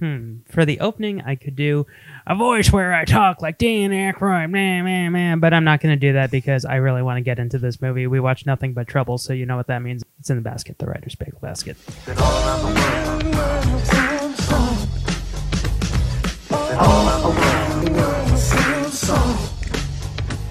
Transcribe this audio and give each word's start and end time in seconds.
hmm, 0.00 0.38
for 0.50 0.64
the 0.64 0.80
opening, 0.80 1.22
I 1.22 1.36
could 1.36 1.54
do 1.54 1.86
a 2.26 2.34
voice 2.34 2.72
where 2.72 2.92
I 2.92 3.04
talk 3.04 3.40
like 3.40 3.58
Dan 3.58 3.90
Aykroyd, 3.90 4.50
man, 4.50 4.84
man, 4.84 5.12
man. 5.12 5.40
But 5.40 5.54
I'm 5.54 5.64
not 5.64 5.80
going 5.80 5.94
to 5.94 6.00
do 6.00 6.14
that 6.14 6.30
because 6.30 6.64
I 6.64 6.76
really 6.76 7.02
want 7.02 7.18
to 7.18 7.22
get 7.22 7.38
into 7.38 7.58
this 7.58 7.80
movie. 7.80 8.06
We 8.06 8.18
watch 8.18 8.46
nothing 8.46 8.72
but 8.72 8.88
trouble, 8.88 9.18
so 9.18 9.32
you 9.32 9.46
know 9.46 9.56
what 9.56 9.68
that 9.68 9.80
means. 9.80 10.02
It's 10.18 10.30
in 10.30 10.36
the 10.36 10.42
basket, 10.42 10.78
the 10.78 10.86
writer's 10.86 11.14
bagel 11.14 11.38
basket. 11.40 11.76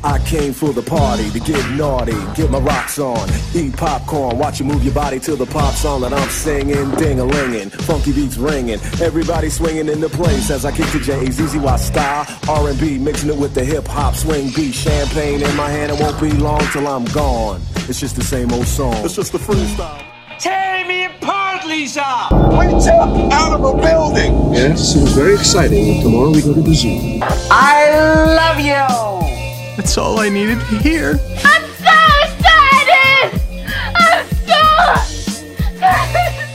I 0.04 0.18
came 0.20 0.54
for 0.54 0.72
the 0.72 0.82
party 0.82 1.30
to 1.32 1.40
get 1.40 1.70
naughty, 1.72 2.16
get 2.34 2.50
my 2.50 2.60
rocks 2.60 3.00
on, 3.00 3.30
eat 3.54 3.76
popcorn, 3.76 4.38
watch 4.38 4.60
you 4.60 4.66
move 4.66 4.84
your 4.84 4.94
body 4.94 5.20
to 5.22 5.36
the 5.36 5.46
pop 5.46 5.74
song 5.74 6.02
that 6.02 6.14
I'm 6.14 6.30
singing, 6.30 6.90
ding 6.96 7.20
a 7.20 7.26
linging, 7.26 7.70
funky 7.70 8.14
beats 8.14 8.38
ringing, 8.38 8.80
everybody 9.02 9.50
swinging 9.50 9.90
in 9.90 10.00
the 10.00 10.08
place 10.08 10.50
as 10.52 10.64
I 10.64 10.72
kick 10.72 10.88
the 10.92 11.00
J's, 11.00 11.42
easy 11.42 11.60
Y 11.60 11.76
style, 11.76 12.26
R&B 12.48 12.98
mixing 12.98 13.30
it 13.30 13.38
with 13.38 13.54
the 13.54 13.64
hip 13.64 13.88
hop 13.88 14.16
swing 14.16 14.52
beat, 14.56 14.74
champagne 14.74 15.42
in 15.42 15.56
my 15.58 15.70
hand, 15.70 15.92
it 15.92 16.00
won't 16.00 16.20
be 16.22 16.32
long 16.32 16.62
till 16.72 16.88
I'm 16.88 17.06
gone. 17.06 17.62
It's 17.90 18.00
just 18.00 18.16
the 18.16 18.24
same 18.24 18.54
old 18.54 18.68
song. 18.68 19.04
It's 19.04 19.16
just 19.16 19.34
a 19.34 19.38
freestyle. 19.38 20.06
Tear 20.40 20.88
me 20.88 21.06
apart, 21.06 21.66
Lisa! 21.66 22.30
We 22.32 22.68
jump 22.86 23.34
out 23.34 23.52
of 23.52 23.66
a 23.66 23.82
building. 23.82 24.54
Yes, 24.54 24.96
it 24.96 25.02
was 25.02 25.12
very 25.12 25.34
exciting. 25.34 26.02
Tomorrow 26.02 26.30
we 26.30 26.42
go 26.42 26.54
to 26.54 26.62
the 26.62 26.74
zoo. 26.74 27.20
I 27.52 27.90
love 28.38 28.60
you! 28.62 29.29
That's 29.80 29.98
all 29.98 30.20
I 30.20 30.28
needed 30.28 30.60
to 30.60 30.78
hear. 30.80 31.12
I'm 31.38 31.64
so 31.80 31.96
excited! 32.26 33.40
I'm 33.96 34.26
so 34.46 34.60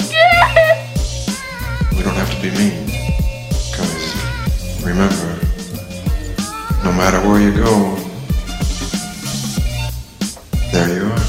scared! 0.04 0.88
We 1.96 2.02
don't 2.02 2.16
have 2.16 2.30
to 2.34 2.36
be 2.42 2.50
mean. 2.50 2.84
Because 3.48 4.12
remember, 4.84 5.40
no 6.84 6.92
matter 6.92 7.18
where 7.26 7.40
you 7.40 7.50
go, 7.56 7.96
there 10.70 10.94
you 10.94 11.06
are. 11.06 11.24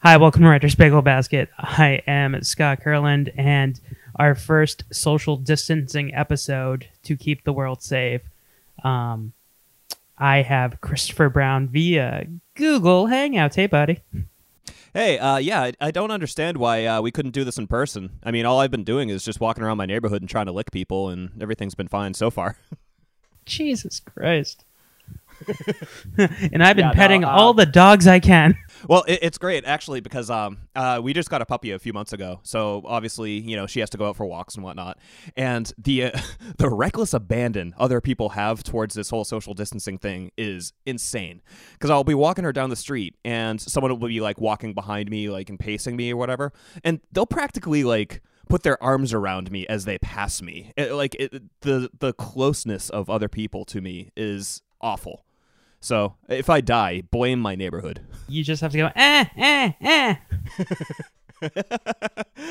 Hi, 0.00 0.16
welcome 0.16 0.42
to 0.42 0.48
Writer's 0.48 0.74
Bagel 0.74 1.02
Basket. 1.02 1.50
I 1.56 2.02
am 2.08 2.42
Scott 2.42 2.80
Kurland, 2.80 3.32
and 3.38 3.80
our 4.16 4.34
first 4.34 4.84
social 4.92 5.36
distancing 5.36 6.14
episode 6.14 6.88
to 7.04 7.16
keep 7.16 7.44
the 7.44 7.52
world 7.52 7.82
safe. 7.82 8.22
Um, 8.82 9.32
I 10.18 10.42
have 10.42 10.80
Christopher 10.80 11.28
Brown 11.28 11.68
via 11.68 12.26
Google 12.54 13.06
Hangouts. 13.06 13.54
Hey, 13.54 13.66
buddy. 13.66 14.00
Hey, 14.92 15.18
uh, 15.18 15.38
yeah, 15.38 15.60
I, 15.62 15.72
I 15.80 15.90
don't 15.90 16.12
understand 16.12 16.56
why 16.56 16.86
uh, 16.86 17.02
we 17.02 17.10
couldn't 17.10 17.32
do 17.32 17.42
this 17.42 17.58
in 17.58 17.66
person. 17.66 18.10
I 18.22 18.30
mean, 18.30 18.46
all 18.46 18.60
I've 18.60 18.70
been 18.70 18.84
doing 18.84 19.08
is 19.08 19.24
just 19.24 19.40
walking 19.40 19.64
around 19.64 19.76
my 19.76 19.86
neighborhood 19.86 20.22
and 20.22 20.28
trying 20.28 20.46
to 20.46 20.52
lick 20.52 20.70
people, 20.70 21.08
and 21.08 21.30
everything's 21.42 21.74
been 21.74 21.88
fine 21.88 22.14
so 22.14 22.30
far. 22.30 22.56
Jesus 23.44 23.98
Christ. 24.00 24.64
and 26.16 26.62
I've 26.62 26.76
been 26.76 26.84
Yeah, 26.84 26.90
no, 26.90 26.94
petting 26.94 27.24
uh, 27.24 27.28
all 27.28 27.54
the 27.54 27.66
dogs 27.66 28.06
I 28.06 28.20
can. 28.20 28.56
Well, 28.88 29.04
it, 29.06 29.20
it's 29.22 29.38
great 29.38 29.64
actually 29.64 30.00
because 30.00 30.30
um 30.30 30.58
uh 30.74 31.00
we 31.02 31.12
just 31.12 31.30
got 31.30 31.42
a 31.42 31.46
puppy 31.46 31.70
a 31.72 31.78
few 31.78 31.92
months 31.92 32.12
ago, 32.12 32.40
so 32.42 32.82
obviously 32.86 33.32
you 33.38 33.56
know 33.56 33.66
she 33.66 33.80
has 33.80 33.90
to 33.90 33.98
go 33.98 34.08
out 34.08 34.16
for 34.16 34.26
walks 34.26 34.54
and 34.54 34.64
whatnot, 34.64 34.98
and 35.36 35.72
the 35.78 36.04
uh, 36.04 36.20
the 36.58 36.68
reckless 36.68 37.14
abandon 37.14 37.74
other 37.78 38.00
people 38.00 38.30
have 38.30 38.62
towards 38.62 38.94
this 38.94 39.10
whole 39.10 39.24
social 39.24 39.54
distancing 39.54 39.98
thing 39.98 40.30
is 40.36 40.72
insane. 40.86 41.42
Because 41.72 41.90
I'll 41.90 42.04
be 42.04 42.14
walking 42.14 42.44
her 42.44 42.52
down 42.52 42.70
the 42.70 42.76
street 42.76 43.14
and 43.24 43.60
someone 43.60 43.90
will 43.98 44.08
be 44.08 44.20
like 44.20 44.40
walking 44.40 44.74
behind 44.74 45.10
me, 45.10 45.28
like 45.28 45.48
and 45.50 45.58
pacing 45.58 45.96
me 45.96 46.12
or 46.12 46.16
whatever, 46.16 46.52
and 46.82 47.00
they'll 47.12 47.26
practically 47.26 47.84
like 47.84 48.22
put 48.48 48.62
their 48.62 48.80
arms 48.82 49.12
around 49.14 49.50
me 49.50 49.66
as 49.68 49.84
they 49.86 49.98
pass 49.98 50.42
me. 50.42 50.72
It- 50.76 50.92
like 50.92 51.16
it, 51.18 51.32
the 51.62 51.90
the 51.98 52.12
closeness 52.12 52.90
of 52.90 53.08
other 53.08 53.28
people 53.28 53.64
to 53.66 53.80
me 53.80 54.10
is 54.16 54.62
awful. 54.80 55.23
So 55.84 56.14
if 56.30 56.48
I 56.48 56.62
die, 56.62 57.02
blame 57.10 57.40
my 57.40 57.54
neighborhood. 57.54 58.00
You 58.26 58.42
just 58.42 58.62
have 58.62 58.72
to 58.72 58.78
go, 58.78 58.90
eh, 58.96 59.26
eh, 59.36 59.72
eh. 59.82 60.14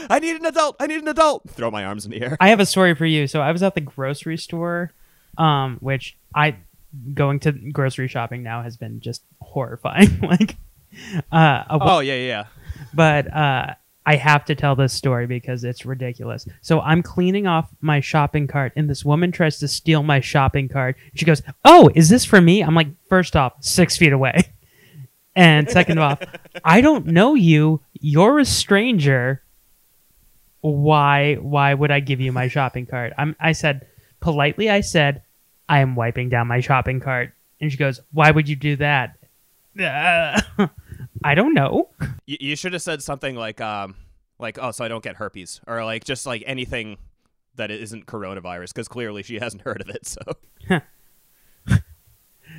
I 0.07 0.19
need 0.19 0.35
an 0.35 0.45
adult. 0.45 0.75
I 0.79 0.85
need 0.85 1.01
an 1.01 1.07
adult. 1.07 1.49
Throw 1.49 1.71
my 1.71 1.83
arms 1.83 2.05
in 2.05 2.11
the 2.11 2.21
air. 2.21 2.37
I 2.39 2.49
have 2.49 2.59
a 2.59 2.65
story 2.67 2.93
for 2.93 3.07
you. 3.07 3.25
So 3.25 3.41
I 3.41 3.51
was 3.51 3.63
at 3.63 3.73
the 3.73 3.81
grocery 3.81 4.37
store, 4.37 4.91
um, 5.39 5.77
which 5.79 6.15
I 6.35 6.57
going 7.15 7.39
to 7.39 7.53
grocery 7.53 8.07
shopping 8.07 8.43
now 8.43 8.61
has 8.61 8.77
been 8.77 8.99
just 8.99 9.23
horrifying. 9.41 10.19
like, 10.21 10.55
uh, 11.31 11.63
a, 11.71 11.79
Oh 11.81 11.99
yeah, 12.01 12.13
yeah, 12.13 12.27
yeah. 12.27 12.45
but 12.93 13.33
uh, 13.33 13.73
I 14.05 14.15
have 14.15 14.45
to 14.45 14.55
tell 14.55 14.75
this 14.75 14.93
story 14.93 15.27
because 15.27 15.63
it's 15.63 15.85
ridiculous. 15.85 16.45
So 16.61 16.81
I'm 16.81 17.01
cleaning 17.01 17.47
off 17.47 17.69
my 17.81 17.99
shopping 17.99 18.47
cart, 18.47 18.73
and 18.75 18.89
this 18.89 19.05
woman 19.05 19.31
tries 19.31 19.59
to 19.59 19.67
steal 19.67 20.03
my 20.03 20.19
shopping 20.19 20.67
cart. 20.67 20.97
She 21.15 21.25
goes, 21.25 21.41
"Oh, 21.63 21.89
is 21.95 22.09
this 22.09 22.25
for 22.25 22.41
me?" 22.41 22.61
I'm 22.61 22.75
like, 22.75 22.89
first 23.07 23.35
off, 23.35 23.53
six 23.61 23.97
feet 23.97 24.11
away, 24.13 24.43
and 25.35 25.69
second 25.69 25.99
off, 25.99 26.21
I 26.63 26.81
don't 26.81 27.07
know 27.07 27.33
you. 27.33 27.81
You're 27.93 28.39
a 28.39 28.45
stranger. 28.45 29.41
Why? 30.61 31.35
Why 31.35 31.73
would 31.73 31.91
I 31.91 31.99
give 31.99 32.19
you 32.19 32.31
my 32.31 32.47
shopping 32.47 32.85
cart? 32.85 33.13
I'm. 33.17 33.35
I 33.39 33.53
said 33.53 33.87
politely. 34.19 34.69
I 34.69 34.81
said, 34.81 35.23
I 35.69 35.79
am 35.79 35.95
wiping 35.95 36.29
down 36.29 36.47
my 36.47 36.59
shopping 36.59 36.99
cart, 36.99 37.33
and 37.61 37.71
she 37.71 37.77
goes, 37.77 38.01
"Why 38.11 38.31
would 38.31 38.49
you 38.49 38.55
do 38.55 38.75
that?" 38.77 39.17
I 41.23 41.35
don't 41.35 41.53
know. 41.53 41.89
You, 42.25 42.37
you 42.39 42.55
should 42.55 42.73
have 42.73 42.81
said 42.81 43.01
something 43.01 43.35
like, 43.35 43.61
um, 43.61 43.95
like, 44.39 44.57
oh, 44.61 44.71
so 44.71 44.83
I 44.83 44.87
don't 44.87 45.03
get 45.03 45.15
herpes, 45.15 45.61
or 45.67 45.83
like 45.85 46.03
just 46.03 46.25
like 46.25 46.43
anything 46.45 46.97
that 47.55 47.71
isn't 47.71 48.05
coronavirus, 48.05 48.69
because 48.69 48.87
clearly 48.87 49.23
she 49.23 49.39
hasn't 49.39 49.61
heard 49.61 49.81
of 49.81 49.89
it. 49.89 50.07
So 50.07 50.21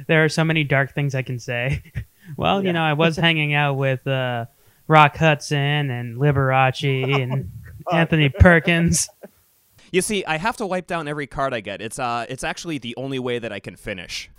there 0.06 0.24
are 0.24 0.28
so 0.28 0.44
many 0.44 0.64
dark 0.64 0.94
things 0.94 1.14
I 1.14 1.22
can 1.22 1.38
say. 1.38 1.82
well, 2.36 2.64
you 2.64 2.72
know, 2.72 2.82
I 2.82 2.94
was 2.94 3.16
hanging 3.16 3.54
out 3.54 3.74
with 3.74 4.06
uh, 4.06 4.46
Rock 4.86 5.16
Hudson 5.16 5.90
and 5.90 6.16
Liberace 6.16 7.20
and 7.22 7.50
Anthony 7.92 8.28
Perkins. 8.28 9.08
you 9.92 10.00
see, 10.00 10.24
I 10.24 10.38
have 10.38 10.56
to 10.58 10.66
wipe 10.66 10.86
down 10.86 11.08
every 11.08 11.26
card 11.26 11.52
I 11.54 11.60
get. 11.60 11.80
It's 11.80 11.98
uh, 11.98 12.26
it's 12.28 12.44
actually 12.44 12.78
the 12.78 12.94
only 12.96 13.18
way 13.18 13.38
that 13.38 13.52
I 13.52 13.60
can 13.60 13.76
finish. 13.76 14.30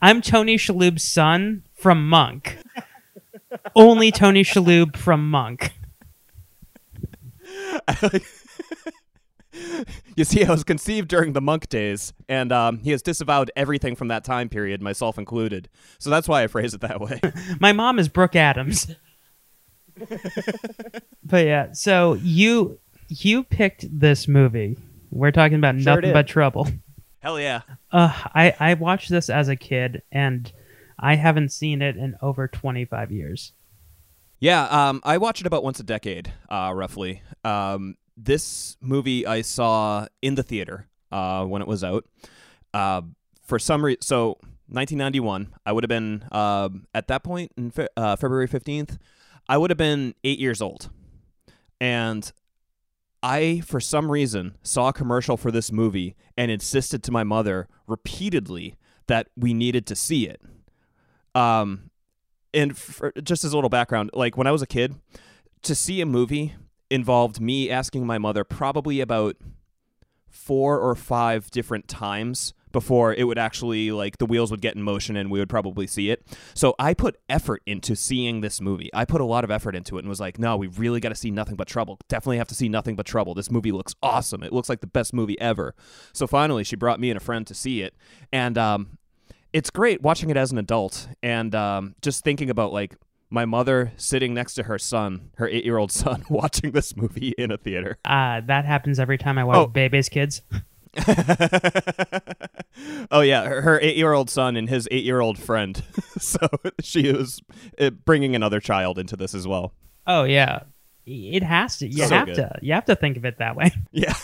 I'm 0.00 0.22
Tony 0.22 0.56
Shalhoub's 0.56 1.04
son 1.04 1.64
from 1.80 2.08
Monk. 2.08 2.58
Only 3.74 4.10
Tony 4.12 4.44
Shalhoub 4.44 4.96
from 4.96 5.28
Monk. 5.30 5.72
You 10.16 10.24
see, 10.24 10.44
I 10.44 10.50
was 10.50 10.62
conceived 10.64 11.08
during 11.08 11.32
the 11.32 11.40
monk 11.40 11.68
days, 11.68 12.12
and 12.28 12.52
um, 12.52 12.78
he 12.78 12.90
has 12.92 13.02
disavowed 13.02 13.50
everything 13.56 13.96
from 13.96 14.08
that 14.08 14.22
time 14.22 14.48
period, 14.48 14.80
myself 14.80 15.18
included. 15.18 15.68
So 15.98 16.08
that's 16.08 16.28
why 16.28 16.42
I 16.42 16.46
phrase 16.46 16.72
it 16.72 16.82
that 16.82 17.00
way. 17.00 17.20
My 17.60 17.72
mom 17.72 17.98
is 17.98 18.08
Brooke 18.08 18.36
Adams. 18.36 18.86
but 21.24 21.44
yeah, 21.44 21.72
so 21.72 22.14
you 22.22 22.78
you 23.08 23.42
picked 23.42 23.86
this 23.98 24.28
movie. 24.28 24.78
We're 25.10 25.32
talking 25.32 25.58
about 25.58 25.74
Sure 25.76 25.94
nothing 25.96 26.02
did. 26.08 26.14
but 26.14 26.26
trouble. 26.28 26.68
Hell 27.18 27.40
yeah. 27.40 27.62
Uh, 27.90 28.12
I 28.34 28.54
I 28.60 28.74
watched 28.74 29.10
this 29.10 29.28
as 29.28 29.48
a 29.48 29.56
kid, 29.56 30.02
and 30.12 30.50
I 31.00 31.16
haven't 31.16 31.50
seen 31.50 31.80
it 31.82 31.96
in 31.96 32.16
over 32.20 32.46
twenty 32.46 32.84
five 32.84 33.10
years. 33.10 33.52
Yeah, 34.38 34.64
um, 34.64 35.00
I 35.04 35.18
watch 35.18 35.40
it 35.40 35.46
about 35.46 35.62
once 35.64 35.80
a 35.80 35.82
decade, 35.82 36.32
uh, 36.48 36.72
roughly. 36.74 37.22
Um, 37.44 37.96
this 38.16 38.76
movie 38.80 39.26
I 39.26 39.42
saw 39.42 40.06
in 40.22 40.34
the 40.34 40.42
theater 40.42 40.86
uh, 41.12 41.44
when 41.44 41.60
it 41.60 41.68
was 41.68 41.84
out. 41.84 42.06
Uh, 42.72 43.02
for 43.44 43.58
some 43.58 43.84
reason, 43.84 44.00
so 44.02 44.38
1991, 44.68 45.54
I 45.66 45.72
would 45.72 45.84
have 45.84 45.88
been 45.88 46.24
um 46.32 46.86
at 46.94 47.08
that 47.08 47.24
point 47.24 47.52
in 47.56 47.70
fe- 47.70 47.88
uh, 47.96 48.16
February 48.16 48.48
15th. 48.48 48.98
I 49.48 49.58
would 49.58 49.70
have 49.70 49.78
been 49.78 50.14
eight 50.22 50.38
years 50.38 50.62
old, 50.62 50.90
and 51.80 52.30
I, 53.22 53.60
for 53.66 53.80
some 53.80 54.10
reason, 54.10 54.56
saw 54.62 54.88
a 54.88 54.92
commercial 54.92 55.36
for 55.36 55.50
this 55.50 55.70
movie 55.72 56.16
and 56.36 56.50
insisted 56.50 57.02
to 57.04 57.12
my 57.12 57.24
mother 57.24 57.68
repeatedly 57.86 58.76
that 59.08 59.28
we 59.36 59.52
needed 59.52 59.86
to 59.88 59.96
see 59.96 60.28
it. 60.28 60.40
Um, 61.34 61.90
and 62.52 62.76
for, 62.76 63.12
just 63.22 63.44
as 63.44 63.52
a 63.52 63.56
little 63.56 63.70
background, 63.70 64.10
like 64.12 64.36
when 64.36 64.46
I 64.46 64.52
was 64.52 64.62
a 64.62 64.66
kid, 64.66 64.94
to 65.62 65.74
see 65.74 66.00
a 66.00 66.06
movie 66.06 66.54
involved 66.90 67.40
me 67.40 67.70
asking 67.70 68.06
my 68.06 68.18
mother 68.18 68.44
probably 68.44 69.00
about 69.00 69.36
four 70.28 70.78
or 70.78 70.94
five 70.94 71.50
different 71.50 71.86
times 71.88 72.54
before 72.72 73.12
it 73.12 73.24
would 73.24 73.38
actually 73.38 73.90
like 73.90 74.18
the 74.18 74.26
wheels 74.26 74.50
would 74.50 74.60
get 74.60 74.76
in 74.76 74.82
motion 74.82 75.16
and 75.16 75.30
we 75.30 75.38
would 75.38 75.48
probably 75.48 75.86
see 75.86 76.10
it. 76.10 76.24
So 76.54 76.74
I 76.78 76.94
put 76.94 77.16
effort 77.28 77.62
into 77.66 77.96
seeing 77.96 78.40
this 78.40 78.60
movie. 78.60 78.90
I 78.94 79.04
put 79.04 79.20
a 79.20 79.24
lot 79.24 79.42
of 79.42 79.50
effort 79.50 79.74
into 79.74 79.96
it 79.96 80.00
and 80.00 80.08
was 80.08 80.20
like, 80.20 80.38
"No, 80.38 80.56
we 80.56 80.68
really 80.68 81.00
got 81.00 81.08
to 81.08 81.14
see 81.16 81.30
Nothing 81.30 81.56
But 81.56 81.66
Trouble. 81.66 81.98
Definitely 82.08 82.38
have 82.38 82.48
to 82.48 82.54
see 82.54 82.68
Nothing 82.68 82.94
But 82.94 83.06
Trouble. 83.06 83.34
This 83.34 83.50
movie 83.50 83.72
looks 83.72 83.94
awesome. 84.02 84.42
It 84.42 84.52
looks 84.52 84.68
like 84.68 84.80
the 84.80 84.86
best 84.86 85.12
movie 85.12 85.38
ever." 85.40 85.74
So 86.12 86.26
finally, 86.26 86.62
she 86.62 86.76
brought 86.76 87.00
me 87.00 87.10
and 87.10 87.16
a 87.16 87.20
friend 87.20 87.46
to 87.48 87.54
see 87.54 87.82
it, 87.82 87.94
and 88.32 88.56
um, 88.56 88.98
it's 89.52 89.70
great 89.70 90.02
watching 90.02 90.30
it 90.30 90.36
as 90.36 90.52
an 90.52 90.58
adult 90.58 91.08
and 91.22 91.54
um, 91.54 91.94
just 92.02 92.24
thinking 92.24 92.50
about 92.50 92.72
like 92.72 92.96
my 93.30 93.44
mother 93.44 93.92
sitting 93.96 94.34
next 94.34 94.54
to 94.54 94.64
her 94.64 94.78
son, 94.78 95.30
her 95.36 95.48
eight 95.48 95.64
year 95.64 95.78
old 95.78 95.92
son, 95.92 96.24
watching 96.30 96.72
this 96.72 96.96
movie 96.96 97.32
in 97.38 97.50
a 97.50 97.56
theater. 97.56 97.98
Uh, 98.04 98.40
that 98.46 98.64
happens 98.64 98.98
every 98.98 99.18
time 99.18 99.38
I 99.38 99.44
watch 99.44 99.56
Oh. 99.56 99.66
Bebe's 99.66 100.08
Kids. 100.08 100.42
oh 103.10 103.20
yeah, 103.20 103.44
her, 103.44 103.60
her 103.62 103.80
eight-year-old 103.80 104.30
son 104.30 104.56
and 104.56 104.68
his 104.68 104.88
eight-year-old 104.90 105.38
friend. 105.38 105.82
so 106.18 106.38
she 106.80 107.12
was 107.12 107.40
uh, 107.78 107.90
bringing 107.90 108.34
another 108.34 108.60
child 108.60 108.98
into 108.98 109.16
this 109.16 109.34
as 109.34 109.46
well. 109.46 109.72
Oh 110.06 110.24
yeah, 110.24 110.60
it 111.06 111.42
has 111.42 111.78
to. 111.78 111.86
You 111.86 112.06
So 112.06 112.14
have 112.14 112.26
good. 112.26 112.36
to. 112.36 112.58
You 112.62 112.72
have 112.74 112.84
to 112.86 112.96
think 112.96 113.16
of 113.16 113.24
it 113.24 113.38
that 113.38 113.56
way. 113.56 113.70
Yeah, 113.92 114.14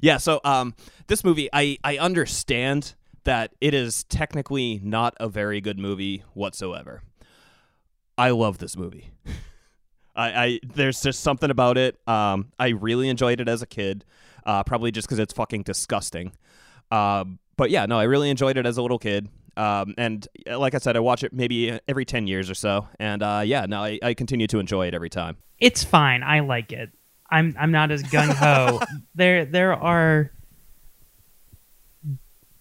yeah. 0.00 0.16
So 0.18 0.40
um, 0.44 0.74
this 1.08 1.24
movie, 1.24 1.48
I 1.52 1.78
I 1.82 1.98
understand 1.98 2.94
that 3.28 3.52
it 3.60 3.74
is 3.74 4.04
technically 4.04 4.80
not 4.82 5.14
a 5.20 5.28
very 5.28 5.60
good 5.60 5.78
movie 5.78 6.24
whatsoever. 6.32 7.02
I 8.16 8.30
love 8.30 8.56
this 8.56 8.74
movie. 8.74 9.10
I, 10.16 10.44
I 10.44 10.60
there's 10.64 11.02
just 11.02 11.20
something 11.20 11.50
about 11.50 11.76
it. 11.76 11.98
Um, 12.08 12.52
I 12.58 12.68
really 12.68 13.10
enjoyed 13.10 13.38
it 13.38 13.46
as 13.46 13.60
a 13.60 13.66
kid, 13.66 14.06
uh, 14.46 14.64
probably 14.64 14.90
just 14.92 15.06
because 15.06 15.18
it's 15.18 15.34
fucking 15.34 15.64
disgusting. 15.64 16.32
Um, 16.90 17.38
but 17.58 17.68
yeah, 17.68 17.84
no, 17.84 17.98
I 17.98 18.04
really 18.04 18.30
enjoyed 18.30 18.56
it 18.56 18.64
as 18.64 18.78
a 18.78 18.82
little 18.82 18.98
kid. 18.98 19.28
Um, 19.58 19.92
and 19.98 20.26
uh, 20.50 20.58
like 20.58 20.74
I 20.74 20.78
said, 20.78 20.96
I 20.96 21.00
watch 21.00 21.22
it 21.22 21.34
maybe 21.34 21.78
every 21.86 22.06
ten 22.06 22.26
years 22.26 22.48
or 22.48 22.54
so, 22.54 22.88
and 22.98 23.22
uh, 23.22 23.42
yeah, 23.44 23.66
no, 23.66 23.84
I, 23.84 23.98
I 24.02 24.14
continue 24.14 24.46
to 24.46 24.58
enjoy 24.58 24.86
it 24.86 24.94
every 24.94 25.10
time. 25.10 25.36
It's 25.58 25.84
fine. 25.84 26.22
I 26.22 26.40
like 26.40 26.72
it. 26.72 26.92
I'm 27.30 27.54
I'm 27.60 27.72
not 27.72 27.90
as 27.90 28.02
gung 28.04 28.32
ho. 28.32 28.80
there 29.14 29.44
there 29.44 29.74
are 29.74 30.32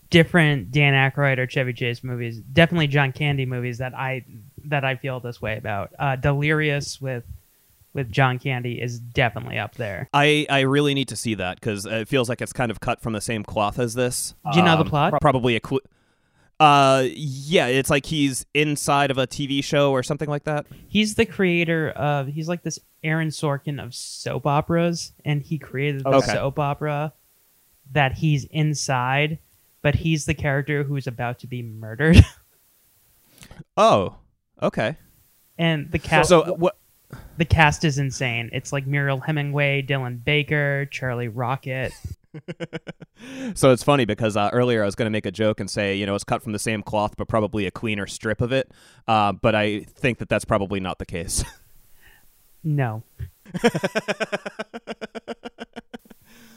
different 0.10 0.72
Dan 0.72 0.94
Aykroyd 0.94 1.38
or 1.38 1.48
Chevy 1.48 1.74
Chase 1.74 2.04
movies, 2.04 2.40
definitely 2.40 2.88
John 2.88 3.12
Candy 3.12 3.46
movies 3.46 3.78
that 3.80 3.94
I 3.94 4.26
that 4.66 4.84
I 4.84 4.96
feel 4.96 5.20
this 5.20 5.42
way 5.42 5.58
about. 5.58 5.94
Uh, 5.98 6.16
Delirious 6.16 7.00
with 7.02 7.24
with 7.94 8.12
John 8.12 8.38
Candy 8.38 8.80
is 8.82 9.00
definitely 9.00 9.58
up 9.58 9.74
there. 9.76 10.08
I, 10.14 10.46
I 10.50 10.60
really 10.62 10.94
need 10.94 11.08
to 11.08 11.16
see 11.16 11.34
that 11.36 11.60
because 11.60 11.86
it 11.88 12.08
feels 12.08 12.30
like 12.30 12.42
it's 12.42 12.54
kind 12.54 12.70
of 12.70 12.80
cut 12.80 13.02
from 13.02 13.14
the 13.14 13.22
same 13.22 13.44
cloth 13.44 13.80
as 13.80 13.96
this. 13.96 14.36
Do 14.52 14.60
you 14.60 14.64
know 14.66 14.76
the 14.76 14.84
Um, 14.84 14.90
plot? 14.90 15.12
pro- 15.12 15.20
Probably 15.20 15.56
a 15.56 15.60
clue. 15.60 15.80
Uh, 16.60 17.06
yeah, 17.14 17.68
it's 17.68 17.90
like 17.90 18.06
he's 18.08 18.46
inside 18.54 19.10
of 19.12 19.18
a 19.18 19.26
TV 19.28 19.64
show 19.64 19.92
or 19.92 20.02
something 20.04 20.30
like 20.30 20.44
that. 20.44 20.66
He's 20.88 21.16
the 21.16 21.26
creator 21.26 21.90
of 21.92 22.28
he's 22.28 22.48
like 22.48 22.64
this 22.64 22.80
Aaron 23.04 23.30
Sorkin 23.30 23.82
of 23.84 23.94
soap 23.96 24.46
operas, 24.48 25.14
and 25.24 25.42
he 25.42 25.58
created 25.58 26.04
the 26.04 26.10
Okay. 26.10 26.34
soap 26.34 26.58
opera 26.60 27.14
that 27.92 28.14
he's 28.14 28.44
inside, 28.46 29.40
but 29.82 29.96
he's 29.96 30.26
the 30.26 30.34
character 30.34 30.84
who's 30.84 31.08
about 31.08 31.40
to 31.40 31.48
be 31.48 31.62
murdered. 31.64 32.18
Oh, 33.78 34.16
okay. 34.62 34.98
and 35.58 35.92
the 35.92 36.00
cast 36.00 36.30
So 36.30 36.56
what? 36.56 36.76
the 37.38 37.46
cast 37.46 37.86
is 37.86 38.00
insane. 38.00 38.50
It's 38.52 38.74
like 38.74 38.88
Mariel 38.88 39.20
Hemingway, 39.20 39.84
Dylan 39.84 40.24
Baker, 40.24 40.88
Charlie 40.92 41.28
Rocket. 41.28 41.92
So 43.56 43.72
it's 43.72 43.82
funny 43.84 44.06
because 44.06 44.38
uh, 44.38 44.50
earlier 44.54 44.84
I 44.84 44.86
was 44.86 44.94
going 44.94 45.08
to 45.08 45.12
make 45.12 45.26
a 45.26 45.32
joke 45.32 45.60
and 45.60 45.68
say, 45.70 45.96
you 45.96 46.06
know, 46.06 46.14
it's 46.14 46.24
cut 46.24 46.44
from 46.44 46.52
the 46.52 46.60
same 46.60 46.84
cloth, 46.84 47.16
but 47.18 47.28
probably 47.28 47.66
a 47.66 47.72
cleaner 47.72 48.06
strip 48.06 48.42
of 48.42 48.52
it. 48.52 48.72
Uh, 49.08 49.32
but 49.32 49.56
I 49.56 49.80
think 49.82 50.20
that 50.20 50.30
that's 50.30 50.46
probably 50.46 50.80
not 50.80 51.00
the 51.00 51.06
case. 51.06 51.44
No. 52.64 53.02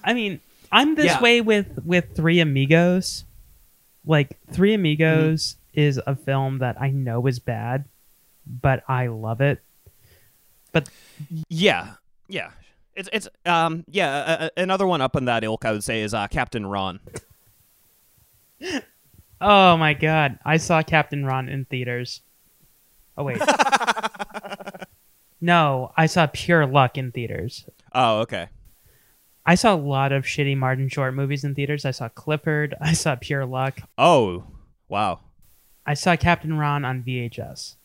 I 0.02 0.12
mean, 0.14 0.40
I'm 0.72 0.94
this 0.94 1.06
Yeah. 1.06 1.20
way 1.20 1.40
with 1.40 1.78
with 1.84 2.14
Three 2.14 2.40
Amigos. 2.40 3.24
Like 4.06 4.38
Three 4.52 4.74
Amigos 4.74 5.56
is 5.74 6.00
a 6.06 6.16
film 6.16 6.58
that 6.58 6.80
I 6.80 6.90
know 6.90 7.26
is 7.26 7.38
bad, 7.38 7.84
but 8.46 8.82
I 8.88 9.08
love 9.08 9.40
it. 9.40 9.60
But 10.72 10.88
yeah, 11.48 11.94
yeah. 12.28 12.50
It's 12.94 13.08
it's 13.12 13.28
um 13.46 13.84
yeah. 13.88 14.10
Uh, 14.16 14.44
uh, 14.44 14.48
another 14.56 14.86
one 14.86 15.00
up 15.00 15.16
in 15.16 15.24
that 15.26 15.44
ilk 15.44 15.64
I 15.64 15.72
would 15.72 15.84
say 15.84 16.02
is 16.02 16.14
uh, 16.14 16.26
Captain 16.28 16.66
Ron. 16.66 17.00
oh 19.40 19.76
my 19.76 19.94
god, 19.94 20.38
I 20.44 20.56
saw 20.58 20.82
Captain 20.82 21.24
Ron 21.24 21.48
in 21.48 21.64
theaters. 21.64 22.20
Oh 23.16 23.24
wait. 23.24 23.40
no, 25.40 25.92
I 25.96 26.06
saw 26.06 26.26
Pure 26.26 26.66
Luck 26.66 26.96
in 26.98 27.12
theaters. 27.12 27.64
Oh, 27.92 28.20
okay. 28.20 28.48
I 29.46 29.54
saw 29.54 29.74
a 29.74 29.76
lot 29.76 30.12
of 30.12 30.24
shitty 30.24 30.56
Martin 30.56 30.88
Short 30.88 31.14
movies 31.14 31.44
in 31.44 31.54
theaters. 31.54 31.84
I 31.84 31.90
saw 31.90 32.08
Clifford. 32.08 32.74
I 32.80 32.92
saw 32.92 33.16
Pure 33.16 33.46
Luck. 33.46 33.80
Oh, 33.98 34.44
wow. 34.88 35.20
I 35.86 35.94
saw 35.94 36.16
Captain 36.16 36.56
Ron 36.56 36.84
on 36.84 37.02
VHS. 37.02 37.76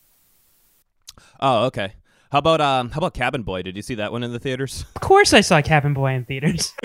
Oh, 1.40 1.64
okay. 1.66 1.94
How 2.30 2.38
about 2.40 2.60
um 2.60 2.90
how 2.90 2.98
about 2.98 3.14
Cabin 3.14 3.42
Boy? 3.42 3.62
Did 3.62 3.76
you 3.76 3.82
see 3.82 3.94
that 3.94 4.12
one 4.12 4.22
in 4.22 4.32
the 4.32 4.38
theaters? 4.38 4.84
Of 4.94 5.00
course, 5.00 5.32
I 5.32 5.40
saw 5.40 5.62
Cabin 5.62 5.94
Boy 5.94 6.12
in 6.12 6.24
theaters. 6.24 6.74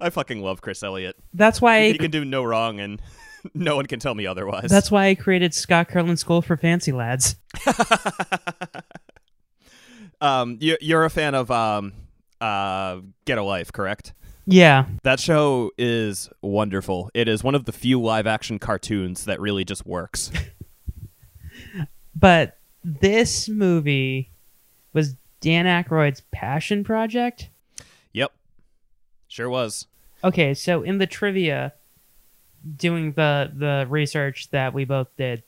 I 0.00 0.08
fucking 0.10 0.40
love 0.40 0.62
Chris 0.62 0.82
Elliott. 0.82 1.16
That's 1.34 1.60
why. 1.60 1.92
He 1.92 1.98
can 1.98 2.10
do 2.10 2.24
no 2.24 2.42
wrong, 2.42 2.80
and 2.80 3.02
no 3.54 3.76
one 3.76 3.86
can 3.86 4.00
tell 4.00 4.14
me 4.14 4.26
otherwise. 4.26 4.70
That's 4.70 4.90
why 4.90 5.08
I 5.08 5.14
created 5.14 5.52
Scott 5.52 5.88
Curlin 5.88 6.16
School 6.16 6.42
for 6.42 6.56
Fancy 6.56 6.92
Lads. 6.92 7.36
Um 10.20 10.58
you 10.60 10.76
you're 10.80 11.04
a 11.04 11.10
fan 11.10 11.34
of 11.34 11.50
um 11.50 11.92
uh 12.40 13.00
Get 13.24 13.38
a 13.38 13.42
Life, 13.42 13.72
correct? 13.72 14.12
Yeah, 14.46 14.86
That 15.04 15.20
show 15.20 15.70
is 15.78 16.28
wonderful. 16.42 17.10
It 17.14 17.28
is 17.28 17.44
one 17.44 17.54
of 17.54 17.66
the 17.66 17.72
few 17.72 18.00
live 18.02 18.26
action 18.26 18.58
cartoons 18.58 19.26
that 19.26 19.38
really 19.40 19.64
just 19.64 19.86
works. 19.86 20.32
but 22.16 22.58
this 22.82 23.48
movie 23.48 24.32
was 24.92 25.14
Dan 25.40 25.66
Aykroyd's 25.66 26.22
passion 26.32 26.82
project. 26.84 27.50
yep. 28.12 28.32
Sure 29.28 29.48
was. 29.48 29.86
Okay, 30.24 30.52
so 30.54 30.82
in 30.82 30.98
the 30.98 31.06
trivia, 31.06 31.72
doing 32.76 33.12
the 33.12 33.52
the 33.54 33.86
research 33.88 34.50
that 34.50 34.74
we 34.74 34.84
both 34.84 35.08
did, 35.16 35.44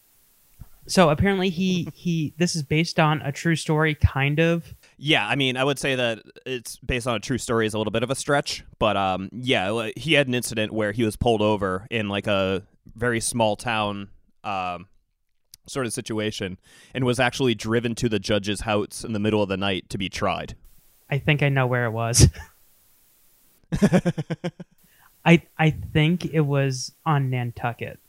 so 0.87 1.11
apparently 1.11 1.49
he 1.49 1.89
he 1.95 2.35
this 2.39 2.57
is 2.57 2.63
based 2.63 2.99
on 2.99 3.23
a 3.23 3.31
true 3.33 3.57
story, 3.57 3.95
kind 3.95 4.41
of. 4.41 4.75
Yeah, 4.99 5.27
I 5.27 5.37
mean, 5.37 5.57
I 5.57 5.65
would 5.65 5.79
say 5.79 5.95
that 5.95 6.23
it's 6.45 6.77
based 6.79 7.07
on 7.07 7.17
a 7.17 7.21
true 7.21 7.39
story 7.39 7.67
is 7.67 7.75
a 7.75 7.79
little 7.79 7.91
bit 7.91 8.03
of 8.03 8.11
a 8.11 8.15
stretch, 8.15 8.65
but 8.79 8.97
um, 8.97 9.29
yeah, 9.33 9.91
he 9.97 10.15
had 10.15 10.29
an 10.29 10.35
incident 10.35 10.73
where 10.73 10.93
he 10.93 11.05
was 11.05 11.17
pulled 11.17 11.43
over 11.43 11.87
in 11.91 12.09
like 12.09 12.27
a 12.27 12.63
very 12.97 13.21
small 13.21 13.57
town 13.57 14.09
um, 14.45 14.89
sort 15.67 15.87
of 15.87 15.93
situation, 15.93 16.59
and 16.95 17.05
was 17.05 17.21
actually 17.21 17.55
driven 17.55 17.95
to 17.97 18.09
the 18.09 18.19
judge's 18.19 18.63
house 18.63 19.05
in 19.05 19.13
the 19.13 19.21
middle 19.21 19.43
of 19.43 19.49
the 19.49 19.57
night 19.57 19.89
to 19.91 19.99
be 19.99 20.09
tried. 20.09 20.57
I 21.09 21.19
think 21.19 21.43
I 21.43 21.49
know 21.49 21.67
where 21.67 21.85
it 21.87 21.93
was. 21.93 22.29
I 25.25 25.43
I 25.57 25.71
think 25.71 26.27
it 26.27 26.41
was 26.41 26.93
on 27.07 27.31
Nantucket. 27.31 28.01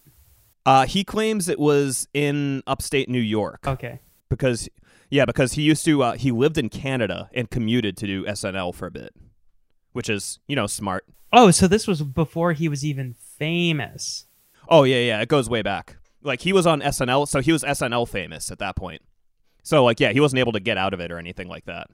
Uh, 0.66 0.86
he 0.86 1.04
claims 1.04 1.50
it 1.50 1.60
was 1.60 2.08
in 2.14 2.64
upstate 2.66 3.10
New 3.10 3.20
York 3.20 3.68
Okay. 3.68 4.00
because, 4.30 4.70
yeah, 5.10 5.26
because 5.26 5.54
he 5.54 5.62
used 5.62 5.84
to 5.86 6.02
uh, 6.04 6.14
he 6.14 6.32
lived 6.32 6.58
in 6.58 6.70
Canada 6.70 7.30
and 7.34 7.50
commuted 7.50 7.98
to 7.98 8.08
do 8.08 8.24
SNL 8.26 8.74
for 8.74 8.86
a 8.88 8.92
bit, 8.92 9.14
which 9.92 10.10
is 10.10 10.40
you 10.48 10.56
know 10.56 10.68
smart. 10.68 11.06
Oh, 11.34 11.52
so 11.52 11.68
this 11.68 11.88
was 11.88 12.02
before 12.02 12.54
he 12.54 12.70
was 12.70 12.86
even 12.86 13.14
famous. 13.38 14.26
Oh 14.70 14.84
yeah, 14.84 15.00
yeah, 15.00 15.22
it 15.22 15.28
goes 15.28 15.50
way 15.50 15.62
back. 15.62 15.98
Like 16.22 16.42
he 16.42 16.54
was 16.54 16.66
on 16.66 16.80
SNL, 16.82 17.28
so 17.28 17.42
he 17.42 17.52
was 17.52 17.64
SNL 17.64 18.08
famous 18.08 18.50
at 18.50 18.60
that 18.60 18.76
point. 18.78 19.02
So 19.64 19.84
like, 19.84 20.00
yeah, 20.00 20.12
he 20.14 20.20
wasn't 20.22 20.40
able 20.40 20.54
to 20.54 20.60
get 20.60 20.78
out 20.78 20.94
of 20.94 21.00
it 21.02 21.12
or 21.12 21.18
anything 21.18 21.48
like 21.50 21.66
that. 21.66 21.88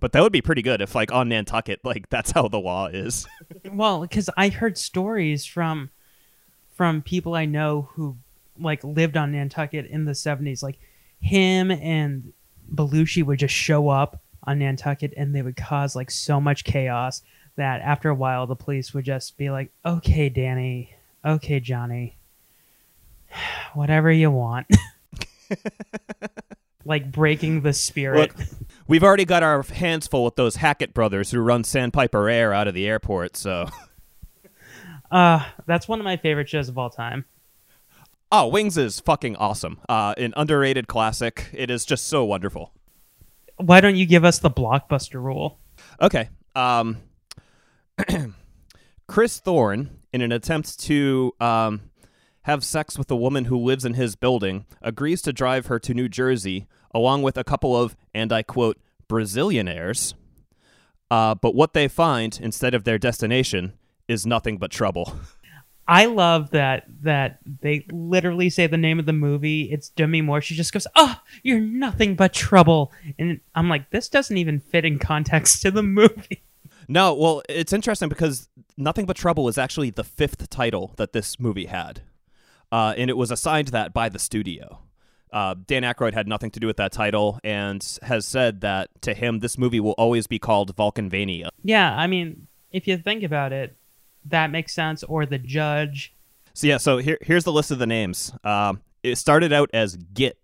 But 0.00 0.12
that 0.12 0.22
would 0.22 0.32
be 0.32 0.40
pretty 0.40 0.62
good 0.62 0.80
if 0.80 0.94
like 0.94 1.12
on 1.12 1.28
Nantucket, 1.28 1.80
like 1.84 2.08
that's 2.08 2.30
how 2.30 2.48
the 2.48 2.58
law 2.60 2.86
is. 2.86 3.26
Well, 3.70 4.00
because 4.02 4.30
I 4.36 4.48
heard 4.48 4.78
stories 4.78 5.44
from 5.44 5.90
from 6.78 7.02
people 7.02 7.34
I 7.34 7.44
know 7.44 7.90
who 7.92 8.16
like 8.58 8.82
lived 8.82 9.18
on 9.18 9.32
Nantucket 9.32 9.84
in 9.84 10.06
the 10.06 10.14
seventies. 10.14 10.62
Like 10.62 10.78
him 11.20 11.70
and 11.70 12.32
Belushi 12.72 13.22
would 13.22 13.40
just 13.40 13.54
show 13.54 13.88
up 13.88 14.22
on 14.44 14.60
Nantucket 14.60 15.12
and 15.16 15.34
they 15.34 15.42
would 15.42 15.56
cause 15.56 15.94
like 15.94 16.10
so 16.10 16.40
much 16.40 16.64
chaos 16.64 17.22
that 17.56 17.80
after 17.82 18.08
a 18.08 18.14
while 18.14 18.46
the 18.46 18.56
police 18.56 18.94
would 18.94 19.04
just 19.04 19.36
be 19.36 19.50
like, 19.50 19.70
"Okay, 19.84 20.30
Danny. 20.30 20.94
Okay, 21.24 21.60
Johnny. 21.60 22.16
Whatever 23.74 24.10
you 24.10 24.30
want." 24.30 24.66
like 26.84 27.12
breaking 27.12 27.60
the 27.60 27.72
spirit. 27.72 28.36
Look, 28.36 28.46
we've 28.86 29.04
already 29.04 29.24
got 29.24 29.42
our 29.42 29.62
hands 29.62 30.06
full 30.06 30.24
with 30.24 30.36
those 30.36 30.56
Hackett 30.56 30.94
brothers 30.94 31.30
who 31.30 31.40
run 31.40 31.64
Sandpiper 31.64 32.28
Air 32.28 32.54
out 32.54 32.66
of 32.66 32.74
the 32.74 32.86
airport. 32.86 33.36
So, 33.36 33.68
Uh, 35.10 35.44
that's 35.66 35.88
one 35.88 36.00
of 36.00 36.04
my 36.04 36.16
favorite 36.16 36.48
shows 36.48 36.68
of 36.68 36.76
all 36.78 36.90
time. 36.90 37.24
oh, 38.30 38.46
Wings 38.48 38.76
is 38.76 39.00
fucking 39.00 39.36
awesome. 39.36 39.78
Uh, 39.88 40.14
an 40.18 40.34
underrated 40.36 40.86
classic. 40.86 41.46
It 41.52 41.70
is 41.70 41.84
just 41.84 42.06
so 42.06 42.24
wonderful. 42.24 42.72
Why 43.56 43.80
don't 43.80 43.96
you 43.96 44.06
give 44.06 44.24
us 44.24 44.38
the 44.38 44.50
blockbuster 44.50 45.14
rule? 45.22 45.58
Okay. 46.00 46.28
Um, 46.54 46.98
Chris 49.08 49.40
Thorne, 49.40 49.98
in 50.12 50.20
an 50.20 50.30
attempt 50.32 50.78
to 50.80 51.32
um, 51.40 51.80
have 52.42 52.62
sex 52.64 52.98
with 52.98 53.10
a 53.10 53.16
woman 53.16 53.46
who 53.46 53.56
lives 53.58 53.84
in 53.84 53.94
his 53.94 54.14
building, 54.14 54.66
agrees 54.82 55.22
to 55.22 55.32
drive 55.32 55.66
her 55.66 55.78
to 55.80 55.94
New 55.94 56.08
Jersey, 56.08 56.66
along 56.94 57.22
with 57.22 57.36
a 57.36 57.44
couple 57.44 57.76
of, 57.76 57.96
and 58.14 58.32
I 58.32 58.42
quote, 58.42 58.78
Brazilianaires. 59.08 60.14
Uh, 61.10 61.34
but 61.34 61.54
what 61.54 61.72
they 61.72 61.88
find 61.88 62.38
instead 62.42 62.74
of 62.74 62.84
their 62.84 62.98
destination 62.98 63.72
is 64.08 64.26
nothing 64.26 64.58
but 64.58 64.70
trouble. 64.70 65.12
I 65.86 66.04
love 66.04 66.50
that 66.50 66.84
that 67.02 67.38
they 67.62 67.86
literally 67.90 68.50
say 68.50 68.66
the 68.66 68.76
name 68.76 68.98
of 68.98 69.06
the 69.06 69.14
movie. 69.14 69.62
It's 69.72 69.88
Demi 69.88 70.20
Moore. 70.20 70.42
She 70.42 70.54
just 70.54 70.72
goes, 70.72 70.86
"Oh, 70.94 71.18
you're 71.42 71.60
nothing 71.60 72.14
but 72.14 72.34
trouble," 72.34 72.92
and 73.18 73.40
I'm 73.54 73.70
like, 73.70 73.90
this 73.90 74.10
doesn't 74.10 74.36
even 74.36 74.60
fit 74.60 74.84
in 74.84 74.98
context 74.98 75.62
to 75.62 75.70
the 75.70 75.82
movie. 75.82 76.44
No, 76.88 77.14
well, 77.14 77.42
it's 77.48 77.72
interesting 77.72 78.08
because 78.08 78.48
Nothing 78.76 79.04
But 79.04 79.16
Trouble 79.16 79.48
is 79.48 79.58
actually 79.58 79.90
the 79.90 80.04
fifth 80.04 80.48
title 80.48 80.94
that 80.96 81.12
this 81.12 81.38
movie 81.38 81.66
had, 81.66 82.02
uh, 82.72 82.94
and 82.96 83.10
it 83.10 83.16
was 83.16 83.30
assigned 83.30 83.68
that 83.68 83.92
by 83.92 84.08
the 84.08 84.18
studio. 84.18 84.80
Uh, 85.30 85.54
Dan 85.66 85.82
Aykroyd 85.82 86.14
had 86.14 86.26
nothing 86.26 86.50
to 86.52 86.60
do 86.60 86.66
with 86.66 86.78
that 86.78 86.92
title 86.92 87.38
and 87.44 87.98
has 88.02 88.24
said 88.24 88.62
that 88.62 88.88
to 89.02 89.12
him, 89.12 89.40
this 89.40 89.58
movie 89.58 89.80
will 89.80 89.92
always 89.92 90.26
be 90.26 90.38
called 90.38 90.74
Valkenvania. 90.76 91.48
Yeah, 91.62 91.94
I 91.94 92.06
mean, 92.06 92.46
if 92.70 92.88
you 92.88 92.96
think 92.96 93.22
about 93.22 93.52
it, 93.52 93.76
that 94.26 94.50
makes 94.50 94.74
sense. 94.74 95.02
Or 95.02 95.26
the 95.26 95.38
judge. 95.38 96.14
So 96.54 96.66
yeah, 96.66 96.78
so 96.78 96.98
here 96.98 97.18
here's 97.20 97.44
the 97.44 97.52
list 97.52 97.70
of 97.70 97.78
the 97.78 97.86
names. 97.86 98.32
Um, 98.44 98.80
it 99.02 99.16
started 99.16 99.52
out 99.52 99.70
as 99.72 99.96
Git, 99.96 100.38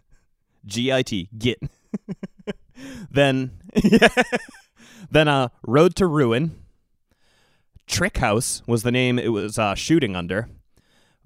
G 0.66 0.92
I 0.92 1.02
T, 1.02 1.28
Git. 1.36 1.60
then, 3.10 3.50
then 5.10 5.28
uh, 5.28 5.48
Road 5.66 5.94
to 5.96 6.06
Ruin. 6.06 6.56
Trick 7.86 8.18
House 8.18 8.62
was 8.66 8.84
the 8.84 8.92
name 8.92 9.18
it 9.18 9.28
was 9.28 9.58
uh, 9.58 9.74
shooting 9.74 10.14
under. 10.14 10.48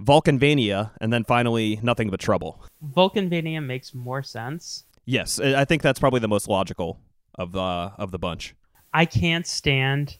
Valkenvania, 0.00 0.90
and 1.00 1.12
then 1.12 1.22
finally 1.22 1.78
Nothing 1.82 2.10
But 2.10 2.20
Trouble. 2.20 2.62
Valkenvania 2.84 3.64
makes 3.64 3.94
more 3.94 4.22
sense. 4.22 4.84
Yes, 5.04 5.38
I 5.38 5.60
I 5.60 5.64
think 5.64 5.82
that's 5.82 6.00
probably 6.00 6.20
the 6.20 6.28
most 6.28 6.48
logical 6.48 6.98
of 7.36 7.52
the 7.52 7.60
of 7.60 8.10
the 8.10 8.18
bunch. 8.18 8.54
I 8.92 9.04
can't 9.04 9.46
stand 9.46 10.18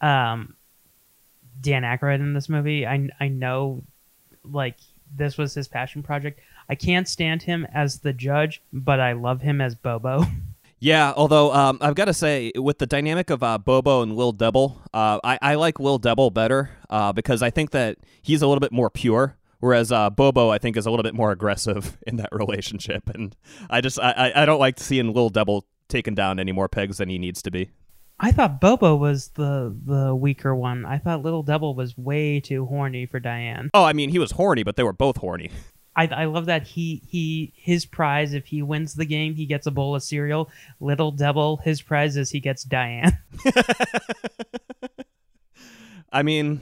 um 0.00 0.56
Dan 1.60 1.82
Aykroyd 1.82 2.16
in 2.20 2.34
this 2.34 2.48
movie. 2.48 2.86
I 2.86 3.08
I 3.20 3.28
know 3.28 3.82
like 4.44 4.76
this 5.14 5.36
was 5.36 5.54
his 5.54 5.68
passion 5.68 6.02
project. 6.02 6.40
I 6.68 6.74
can't 6.74 7.06
stand 7.06 7.42
him 7.42 7.66
as 7.72 8.00
the 8.00 8.12
judge, 8.12 8.62
but 8.72 8.98
I 9.00 9.12
love 9.12 9.42
him 9.42 9.60
as 9.60 9.74
Bobo. 9.74 10.24
Yeah, 10.84 11.12
although 11.16 11.54
um, 11.54 11.78
I've 11.80 11.94
got 11.94 12.06
to 12.06 12.12
say, 12.12 12.50
with 12.56 12.78
the 12.78 12.88
dynamic 12.88 13.30
of 13.30 13.40
uh, 13.44 13.56
Bobo 13.56 14.02
and 14.02 14.16
Will 14.16 14.32
Devil, 14.32 14.82
uh, 14.92 15.20
I, 15.22 15.38
I 15.40 15.54
like 15.54 15.78
Will 15.78 15.98
Devil 15.98 16.30
better 16.32 16.70
uh, 16.90 17.12
because 17.12 17.40
I 17.40 17.50
think 17.50 17.70
that 17.70 17.98
he's 18.20 18.42
a 18.42 18.48
little 18.48 18.58
bit 18.58 18.72
more 18.72 18.90
pure, 18.90 19.36
whereas 19.60 19.92
uh, 19.92 20.10
Bobo 20.10 20.50
I 20.50 20.58
think 20.58 20.76
is 20.76 20.84
a 20.84 20.90
little 20.90 21.04
bit 21.04 21.14
more 21.14 21.30
aggressive 21.30 21.96
in 22.08 22.16
that 22.16 22.30
relationship, 22.32 23.08
and 23.10 23.36
I 23.70 23.80
just 23.80 24.00
I, 24.00 24.32
I- 24.34 24.44
don't 24.44 24.58
like 24.58 24.80
seeing 24.80 25.12
Will 25.12 25.28
Devil 25.28 25.66
taken 25.88 26.16
down 26.16 26.40
any 26.40 26.50
more 26.50 26.68
pegs 26.68 26.98
than 26.98 27.08
he 27.08 27.16
needs 27.16 27.42
to 27.42 27.52
be. 27.52 27.70
I 28.22 28.30
thought 28.30 28.60
Bobo 28.60 28.94
was 28.94 29.30
the 29.30 29.76
the 29.84 30.14
weaker 30.14 30.54
one. 30.54 30.86
I 30.86 30.98
thought 30.98 31.22
Little 31.22 31.42
Devil 31.42 31.74
was 31.74 31.98
way 31.98 32.38
too 32.38 32.64
horny 32.66 33.04
for 33.04 33.18
Diane. 33.18 33.68
Oh, 33.74 33.82
I 33.82 33.92
mean, 33.92 34.10
he 34.10 34.20
was 34.20 34.30
horny, 34.30 34.62
but 34.62 34.76
they 34.76 34.84
were 34.84 34.92
both 34.92 35.16
horny. 35.16 35.50
I, 35.96 36.06
I 36.06 36.24
love 36.26 36.46
that 36.46 36.62
he 36.62 37.02
he 37.06 37.52
his 37.56 37.84
prize 37.84 38.32
if 38.32 38.46
he 38.46 38.62
wins 38.62 38.94
the 38.94 39.04
game 39.04 39.34
he 39.34 39.44
gets 39.44 39.66
a 39.66 39.72
bowl 39.72 39.96
of 39.96 40.04
cereal. 40.04 40.50
Little 40.78 41.10
Devil 41.10 41.56
his 41.58 41.82
prize 41.82 42.16
is 42.16 42.30
he 42.30 42.38
gets 42.38 42.62
Diane. 42.62 43.18
I 46.12 46.22
mean, 46.22 46.60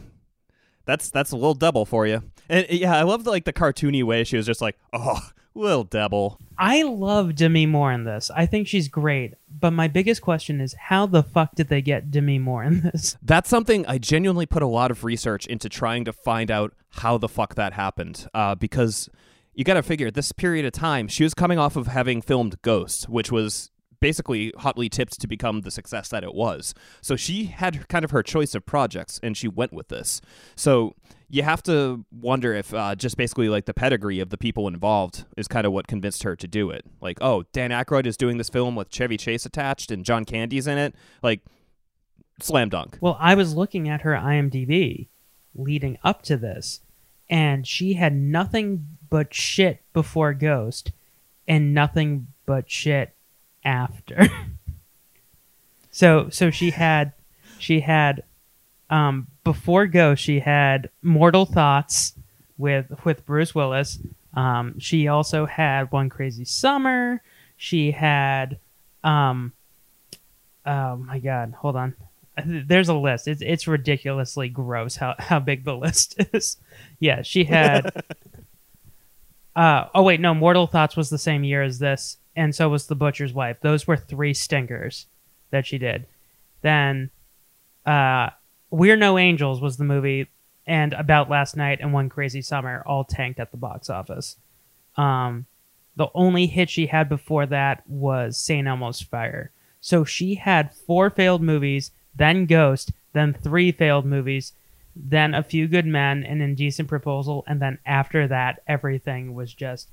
that's 0.86 1.10
that's 1.10 1.30
a 1.30 1.36
little 1.36 1.54
double 1.54 1.84
for 1.84 2.06
you. 2.06 2.22
And 2.48 2.66
yeah, 2.70 2.96
I 2.96 3.02
love 3.02 3.24
the, 3.24 3.30
like 3.30 3.44
the 3.44 3.52
cartoony 3.52 4.02
way 4.02 4.24
she 4.24 4.38
was 4.38 4.46
just 4.46 4.62
like, 4.62 4.78
oh, 4.94 5.20
Lil 5.54 5.84
Devil. 5.84 6.38
I 6.58 6.82
love 6.82 7.34
Demi 7.34 7.66
Moore 7.66 7.92
in 7.92 8.04
this. 8.04 8.30
I 8.34 8.46
think 8.46 8.68
she's 8.68 8.88
great. 8.88 9.34
But 9.58 9.72
my 9.72 9.88
biggest 9.88 10.22
question 10.22 10.60
is 10.60 10.74
how 10.74 11.06
the 11.06 11.22
fuck 11.22 11.54
did 11.54 11.68
they 11.68 11.82
get 11.82 12.10
Demi 12.10 12.38
Moore 12.38 12.64
in 12.64 12.82
this? 12.82 13.16
That's 13.22 13.50
something 13.50 13.86
I 13.86 13.98
genuinely 13.98 14.46
put 14.46 14.62
a 14.62 14.66
lot 14.66 14.90
of 14.90 15.04
research 15.04 15.46
into 15.46 15.68
trying 15.68 16.04
to 16.04 16.12
find 16.12 16.50
out 16.50 16.74
how 16.90 17.18
the 17.18 17.28
fuck 17.28 17.54
that 17.54 17.72
happened. 17.72 18.28
Uh, 18.34 18.54
because 18.54 19.08
you 19.54 19.64
got 19.64 19.74
to 19.74 19.82
figure 19.82 20.10
this 20.10 20.32
period 20.32 20.64
of 20.64 20.72
time, 20.72 21.08
she 21.08 21.24
was 21.24 21.34
coming 21.34 21.58
off 21.58 21.76
of 21.76 21.86
having 21.86 22.22
filmed 22.22 22.60
Ghost, 22.62 23.08
which 23.08 23.32
was 23.32 23.70
basically 24.00 24.52
hotly 24.58 24.88
tipped 24.88 25.20
to 25.20 25.26
become 25.26 25.60
the 25.60 25.70
success 25.70 26.08
that 26.08 26.24
it 26.24 26.34
was. 26.34 26.74
So 27.00 27.16
she 27.16 27.44
had 27.44 27.88
kind 27.88 28.04
of 28.04 28.10
her 28.10 28.22
choice 28.22 28.54
of 28.54 28.66
projects, 28.66 29.20
and 29.22 29.36
she 29.36 29.48
went 29.48 29.72
with 29.72 29.88
this. 29.88 30.20
So 30.56 30.94
you 31.28 31.42
have 31.44 31.62
to 31.62 32.04
wonder 32.10 32.54
if 32.54 32.74
uh, 32.74 32.96
just 32.96 33.16
basically 33.16 33.48
like 33.48 33.66
the 33.66 33.74
pedigree 33.74 34.18
of 34.18 34.30
the 34.30 34.38
people 34.38 34.66
involved 34.66 35.24
is 35.36 35.46
kind 35.46 35.66
of 35.66 35.72
what 35.72 35.86
convinced 35.86 36.24
her 36.24 36.34
to 36.34 36.48
do 36.48 36.70
it. 36.70 36.84
Like, 37.00 37.18
oh, 37.20 37.44
Dan 37.52 37.70
Aykroyd 37.70 38.06
is 38.06 38.16
doing 38.16 38.36
this 38.36 38.48
film 38.48 38.74
with 38.74 38.90
Chevy 38.90 39.16
Chase 39.16 39.46
attached 39.46 39.90
and 39.90 40.04
John 40.04 40.24
Candy's 40.24 40.66
in 40.66 40.76
it. 40.76 40.94
Like, 41.22 41.40
slam 42.40 42.68
dunk. 42.68 42.98
Well, 43.00 43.16
I 43.20 43.34
was 43.36 43.54
looking 43.54 43.88
at 43.88 44.00
her 44.00 44.14
IMDb 44.14 45.08
leading 45.54 45.98
up 46.02 46.22
to 46.22 46.36
this, 46.36 46.80
and 47.28 47.66
she 47.66 47.94
had 47.94 48.14
nothing 48.14 48.86
but 49.08 49.32
shit 49.32 49.82
before 49.92 50.34
Ghost 50.34 50.92
and 51.46 51.74
nothing 51.74 52.28
but 52.46 52.70
shit 52.70 53.14
after. 53.64 54.28
so 55.90 56.28
so 56.30 56.50
she 56.50 56.70
had 56.70 57.12
she 57.58 57.80
had 57.80 58.22
um 58.88 59.26
before 59.44 59.86
Go 59.86 60.14
she 60.14 60.40
had 60.40 60.90
Mortal 61.02 61.46
Thoughts 61.46 62.14
with 62.58 62.86
with 63.04 63.26
Bruce 63.26 63.54
Willis. 63.54 63.98
Um 64.34 64.78
she 64.78 65.08
also 65.08 65.46
had 65.46 65.90
One 65.92 66.08
Crazy 66.08 66.44
Summer. 66.44 67.22
She 67.56 67.90
had 67.90 68.58
um 69.04 69.52
oh 70.66 70.96
my 70.96 71.18
god, 71.18 71.54
hold 71.58 71.76
on. 71.76 71.94
There's 72.44 72.88
a 72.88 72.94
list. 72.94 73.28
It's 73.28 73.42
it's 73.42 73.66
ridiculously 73.66 74.48
gross 74.48 74.96
how 74.96 75.14
how 75.18 75.40
big 75.40 75.64
the 75.64 75.76
list 75.76 76.16
is. 76.32 76.56
yeah, 76.98 77.22
she 77.22 77.44
had 77.44 78.02
uh 79.56 79.86
oh 79.94 80.02
wait, 80.02 80.20
no, 80.20 80.34
Mortal 80.34 80.66
Thoughts 80.66 80.96
was 80.96 81.10
the 81.10 81.18
same 81.18 81.44
year 81.44 81.62
as 81.62 81.78
this, 81.78 82.16
and 82.40 82.54
so 82.54 82.70
was 82.70 82.86
The 82.86 82.96
Butcher's 82.96 83.34
Wife. 83.34 83.58
Those 83.60 83.86
were 83.86 83.98
three 83.98 84.32
stinkers 84.32 85.06
that 85.50 85.66
she 85.66 85.76
did. 85.76 86.06
Then 86.62 87.10
uh 87.84 88.30
We're 88.70 88.96
No 88.96 89.18
Angels 89.18 89.60
was 89.60 89.76
the 89.76 89.84
movie 89.84 90.28
and 90.66 90.94
About 90.94 91.28
Last 91.28 91.54
Night 91.56 91.80
and 91.80 91.92
One 91.92 92.08
Crazy 92.08 92.40
Summer 92.40 92.82
all 92.86 93.04
tanked 93.04 93.40
at 93.40 93.50
the 93.50 93.56
box 93.56 93.90
office. 93.90 94.36
Um 94.96 95.46
the 95.96 96.08
only 96.14 96.46
hit 96.46 96.70
she 96.70 96.86
had 96.86 97.10
before 97.10 97.44
that 97.46 97.82
was 97.86 98.38
St. 98.38 98.66
Elmo's 98.66 99.02
Fire. 99.02 99.50
So 99.82 100.04
she 100.04 100.36
had 100.36 100.72
four 100.72 101.10
failed 101.10 101.42
movies, 101.42 101.90
then 102.14 102.46
Ghost, 102.46 102.92
then 103.12 103.34
three 103.34 103.70
failed 103.70 104.06
movies, 104.06 104.52
then 104.96 105.34
A 105.34 105.42
Few 105.42 105.68
Good 105.68 105.86
Men, 105.86 106.24
an 106.24 106.40
Indecent 106.40 106.88
Proposal, 106.88 107.44
and 107.46 107.60
then 107.60 107.78
after 107.84 108.26
that, 108.28 108.62
everything 108.66 109.34
was 109.34 109.52
just 109.52 109.90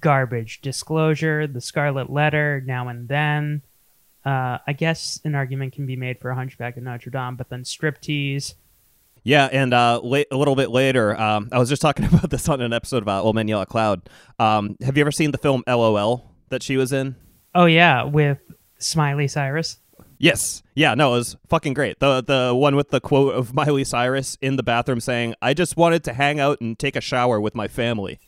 garbage. 0.00 0.60
Disclosure, 0.60 1.46
The 1.46 1.60
Scarlet 1.60 2.10
Letter, 2.10 2.62
Now 2.64 2.88
and 2.88 3.08
Then. 3.08 3.62
Uh, 4.24 4.58
I 4.66 4.72
guess 4.72 5.20
an 5.24 5.34
argument 5.34 5.72
can 5.72 5.86
be 5.86 5.96
made 5.96 6.20
for 6.20 6.30
A 6.30 6.34
Hunchback 6.34 6.76
of 6.76 6.82
Notre 6.84 7.10
Dame, 7.10 7.36
but 7.36 7.48
then 7.48 7.64
Striptease. 7.64 8.54
Yeah, 9.24 9.48
and 9.52 9.72
uh, 9.72 10.00
late, 10.02 10.26
a 10.30 10.36
little 10.36 10.56
bit 10.56 10.70
later, 10.70 11.18
um, 11.18 11.48
I 11.52 11.58
was 11.58 11.68
just 11.68 11.82
talking 11.82 12.04
about 12.12 12.30
this 12.30 12.48
on 12.48 12.60
an 12.60 12.72
episode 12.72 13.02
about 13.02 13.24
Old 13.24 13.34
Man 13.34 13.48
Yellow 13.48 13.64
Cloud. 13.64 14.08
Um, 14.38 14.76
have 14.82 14.96
you 14.96 15.00
ever 15.02 15.12
seen 15.12 15.30
the 15.30 15.38
film 15.38 15.62
LOL 15.66 16.30
that 16.50 16.62
she 16.62 16.76
was 16.76 16.92
in? 16.92 17.16
Oh, 17.54 17.66
yeah, 17.66 18.04
with 18.04 18.38
Smiley 18.78 19.28
Cyrus. 19.28 19.78
Yes. 20.18 20.62
Yeah, 20.76 20.94
no, 20.94 21.14
it 21.14 21.18
was 21.18 21.36
fucking 21.48 21.74
great. 21.74 21.98
The 21.98 22.22
the 22.22 22.54
one 22.54 22.76
with 22.76 22.90
the 22.90 23.00
quote 23.00 23.34
of 23.34 23.52
Miley 23.54 23.82
Cyrus 23.82 24.38
in 24.40 24.54
the 24.54 24.62
bathroom 24.62 25.00
saying, 25.00 25.34
"I 25.42 25.52
just 25.52 25.76
wanted 25.76 26.04
to 26.04 26.12
hang 26.12 26.38
out 26.38 26.60
and 26.60 26.78
take 26.78 26.94
a 26.94 27.00
shower 27.00 27.40
with 27.40 27.56
my 27.56 27.66
family." 27.66 28.20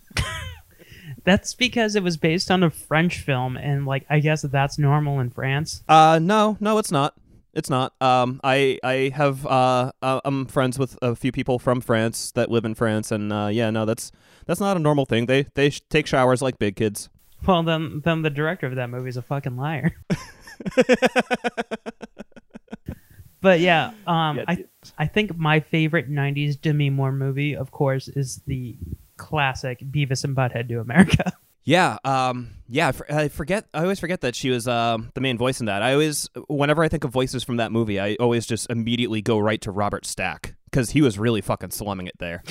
That's 1.24 1.54
because 1.54 1.96
it 1.96 2.02
was 2.02 2.16
based 2.16 2.50
on 2.50 2.62
a 2.62 2.70
French 2.70 3.20
film, 3.20 3.56
and 3.56 3.86
like 3.86 4.04
I 4.10 4.20
guess 4.20 4.42
that's 4.42 4.78
normal 4.78 5.20
in 5.20 5.30
France. 5.30 5.82
Uh 5.88 6.18
no, 6.20 6.56
no, 6.60 6.78
it's 6.78 6.92
not. 6.92 7.14
It's 7.54 7.70
not. 7.70 7.94
Um 8.00 8.40
I 8.44 8.78
I 8.82 9.10
have 9.14 9.46
uh 9.46 9.92
uh, 10.02 10.20
I'm 10.24 10.46
friends 10.46 10.78
with 10.78 10.98
a 11.02 11.14
few 11.16 11.32
people 11.32 11.58
from 11.58 11.80
France 11.80 12.30
that 12.32 12.50
live 12.50 12.64
in 12.64 12.74
France 12.74 13.10
and 13.10 13.32
uh 13.32 13.48
yeah, 13.50 13.70
no, 13.70 13.84
that's 13.84 14.12
that's 14.46 14.60
not 14.60 14.76
a 14.76 14.80
normal 14.80 15.06
thing. 15.06 15.26
They 15.26 15.46
they 15.54 15.70
sh- 15.70 15.80
take 15.88 16.06
showers 16.06 16.42
like 16.42 16.58
big 16.58 16.76
kids. 16.76 17.08
Well, 17.46 17.62
then, 17.62 18.00
then 18.04 18.22
the 18.22 18.30
director 18.30 18.66
of 18.66 18.76
that 18.76 18.88
movie 18.88 19.10
is 19.10 19.18
a 19.18 19.22
fucking 19.22 19.56
liar. 19.56 19.94
but 23.40 23.60
yeah, 23.60 23.92
um, 24.06 24.38
Yeah, 24.38 24.44
I 24.48 24.64
I 24.98 25.06
think 25.06 25.36
my 25.36 25.60
favorite 25.60 26.10
'90s 26.10 26.60
Demi 26.60 26.90
Moore 26.90 27.12
movie, 27.12 27.54
of 27.54 27.70
course, 27.70 28.08
is 28.08 28.40
the 28.46 28.76
classic 29.16 29.80
Beavis 29.80 30.25
and 30.25 30.37
Butthead 30.37 30.68
Do 30.68 30.80
America. 30.80 31.33
Yeah, 31.66 31.97
um, 32.04 32.50
yeah. 32.68 32.92
I, 33.09 33.28
forget. 33.28 33.66
I 33.73 33.85
always 33.85 33.99
forget 33.99 34.21
that 34.21 34.35
she 34.35 34.50
was 34.50 34.68
um, 34.68 35.11
the 35.14 35.23
main 35.23 35.38
voice 35.38 35.61
in 35.61 35.66
that. 35.66 35.80
I 35.80 35.94
always, 35.94 36.28
whenever 36.47 36.85
I 36.85 36.88
think 36.88 37.04
of 37.04 37.11
voices 37.11 37.42
from 37.42 37.56
that 37.56 37.73
movie, 37.73 37.99
I 37.99 38.16
always 38.16 38.44
just 38.44 38.68
immediately 38.68 39.23
go 39.23 39.38
right 39.38 39.59
to 39.62 39.71
Robert 39.71 40.04
Stack 40.04 40.56
because 40.66 40.90
he 40.90 41.00
was 41.00 41.18
really 41.18 41.40
fucking 41.40 41.71
slumming 41.71 42.06
it 42.06 42.18
there. 42.18 42.42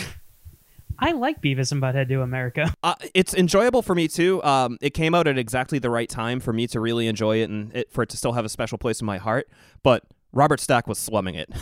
I 0.98 1.12
like 1.12 1.43
Beavis 1.43 1.72
and 1.72 1.79
Butthead 1.79 2.08
Do 2.08 2.22
America. 2.22 2.74
Uh, 2.84 2.96
it's 3.13 3.36
enjoyable 3.36 3.84
for 3.84 3.93
me 3.93 4.08
too. 4.08 4.43
Um, 4.43 4.79
it 4.82 4.96
came 4.96 5.13
out 5.13 5.27
at 5.27 5.38
exactly 5.38 5.77
the 5.77 5.91
right 5.91 6.10
time 6.10 6.39
for 6.39 6.51
me 6.51 6.65
to 6.67 6.79
really 6.79 7.08
enjoy 7.08 7.38
it 7.38 7.50
and 7.51 7.72
it, 7.75 7.91
for 7.93 8.01
it 8.01 8.10
to 8.10 8.17
still 8.17 8.34
have 8.34 8.46
a 8.46 8.50
special 8.50 8.79
place 8.79 9.00
in 9.00 9.05
my 9.05 9.20
heart. 9.20 9.48
But 9.84 10.03
Robert 10.32 10.60
Stack 10.60 10.88
was 10.88 10.98
slumming 10.98 11.36
it. 11.36 11.50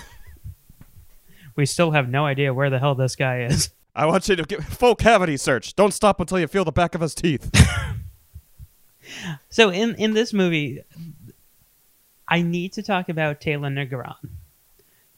We 1.55 1.65
still 1.65 1.91
have 1.91 2.09
no 2.09 2.25
idea 2.25 2.53
where 2.53 2.69
the 2.69 2.79
hell 2.79 2.95
this 2.95 3.15
guy 3.15 3.43
is. 3.43 3.71
I 3.95 4.05
want 4.05 4.27
you 4.29 4.35
to 4.37 4.43
get 4.43 4.63
full 4.63 4.95
cavity 4.95 5.35
search. 5.37 5.75
Don't 5.75 5.93
stop 5.93 6.19
until 6.19 6.39
you 6.39 6.47
feel 6.47 6.63
the 6.63 6.71
back 6.71 6.95
of 6.95 7.01
his 7.01 7.13
teeth. 7.15 7.49
So 9.49 9.69
in 9.69 9.95
in 9.95 10.13
this 10.13 10.31
movie, 10.31 10.81
I 12.27 12.41
need 12.41 12.71
to 12.73 12.83
talk 12.83 13.09
about 13.09 13.41
Taylor 13.41 13.69
Negron 13.69 14.15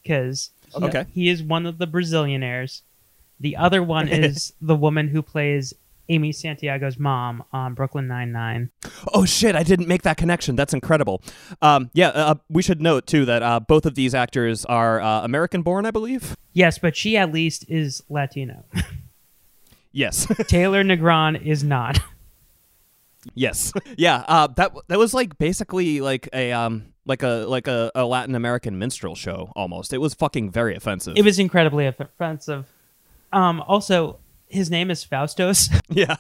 because 0.01 0.49
he, 0.75 0.83
Okay. 0.85 1.05
he 1.13 1.29
is 1.29 1.43
one 1.43 1.65
of 1.67 1.77
the 1.77 1.85
Brazilianaires. 1.85 2.81
The 3.39 3.55
other 3.57 3.83
one 3.83 4.07
is 4.23 4.53
the 4.59 4.75
woman 4.75 5.09
who 5.09 5.21
plays 5.21 5.75
Amy 6.09 6.31
Santiago's 6.31 6.99
mom 6.99 7.43
on 7.51 7.73
Brooklyn 7.73 8.07
Nine 8.07 8.31
Nine. 8.31 8.69
oh 9.13 9.25
shit! 9.25 9.55
I 9.55 9.63
didn't 9.63 9.87
make 9.87 10.03
that 10.03 10.17
connection. 10.17 10.55
That's 10.55 10.73
incredible. 10.73 11.21
Um, 11.61 11.89
yeah, 11.93 12.09
uh, 12.09 12.35
we 12.49 12.61
should 12.61 12.81
note 12.81 13.07
too 13.07 13.25
that 13.25 13.41
uh, 13.41 13.59
both 13.59 13.85
of 13.85 13.95
these 13.95 14.13
actors 14.13 14.65
are 14.65 15.01
uh, 15.01 15.23
American-born, 15.23 15.85
I 15.85 15.91
believe. 15.91 16.35
Yes, 16.51 16.77
but 16.77 16.95
she 16.95 17.17
at 17.17 17.31
least 17.31 17.65
is 17.69 18.03
Latino. 18.09 18.65
Yes. 19.93 20.25
Taylor 20.47 20.83
Negron 20.83 21.41
is 21.41 21.63
not. 21.63 21.99
Yes. 23.35 23.71
yeah. 23.97 24.25
Uh, 24.27 24.47
that 24.47 24.73
that 24.89 24.99
was 24.99 25.13
like 25.13 25.37
basically 25.37 26.01
like 26.01 26.27
a 26.33 26.51
um 26.51 26.93
like 27.05 27.23
a 27.23 27.45
like 27.47 27.67
a, 27.67 27.91
a 27.95 28.03
Latin 28.03 28.35
American 28.35 28.77
minstrel 28.77 29.15
show 29.15 29.53
almost. 29.55 29.93
It 29.93 29.99
was 29.99 30.13
fucking 30.13 30.51
very 30.51 30.75
offensive. 30.75 31.15
It 31.15 31.23
was 31.23 31.39
incredibly 31.39 31.85
offensive. 31.85 32.65
Um, 33.31 33.61
also, 33.61 34.19
his 34.53 34.69
name 34.69 34.89
is 34.91 35.03
Faustos. 35.03 35.69
yeah. 35.89 36.15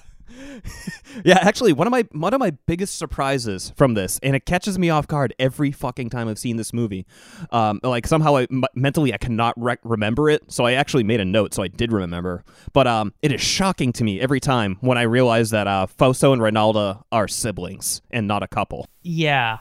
yeah, 1.25 1.37
actually, 1.41 1.73
one 1.73 1.85
of 1.85 1.91
my 1.91 2.05
one 2.11 2.33
of 2.33 2.39
my 2.39 2.51
biggest 2.65 2.97
surprises 2.97 3.71
from 3.75 3.93
this, 3.93 4.19
and 4.23 4.35
it 4.35 4.45
catches 4.45 4.79
me 4.79 4.89
off 4.89 5.07
guard 5.07 5.33
every 5.37 5.71
fucking 5.71 6.09
time 6.09 6.27
I've 6.27 6.39
seen 6.39 6.57
this 6.57 6.73
movie. 6.73 7.05
Um, 7.51 7.79
like 7.83 8.07
somehow 8.07 8.37
I 8.37 8.43
m- 8.43 8.63
mentally 8.73 9.13
I 9.13 9.17
cannot 9.17 9.53
rec- 9.57 9.79
remember 9.83 10.29
it, 10.29 10.51
so 10.51 10.65
I 10.65 10.73
actually 10.73 11.03
made 11.03 11.19
a 11.19 11.25
note, 11.25 11.53
so 11.53 11.61
I 11.61 11.67
did 11.67 11.91
remember. 11.91 12.43
But 12.71 12.87
um, 12.87 13.13
it 13.21 13.31
is 13.31 13.41
shocking 13.41 13.93
to 13.93 14.03
me 14.03 14.19
every 14.19 14.39
time 14.39 14.77
when 14.81 14.97
I 14.97 15.03
realize 15.03 15.51
that 15.51 15.67
uh, 15.67 15.85
Fausto 15.85 16.33
and 16.33 16.41
Ronaldo 16.41 17.03
are 17.11 17.27
siblings 17.27 18.01
and 18.09 18.27
not 18.27 18.41
a 18.43 18.47
couple. 18.47 18.87
yeah, 19.03 19.59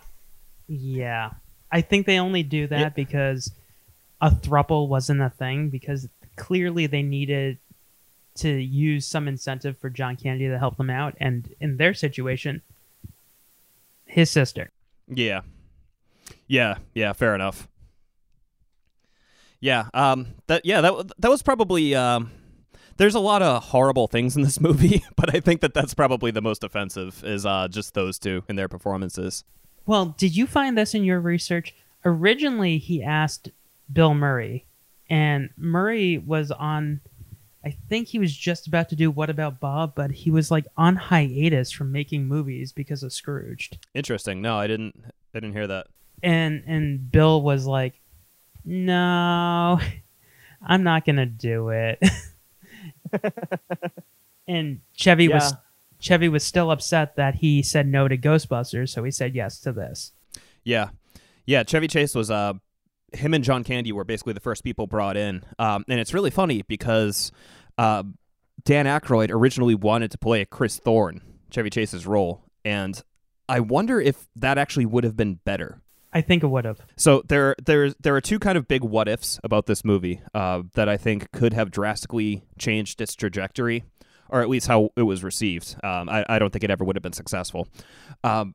yeah. 0.68 1.30
I 1.70 1.80
think 1.80 2.06
they 2.06 2.18
only 2.18 2.42
do 2.42 2.66
that 2.68 2.94
because 2.94 3.50
a 4.20 4.30
thruple 4.30 4.88
wasn't 4.88 5.22
a 5.22 5.30
thing 5.30 5.70
because 5.70 6.08
clearly 6.36 6.86
they 6.86 7.02
needed 7.02 7.58
to 8.36 8.48
use 8.50 9.06
some 9.06 9.28
incentive 9.28 9.78
for 9.78 9.90
John 9.90 10.16
Candy 10.16 10.48
to 10.48 10.58
help 10.58 10.76
them 10.76 10.90
out, 10.90 11.14
and 11.18 11.54
in 11.60 11.76
their 11.76 11.94
situation, 11.94 12.62
his 14.06 14.30
sister. 14.30 14.70
Yeah. 15.08 15.40
Yeah, 16.46 16.76
yeah, 16.94 17.12
fair 17.12 17.34
enough. 17.34 17.68
Yeah, 19.60 19.88
um 19.94 20.26
that 20.48 20.64
yeah, 20.64 20.80
that 20.80 21.12
that 21.18 21.30
was 21.30 21.42
probably 21.42 21.94
um 21.94 22.30
there's 22.96 23.14
a 23.14 23.20
lot 23.20 23.42
of 23.42 23.62
horrible 23.62 24.06
things 24.06 24.36
in 24.36 24.42
this 24.42 24.60
movie, 24.68 25.04
but 25.16 25.34
I 25.34 25.40
think 25.40 25.60
that 25.60 25.72
that's 25.72 25.94
probably 25.94 26.30
the 26.30 26.42
most 26.42 26.64
offensive 26.64 27.22
is 27.24 27.46
uh 27.46 27.68
just 27.68 27.94
those 27.94 28.18
two 28.18 28.44
in 28.48 28.56
their 28.56 28.68
performances. 28.68 29.44
Well, 29.86 30.06
did 30.18 30.36
you 30.36 30.46
find 30.46 30.76
this 30.76 30.94
in 30.94 31.04
your 31.04 31.20
research? 31.20 31.74
Originally, 32.04 32.78
he 32.78 33.02
asked 33.02 33.50
Bill 33.92 34.14
Murray, 34.14 34.66
and 35.08 35.50
Murray 35.56 36.18
was 36.18 36.50
on. 36.50 37.00
I 37.64 37.76
think 37.88 38.08
he 38.08 38.18
was 38.18 38.36
just 38.36 38.66
about 38.66 38.88
to 38.88 38.96
do 38.96 39.10
What 39.10 39.30
About 39.30 39.60
Bob, 39.60 39.94
but 39.94 40.10
he 40.10 40.30
was 40.30 40.50
like 40.50 40.66
on 40.76 40.96
hiatus 40.96 41.70
from 41.70 41.92
making 41.92 42.26
movies 42.26 42.72
because 42.72 43.02
of 43.02 43.12
Scrooged. 43.12 43.78
Interesting. 43.94 44.42
No, 44.42 44.56
I 44.56 44.66
didn't 44.66 45.04
I 45.34 45.40
didn't 45.40 45.52
hear 45.52 45.68
that. 45.68 45.86
And 46.22 46.64
and 46.66 47.10
Bill 47.10 47.42
was 47.42 47.66
like, 47.66 48.00
"No, 48.64 49.80
I'm 50.66 50.82
not 50.82 51.04
gonna 51.04 51.26
do 51.26 51.68
it." 51.70 52.02
and 54.48 54.80
Chevy 54.94 55.28
was 55.28 55.54
Chevy 56.00 56.28
was 56.28 56.42
still 56.42 56.70
upset 56.70 57.14
that 57.16 57.36
he 57.36 57.62
said 57.62 57.86
no 57.86 58.08
to 58.08 58.18
Ghostbusters, 58.18 58.88
so 58.88 59.04
he 59.04 59.10
said 59.12 59.34
yes 59.34 59.60
to 59.60 59.72
this. 59.72 60.12
Yeah. 60.64 60.90
Yeah, 61.46 61.62
Chevy 61.62 61.88
Chase 61.88 62.14
was 62.14 62.30
uh 62.30 62.54
him 63.14 63.34
and 63.34 63.44
John 63.44 63.64
Candy 63.64 63.92
were 63.92 64.04
basically 64.04 64.32
the 64.32 64.40
first 64.40 64.64
people 64.64 64.86
brought 64.86 65.16
in. 65.16 65.44
Um 65.58 65.84
and 65.88 66.00
it's 66.00 66.14
really 66.14 66.30
funny 66.30 66.62
because 66.62 67.32
uh 67.78 68.02
Dan 68.64 68.86
Aykroyd 68.86 69.30
originally 69.30 69.74
wanted 69.74 70.10
to 70.12 70.18
play 70.18 70.44
Chris 70.44 70.78
Thorne, 70.78 71.20
Chevy 71.50 71.70
Chase's 71.70 72.06
role, 72.06 72.44
and 72.64 73.02
I 73.48 73.60
wonder 73.60 74.00
if 74.00 74.28
that 74.36 74.56
actually 74.56 74.86
would 74.86 75.04
have 75.04 75.16
been 75.16 75.40
better. 75.44 75.80
I 76.12 76.20
think 76.20 76.42
it 76.42 76.46
would 76.48 76.64
have. 76.64 76.80
So 76.96 77.22
there, 77.26 77.56
there, 77.64 77.90
there 78.00 78.14
are 78.14 78.20
two 78.20 78.38
kind 78.38 78.58
of 78.58 78.68
big 78.68 78.84
what 78.84 79.08
ifs 79.08 79.40
about 79.42 79.66
this 79.66 79.84
movie 79.84 80.20
uh, 80.34 80.62
that 80.74 80.88
I 80.88 80.96
think 80.96 81.32
could 81.32 81.54
have 81.54 81.70
drastically 81.70 82.42
changed 82.58 83.00
its 83.00 83.14
trajectory, 83.14 83.84
or 84.28 84.42
at 84.42 84.48
least 84.48 84.68
how 84.68 84.90
it 84.96 85.02
was 85.02 85.24
received. 85.24 85.74
Um, 85.82 86.08
I, 86.08 86.24
I 86.28 86.38
don't 86.38 86.52
think 86.52 86.64
it 86.64 86.70
ever 86.70 86.84
would 86.84 86.96
have 86.96 87.02
been 87.02 87.14
successful. 87.14 87.66
Um, 88.22 88.54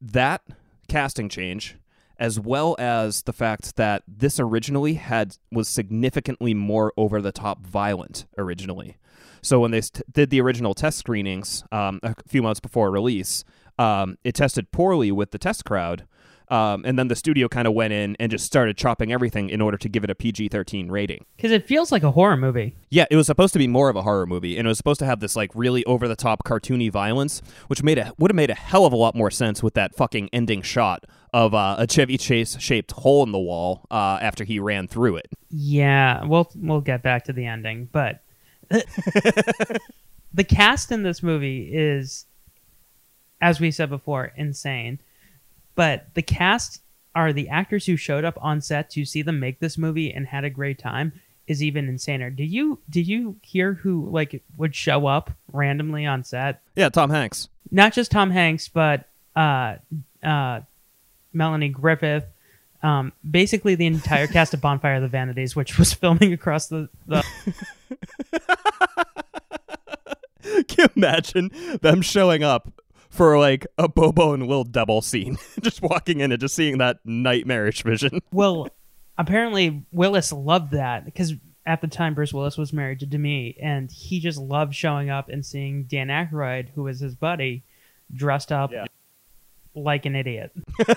that 0.00 0.42
casting 0.88 1.28
change, 1.28 1.76
as 2.20 2.38
well 2.38 2.76
as 2.78 3.22
the 3.22 3.32
fact 3.32 3.76
that 3.76 4.02
this 4.06 4.38
originally 4.38 4.94
had 4.94 5.38
was 5.50 5.66
significantly 5.68 6.52
more 6.52 6.92
over 6.96 7.22
the 7.22 7.32
top 7.32 7.66
violent 7.66 8.26
originally. 8.36 8.98
So 9.42 9.58
when 9.58 9.70
they 9.70 9.80
st- 9.80 10.12
did 10.12 10.28
the 10.28 10.40
original 10.42 10.74
test 10.74 10.98
screenings 10.98 11.64
um, 11.72 11.98
a 12.02 12.14
few 12.28 12.42
months 12.42 12.60
before 12.60 12.90
release, 12.90 13.42
um, 13.78 14.18
it 14.22 14.34
tested 14.34 14.70
poorly 14.70 15.10
with 15.10 15.30
the 15.30 15.38
test 15.38 15.64
crowd. 15.64 16.06
Um, 16.50 16.82
and 16.84 16.98
then 16.98 17.08
the 17.08 17.14
studio 17.14 17.48
kind 17.48 17.68
of 17.68 17.74
went 17.74 17.92
in 17.92 18.16
and 18.18 18.30
just 18.30 18.44
started 18.44 18.76
chopping 18.76 19.12
everything 19.12 19.50
in 19.50 19.60
order 19.60 19.78
to 19.78 19.88
give 19.88 20.02
it 20.02 20.10
a 20.10 20.14
PG 20.16 20.48
13 20.48 20.90
rating. 20.90 21.24
Because 21.36 21.52
it 21.52 21.66
feels 21.66 21.92
like 21.92 22.02
a 22.02 22.10
horror 22.10 22.36
movie. 22.36 22.76
Yeah, 22.90 23.06
it 23.10 23.16
was 23.16 23.26
supposed 23.26 23.52
to 23.52 23.58
be 23.58 23.68
more 23.68 23.88
of 23.88 23.94
a 23.94 24.02
horror 24.02 24.26
movie, 24.26 24.58
and 24.58 24.66
it 24.66 24.68
was 24.68 24.76
supposed 24.76 24.98
to 24.98 25.06
have 25.06 25.20
this 25.20 25.36
like 25.36 25.50
really 25.54 25.84
over 25.84 26.08
the 26.08 26.16
top 26.16 26.44
cartoony 26.44 26.90
violence, 26.90 27.40
which 27.68 27.82
made 27.82 27.98
a 27.98 28.12
would 28.18 28.30
have 28.30 28.36
made 28.36 28.50
a 28.50 28.54
hell 28.54 28.84
of 28.84 28.92
a 28.92 28.96
lot 28.96 29.14
more 29.14 29.30
sense 29.30 29.62
with 29.62 29.74
that 29.74 29.94
fucking 29.94 30.28
ending 30.32 30.62
shot 30.62 31.04
of 31.32 31.54
uh, 31.54 31.76
a 31.78 31.86
Chevy 31.86 32.18
Chase 32.18 32.58
shaped 32.58 32.90
hole 32.92 33.22
in 33.22 33.30
the 33.30 33.38
wall 33.38 33.86
uh, 33.90 34.18
after 34.20 34.42
he 34.42 34.58
ran 34.58 34.88
through 34.88 35.16
it. 35.16 35.28
Yeah, 35.50 36.24
we'll 36.24 36.50
we'll 36.56 36.80
get 36.80 37.02
back 37.02 37.24
to 37.24 37.32
the 37.32 37.46
ending, 37.46 37.88
but 37.92 38.22
the 38.70 40.44
cast 40.46 40.90
in 40.90 41.02
this 41.02 41.22
movie 41.22 41.70
is, 41.72 42.26
as 43.40 43.60
we 43.60 43.70
said 43.70 43.90
before, 43.90 44.32
insane. 44.36 45.00
But 45.74 46.14
the 46.14 46.22
cast 46.22 46.82
are 47.14 47.32
the 47.32 47.48
actors 47.48 47.86
who 47.86 47.96
showed 47.96 48.24
up 48.24 48.38
on 48.40 48.60
set 48.60 48.90
to 48.90 49.04
see 49.04 49.22
them 49.22 49.40
make 49.40 49.58
this 49.58 49.76
movie 49.76 50.12
and 50.12 50.26
had 50.26 50.44
a 50.44 50.50
great 50.50 50.78
time 50.78 51.12
is 51.46 51.62
even 51.62 51.92
insaner. 51.92 52.34
Did 52.34 52.50
you 52.50 52.78
did 52.88 53.08
you 53.08 53.36
hear 53.42 53.74
who 53.74 54.08
like 54.10 54.42
would 54.56 54.74
show 54.74 55.06
up 55.06 55.32
randomly 55.52 56.06
on 56.06 56.22
set? 56.22 56.62
Yeah, 56.76 56.90
Tom 56.90 57.10
Hanks. 57.10 57.48
Not 57.72 57.92
just 57.92 58.12
Tom 58.12 58.30
Hanks, 58.30 58.68
but 58.68 59.08
uh, 59.34 59.76
uh, 60.22 60.60
Melanie 61.32 61.68
Griffith. 61.68 62.24
Um, 62.82 63.12
basically, 63.28 63.74
the 63.74 63.86
entire 63.86 64.26
cast 64.28 64.54
of 64.54 64.60
Bonfire 64.60 64.94
of 64.96 65.02
the 65.02 65.08
Vanities, 65.08 65.56
which 65.56 65.76
was 65.76 65.92
filming 65.92 66.32
across 66.32 66.68
the, 66.68 66.88
the 67.06 67.24
Can 70.68 70.76
you 70.78 70.86
imagine 70.96 71.50
them 71.82 72.00
showing 72.00 72.42
up 72.42 72.79
for 73.10 73.38
like 73.38 73.66
a 73.76 73.88
Bobo 73.88 74.32
and 74.32 74.48
Will 74.48 74.64
double 74.64 75.02
scene, 75.02 75.36
just 75.60 75.82
walking 75.82 76.20
in 76.20 76.32
and 76.32 76.40
just 76.40 76.54
seeing 76.54 76.78
that 76.78 76.98
nightmarish 77.04 77.82
vision? 77.82 78.20
Well, 78.32 78.68
apparently 79.18 79.84
Willis 79.92 80.32
loved 80.32 80.70
that 80.72 81.04
because 81.04 81.34
at 81.66 81.80
the 81.82 81.88
time 81.88 82.14
Bruce 82.14 82.32
Willis 82.32 82.56
was 82.56 82.72
married 82.72 83.00
to 83.00 83.06
Demi, 83.06 83.56
and 83.60 83.90
he 83.92 84.18
just 84.20 84.38
loved 84.38 84.74
showing 84.74 85.10
up 85.10 85.28
and 85.28 85.44
seeing 85.44 85.84
Dan 85.84 86.08
Aykroyd, 86.08 86.68
who 86.74 86.84
was 86.84 87.00
his 87.00 87.14
buddy, 87.14 87.62
dressed 88.14 88.50
up 88.50 88.72
Yeah. 88.72 88.86
like 89.74 90.06
an 90.06 90.16
idiot. 90.16 90.52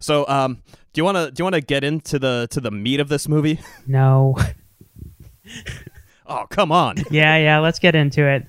So, 0.00 0.26
um, 0.26 0.56
do 0.92 0.98
you 1.00 1.04
want 1.04 1.16
to 1.16 1.30
do 1.30 1.40
you 1.42 1.44
want 1.44 1.54
to 1.54 1.60
get 1.60 1.84
into 1.84 2.18
the 2.18 2.48
to 2.50 2.60
the 2.60 2.72
meat 2.72 2.98
of 2.98 3.08
this 3.08 3.28
movie? 3.28 3.60
No. 3.86 4.36
Oh, 6.26 6.46
come 6.50 6.72
on. 6.72 6.96
yeah, 7.10 7.36
yeah, 7.36 7.58
let's 7.60 7.78
get 7.78 7.94
into 7.94 8.26
it. 8.26 8.46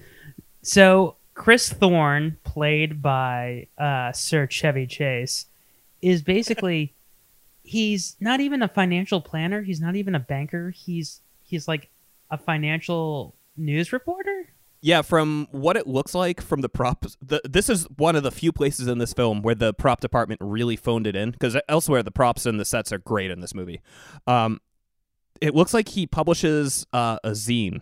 So, 0.64 1.18
Chris 1.34 1.72
Thorne, 1.72 2.38
played 2.44 3.02
by 3.02 3.68
uh, 3.78 4.14
Sir 4.14 4.48
Chevy 4.48 4.88
Chase, 4.88 5.46
is 6.02 6.22
basically 6.22 6.96
he's 7.64 8.16
not 8.20 8.40
even 8.40 8.62
a 8.62 8.68
financial 8.68 9.20
planner, 9.22 9.62
he's 9.62 9.82
not 9.82 9.96
even 9.96 10.16
a 10.16 10.20
banker, 10.20 10.72
he's 10.72 11.22
he's 11.44 11.68
like 11.68 11.90
a 12.32 12.38
financial 12.38 13.36
news 13.58 13.92
reporter. 13.92 14.50
Yeah, 14.82 15.02
from 15.02 15.48
what 15.52 15.78
it 15.78 15.88
looks 15.88 16.14
like 16.14 16.42
from 16.42 16.62
the 16.62 16.70
props, 16.70 17.16
the, 17.22 17.42
this 17.46 17.70
is 17.70 17.86
one 17.98 18.16
of 18.16 18.24
the 18.24 18.32
few 18.32 18.52
places 18.52 18.88
in 18.88 18.98
this 18.98 19.14
film 19.14 19.42
where 19.42 19.56
the 19.56 19.74
prop 19.74 20.02
department 20.02 20.42
really 20.44 20.76
phoned 20.76 21.08
it 21.08 21.16
in 21.16 21.32
because 21.32 21.58
elsewhere 21.70 22.04
the 22.04 22.12
props 22.12 22.46
and 22.46 22.60
the 22.60 22.66
sets 22.66 22.92
are 22.92 22.98
great 22.98 23.32
in 23.32 23.40
this 23.40 23.54
movie. 23.54 23.82
Um, 24.28 24.60
it 25.42 25.56
looks 25.56 25.74
like 25.74 25.90
he 25.90 26.06
publishes 26.06 26.86
uh, 26.94 27.18
a 27.24 27.32
zine 27.32 27.82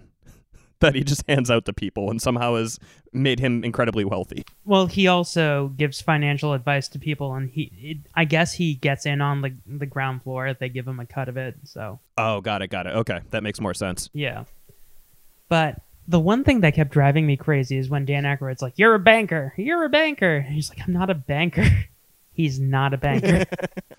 that 0.82 0.94
he 0.96 1.04
just 1.04 1.24
hands 1.28 1.50
out 1.50 1.66
to 1.66 1.74
people 1.74 2.10
and 2.12 2.22
somehow 2.22 2.56
has 2.56 2.78
made 3.14 3.40
him 3.40 3.64
incredibly 3.64 4.04
wealthy. 4.06 4.44
Well, 4.66 4.86
he 4.88 5.08
also 5.08 5.70
gives 5.78 6.02
financial 6.02 6.54
advice 6.54 6.88
to 6.90 7.00
people, 7.00 7.34
and 7.34 7.50
he, 7.50 7.72
it, 7.82 7.98
I 8.16 8.26
guess, 8.26 8.54
he 8.54 8.76
gets 8.76 9.06
in 9.06 9.22
on 9.22 9.42
the 9.42 9.54
the 9.66 9.86
ground 9.86 10.24
floor. 10.24 10.48
if 10.48 10.60
They 10.60 10.70
give 10.70 10.88
him 10.88 11.00
a 11.00 11.06
cut 11.06 11.30
of 11.30 11.38
it, 11.38 11.56
so 11.64 12.00
Oh, 12.18 12.42
got 12.42 12.62
it, 12.62 12.68
got 12.68 12.86
it. 12.88 12.96
Okay, 12.96 13.22
that 13.32 13.42
makes 13.44 13.60
more 13.62 13.74
sense. 13.74 14.10
yeah. 14.14 14.44
But 15.50 15.82
the 16.08 16.20
one 16.20 16.44
thing 16.44 16.62
that 16.62 16.74
kept 16.76 16.92
driving 16.92 17.26
me 17.26 17.38
crazy 17.38 17.78
is 17.78 17.90
when 17.90 18.06
Dan 18.06 18.24
Aykroyd's 18.24 18.62
like, 18.62 18.74
"You're 18.78 18.96
a 18.96 19.00
banker. 19.00 19.54
You're 19.58 19.84
a 19.86 19.90
banker." 19.90 20.38
And 20.38 20.54
he's 20.54 20.70
like, 20.70 20.80
"I'm 20.88 20.94
not 20.94 21.10
a 21.10 21.16
banker." 21.16 21.66
He's 22.32 22.60
not 22.60 22.94
a 22.94 22.98
banker. 22.98 23.46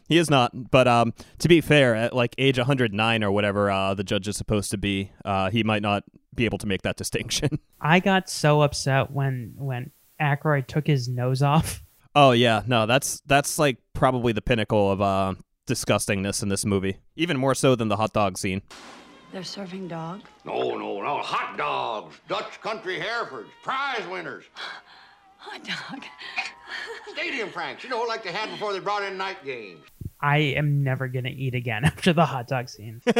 He 0.09 0.18
is 0.18 0.29
not, 0.29 0.71
but 0.71 0.87
um, 0.87 1.14
to 1.38 1.49
be 1.49 1.62
fair, 1.62 1.95
at 1.95 2.12
like 2.12 2.35
age 2.37 2.59
109 2.59 3.25
or 3.25 3.31
whatever 3.33 3.71
uh, 3.71 3.95
the 3.95 4.05
judge 4.05 4.29
is 4.29 4.37
supposed 4.37 4.71
to 4.73 4.77
be, 4.77 5.11
uh, 5.25 5.49
he 5.49 5.62
might 5.64 5.81
not 5.81 6.05
be 6.35 6.45
able 6.45 6.59
to 6.59 6.66
make 6.66 6.83
that 6.83 6.97
distinction. 7.03 7.59
I 7.81 7.99
got 8.01 8.29
so 8.29 8.61
upset 8.61 9.11
when 9.11 9.55
when 9.57 9.90
Aykroyd 10.21 10.66
took 10.66 10.87
his 10.87 11.09
nose 11.09 11.40
off. 11.40 11.83
oh 12.14 12.33
yeah, 12.33 12.62
no, 12.66 12.85
that's 12.85 13.21
that's 13.25 13.59
like 13.59 13.79
probably 13.95 14.35
the 14.35 14.42
pinnacle 14.42 14.90
of 14.90 15.01
uh, 15.01 15.35
disgustingness 15.66 16.42
in 16.42 16.51
this 16.51 16.66
movie, 16.66 16.99
even 17.16 17.38
more 17.38 17.55
so 17.55 17.75
than 17.75 17.88
the 17.88 17.97
hot 17.97 18.12
dog 18.12 18.37
scene. 18.37 18.61
They're 19.33 19.42
serving 19.42 19.88
dog? 19.88 20.21
No, 20.45 20.77
no, 20.77 21.01
no. 21.01 21.18
Hot 21.23 21.57
dogs. 21.57 22.16
Dutch 22.29 22.61
Country 22.61 22.99
Herefords. 23.01 23.49
Prize 23.62 24.07
winners. 24.11 24.45
Hot 25.45 25.63
dog. 25.65 26.05
Stadium 27.13 27.51
Franks. 27.51 27.85
You 27.85 27.91
know, 27.91 28.03
like 28.05 28.23
they 28.25 28.33
had 28.33 28.51
before 28.51 28.73
they 28.73 28.79
brought 28.81 29.03
in 29.03 29.17
night 29.19 29.45
games. 29.45 29.81
I 30.21 30.39
am 30.39 30.83
never 30.85 31.09
gonna 31.09 31.31
eat 31.31 31.55
again 31.55 31.85
after 31.93 32.13
the 32.13 32.25
hot 32.27 32.49
dog 32.49 32.69
scene. 32.69 33.01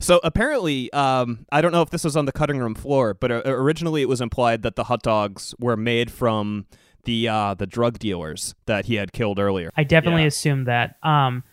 So 0.00 0.20
apparently, 0.24 0.92
um, 0.92 1.46
I 1.52 1.60
don't 1.60 1.70
know 1.72 1.82
if 1.82 1.90
this 1.90 2.02
was 2.04 2.16
on 2.16 2.24
the 2.26 2.32
cutting 2.32 2.58
room 2.58 2.74
floor, 2.74 3.14
but 3.14 3.30
uh, 3.30 3.42
originally 3.46 4.02
it 4.02 4.08
was 4.08 4.20
implied 4.20 4.62
that 4.62 4.74
the 4.74 4.84
hot 4.84 5.02
dogs 5.02 5.54
were 5.58 5.76
made 5.76 6.10
from 6.10 6.66
the 7.04 7.28
uh, 7.28 7.54
the 7.54 7.66
drug 7.66 7.98
dealers 8.00 8.54
that 8.66 8.86
he 8.86 8.96
had 8.96 9.12
killed 9.12 9.38
earlier. 9.38 9.70
I 9.76 9.84
definitely 9.84 10.22
Yeah. 10.22 10.28
assumed 10.28 10.66
that. 10.66 10.96
Um, 11.02 11.44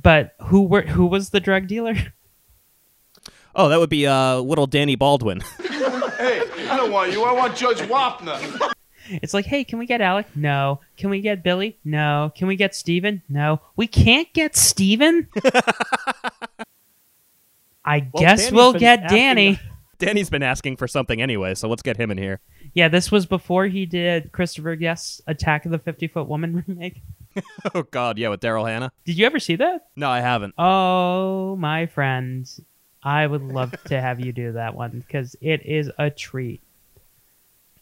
but 0.00 0.34
who 0.42 0.62
were 0.62 0.82
who 0.82 1.06
was 1.06 1.30
the 1.30 1.40
drug 1.40 1.66
dealer? 1.66 1.94
Oh, 3.56 3.68
that 3.68 3.78
would 3.78 3.88
be 3.90 4.04
uh, 4.04 4.38
little 4.38 4.66
Danny 4.66 4.96
Baldwin. 4.96 5.40
Hey, 5.60 6.42
I 6.68 6.76
don't 6.76 6.90
want 6.90 7.12
you. 7.12 7.22
I 7.22 7.30
want 7.32 7.54
Judge 7.54 7.78
Wapner. 7.82 8.72
It's 9.08 9.34
like, 9.34 9.46
hey, 9.46 9.64
can 9.64 9.78
we 9.78 9.86
get 9.86 10.00
Alec? 10.00 10.26
No. 10.34 10.80
Can 10.96 11.10
we 11.10 11.20
get 11.20 11.42
Billy? 11.42 11.78
No. 11.84 12.32
Can 12.34 12.48
we 12.48 12.56
get 12.56 12.74
Steven? 12.74 13.22
No. 13.28 13.60
We 13.76 13.86
can't 13.86 14.32
get 14.32 14.56
Steven? 14.56 15.28
I 17.84 18.00
guess 18.00 18.44
Danny's 18.44 18.52
we'll 18.52 18.72
get 18.72 19.08
Danny. 19.08 19.60
Danny's 19.98 20.30
been 20.30 20.42
asking 20.42 20.76
for 20.76 20.88
something 20.88 21.22
anyway, 21.22 21.54
so 21.54 21.68
let's 21.68 21.82
get 21.82 21.96
him 21.96 22.10
in 22.10 22.18
here. 22.18 22.40
Yeah, 22.72 22.88
this 22.88 23.12
was 23.12 23.26
before 23.26 23.66
he 23.66 23.86
did 23.86 24.32
Christopher 24.32 24.76
Guest's 24.76 25.20
Attack 25.26 25.64
of 25.66 25.70
the 25.70 25.78
50 25.78 26.08
Foot 26.08 26.28
Woman 26.28 26.64
remake. 26.66 27.02
Oh 27.74 27.82
God, 27.82 28.18
yeah, 28.18 28.28
with 28.28 28.40
Daryl 28.40 28.68
Hannah. 28.68 28.92
Did 29.04 29.18
you 29.18 29.26
ever 29.26 29.38
see 29.38 29.56
that? 29.56 29.86
No, 29.96 30.08
I 30.10 30.20
haven't. 30.20 30.54
Oh, 30.58 31.56
my 31.56 31.86
friend. 31.86 32.48
I 33.02 33.26
would 33.26 33.42
love 33.42 33.74
to 33.84 34.00
have 34.00 34.18
you 34.18 34.32
do 34.32 34.52
that 34.52 34.74
one 34.74 35.04
because 35.06 35.36
it 35.40 35.66
is 35.66 35.90
a 35.98 36.10
treat. 36.10 36.62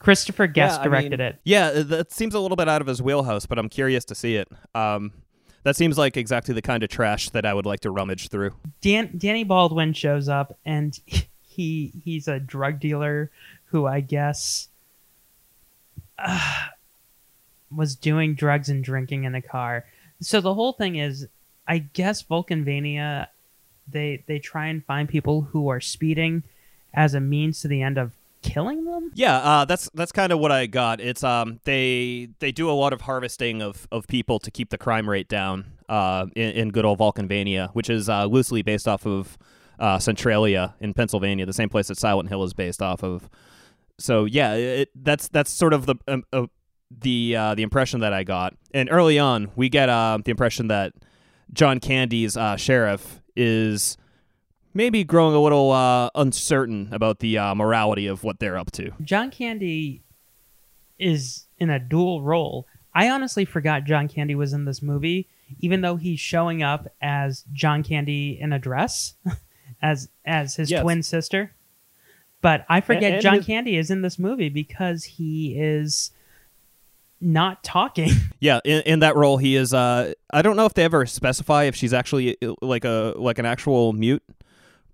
Christopher 0.03 0.47
Guest 0.47 0.81
I 0.81 0.85
directed 0.85 1.19
mean- 1.21 1.29
it. 1.29 1.39
Yeah, 1.45 1.71
that 1.71 2.13
seems 2.13 2.35
a 2.35 2.41
little 2.41 2.57
bit 2.57 2.69
out 2.69 2.81
of 2.81 2.87
his 2.89 3.01
wheelhouse, 3.01 3.47
but 3.47 3.59
I'm 3.59 3.69
curious 3.69 4.05
to 4.07 4.15
see 4.15 4.37
it. 4.37 4.49
Um, 4.75 5.13
that 5.65 5.77
seems 5.77 5.97
like 5.97 6.17
exactly 6.17 6.55
the 6.55 6.63
kind 6.63 6.83
of 6.83 6.91
trash 6.91 7.31
that 7.31 7.47
I 7.47 7.55
would 7.55 7.67
like 7.67 7.81
to 7.81 7.91
rummage 7.91 8.29
through. 8.29 8.53
Dan- 8.81 9.13
Danny 9.17 9.45
Baldwin 9.45 9.93
shows 9.93 10.29
up 10.29 10.59
and 10.65 10.99
he 11.43 11.93
he's 12.05 12.27
a 12.29 12.41
drug 12.41 12.81
dealer 12.81 13.31
who 13.67 13.87
I 13.87 14.01
guess 14.01 14.69
uh, 16.19 16.67
was 17.75 17.95
doing 17.95 18.35
drugs 18.35 18.69
and 18.69 18.83
drinking 18.83 19.25
in 19.25 19.35
a 19.35 19.43
car. 19.43 19.85
So 20.21 20.41
the 20.41 20.55
whole 20.55 20.73
thing 20.73 20.97
is, 20.97 21.27
I 21.67 21.79
guess 21.79 22.23
Valkenvania, 22.23 23.29
they 23.89 24.25
they 24.27 24.39
try 24.39 24.67
and 24.67 24.85
find 24.85 25.09
people 25.09 25.43
who 25.43 25.69
are 25.69 25.81
speeding 25.81 26.43
as 26.95 27.15
a 27.15 27.21
means 27.21 27.61
to 27.61 27.69
the 27.69 27.83
end 27.83 27.99
of 27.99 28.13
killing 28.43 28.85
them. 28.85 29.11
Yeah, 29.15 29.39
uh, 29.39 29.65
that's 29.65 29.89
that's 29.95 30.13
kind 30.13 30.33
of 30.33 30.39
what 30.39 30.53
I 30.53 30.67
got. 30.67 31.01
It's 31.01 31.25
um 31.25 31.61
they 31.65 32.29
they 32.41 32.53
do 32.53 32.71
a 32.71 32.73
lot 32.73 32.93
of 32.93 33.03
harvesting 33.03 33.63
of, 33.63 33.87
of 33.91 34.07
people 34.07 34.39
to 34.41 34.51
keep 34.51 34.71
the 34.71 34.79
crime 34.79 35.09
rate 35.09 35.29
down 35.29 35.73
uh, 35.89 36.27
in, 36.35 36.51
in 36.51 36.69
good 36.71 36.85
old 36.85 36.99
Valkenvania, 36.99 37.71
which 37.73 37.89
is 37.89 38.09
uh, 38.09 38.27
loosely 38.27 38.63
based 38.63 38.89
off 38.89 39.07
of 39.07 39.39
uh, 39.79 39.99
Centralia 39.99 40.75
in 40.81 40.95
Pennsylvania, 40.95 41.47
the 41.47 41.53
same 41.53 41.69
place 41.69 41.89
that 41.89 41.99
Silent 41.99 42.29
Hill 42.29 42.45
is 42.45 42.55
based 42.55 42.83
off 42.83 43.03
of. 43.03 43.29
So 43.99 44.25
yeah, 44.25 44.55
it, 44.55 44.91
that's 44.95 45.29
that's 45.29 45.51
sort 45.51 45.73
of 45.73 45.87
the 45.87 45.97
um, 46.09 46.25
uh, 46.33 46.47
the 46.91 47.37
uh, 47.37 47.55
the 47.55 47.63
impression 47.63 48.01
that 48.01 48.13
I 48.13 48.25
got. 48.25 48.55
And 48.75 48.89
early 48.91 49.19
on, 49.19 49.51
we 49.57 49.69
get 49.69 49.89
uh, 49.89 50.19
the 50.25 50.31
impression 50.31 50.69
that 50.69 50.93
John 51.53 51.81
Candy's 51.81 52.37
uh, 52.37 52.57
sheriff 52.57 53.21
is 53.37 53.97
maybe 54.75 55.05
growing 55.05 55.35
a 55.35 55.41
little 55.41 55.71
uh, 55.71 56.11
uncertain 56.15 56.89
about 56.93 57.19
the 57.21 57.39
uh, 57.39 57.55
morality 57.55 58.07
of 58.07 58.25
what 58.25 58.39
they're 58.39 58.57
up 58.59 58.71
to. 58.73 58.91
John 59.03 59.31
Candy 59.31 60.03
is 60.99 61.47
in 61.59 61.71
a 61.71 61.79
dual 61.79 62.23
role. 62.23 62.67
I 62.95 63.09
honestly 63.11 63.45
forgot 63.45 63.85
John 63.85 64.09
Candy 64.09 64.35
was 64.35 64.53
in 64.53 64.65
this 64.67 64.83
movie, 64.83 65.29
even 65.61 65.81
though 65.81 65.97
he's 65.97 66.21
showing 66.21 66.63
up 66.63 66.89
as 67.01 67.45
John 67.53 67.83
Candy 67.83 68.39
in 68.41 68.53
a 68.53 68.59
dress, 68.59 69.15
as 69.83 70.09
as 70.25 70.57
his 70.57 70.71
Yes. 70.71 70.83
twin 70.83 71.03
sister. 71.03 71.53
But 72.43 72.67
I 72.69 72.81
forget 72.81 73.13
and 73.15 73.23
John 73.23 73.37
his- 73.37 73.47
Candy 73.47 73.77
is 73.77 73.91
in 73.91 74.03
this 74.03 74.19
movie 74.19 74.49
because 74.49 75.05
he 75.05 75.55
is 75.59 76.11
not 77.21 77.63
talking. 77.65 78.11
Yeah, 78.41 78.59
in, 78.65 78.83
in 78.83 78.99
that 78.99 79.15
role, 79.15 79.37
he 79.37 79.55
is. 79.55 79.73
Uh, 79.73 80.15
I 80.33 80.43
don't 80.43 80.57
know 80.57 80.67
if 80.67 80.75
they 80.75 80.83
ever 80.83 81.07
specify 81.07 81.63
if 81.65 81.77
she's 81.77 81.95
actually 81.95 82.37
uh, 82.43 82.55
like 82.61 82.85
a 82.85 83.15
like 83.17 83.39
an 83.39 83.47
actual 83.47 83.93
mute, 83.93 84.21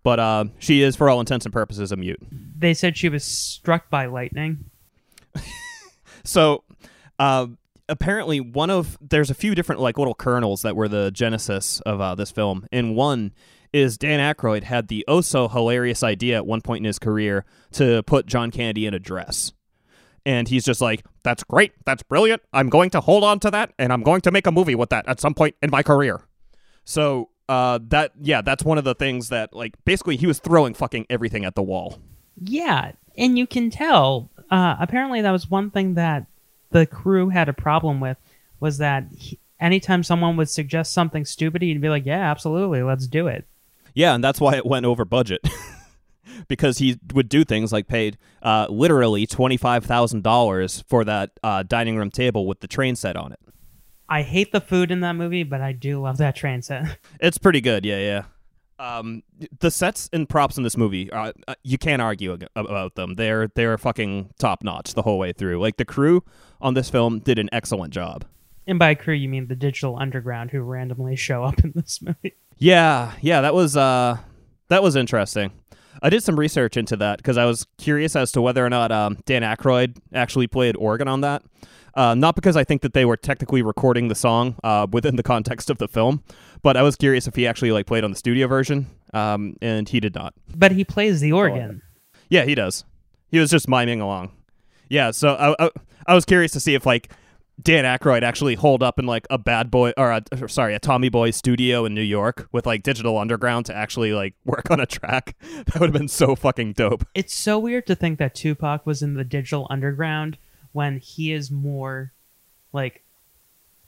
but 0.02 0.18
uh, 0.20 0.44
she 0.58 0.82
is 0.82 0.96
for 0.96 1.08
all 1.08 1.20
intents 1.20 1.46
and 1.46 1.52
purposes 1.52 1.92
a 1.92 1.96
mute. 1.96 2.20
they 2.30 2.74
said 2.74 2.96
she 2.96 3.08
was 3.08 3.24
struck 3.24 3.90
by 3.90 4.06
lightning. 4.06 4.70
So, 6.24 6.64
uh, 7.18 7.46
apparently, 7.88 8.40
one 8.40 8.70
of 8.70 8.98
there's 9.00 9.30
a 9.30 9.34
few 9.34 9.54
different 9.54 9.80
like 9.80 9.96
little 9.96 10.14
kernels 10.14 10.62
that 10.62 10.76
were 10.76 10.88
the 10.88 11.10
genesis 11.10 11.80
of 11.80 12.00
uh, 12.00 12.14
this 12.14 12.30
film, 12.30 12.66
and 12.70 12.94
one 12.94 13.32
is 13.72 13.96
Dan 13.96 14.20
Aykroyd 14.20 14.64
had 14.64 14.88
the 14.88 15.04
oh 15.08 15.20
so 15.20 15.48
hilarious 15.48 16.02
idea 16.02 16.36
at 16.36 16.46
one 16.46 16.60
point 16.60 16.80
in 16.80 16.84
his 16.84 16.98
career 16.98 17.44
to 17.72 18.02
put 18.02 18.26
John 18.26 18.50
Candy 18.50 18.86
in 18.86 18.94
a 18.94 18.98
dress. 18.98 19.52
And 20.26 20.48
he's 20.48 20.64
just 20.64 20.82
like, 20.82 21.04
that's 21.22 21.42
great. 21.44 21.72
That's 21.86 22.02
brilliant. 22.02 22.42
I'm 22.52 22.68
going 22.68 22.90
to 22.90 23.00
hold 23.00 23.24
on 23.24 23.40
to 23.40 23.50
that 23.50 23.72
and 23.78 23.92
I'm 23.92 24.02
going 24.02 24.20
to 24.22 24.30
make 24.30 24.46
a 24.46 24.52
movie 24.52 24.74
with 24.74 24.90
that 24.90 25.08
at 25.08 25.20
some 25.20 25.32
point 25.32 25.54
in 25.62 25.70
my 25.70 25.82
career. 25.82 26.20
So, 26.84 27.30
uh, 27.48 27.78
that, 27.88 28.12
yeah, 28.20 28.42
that's 28.42 28.64
one 28.64 28.78
of 28.78 28.84
the 28.84 28.94
things 28.94 29.28
that, 29.28 29.54
like, 29.54 29.74
basically 29.84 30.16
he 30.16 30.26
was 30.26 30.38
throwing 30.38 30.74
fucking 30.74 31.06
everything 31.08 31.44
at 31.44 31.54
the 31.54 31.62
wall. 31.62 31.98
Yeah, 32.40 32.92
and 33.16 33.38
you 33.38 33.46
can 33.46 33.70
tell. 33.70 34.30
Uh, 34.50 34.76
apparently, 34.78 35.22
that 35.22 35.30
was 35.30 35.50
one 35.50 35.70
thing 35.70 35.94
that 35.94 36.26
the 36.70 36.86
crew 36.86 37.30
had 37.30 37.48
a 37.48 37.52
problem 37.52 38.00
with 38.00 38.16
was 38.60 38.78
that 38.78 39.06
he, 39.16 39.38
anytime 39.60 40.02
someone 40.02 40.36
would 40.36 40.48
suggest 40.48 40.92
something 40.92 41.24
stupid, 41.24 41.62
he'd 41.62 41.80
be 41.80 41.88
like, 41.88 42.06
"Yeah, 42.06 42.30
absolutely, 42.30 42.82
let's 42.82 43.06
do 43.06 43.26
it." 43.26 43.46
Yeah, 43.94 44.14
and 44.14 44.22
that's 44.22 44.40
why 44.40 44.56
it 44.56 44.64
went 44.64 44.86
over 44.86 45.04
budget. 45.04 45.40
because 46.48 46.78
he 46.78 46.98
would 47.12 47.28
do 47.28 47.44
things 47.44 47.72
like 47.72 47.88
paid 47.88 48.16
uh, 48.42 48.66
literally 48.70 49.26
$25,000 49.26 50.84
for 50.88 51.04
that 51.04 51.30
uh, 51.42 51.62
dining 51.62 51.96
room 51.96 52.10
table 52.10 52.46
with 52.46 52.60
the 52.60 52.68
train 52.68 52.94
set 52.94 53.16
on 53.16 53.32
it. 53.32 53.40
I 54.08 54.22
hate 54.22 54.52
the 54.52 54.60
food 54.60 54.90
in 54.90 55.00
that 55.00 55.14
movie, 55.14 55.42
but 55.42 55.60
I 55.60 55.72
do 55.72 56.00
love 56.00 56.16
that 56.18 56.34
train 56.36 56.62
set. 56.62 56.98
It's 57.20 57.38
pretty 57.38 57.60
good, 57.60 57.84
yeah, 57.84 57.98
yeah. 57.98 58.22
Um, 58.80 59.24
the 59.58 59.70
sets 59.72 60.08
and 60.12 60.28
props 60.28 60.56
in 60.56 60.62
this 60.62 60.76
movie, 60.76 61.10
uh, 61.10 61.32
uh, 61.48 61.54
you 61.64 61.78
can't 61.78 62.00
argue 62.00 62.34
ag- 62.34 62.46
about 62.54 62.94
them. 62.94 63.14
They're 63.14 63.48
they're 63.48 63.76
fucking 63.76 64.34
top 64.38 64.62
notch 64.62 64.94
the 64.94 65.02
whole 65.02 65.18
way 65.18 65.32
through. 65.32 65.60
Like 65.60 65.78
the 65.78 65.84
crew 65.84 66.22
on 66.60 66.74
this 66.74 66.88
film 66.88 67.18
did 67.18 67.38
an 67.40 67.48
excellent 67.52 67.92
job. 67.92 68.24
and 68.68 68.78
by 68.78 68.94
crew, 68.94 69.14
you 69.14 69.28
mean 69.28 69.48
the 69.48 69.56
Digital 69.56 69.98
Underground, 69.98 70.52
who 70.52 70.60
randomly 70.60 71.16
show 71.16 71.42
up 71.42 71.58
in 71.64 71.72
this 71.74 72.00
movie. 72.00 72.36
Yeah, 72.56 73.12
yeah, 73.20 73.40
that 73.40 73.52
was 73.52 73.76
uh, 73.76 74.18
that 74.68 74.82
was 74.82 74.94
interesting. 74.94 75.50
I 76.00 76.08
did 76.10 76.22
some 76.22 76.38
research 76.38 76.76
into 76.76 76.96
that 76.98 77.16
because 77.18 77.36
I 77.36 77.44
was 77.46 77.66
curious 77.78 78.14
as 78.14 78.30
to 78.32 78.40
whether 78.40 78.64
or 78.64 78.70
not 78.70 78.92
um, 78.92 79.18
Dan 79.26 79.42
Aykroyd 79.42 79.96
actually 80.14 80.46
played 80.46 80.76
organ 80.76 81.08
on 81.08 81.22
that. 81.22 81.42
Uh, 81.98 82.14
not 82.14 82.36
because 82.36 82.56
I 82.56 82.62
think 82.62 82.82
that 82.82 82.92
they 82.92 83.04
were 83.04 83.16
technically 83.16 83.60
recording 83.60 84.06
the 84.06 84.14
song 84.14 84.54
uh, 84.62 84.86
within 84.88 85.16
the 85.16 85.22
context 85.24 85.68
of 85.68 85.78
the 85.78 85.88
film, 85.88 86.22
but 86.62 86.76
I 86.76 86.82
was 86.82 86.94
curious 86.94 87.26
if 87.26 87.34
he 87.34 87.44
actually 87.44 87.72
like 87.72 87.86
played 87.86 88.04
on 88.04 88.12
the 88.12 88.16
studio 88.16 88.46
version, 88.46 88.86
um, 89.12 89.56
and 89.60 89.88
he 89.88 89.98
did 89.98 90.14
not. 90.14 90.32
But 90.56 90.70
he 90.70 90.84
plays 90.84 91.20
the 91.20 91.32
organ. 91.32 91.82
Yeah, 92.28 92.44
he 92.44 92.54
does. 92.54 92.84
He 93.32 93.40
was 93.40 93.50
just 93.50 93.68
miming 93.68 94.00
along. 94.00 94.30
Yeah, 94.88 95.10
so 95.10 95.34
I, 95.34 95.64
I, 95.64 95.70
I 96.06 96.14
was 96.14 96.24
curious 96.24 96.52
to 96.52 96.60
see 96.60 96.74
if 96.74 96.86
like 96.86 97.10
Dan 97.60 97.82
Aykroyd 97.82 98.22
actually 98.22 98.54
hold 98.54 98.80
up 98.80 99.00
in 99.00 99.06
like 99.06 99.26
a 99.28 99.36
bad 99.36 99.68
boy 99.68 99.92
or, 99.96 100.12
a, 100.12 100.22
or 100.40 100.46
sorry, 100.46 100.76
a 100.76 100.78
Tommy 100.78 101.08
Boy 101.08 101.32
studio 101.32 101.84
in 101.84 101.94
New 101.94 102.00
York 102.00 102.48
with 102.52 102.64
like 102.64 102.84
Digital 102.84 103.18
Underground 103.18 103.66
to 103.66 103.76
actually 103.76 104.12
like 104.12 104.34
work 104.44 104.70
on 104.70 104.78
a 104.78 104.86
track. 104.86 105.36
That 105.40 105.80
would 105.80 105.90
have 105.90 105.98
been 105.98 106.06
so 106.06 106.36
fucking 106.36 106.74
dope. 106.74 107.04
It's 107.16 107.34
so 107.34 107.58
weird 107.58 107.88
to 107.88 107.96
think 107.96 108.20
that 108.20 108.36
Tupac 108.36 108.86
was 108.86 109.02
in 109.02 109.14
the 109.14 109.24
digital 109.24 109.66
underground 109.68 110.38
when 110.72 110.98
he 110.98 111.32
is 111.32 111.50
more 111.50 112.12
like 112.72 113.02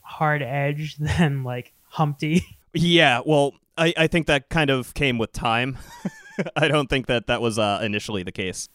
hard 0.03 0.43
edge 0.43 0.97
than 0.99 1.45
like 1.45 1.73
Humpty. 1.89 2.45
Yeah, 2.73 3.21
well, 3.27 3.55
I, 3.77 3.93
I 3.97 4.07
think 4.07 4.27
that 4.29 4.49
kind 4.49 4.71
of 4.71 4.95
came 4.95 5.19
with 5.19 5.33
time. 5.33 5.77
I 6.57 6.69
don't 6.69 6.89
think 6.89 7.07
that 7.07 7.27
that 7.27 7.43
was 7.43 7.59
uh, 7.59 7.81
initially 7.83 8.23
the 8.23 8.31
case. 8.33 8.69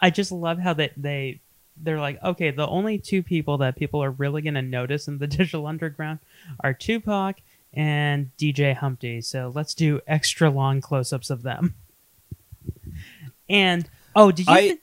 I 0.00 0.10
just 0.10 0.30
love 0.30 0.58
how 0.58 0.74
that 0.74 0.92
they 0.96 1.40
they're 1.82 1.98
like, 2.00 2.22
okay, 2.22 2.50
the 2.50 2.66
only 2.66 2.98
two 2.98 3.22
people 3.22 3.58
that 3.58 3.74
people 3.76 4.02
are 4.04 4.10
really 4.10 4.42
gonna 4.42 4.62
notice 4.62 5.08
in 5.08 5.18
the 5.18 5.26
digital 5.38 5.66
underground 5.66 6.18
are 6.62 6.72
Tupac 6.74 7.40
and 7.72 8.30
DJ 8.38 8.74
Humpty. 8.76 9.20
So 9.20 9.50
let's 9.54 9.74
do 9.74 10.00
extra 10.06 10.50
long 10.50 10.80
close-ups 10.80 11.30
of 11.30 11.42
them. 11.42 11.74
And 13.48 13.88
oh, 14.14 14.30
did 14.30 14.46
you 14.46 14.52
I- 14.52 14.68
thi- 14.70 14.78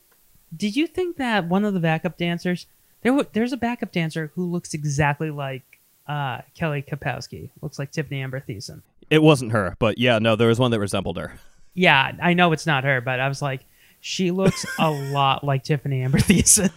did 0.58 0.76
you 0.76 0.88
think 0.88 1.18
that 1.18 1.48
one 1.48 1.64
of 1.64 1.74
the 1.74 1.80
backup 1.80 2.18
dancers 2.18 2.66
there 3.02 3.24
there's 3.34 3.54
a 3.54 3.58
backup 3.58 3.92
dancer 3.92 4.32
who 4.36 4.46
looks 4.46 4.74
exactly 4.74 5.30
like 5.30 5.64
uh, 6.08 6.42
Kelly 6.56 6.82
Kapowski, 6.82 7.50
looks 7.62 7.78
like 7.78 7.92
Tiffany 7.92 8.22
Amber 8.22 8.40
Thiessen. 8.40 8.82
It 9.10 9.22
wasn't 9.22 9.52
her, 9.52 9.76
but 9.80 9.98
yeah, 9.98 10.20
no, 10.20 10.36
there 10.36 10.48
was 10.48 10.60
one 10.60 10.72
that 10.72 10.80
resembled 10.80 11.18
her. 11.18 11.40
Yeah, 11.74 12.14
I 12.22 12.34
know 12.34 12.52
it's 12.54 12.66
not 12.66 12.84
her, 12.84 13.02
but 13.02 13.20
I 13.20 13.28
was 13.28 13.42
like, 13.42 13.66
she 14.00 14.32
looks 14.32 14.66
a 14.80 14.90
lot 14.90 15.44
like 15.44 15.64
Tiffany 15.64 16.02
Amber 16.02 16.20
Thiessen. 16.20 16.72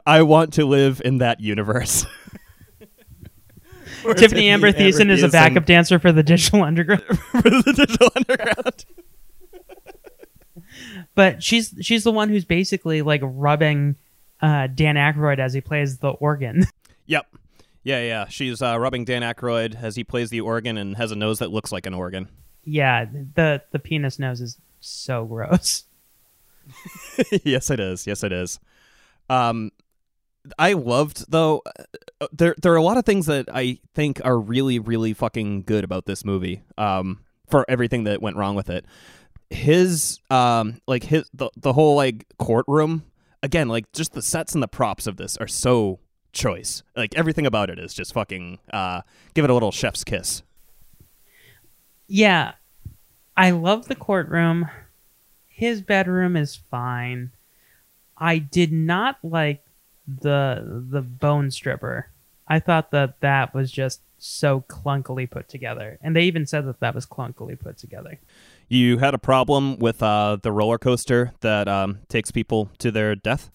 I 0.06 0.22
want 0.22 0.54
to 0.54 0.66
live 0.66 1.00
in 1.04 1.18
that 1.18 1.40
universe. 1.40 2.06
Tiffany 4.16 4.48
Amber 4.50 4.72
Thiessen 4.72 5.10
is 5.10 5.22
a 5.22 5.28
backup 5.28 5.64
dancer 5.64 5.98
for 5.98 6.12
the 6.12 6.22
Digital 6.22 6.62
Underground. 6.62 7.02
for 7.02 7.42
the 7.42 7.72
Digital 7.74 8.10
Underground. 8.14 8.84
But 11.16 11.42
she's 11.42 11.74
she's 11.80 12.04
the 12.04 12.12
one 12.12 12.28
who's 12.28 12.44
basically 12.44 13.02
like 13.02 13.20
rubbing 13.24 13.96
uh, 14.40 14.68
Dan 14.68 14.94
Aykroyd 14.94 15.40
as 15.40 15.52
he 15.52 15.60
plays 15.60 15.98
the 15.98 16.10
organ. 16.10 16.64
Yep. 17.08 17.26
Yeah, 17.84 18.02
yeah. 18.02 18.26
She's 18.26 18.60
uh, 18.60 18.76
rubbing 18.80 19.04
Dan 19.04 19.22
Aykroyd 19.22 19.80
as 19.80 19.94
he 19.94 20.02
plays 20.02 20.28
the 20.30 20.40
organ 20.40 20.76
and 20.76 20.96
has 20.96 21.12
a 21.12 21.16
nose 21.16 21.38
that 21.38 21.52
looks 21.52 21.70
like 21.70 21.86
an 21.86 21.94
organ. 21.94 22.28
yeah, 22.64 23.04
the 23.34 23.62
the 23.70 23.78
penis 23.78 24.18
nose 24.18 24.40
is 24.40 24.58
so 24.80 25.24
gross. 25.24 25.84
yes, 27.44 27.70
it 27.70 27.80
is. 27.80 28.06
Yes, 28.06 28.24
it 28.24 28.32
is. 28.32 28.58
Um, 29.30 29.70
I 30.58 30.72
loved 30.72 31.30
though. 31.30 31.62
uh, 32.20 32.26
There, 32.32 32.54
there 32.60 32.72
are 32.72 32.76
a 32.76 32.82
lot 32.82 32.96
of 32.96 33.04
things 33.04 33.26
that 33.26 33.48
I 33.52 33.78
think 33.94 34.20
are 34.24 34.38
really, 34.38 34.78
really 34.78 35.12
fucking 35.14 35.62
good 35.62 35.84
about 35.84 36.06
this 36.06 36.24
movie. 36.24 36.62
Um, 36.76 37.20
for 37.48 37.64
everything 37.68 38.04
that 38.04 38.20
went 38.20 38.36
wrong 38.36 38.56
with 38.56 38.68
it, 38.68 38.84
his, 39.50 40.20
um, 40.30 40.80
like 40.86 41.04
his 41.04 41.28
the 41.32 41.50
the 41.56 41.72
whole 41.72 41.96
like 41.96 42.26
courtroom 42.38 43.04
again, 43.42 43.68
like 43.68 43.90
just 43.92 44.12
the 44.12 44.22
sets 44.22 44.54
and 44.54 44.62
the 44.62 44.68
props 44.68 45.06
of 45.06 45.16
this 45.16 45.36
are 45.38 45.46
so 45.46 46.00
choice. 46.32 46.82
Like 46.94 47.14
everything 47.16 47.46
about 47.46 47.70
it 47.70 47.78
is 47.78 47.94
just 47.94 48.12
fucking. 48.12 48.58
Uh, 48.72 49.02
give 49.34 49.44
it 49.44 49.50
a 49.50 49.54
little 49.54 49.72
chef's 49.72 50.04
kiss. 50.04 50.42
Yeah, 52.08 52.52
I 53.36 53.50
love 53.50 53.88
the 53.88 53.94
courtroom. 53.94 54.68
His 55.46 55.80
bedroom 55.80 56.36
is 56.36 56.56
fine. 56.56 57.32
I 58.16 58.38
did 58.38 58.72
not 58.72 59.18
like 59.22 59.64
the 60.06 60.84
the 60.90 61.02
bone 61.02 61.50
stripper. 61.50 62.08
I 62.48 62.60
thought 62.60 62.92
that 62.92 63.20
that 63.20 63.54
was 63.54 63.72
just 63.72 64.00
so 64.18 64.64
clunkily 64.68 65.28
put 65.28 65.48
together, 65.48 65.98
and 66.00 66.14
they 66.14 66.22
even 66.22 66.46
said 66.46 66.66
that 66.66 66.80
that 66.80 66.94
was 66.94 67.06
clunkily 67.06 67.58
put 67.58 67.76
together. 67.76 68.18
You 68.68 68.98
had 68.98 69.14
a 69.14 69.18
problem 69.18 69.78
with 69.78 70.02
uh, 70.02 70.38
the 70.42 70.50
roller 70.50 70.78
coaster 70.78 71.32
that 71.40 71.68
um, 71.68 72.00
takes 72.08 72.30
people 72.30 72.70
to 72.78 72.90
their 72.90 73.14
death. 73.14 73.50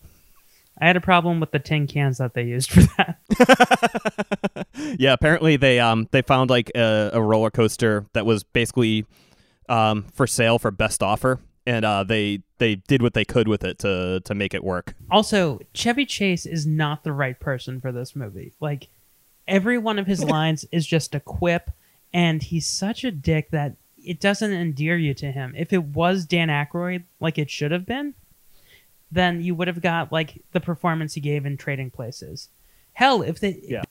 I 0.79 0.87
had 0.87 0.95
a 0.97 1.01
problem 1.01 1.39
with 1.39 1.51
the 1.51 1.59
tin 1.59 1.85
cans 1.85 2.17
that 2.17 2.33
they 2.33 2.43
used 2.43 2.71
for 2.71 2.81
that. 2.97 4.67
yeah, 4.99 5.13
apparently 5.13 5.55
they 5.55 5.79
um 5.79 6.07
they 6.11 6.23
found 6.23 6.49
like 6.49 6.71
a, 6.75 7.11
a 7.13 7.21
roller 7.21 7.51
coaster 7.51 8.07
that 8.13 8.25
was 8.25 8.43
basically 8.43 9.05
um 9.69 10.05
for 10.13 10.25
sale 10.25 10.57
for 10.57 10.71
best 10.71 11.03
offer, 11.03 11.39
and 11.67 11.85
uh 11.85 12.03
they 12.03 12.41
they 12.57 12.75
did 12.75 13.03
what 13.03 13.13
they 13.13 13.23
could 13.23 13.47
with 13.47 13.63
it 13.63 13.77
to 13.79 14.21
to 14.21 14.33
make 14.33 14.55
it 14.55 14.63
work. 14.63 14.95
Also, 15.11 15.59
Chevy 15.75 16.05
Chase 16.05 16.47
is 16.47 16.65
not 16.65 17.03
the 17.03 17.13
right 17.13 17.39
person 17.39 17.79
for 17.79 17.91
this 17.91 18.15
movie. 18.15 18.53
Like 18.59 18.87
every 19.47 19.77
one 19.77 19.99
of 19.99 20.07
his 20.07 20.23
lines 20.23 20.65
is 20.71 20.87
just 20.87 21.13
a 21.13 21.19
quip, 21.19 21.69
and 22.11 22.41
he's 22.41 22.65
such 22.65 23.03
a 23.03 23.11
dick 23.11 23.51
that 23.51 23.75
it 24.03 24.19
doesn't 24.19 24.51
endear 24.51 24.97
you 24.97 25.13
to 25.15 25.31
him. 25.31 25.53
If 25.57 25.71
it 25.73 25.83
was 25.83 26.25
Dan 26.25 26.49
Aykroyd, 26.49 27.03
like 27.19 27.37
it 27.37 27.49
should 27.49 27.71
have 27.71 27.85
been, 27.85 28.13
then 29.11 29.41
you 29.41 29.55
would 29.55 29.67
have 29.67 29.81
got 29.81 30.11
like 30.11 30.41
the 30.51 30.59
performance 30.59 31.13
he 31.15 31.21
gave 31.21 31.45
in 31.45 31.57
Trading 31.57 31.89
Places. 31.91 32.49
Hell, 32.93 33.21
if 33.21 33.39
they 33.39 33.59
Yeah. 33.63 33.83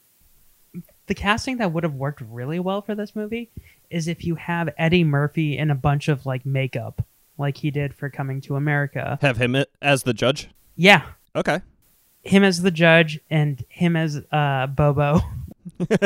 the 1.07 1.15
casting 1.15 1.57
that 1.57 1.71
would 1.73 1.83
have 1.83 1.93
worked 1.95 2.21
really 2.21 2.59
well 2.59 2.81
for 2.81 2.95
this 2.95 3.15
movie 3.15 3.49
is 3.89 4.07
if 4.07 4.23
you 4.23 4.35
have 4.35 4.69
Eddie 4.77 5.03
Murphy 5.03 5.57
in 5.57 5.69
a 5.69 5.75
bunch 5.75 6.07
of 6.07 6.25
like 6.25 6.45
makeup, 6.45 7.05
like 7.37 7.57
he 7.57 7.71
did 7.71 7.93
for 7.93 8.09
Coming 8.09 8.39
to 8.41 8.55
America. 8.55 9.17
Have 9.21 9.37
him 9.37 9.55
as 9.81 10.03
the 10.03 10.13
judge. 10.13 10.49
Yeah, 10.75 11.03
Okay. 11.35 11.59
him 12.23 12.43
as 12.43 12.61
the 12.61 12.71
judge 12.71 13.19
and 13.29 13.63
him 13.69 13.95
as 13.95 14.21
uh, 14.31 14.67
Bobo. 14.67 15.21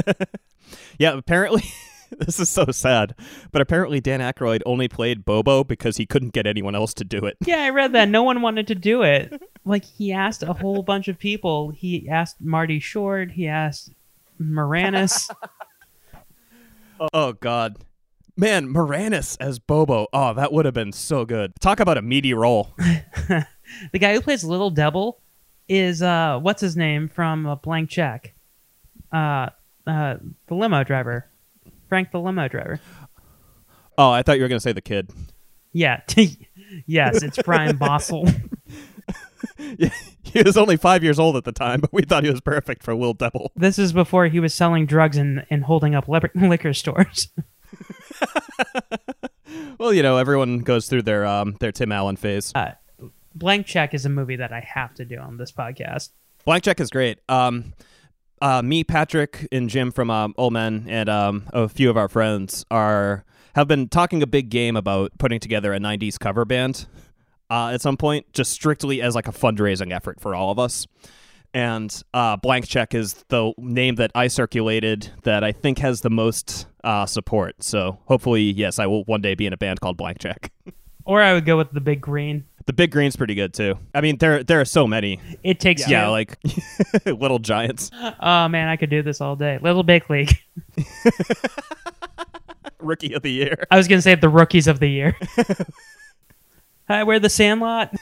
Yeah, 0.98 1.14
apparently 1.14 1.64
this 2.20 2.40
is 2.40 2.50
so 2.50 2.66
sad, 2.72 3.16
but 3.52 3.62
apparently 3.62 4.00
Dan 4.00 4.20
Aykroyd 4.20 4.62
only 4.66 4.88
played 4.88 5.26
Bobo 5.26 5.64
because 5.64 5.98
he 5.98 6.06
couldn't 6.06 6.34
get 6.34 6.48
anyone 6.48 6.76
else 6.76 6.94
to 6.96 7.04
do 7.04 7.20
it. 7.26 7.38
yeah, 7.46 7.64
I 7.64 7.70
read 7.70 7.94
that. 7.94 8.10
No 8.10 8.24
one 8.24 8.42
wanted 8.42 8.68
to 8.68 8.76
do 8.76 9.04
it. 9.04 9.42
Like 9.68 9.84
he 9.84 10.14
asked 10.14 10.44
a 10.44 10.54
whole 10.54 10.84
bunch 10.84 11.08
of 11.08 11.18
people. 11.18 11.72
He 11.72 12.08
asked 12.08 12.40
Marty 12.40 12.80
Short. 12.80 13.32
He 13.32 13.48
asked 13.48 13.92
Moranis. 14.40 15.28
Oh 17.14 17.34
God, 17.34 17.78
man, 18.38 18.68
Moranis 18.68 19.36
as 19.40 19.60
Bobo. 19.60 20.08
Oh, 20.14 20.34
that 20.34 20.54
would 20.54 20.66
have 20.66 20.74
been 20.74 20.92
so 20.92 21.26
good. 21.26 21.54
Talk 21.60 21.80
about 21.80 21.98
a 21.98 22.02
meaty 22.02 22.34
role. 22.34 22.74
the 22.78 24.00
guy 24.00 24.14
who 24.14 24.22
plays 24.22 24.44
Little 24.44 24.70
Devil 24.70 25.20
is 25.68 26.02
uh, 26.02 26.40
what's 26.42 26.62
his 26.62 26.78
name 26.78 27.10
from 27.10 27.46
uh, 27.46 27.56
Blank 27.56 27.90
Check? 27.90 28.34
Uh, 29.12 29.50
uh, 29.88 30.16
the 30.48 30.56
limo 30.56 30.84
driver, 30.84 31.28
Frank 31.90 32.12
the 32.12 32.20
limo 32.20 32.48
driver. 32.48 32.80
Oh, 33.98 34.10
I 34.12 34.22
thought 34.24 34.38
you 34.38 34.44
were 34.44 34.50
gonna 34.50 34.60
say 34.60 34.74
the 34.74 34.82
kid. 34.82 35.12
Yeah, 35.72 36.02
yes, 36.86 37.22
it's 37.22 37.42
Brian 37.44 37.78
Bonsall. 37.80 38.30
he 40.24 40.42
was 40.44 40.58
only 40.58 40.78
five 40.78 41.04
years 41.04 41.20
old 41.20 41.36
at 41.36 41.44
the 41.44 41.52
time, 41.52 41.82
but 41.82 41.92
we 41.94 42.02
thought 42.04 42.24
he 42.24 42.30
was 42.30 42.42
perfect 42.42 42.82
for 42.84 42.96
Will 42.96 43.14
Devil. 43.14 43.52
This 43.56 43.78
is 43.78 43.94
before 43.94 44.28
he 44.28 44.40
was 44.40 44.54
selling 44.54 44.86
drugs 44.86 45.18
and, 45.18 45.46
and 45.50 45.64
holding 45.66 45.94
up 45.96 46.08
liquor, 46.08 46.32
liquor 46.36 46.74
stores. 46.74 47.30
Well, 49.78 49.94
you 49.94 50.02
know, 50.04 50.18
everyone 50.18 50.60
goes 50.60 50.88
through 50.88 51.04
their 51.04 51.26
um 51.26 51.58
their 51.60 51.72
Tim 51.72 51.92
Allen 51.92 52.16
phase. 52.16 52.52
Uh, 52.56 52.72
Blank 53.34 53.66
Check 53.68 53.94
is 53.94 54.06
a 54.06 54.10
movie 54.10 54.38
that 54.38 54.54
I 54.54 54.62
have 54.62 54.94
to 54.96 55.06
do 55.06 55.18
on 55.18 55.38
this 55.38 55.52
podcast. 55.52 56.10
Blank 56.46 56.64
Check 56.64 56.80
is 56.80 56.90
great. 56.90 57.20
Um, 57.28 57.74
uh, 58.42 58.62
me, 58.62 58.84
Patrick, 58.84 59.48
and 59.52 59.70
Jim 59.70 59.92
from 59.92 60.10
um, 60.10 60.34
Old 60.38 60.54
Men, 60.54 60.86
and 60.88 61.10
um, 61.10 61.44
a 61.54 61.68
few 61.70 61.90
of 61.90 61.98
our 61.98 62.10
friends 62.10 62.66
are 62.70 63.26
have 63.56 63.68
been 63.68 63.88
talking 63.88 64.22
a 64.22 64.28
big 64.28 64.50
game 64.50 64.76
about 64.76 65.12
putting 65.18 65.40
together 65.40 65.74
a 65.74 65.80
'90s 65.80 66.20
cover 66.20 66.46
band 66.46 66.88
uh, 67.50 67.70
at 67.74 67.82
some 67.82 67.98
point, 67.98 68.32
just 68.34 68.52
strictly 68.52 69.02
as 69.02 69.16
like 69.16 69.28
a 69.28 69.32
fundraising 69.32 69.94
effort 69.94 70.20
for 70.20 70.36
all 70.36 70.52
of 70.52 70.60
us. 70.60 70.88
And 71.54 72.04
uh, 72.14 72.36
Blank 72.36 72.68
Check 72.68 72.94
is 72.94 73.14
the 73.30 73.54
name 73.58 73.96
that 73.96 74.12
I 74.14 74.28
circulated 74.28 75.10
that 75.24 75.42
I 75.42 75.54
think 75.54 75.80
has 75.80 76.02
the 76.02 76.10
most 76.10 76.68
uh, 76.84 77.06
support. 77.06 77.64
So 77.64 77.98
hopefully, 78.08 78.42
yes, 78.42 78.78
I 78.78 78.88
will 78.88 79.06
one 79.06 79.22
day 79.22 79.36
be 79.36 79.46
in 79.46 79.54
a 79.54 79.58
band 79.58 79.80
called 79.80 79.96
Blank 79.96 80.20
Check. 80.20 80.52
Or 81.08 81.22
I 81.22 81.34
would 81.34 81.46
go 81.46 81.56
with 81.56 81.72
the 81.72 81.82
Big 81.82 82.02
Green. 82.02 82.46
The 82.68 82.74
Big 82.74 82.92
Green's 82.92 83.16
pretty 83.16 83.36
good 83.36 83.54
too. 83.54 83.78
I 83.94 84.02
mean, 84.02 84.18
there 84.18 84.44
there 84.44 84.60
are 84.60 84.66
so 84.66 84.88
many. 84.88 85.20
It 85.44 85.60
takes 85.60 85.88
Yeah, 85.88 86.08
like 86.08 86.38
Little 87.06 87.38
Giants, 87.40 87.92
oh 88.20 88.48
man, 88.48 88.68
I 88.68 88.76
could 88.76 88.90
do 88.90 89.04
this 89.04 89.22
all 89.22 89.36
day. 89.36 89.60
Little 89.62 89.84
Big 89.84 90.10
League. 90.10 90.36
Rookie 92.80 93.14
of 93.14 93.22
the 93.22 93.32
Year. 93.32 93.66
I 93.70 93.78
was 93.78 93.88
gonna 93.88 94.02
say 94.02 94.16
the 94.16 94.30
rookies 94.30 94.68
of 94.68 94.80
the 94.80 94.88
year. 94.90 95.16
Hi, 96.88 97.04
we're 97.04 97.20
the 97.20 97.30
Sandlot. 97.30 97.94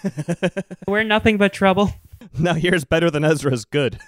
we're 0.88 1.04
nothing 1.04 1.38
but 1.38 1.54
trouble. 1.54 1.92
Now 2.38 2.54
here's 2.54 2.84
better 2.86 3.10
than 3.10 3.24
Ezra's 3.24 3.66
good. 3.66 4.00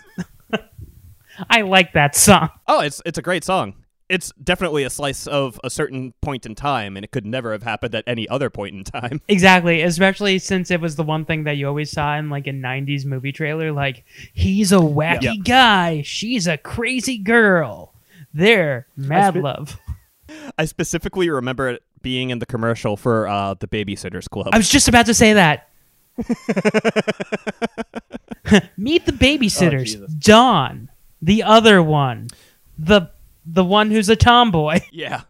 I 1.49 1.61
like 1.61 1.93
that 1.93 2.15
song. 2.15 2.49
Oh, 2.67 2.79
it's 2.79 3.01
it's 3.05 3.17
a 3.17 3.21
great 3.21 3.43
song. 3.43 3.75
It's 4.09 4.31
definitely 4.43 4.83
a 4.83 4.89
slice 4.89 5.27
of 5.27 5.59
a 5.63 5.69
certain 5.69 6.13
point 6.21 6.45
in 6.45 6.55
time, 6.55 6.95
and 6.95 7.03
it 7.03 7.11
could 7.11 7.25
never 7.25 7.51
have 7.51 7.63
happened 7.63 7.95
at 7.95 8.03
any 8.05 8.27
other 8.29 8.49
point 8.49 8.75
in 8.75 8.83
time. 8.83 9.21
Exactly, 9.27 9.81
especially 9.81 10.39
since 10.39 10.71
it 10.71 10.79
was 10.79 10.95
the 10.95 11.03
one 11.03 11.25
thing 11.25 11.43
that 11.45 11.57
you 11.57 11.67
always 11.67 11.91
saw 11.91 12.15
in 12.17 12.29
like 12.29 12.47
a 12.47 12.51
'90s 12.51 13.05
movie 13.05 13.31
trailer. 13.31 13.71
Like, 13.71 14.03
he's 14.33 14.71
a 14.71 14.75
wacky 14.77 15.21
Yeah. 15.23 15.33
guy, 15.43 16.01
she's 16.03 16.47
a 16.47 16.57
crazy 16.57 17.17
girl. 17.17 17.93
They're 18.33 18.87
mad 18.95 19.33
spe- 19.33 19.43
love. 19.43 19.77
I 20.57 20.65
specifically 20.65 21.29
remember 21.29 21.69
it 21.69 21.83
being 22.01 22.29
in 22.29 22.39
the 22.39 22.45
commercial 22.45 22.97
for 22.97 23.27
uh, 23.27 23.55
the 23.55 23.67
Babysitters 23.67 24.29
Club. 24.29 24.49
I 24.53 24.57
was 24.57 24.69
just 24.69 24.87
about 24.87 25.05
to 25.07 25.13
say 25.13 25.33
that. 25.33 25.69
Meet 28.77 29.05
the 29.05 29.11
babysitters. 29.11 29.85
Jesus. 29.85 30.13
Dawn, 30.13 30.89
the 31.21 31.43
other 31.43 31.81
one, 31.81 32.27
the 32.77 33.09
the 33.45 33.63
one 33.63 33.91
who's 33.91 34.09
a 34.09 34.15
tomboy. 34.15 34.79
Yeah. 34.91 35.21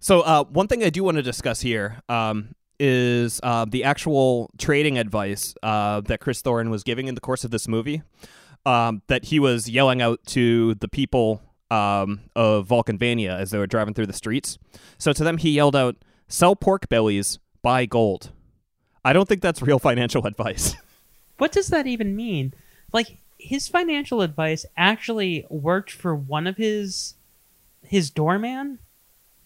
So 0.00 0.20
uh, 0.20 0.44
one 0.44 0.68
thing 0.68 0.84
I 0.84 0.90
do 0.90 1.02
want 1.02 1.16
to 1.16 1.22
discuss 1.22 1.60
here 1.60 2.00
um, 2.08 2.54
is 2.78 3.40
uh, 3.42 3.66
the 3.68 3.82
actual 3.82 4.48
trading 4.56 4.96
advice 4.96 5.54
uh, 5.62 6.02
that 6.02 6.20
Chris 6.20 6.40
Thorne 6.40 6.70
was 6.70 6.84
giving 6.84 7.08
in 7.08 7.16
the 7.16 7.20
course 7.20 7.42
of 7.42 7.50
this 7.50 7.66
movie. 7.66 8.02
Um, 8.64 9.02
that 9.06 9.26
he 9.26 9.40
was 9.40 9.68
yelling 9.68 10.02
out 10.02 10.20
to 10.26 10.74
the 10.74 10.88
people 10.88 11.40
um, 11.70 12.20
of 12.36 12.68
Valkenvania 12.68 13.38
as 13.38 13.50
they 13.50 13.58
were 13.58 13.66
driving 13.66 13.94
through 13.94 14.06
the 14.06 14.12
streets. 14.12 14.58
So 14.98 15.12
to 15.12 15.24
them, 15.24 15.38
he 15.38 15.50
yelled 15.50 15.74
out, 15.74 15.96
"Sell 16.26 16.54
pork 16.54 16.88
bellies, 16.88 17.38
buy 17.62 17.86
gold." 17.86 18.30
I 19.04 19.12
don't 19.12 19.28
think 19.28 19.40
that's 19.40 19.62
real 19.62 19.78
financial 19.90 20.26
advice. 20.26 20.74
What 21.38 21.52
does 21.52 21.68
that 21.68 21.86
even 21.86 22.16
mean? 22.16 22.52
Like 22.92 23.18
his 23.38 23.68
financial 23.68 24.22
advice 24.22 24.66
actually 24.76 25.46
worked 25.48 25.92
for 25.92 26.14
one 26.14 26.48
of 26.48 26.56
his 26.56 27.14
his 27.88 28.10
doorman, 28.10 28.78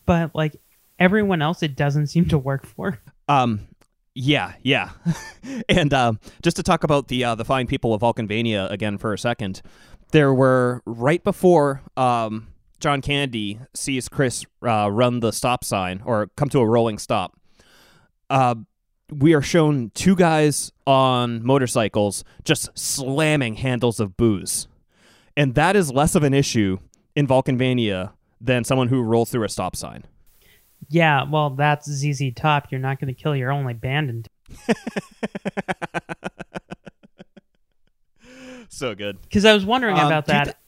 but 0.07 0.35
like 0.35 0.61
everyone 0.99 1.43
else 1.43 1.63
it 1.63 1.77
doesn't 1.77 2.09
seem 2.09 2.29
to 2.29 2.39
work 2.39 2.67
for. 2.67 3.01
Um, 3.29 3.69
yeah, 4.15 4.55
yeah. 4.63 4.91
and 5.69 5.93
um, 5.95 6.21
just 6.43 6.57
to 6.57 6.63
talk 6.63 6.85
about 6.85 7.09
the 7.09 7.25
uh, 7.25 7.35
the 7.35 7.45
fine 7.45 7.67
people 7.67 7.95
of 7.95 8.03
Valkenvania 8.03 8.71
again 8.71 8.99
for 8.99 9.13
a 9.13 9.19
second, 9.19 9.63
there 10.13 10.33
were 10.33 10.83
right 10.85 11.23
before 11.25 11.83
um, 11.97 12.49
John 12.81 13.01
Candy 13.01 13.59
sees 13.75 14.09
Chris 14.09 14.45
uh, 14.67 14.91
run 14.91 15.21
the 15.21 15.33
stop 15.33 15.65
sign 15.65 16.03
or 16.05 16.29
come 16.37 16.49
to 16.51 16.61
a 16.61 16.67
rolling 16.67 16.99
stop. 16.99 17.39
Uh, 18.29 18.55
we 19.11 19.35
are 19.35 19.43
shown 19.43 19.91
two 19.95 20.17
guys 20.17 20.73
on 20.87 21.45
motorcycles 21.45 22.25
just 22.45 22.71
slamming 22.79 23.57
handles 23.57 24.01
of 24.01 24.17
booze, 24.17 24.69
and 25.37 25.55
that 25.55 25.75
is 25.75 25.93
less 25.93 26.15
of 26.15 26.23
an 26.23 26.35
issue 26.35 26.79
in 27.15 27.27
Valkenvania 27.27 28.13
than 28.45 28.65
someone 28.65 28.89
who 28.89 29.03
rolls 29.03 29.31
through 29.31 29.45
a 29.45 29.49
stop 29.49 29.77
sign. 29.77 30.05
Yeah, 30.89 31.23
well, 31.31 31.51
that's 31.51 31.89
ZZ 31.89 32.33
Top. 32.35 32.67
You're 32.73 32.81
not 32.81 32.99
going 33.01 33.15
to 33.15 33.21
kill 33.21 33.37
your 33.37 33.53
only 33.53 33.73
band. 33.75 34.11
In- 34.11 34.25
So 38.69 38.95
good. 38.95 39.21
Because 39.23 39.45
I 39.45 39.53
was 39.53 39.67
wondering 39.67 39.99
Um, 39.99 40.07
about 40.07 40.27
do 40.27 40.33
you 40.33 40.45
that. 40.45 40.59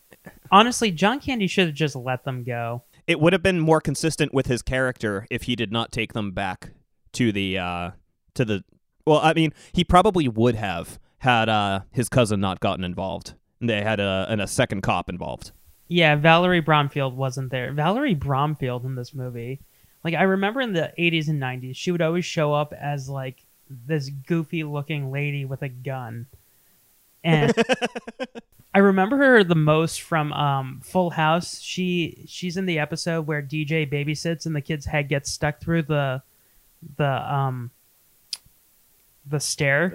Honestly, 0.51 0.91
John 0.91 1.21
Candy 1.21 1.47
should 1.47 1.67
have 1.69 1.75
just 1.75 1.97
let 1.97 2.25
them 2.25 2.45
go. 2.45 2.83
it 3.07 3.19
would 3.19 3.33
have 3.33 3.43
been 3.43 3.59
more 3.61 3.81
consistent 3.81 4.33
with 4.35 4.47
his 4.47 4.63
character 4.63 5.27
if 5.31 5.43
he 5.45 5.57
did 5.57 5.73
not 5.73 5.91
take 5.91 6.13
them 6.13 6.31
back 6.33 6.71
to 7.13 7.33
the 7.33 7.57
uh 7.59 7.91
to 8.35 8.45
the 8.45 8.65
well 9.07 9.21
i 9.23 9.33
mean 9.35 9.53
he 9.73 9.85
probably 9.85 10.27
would 10.27 10.55
have 10.57 10.99
had 11.19 11.49
uh 11.49 11.81
his 11.93 12.09
cousin 12.09 12.41
not 12.41 12.59
gotten 12.61 12.83
involved 12.83 13.35
they 13.61 13.83
had 13.83 14.01
a 14.01 14.27
and 14.29 14.41
a 14.41 14.47
second 14.47 14.81
cop 14.81 15.09
involved 15.11 15.53
Yeah, 15.89 16.17
Valerie 16.17 16.61
Bromfield 16.61 17.17
wasn't 17.17 17.51
there. 17.51 17.73
Valerie 17.73 18.15
Bromfield 18.15 18.85
in 18.85 18.95
this 18.95 19.15
movie, 19.15 19.61
like 20.03 20.15
I 20.15 20.23
remember 20.23 20.61
in 20.61 20.73
the 20.73 20.93
80s 20.99 21.29
and 21.29 21.41
90s, 21.41 21.77
she 21.77 21.91
would 21.91 22.03
always 22.03 22.25
show 22.25 22.53
up 22.55 22.73
as 22.73 23.09
like 23.09 23.45
this 23.87 24.09
goofy 24.27 24.65
looking 24.65 25.13
lady 25.13 25.45
with 25.45 25.63
a 25.63 25.69
gun. 25.69 26.27
And 27.23 27.53
I 28.75 28.79
remember 28.79 29.17
her 29.17 29.45
the 29.45 29.55
most 29.55 30.03
from 30.03 30.33
um, 30.33 30.81
Full 30.85 31.11
House. 31.11 31.61
She 31.61 32.25
she's 32.27 32.57
in 32.57 32.67
the 32.67 32.79
episode 32.79 33.27
where 33.27 33.41
DJ 33.43 33.91
babysits 33.91 34.47
and 34.47 34.55
the 34.57 34.61
kid's 34.61 34.87
head 34.87 35.09
gets 35.09 35.31
stuck 35.31 35.61
through 35.61 35.83
the 35.83 36.23
the 36.97 37.35
um 37.35 37.71
the 39.27 39.41
stair 39.41 39.93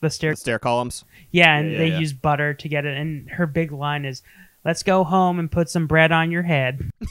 the 0.00 0.08
stair 0.08 0.32
the 0.32 0.36
stair 0.36 0.58
columns 0.58 1.04
yeah, 1.30 1.56
and 1.56 1.66
Yeah, 1.66 1.72
yeah, 1.72 1.78
they 1.78 1.88
yeah. 1.88 1.98
use 1.98 2.12
butter 2.12 2.54
to 2.54 2.68
get 2.68 2.86
it. 2.86 2.96
And 2.96 3.28
her 3.30 3.46
big 3.46 3.70
line 3.72 4.04
is, 4.04 4.22
"Let's 4.64 4.82
go 4.82 5.04
home 5.04 5.38
and 5.38 5.50
put 5.50 5.70
some 5.70 5.86
bread 5.86 6.12
on 6.12 6.30
your 6.30 6.42
head." 6.42 6.90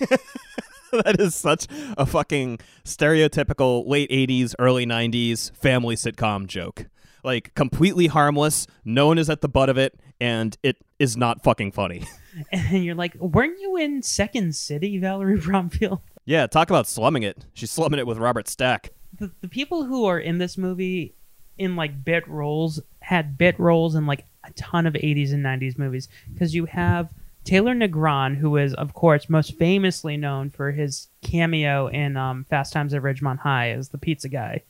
that 0.92 1.20
is 1.20 1.36
such 1.36 1.68
a 1.98 2.06
fucking 2.06 2.60
stereotypical 2.84 3.88
late 3.88 4.10
80s 4.10 4.56
early 4.60 4.86
90s 4.86 5.56
family 5.56 5.96
sitcom 5.96 6.48
joke. 6.48 6.88
Like 7.24 7.54
completely 7.54 8.08
harmless 8.08 8.66
no 8.86 9.08
one 9.08 9.18
is 9.18 9.30
at 9.30 9.42
the 9.42 9.50
butt 9.50 9.70
of 9.70 9.78
it 9.78 10.00
and 10.22 10.58
it 10.64 10.78
is 11.00 11.18
not 11.18 11.44
fucking 11.44 11.72
funny. 11.72 12.06
And 12.52 12.86
you're 12.86 12.96
like, 12.96 13.16
"Weren't 13.16 13.60
you 13.60 13.76
in 13.76 14.04
Second 14.04 14.56
City, 14.56 15.00
Valerie 15.00 15.38
Bromfield?" 15.42 16.00
yeah 16.26 16.46
talk 16.46 16.70
about 16.70 16.86
slumming 16.88 17.24
it. 17.24 17.46
She's 17.54 17.72
slumming 17.72 18.00
it 18.00 18.06
with 18.06 18.20
robert 18.20 18.48
stack. 18.48 18.92
The, 19.18 19.32
the 19.42 19.48
people 19.48 19.84
who 19.86 20.06
are 20.06 20.20
in 20.20 20.38
this 20.38 20.58
movie 20.58 21.16
in 21.58 21.76
like 21.76 22.06
bit 22.06 22.28
roles 22.28 22.80
had 23.02 23.38
bit 23.38 23.60
roles 23.60 23.96
in 23.96 24.06
like 24.06 24.26
a 24.46 24.52
ton 24.54 24.86
of 24.86 24.94
80s 24.94 25.34
and 25.34 25.44
90s 25.44 25.78
movies. 25.78 26.08
Because 26.32 26.54
you 26.54 26.66
have 26.66 27.10
Taylor 27.50 27.74
Negron, 27.74 28.36
who 28.36 28.58
is 28.58 28.76
of 28.76 28.94
course 28.94 29.28
most 29.28 29.58
famously 29.58 30.18
known 30.18 30.52
for 30.52 30.72
his 30.72 31.08
cameo 31.24 31.88
in 31.88 32.16
um, 32.16 32.46
Fast 32.48 32.72
Times 32.72 32.94
at 32.94 33.02
Ridgemont 33.02 33.40
High 33.40 33.72
as 33.72 33.90
the 33.90 33.98
pizza 33.98 34.30
guy. 34.30 34.62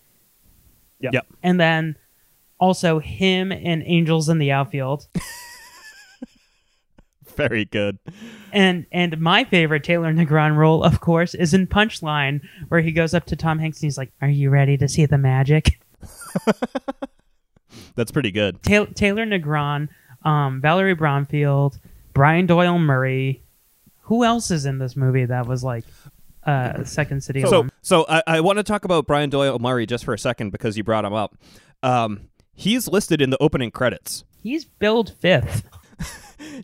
Yep. 1.01 1.13
Yep. 1.13 1.27
And 1.43 1.59
then 1.59 1.97
also 2.57 2.99
him 2.99 3.51
and 3.51 3.83
Angels 3.85 4.29
in 4.29 4.37
the 4.37 4.53
Outfield. 4.53 5.07
very 7.35 7.65
good 7.65 7.99
And 8.53 8.85
and 8.93 9.19
my 9.19 9.43
favorite 9.43 9.83
Taylor 9.83 10.13
Negron 10.13 10.55
role, 10.55 10.81
of 10.81 11.01
course, 11.01 11.33
is 11.33 11.53
in 11.53 11.67
Punchline, 11.67 12.39
where 12.69 12.79
he 12.79 12.93
goes 12.93 13.13
up 13.13 13.25
to 13.25 13.35
Tom 13.35 13.59
Hanks 13.59 13.79
and 13.79 13.87
he's 13.87 13.97
like, 13.97 14.13
"Are 14.21 14.29
you 14.29 14.49
ready 14.49 14.77
to 14.77 14.87
see 14.87 15.05
the 15.05 15.17
magic?" 15.17 15.81
that's 17.95 18.11
pretty 18.11 18.31
good 18.31 18.63
Ta- 18.63 18.87
Taylor 18.95 19.25
Negron, 19.25 19.89
um, 20.23 20.61
Valerie 20.61 20.95
Bromfield, 20.95 21.77
Brian 22.19 22.47
Doyle 22.47 22.77
Murray. 22.77 23.43
Who 24.01 24.25
else 24.25 24.51
is 24.51 24.65
in 24.65 24.77
this 24.77 24.97
movie 24.97 25.23
that 25.23 25.47
was 25.47 25.63
like 25.63 25.85
uh, 26.43 26.83
Second 26.83 27.23
City? 27.23 27.43
So, 27.43 27.47
alum? 27.47 27.71
so 27.81 28.05
I, 28.09 28.23
I 28.27 28.41
want 28.41 28.57
to 28.57 28.63
talk 28.63 28.83
about 28.83 29.07
Brian 29.07 29.29
Doyle 29.29 29.57
Murray 29.57 29.85
just 29.85 30.03
for 30.03 30.13
a 30.13 30.19
second 30.19 30.49
because 30.49 30.75
you 30.75 30.83
brought 30.83 31.05
him 31.05 31.13
up. 31.13 31.37
Um, 31.81 32.27
he's 32.53 32.89
listed 32.89 33.21
in 33.21 33.29
the 33.29 33.37
opening 33.41 33.71
credits. 33.71 34.25
he's 34.43 34.65
billed 34.65 35.13
fifth. 35.19 35.63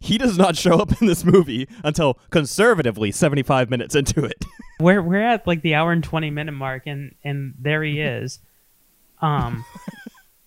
He 0.01 0.17
does 0.17 0.37
not 0.37 0.55
show 0.55 0.79
up 0.79 1.01
in 1.01 1.07
this 1.07 1.25
movie 1.25 1.67
until 1.83 2.17
conservatively 2.29 3.11
75 3.11 3.69
minutes 3.69 3.93
into 3.93 4.23
it. 4.23 4.45
We're 4.79 5.01
we're 5.01 5.21
at 5.21 5.45
like 5.47 5.61
the 5.61 5.75
hour 5.75 5.91
and 5.93 6.03
twenty 6.03 6.29
minute 6.31 6.51
mark, 6.53 6.83
and 6.85 7.15
and 7.23 7.53
there 7.59 7.81
he 7.81 8.01
is. 8.01 8.39
Um, 9.21 9.63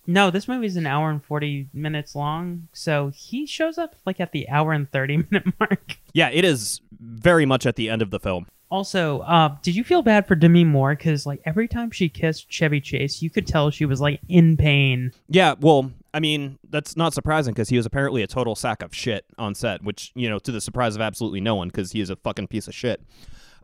no, 0.09 0.31
this 0.31 0.47
movie's 0.47 0.75
an 0.75 0.87
hour 0.87 1.11
and 1.11 1.23
forty 1.23 1.69
minutes 1.71 2.15
long, 2.15 2.67
so 2.73 3.11
he 3.15 3.45
shows 3.45 3.77
up 3.77 3.95
like 4.07 4.19
at 4.19 4.31
the 4.31 4.49
hour 4.49 4.73
and 4.73 4.91
thirty 4.91 5.17
minute 5.31 5.53
mark. 5.59 5.97
yeah, 6.13 6.29
it 6.31 6.43
is 6.43 6.81
very 6.99 7.45
much 7.45 7.67
at 7.67 7.75
the 7.75 7.89
end 7.89 8.01
of 8.01 8.09
the 8.09 8.19
film. 8.19 8.47
Also, 8.71 9.19
uh, 9.19 9.55
did 9.61 9.75
you 9.75 9.83
feel 9.83 10.01
bad 10.01 10.27
for 10.27 10.35
Demi 10.35 10.63
Moore? 10.63 10.95
Because 10.95 11.27
like 11.27 11.41
every 11.45 11.67
time 11.67 11.91
she 11.91 12.09
kissed 12.09 12.49
Chevy 12.49 12.81
Chase, 12.81 13.21
you 13.21 13.29
could 13.29 13.45
tell 13.45 13.69
she 13.69 13.85
was 13.85 14.01
like 14.01 14.19
in 14.27 14.57
pain. 14.57 15.11
Yeah, 15.27 15.53
well, 15.59 15.91
I 16.11 16.19
mean, 16.19 16.57
that's 16.69 16.97
not 16.97 17.13
surprising 17.13 17.53
because 17.53 17.69
he 17.69 17.77
was 17.77 17.85
apparently 17.85 18.23
a 18.23 18.27
total 18.27 18.55
sack 18.55 18.81
of 18.81 18.95
shit 18.95 19.25
on 19.37 19.53
set, 19.53 19.83
which, 19.83 20.11
you 20.15 20.27
know, 20.27 20.39
to 20.39 20.51
the 20.51 20.61
surprise 20.61 20.95
of 20.95 21.01
absolutely 21.01 21.41
no 21.41 21.55
one 21.55 21.67
because 21.67 21.91
he 21.91 22.01
is 22.01 22.09
a 22.09 22.15
fucking 22.15 22.47
piece 22.47 22.67
of 22.67 22.73
shit. 22.73 23.01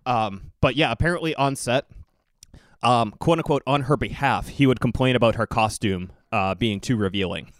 Um, 0.05 0.51
but 0.61 0.75
yeah, 0.75 0.91
apparently 0.91 1.33
on 1.35 1.55
set, 1.55 1.85
um, 2.83 3.11
quote 3.19 3.39
unquote, 3.39 3.63
on 3.65 3.81
her 3.83 3.97
behalf, 3.97 4.47
he 4.47 4.67
would 4.67 4.79
complain 4.79 5.15
about 5.15 5.35
her 5.35 5.47
costume 5.47 6.11
uh, 6.31 6.55
being 6.55 6.79
too 6.79 6.95
revealing. 6.97 7.51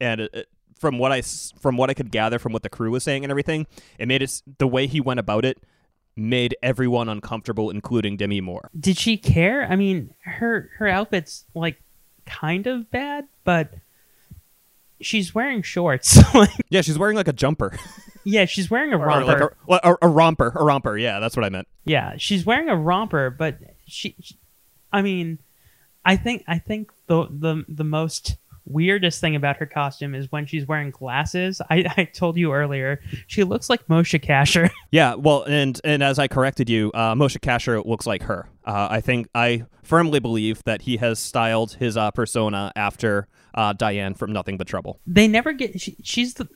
And 0.00 0.20
it, 0.22 0.30
it- 0.34 0.48
from 0.78 0.96
what 0.98 1.10
I 1.10 1.22
from 1.22 1.76
what 1.76 1.90
I 1.90 1.94
could 1.94 2.12
gather 2.12 2.38
from 2.38 2.52
what 2.52 2.62
the 2.62 2.68
crew 2.68 2.92
was 2.92 3.02
saying 3.02 3.24
and 3.24 3.32
everything, 3.32 3.66
it 3.98 4.06
made 4.06 4.22
it 4.22 4.40
the 4.58 4.68
way 4.68 4.86
he 4.86 5.00
went 5.00 5.18
about 5.18 5.44
it 5.44 5.58
made 6.14 6.56
everyone 6.62 7.08
uncomfortable, 7.08 7.68
including 7.70 8.16
Demi 8.16 8.40
Moore. 8.40 8.70
Did 8.78 8.96
she 8.96 9.16
care? 9.16 9.66
I 9.68 9.74
mean, 9.74 10.14
her 10.20 10.70
her 10.78 10.86
outfit's 10.86 11.46
like 11.52 11.82
kind 12.26 12.68
of 12.68 12.88
bad, 12.92 13.26
but 13.42 13.74
she's 15.00 15.34
wearing 15.34 15.62
shorts. 15.62 16.18
Yeah, 16.70 16.82
she's 16.82 16.98
wearing 16.98 17.16
like 17.16 17.28
a 17.28 17.32
jumper, 17.32 17.76
yeah, 18.24 18.44
she's 18.44 18.70
wearing 18.70 18.92
a 18.92 18.98
romper. 18.98 19.56
like 19.66 19.80
a, 19.82 19.88
a, 19.88 19.96
a 20.02 20.08
romper, 20.08 20.52
a 20.54 20.62
romper. 20.62 20.98
Yeah, 20.98 21.18
that's 21.18 21.34
what 21.36 21.44
I 21.44 21.48
meant. 21.48 21.66
Yeah, 21.86 22.14
she's 22.18 22.44
wearing 22.44 22.68
a 22.68 22.76
romper, 22.76 23.30
but 23.30 23.58
she, 23.86 24.14
she- 24.20 24.38
I 24.92 25.02
mean, 25.02 25.38
I 26.04 26.16
think 26.16 26.44
I 26.46 26.58
think 26.58 26.92
the 27.08 27.26
the 27.30 27.64
the 27.68 27.84
most 27.84 28.36
weirdest 28.64 29.18
thing 29.20 29.34
about 29.34 29.56
her 29.56 29.64
costume 29.64 30.14
is 30.14 30.30
when 30.30 30.44
she's 30.44 30.68
wearing 30.68 30.90
glasses. 30.90 31.58
I, 31.70 31.86
I 31.96 32.04
told 32.04 32.36
you 32.36 32.52
earlier, 32.52 33.00
she 33.26 33.42
looks 33.42 33.70
like 33.70 33.86
Moshe 33.86 34.20
Kasher. 34.22 34.70
Yeah, 34.90 35.14
well, 35.14 35.42
and 35.44 35.78
and 35.84 36.02
as 36.02 36.18
I 36.18 36.28
corrected 36.28 36.68
you, 36.70 36.90
uh, 36.94 37.14
Moshe 37.14 37.38
Kasher 37.40 37.84
looks 37.84 38.06
like 38.06 38.22
her. 38.22 38.48
Uh, 38.64 38.88
I 38.90 39.00
think 39.00 39.28
I 39.34 39.64
firmly 39.82 40.18
believe 40.20 40.62
that 40.64 40.82
he 40.82 40.96
has 40.98 41.18
styled 41.18 41.72
his 41.74 41.96
uh, 41.96 42.10
persona 42.10 42.72
after 42.76 43.26
uh, 43.54 43.72
Diane 43.74 44.14
from 44.14 44.32
Nothing 44.32 44.56
But 44.58 44.66
Trouble. 44.66 45.00
they 45.06 45.28
never 45.28 45.52
get. 45.52 45.80
She, 45.80 45.96
she's 46.02 46.34
the. 46.34 46.48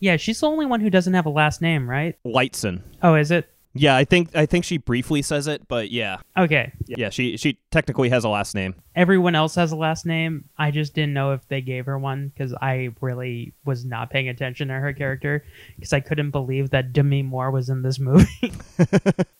Yeah, 0.00 0.16
she's 0.16 0.38
the 0.40 0.46
only 0.48 0.64
one 0.64 0.80
who 0.80 0.90
doesn't 0.90 1.12
have 1.14 1.26
a 1.26 1.30
last 1.30 1.60
name, 1.60 1.88
right? 1.90 2.14
Lightson. 2.24 2.84
Oh, 3.02 3.14
is 3.16 3.30
it? 3.30 3.50
Yeah, 3.78 3.96
I 3.96 4.04
think 4.04 4.34
I 4.36 4.46
think 4.46 4.64
she 4.64 4.78
briefly 4.78 5.22
says 5.22 5.46
it, 5.46 5.66
but 5.68 5.90
yeah, 5.90 6.18
Okay. 6.36 6.72
yeah, 6.86 7.10
she 7.10 7.36
she 7.36 7.58
technically 7.70 8.08
has 8.10 8.24
a 8.24 8.28
last 8.28 8.54
name. 8.54 8.74
Everyone 8.94 9.34
else 9.34 9.54
has 9.54 9.72
a 9.72 9.76
last 9.76 10.04
name. 10.06 10.48
I 10.58 10.70
just 10.70 10.94
didn't 10.94 11.14
know 11.14 11.32
if 11.32 11.46
they 11.48 11.60
gave 11.60 11.86
her 11.86 11.98
one 11.98 12.28
because 12.28 12.52
I 12.60 12.90
really 13.00 13.52
was 13.64 13.84
not 13.84 14.10
paying 14.10 14.28
attention 14.28 14.68
to 14.68 14.74
her 14.74 14.92
character 14.92 15.44
because 15.76 15.92
I 15.92 16.00
couldn't 16.00 16.30
believe 16.32 16.70
that 16.70 16.92
Demi 16.92 17.22
Moore 17.22 17.50
was 17.50 17.68
in 17.68 17.82
this 17.82 17.98
movie. 17.98 18.52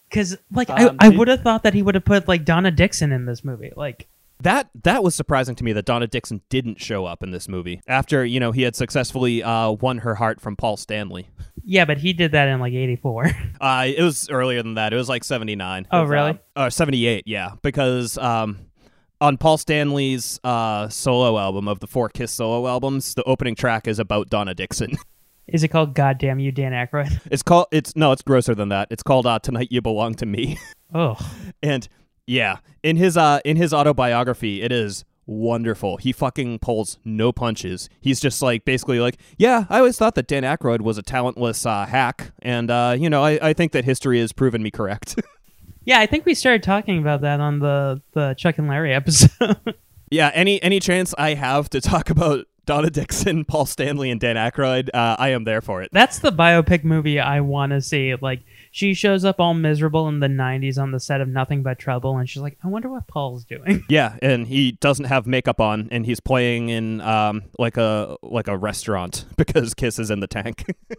Because 0.09 0.39
like 0.51 0.71
Um, 0.71 0.97
I, 1.01 1.07
I 1.07 1.09
would 1.11 1.29
have 1.29 1.43
thought 1.43 1.65
that 1.65 1.75
he 1.75 1.83
would 1.83 1.95
have 1.95 2.05
put 2.05 2.27
like 2.29 2.47
Donna 2.47 2.71
Dixon 2.71 3.13
in 3.13 3.27
this 3.27 3.45
movie. 3.45 3.73
Like 3.77 4.09
That 4.41 4.71
that 4.85 5.03
was 5.03 5.15
surprising 5.15 5.57
to 5.57 5.65
me 5.65 5.73
that 5.73 5.85
Donna 5.85 6.07
Dixon 6.07 6.43
didn't 6.49 6.81
show 6.81 7.05
up 7.05 7.23
in 7.25 7.33
this 7.33 7.49
movie 7.49 7.81
after 7.89 8.25
you 8.25 8.39
know 8.39 8.53
he 8.53 8.63
had 8.63 8.77
successfully 8.77 9.43
uh, 9.43 9.73
won 9.73 9.99
her 9.99 10.15
heart 10.15 10.41
from 10.41 10.55
Paul 10.55 10.77
Stanley. 10.77 11.29
yeah, 11.65 11.85
but 11.85 11.99
he 11.99 12.13
did 12.13 12.33
that 12.33 12.49
in 12.49 12.61
like 12.61 12.73
'84. 12.73 13.31
Uh, 13.61 13.89
it 13.89 14.01
was 14.01 14.31
earlier 14.31 14.63
than 14.63 14.75
that. 14.75 14.93
It 14.93 14.97
was 14.97 15.09
like 15.09 15.25
seventy 15.25 15.57
nine. 15.57 15.89
Oh, 15.91 16.05
really? 16.05 16.39
Uh, 16.55 16.71
seventy 16.71 17.07
eight. 17.09 17.25
Yeah, 17.27 17.55
because 17.63 18.17
um, 18.19 18.59
on 19.21 19.37
Paul 19.37 19.59
Stanley's 19.59 20.39
uh, 20.45 20.89
solo 20.89 21.37
album 21.37 21.67
of 21.67 21.81
the 21.81 21.89
four 21.89 22.09
Kiss 22.09 22.31
solo 22.31 22.69
albums, 22.69 23.15
the 23.15 23.25
opening 23.25 23.57
track 23.57 23.89
is 23.89 23.99
about 23.99 24.31
Donna 24.31 24.55
Dixon. 24.55 24.97
Is 25.49 25.65
it 25.65 25.69
called 25.69 25.95
"Goddamn 25.95 26.39
You, 26.39 26.53
Dan 26.53 26.71
Aykroyd"? 26.73 27.21
It's 27.33 27.43
called. 27.43 27.67
It's 27.73 27.97
no. 27.97 28.13
It's 28.13 28.23
grosser 28.23 28.55
than 28.55 28.69
that. 28.69 28.89
It's 28.91 29.03
called 29.03 29.27
uh, 29.27 29.39
"Tonight 29.41 29.69
You 29.73 29.81
Belong 29.83 30.15
to 30.17 30.27
Me." 30.27 30.59
Oh, 30.95 31.17
and 31.63 31.87
yeah, 32.29 32.59
in 32.83 32.97
his 32.97 33.17
uh 33.17 33.41
in 33.45 33.57
his 33.57 33.73
autobiography, 33.73 34.61
it 34.61 34.71
is 34.71 35.05
wonderful. 35.27 35.97
He 35.97 36.13
fucking 36.13 36.59
pulls 36.59 36.99
no 37.03 37.33
punches. 37.33 37.89
He's 38.01 38.21
just 38.21 38.43
like 38.43 38.67
basically 38.67 39.01
like, 39.01 39.17
yeah, 39.39 39.65
I 39.71 39.79
always 39.79 39.97
thought 39.97 40.15
that 40.17 40.29
Dan 40.29 40.43
Aykroyd 40.43 40.83
was 40.83 40.99
a 40.99 41.03
talentless 41.03 41.65
uh, 41.65 41.87
hack, 41.87 42.33
and 42.43 42.71
uh, 42.71 42.95
you 42.99 43.09
know, 43.09 43.25
I, 43.25 43.39
I 43.49 43.53
think 43.55 43.73
that 43.73 43.87
history 43.87 44.21
has 44.21 44.33
proven 44.33 44.63
me 44.63 44.71
correct. 44.71 45.19
yeah. 45.85 46.01
I 46.01 46.07
think 46.07 46.27
we 46.27 46.35
started 46.35 46.63
talking 46.63 46.99
about 46.99 47.23
that 47.23 47.41
on 47.41 47.61
the 47.61 48.03
the 48.13 48.35
Chuck 48.35 48.59
and 48.59 48.69
Larry 48.69 48.93
episode. 48.95 49.57
yeah, 50.11 50.31
any 50.35 50.63
any 50.63 50.81
chance 50.81 51.15
I 51.17 51.33
have 51.33 51.71
to 51.71 51.81
talk 51.81 52.11
about 52.11 52.47
Donna 52.67 52.91
Dixon, 52.91 53.47
Paul 53.47 53.65
Stanley, 53.65 54.11
and 54.11 54.21
Dan 54.21 54.37
Aykroyd, 54.37 54.91
uh, 54.93 55.17
I 55.19 55.31
am 55.31 55.45
there 55.45 55.63
for 55.63 55.81
it. 55.81 55.89
That's 55.93 56.19
the 56.19 56.31
biopic 56.31 56.85
movie 56.85 57.19
I 57.19 57.41
want 57.41 57.73
to 57.73 57.81
see. 57.81 58.15
Like 58.21 58.43
she 58.71 58.95
shows 58.95 59.25
up 59.25 59.41
all 59.41 59.55
miserable 59.55 60.09
in 60.09 60.21
the 60.21 60.27
'90s 60.27 60.79
on 60.79 60.93
the 60.93 61.01
set 61.01 61.21
of 61.21 61.29
Nothing 61.29 61.63
But 61.63 61.79
Trouble, 61.79 62.17
and 62.17 62.29
she's 62.29 62.43
like, 62.43 62.59
"I 62.63 62.69
wonder 62.69 62.89
what 62.89 63.07
Paul's 63.07 63.45
doing." 63.45 63.85
Yeah, 63.89 64.17
and 64.21 64.47
he 64.47 64.73
doesn't 64.73 65.07
have 65.07 65.27
makeup 65.27 65.61
on, 65.61 65.89
and 65.91 66.05
he's 66.05 66.21
playing 66.21 66.69
in 66.69 67.01
um 67.01 67.45
like 67.59 67.77
a 67.77 68.17
like 68.23 68.49
a 68.49 68.57
restaurant 68.57 69.25
because 69.37 69.75
Kiss 69.75 69.99
is 69.99 70.11
in 70.11 70.21
the 70.21 70.27
tank. 70.27 70.65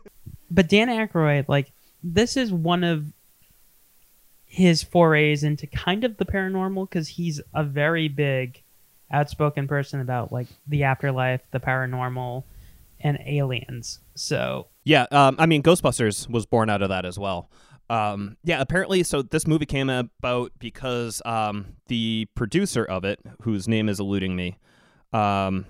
But 0.51 0.67
Dan 0.67 0.87
Aykroyd, 0.87 1.45
like, 1.47 1.71
this 2.01 2.35
is 2.35 2.51
one 2.51 2.83
of 2.83 3.05
his 4.45 4.81
forays 4.81 5.43
into 5.43 5.67
kind 5.67 6.03
of 6.03 6.17
the 6.17 6.25
paranormal 6.25 6.89
because 6.89 7.07
he's 7.07 7.39
a 7.53 7.63
very 7.63 8.07
big, 8.07 8.63
outspoken 9.11 9.67
person 9.67 10.01
about 10.01 10.31
like 10.31 10.47
the 10.67 10.83
afterlife, 10.83 11.41
the 11.51 11.59
paranormal, 11.59 12.43
and 12.99 13.19
aliens. 13.25 13.99
So 14.15 14.67
Yeah, 14.83 15.05
um, 15.11 15.35
I 15.37 15.45
mean, 15.45 15.61
Ghostbusters 15.61 16.29
was 16.29 16.45
born 16.45 16.69
out 16.69 16.81
of 16.81 16.89
that 16.89 17.05
as 17.05 17.19
well. 17.19 17.51
Um, 17.89 18.37
yeah, 18.43 18.61
apparently, 18.61 19.03
so 19.03 19.21
this 19.21 19.47
movie 19.47 19.65
came 19.65 19.89
about 19.89 20.51
because 20.59 21.21
um, 21.25 21.77
the 21.87 22.27
producer 22.35 22.85
of 22.85 23.03
it, 23.03 23.19
whose 23.41 23.67
name 23.67 23.89
is 23.89 23.99
eluding 23.99 24.35
me, 24.35 24.57
um, 25.11 25.65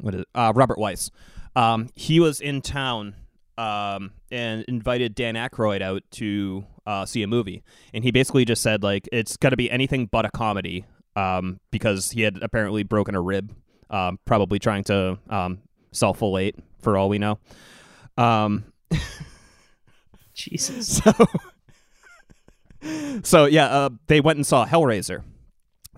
what 0.00 0.14
is? 0.14 0.24
Uh, 0.34 0.52
Robert 0.54 0.78
Weiss, 0.78 1.10
um, 1.54 1.88
he 1.94 2.20
was 2.20 2.40
in 2.40 2.60
town 2.60 3.14
um, 3.56 4.12
and 4.30 4.64
invited 4.68 5.14
Dan 5.14 5.34
Aykroyd 5.34 5.80
out 5.80 6.02
to 6.12 6.66
uh, 6.86 7.06
see 7.06 7.22
a 7.22 7.26
movie, 7.26 7.62
and 7.94 8.04
he 8.04 8.10
basically 8.10 8.44
just 8.44 8.62
said 8.62 8.82
like 8.82 9.08
it's 9.10 9.36
got 9.38 9.50
to 9.50 9.56
be 9.56 9.70
anything 9.70 10.06
but 10.06 10.26
a 10.26 10.30
comedy 10.30 10.84
um, 11.16 11.60
because 11.70 12.10
he 12.10 12.22
had 12.22 12.38
apparently 12.42 12.82
broken 12.82 13.14
a 13.14 13.20
rib, 13.20 13.54
um, 13.88 14.18
probably 14.26 14.58
trying 14.58 14.84
to 14.84 15.18
self 15.92 16.20
filate 16.20 16.54
for 16.80 16.96
all 16.96 17.08
we 17.08 17.18
know. 17.18 17.38
Um, 18.16 18.64
Jesus. 20.34 20.96
so, 21.02 21.12
so 23.22 23.44
yeah, 23.46 23.66
uh, 23.66 23.90
they 24.06 24.20
went 24.20 24.36
and 24.36 24.46
saw 24.46 24.66
Hellraiser, 24.66 25.22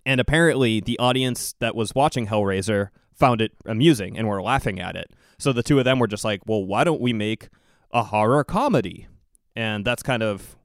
and 0.06 0.20
apparently 0.20 0.80
the 0.80 0.98
audience 0.98 1.54
that 1.60 1.74
was 1.74 1.94
watching 1.94 2.26
Hellraiser 2.26 2.88
found 3.14 3.40
it 3.40 3.52
amusing 3.66 4.16
and 4.16 4.28
were 4.28 4.40
laughing 4.40 4.80
at 4.80 4.96
it. 4.96 5.10
So 5.38 5.52
the 5.52 5.62
two 5.62 5.78
of 5.78 5.84
them 5.84 5.98
were 5.98 6.06
just 6.06 6.24
like, 6.24 6.40
"Well, 6.46 6.64
why 6.64 6.84
don't 6.84 7.00
we 7.00 7.12
make 7.12 7.48
a 7.92 8.04
horror 8.04 8.44
comedy?" 8.44 9.08
And 9.54 9.84
that's 9.84 10.02
kind 10.02 10.22
of 10.22 10.56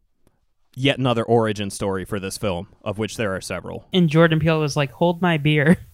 yet 0.75 0.99
another 0.99 1.23
origin 1.23 1.69
story 1.69 2.05
for 2.05 2.19
this 2.19 2.37
film, 2.37 2.67
of 2.83 2.97
which 2.97 3.17
there 3.17 3.35
are 3.35 3.41
several. 3.41 3.85
And 3.91 4.09
Jordan 4.09 4.39
Peele 4.39 4.59
was 4.59 4.75
like, 4.75 4.91
"Hold 4.91 5.21
my 5.21 5.37
beer." 5.37 5.77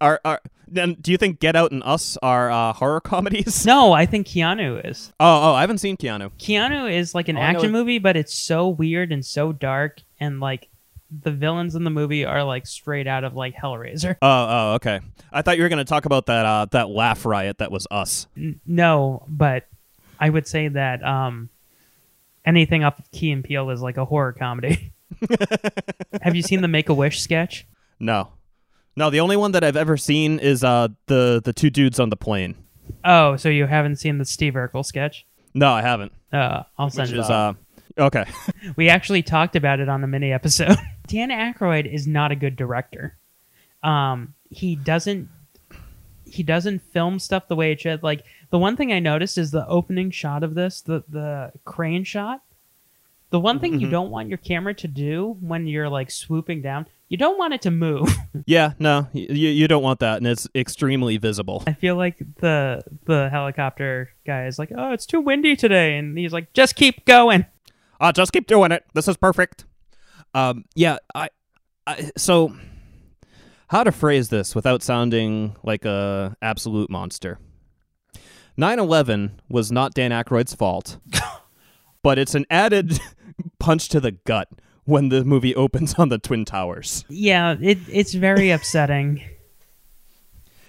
Are 0.00 0.20
are 0.24 0.40
then? 0.66 0.94
Do 1.00 1.10
you 1.12 1.16
think 1.18 1.40
Get 1.40 1.56
Out 1.56 1.72
and 1.72 1.82
Us 1.84 2.16
are 2.22 2.50
uh, 2.50 2.72
horror 2.72 3.00
comedies? 3.04 3.64
No, 3.66 3.92
I 3.92 4.06
think 4.06 4.26
Keanu 4.26 4.84
is. 4.84 5.12
Oh, 5.20 5.50
oh, 5.50 5.54
I 5.54 5.60
haven't 5.62 5.78
seen 5.78 5.96
Keanu. 5.96 6.30
Keanu 6.38 6.92
is 6.92 7.14
like 7.14 7.28
an 7.28 7.36
All 7.36 7.42
I 7.42 7.52
know 7.52 7.58
action 7.58 7.70
is- 7.70 7.72
movie, 7.72 7.98
but 7.98 8.16
it's 8.16 8.34
so 8.34 8.68
weird 8.68 9.12
and 9.12 9.24
so 9.24 9.52
dark, 9.52 10.00
and 10.20 10.40
like 10.40 10.68
the 11.22 11.30
villains 11.30 11.74
in 11.74 11.84
the 11.84 11.90
movie 11.90 12.24
are 12.26 12.44
like 12.44 12.66
straight 12.66 13.06
out 13.06 13.24
of 13.24 13.34
like 13.34 13.54
Hellraiser. 13.54 14.16
Oh, 14.20 14.28
oh, 14.50 14.72
okay. 14.74 15.00
I 15.32 15.40
thought 15.42 15.56
you 15.56 15.62
were 15.62 15.70
going 15.70 15.78
to 15.78 15.84
talk 15.84 16.04
about 16.04 16.26
that 16.26 16.44
uh, 16.44 16.66
that 16.72 16.90
laugh 16.90 17.24
riot 17.24 17.58
that 17.58 17.70
was 17.70 17.86
Us. 17.90 18.26
N- 18.36 18.60
no, 18.66 19.24
but 19.26 19.66
I 20.20 20.28
would 20.28 20.46
say 20.46 20.68
that 20.68 21.02
um, 21.02 21.48
anything 22.44 22.84
off 22.84 22.98
of 22.98 23.10
Key 23.10 23.30
and 23.30 23.42
Peele 23.42 23.70
is 23.70 23.80
like 23.80 23.96
a 23.96 24.04
horror 24.04 24.32
comedy. 24.32 24.92
Have 26.22 26.34
you 26.36 26.42
seen 26.42 26.60
the 26.60 26.68
Make 26.68 26.88
a 26.90 26.94
Wish 26.94 27.20
sketch? 27.20 27.66
No, 27.98 28.28
no. 28.98 29.10
The 29.10 29.20
only 29.20 29.36
one 29.36 29.52
that 29.52 29.64
I've 29.64 29.76
ever 29.76 29.96
seen 29.96 30.38
is 30.38 30.62
uh 30.62 30.88
the 31.06 31.40
the 31.42 31.52
two 31.52 31.70
dudes 31.70 31.98
on 31.98 32.10
the 32.10 32.16
plane. 32.16 32.54
Oh, 33.04 33.36
so 33.36 33.48
you 33.48 33.66
haven't 33.66 33.96
seen 33.96 34.18
the 34.18 34.24
Steve 34.24 34.54
Urkel 34.54 34.84
sketch? 34.84 35.26
No, 35.54 35.72
I 35.72 35.82
haven't. 35.82 36.12
Uh, 36.32 36.62
I'll 36.78 36.90
send 36.90 37.10
Which 37.10 37.18
it. 37.18 37.20
is 37.22 37.30
uh 37.30 37.54
okay. 37.98 38.24
We 38.76 38.88
actually 38.90 39.22
talked 39.22 39.56
about 39.56 39.80
it 39.80 39.88
on 39.88 40.00
the 40.02 40.06
mini 40.06 40.32
episode. 40.32 40.76
Dan 41.06 41.30
Aykroyd 41.30 41.90
is 41.92 42.06
not 42.06 42.32
a 42.32 42.36
good 42.36 42.56
director. 42.56 43.16
Um, 43.82 44.34
he 44.50 44.76
doesn't 44.76 45.28
he 46.26 46.42
doesn't 46.42 46.80
film 46.92 47.18
stuff 47.18 47.48
the 47.48 47.56
way 47.56 47.72
it 47.72 47.80
should. 47.80 48.02
Like 48.02 48.24
the 48.50 48.58
one 48.58 48.76
thing 48.76 48.92
I 48.92 48.98
noticed 48.98 49.38
is 49.38 49.50
the 49.50 49.66
opening 49.66 50.10
shot 50.10 50.42
of 50.42 50.54
this, 50.54 50.80
the 50.82 51.02
the 51.08 51.52
crane 51.64 52.04
shot. 52.04 52.42
The 53.30 53.40
one 53.40 53.58
thing 53.60 53.78
you 53.80 53.86
Mhm. 53.88 53.90
don't 53.90 54.10
want 54.10 54.28
your 54.28 54.38
camera 54.38 54.74
to 54.74 54.88
do 54.88 55.36
when 55.40 55.66
you're 55.66 55.88
like 55.88 56.10
swooping 56.10 56.62
down, 56.62 56.86
you 57.08 57.16
don't 57.16 57.38
want 57.38 57.54
it 57.54 57.62
to 57.62 57.70
move. 57.70 58.14
yeah, 58.46 58.72
no, 58.78 59.08
you 59.12 59.48
you 59.48 59.68
don't 59.68 59.82
want 59.82 60.00
that, 60.00 60.18
and 60.18 60.26
it's 60.26 60.46
extremely 60.54 61.16
visible. 61.16 61.62
I 61.66 61.72
feel 61.72 61.96
like 61.96 62.18
the 62.40 62.82
the 63.06 63.28
helicopter 63.30 64.10
guy 64.26 64.46
is 64.46 64.58
like, 64.58 64.70
"Oh, 64.76 64.92
it's 64.92 65.06
too 65.06 65.20
windy 65.20 65.56
today," 65.56 65.96
and 65.96 66.16
he's 66.18 66.32
like, 66.32 66.52
"Just 66.52 66.76
keep 66.76 67.04
going." 67.06 67.46
Uh, 68.00 68.12
just 68.12 68.32
keep 68.32 68.46
doing 68.46 68.72
it. 68.72 68.84
This 68.94 69.08
is 69.08 69.16
perfect. 69.16 69.64
Um, 70.34 70.64
yeah, 70.74 70.98
I, 71.14 71.30
I 71.86 72.10
so 72.16 72.54
how 73.68 73.84
to 73.84 73.92
phrase 73.92 74.28
this 74.28 74.54
without 74.54 74.82
sounding 74.82 75.56
like 75.62 75.84
a 75.84 76.36
absolute 76.42 76.90
monster. 76.90 77.38
9/11 78.58 79.30
was 79.48 79.72
not 79.72 79.94
Dan 79.94 80.10
Aykroyd's 80.10 80.54
fault, 80.54 80.98
but 82.02 82.18
it's 82.18 82.34
an 82.34 82.44
added 82.50 83.00
punch 83.58 83.88
to 83.88 84.00
the 84.00 84.12
gut 84.12 84.48
when 84.88 85.10
the 85.10 85.22
movie 85.22 85.54
opens 85.54 85.94
on 85.94 86.08
the 86.08 86.18
twin 86.18 86.46
towers. 86.46 87.04
Yeah, 87.10 87.56
it 87.60 87.78
it's 87.88 88.14
very 88.14 88.50
upsetting. 88.56 89.22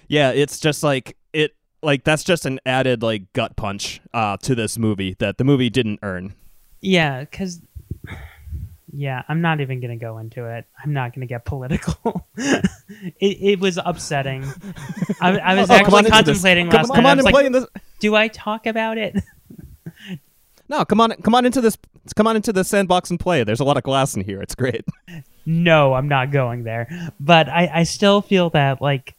Yeah, 0.08 0.30
it's 0.30 0.60
just 0.60 0.82
like 0.82 1.16
it 1.32 1.54
like 1.82 2.04
that's 2.04 2.22
just 2.22 2.44
an 2.44 2.60
added 2.66 3.02
like 3.02 3.32
gut 3.32 3.56
punch 3.56 4.00
uh 4.12 4.36
to 4.42 4.54
this 4.54 4.76
movie 4.76 5.16
that 5.20 5.38
the 5.38 5.44
movie 5.44 5.70
didn't 5.70 6.00
earn. 6.02 6.34
Yeah, 6.82 7.20
because 7.20 7.62
yeah, 8.92 9.22
I'm 9.28 9.40
not 9.40 9.60
even 9.60 9.80
gonna 9.80 9.96
go 9.96 10.18
into 10.18 10.44
it. 10.46 10.66
I'm 10.84 10.92
not 10.92 11.14
gonna 11.14 11.26
get 11.26 11.44
political. 11.46 12.28
it, 12.36 12.68
it 13.20 13.60
was 13.60 13.78
upsetting. 13.82 14.44
I, 15.20 15.38
I 15.38 15.54
was 15.54 15.70
Oh, 15.70 15.74
actually 15.74 16.10
contemplating 16.10 16.68
Come- 16.70 16.76
last 16.82 16.88
come 16.92 17.04
night. 17.04 17.08
I 17.08 17.12
on 17.12 17.18
and 17.20 17.24
like, 17.24 17.32
play 17.34 17.46
in 17.46 17.52
this- 17.52 17.66
Do 18.00 18.14
I 18.16 18.28
talk 18.28 18.66
about 18.66 18.98
it? 18.98 19.16
No, 20.70 20.84
come 20.84 21.00
on, 21.00 21.10
come 21.22 21.34
on 21.34 21.44
into 21.44 21.60
this, 21.60 21.76
come 22.14 22.28
on 22.28 22.36
into 22.36 22.52
the 22.52 22.62
sandbox 22.62 23.10
and 23.10 23.18
play. 23.18 23.42
There's 23.42 23.58
a 23.58 23.64
lot 23.64 23.76
of 23.76 23.82
glass 23.82 24.14
in 24.14 24.22
here. 24.22 24.40
It's 24.40 24.54
great. 24.54 24.84
no, 25.44 25.94
I'm 25.94 26.06
not 26.06 26.30
going 26.30 26.62
there. 26.62 27.12
But 27.18 27.48
I, 27.48 27.68
I 27.74 27.82
still 27.82 28.22
feel 28.22 28.50
that 28.50 28.80
like 28.80 29.16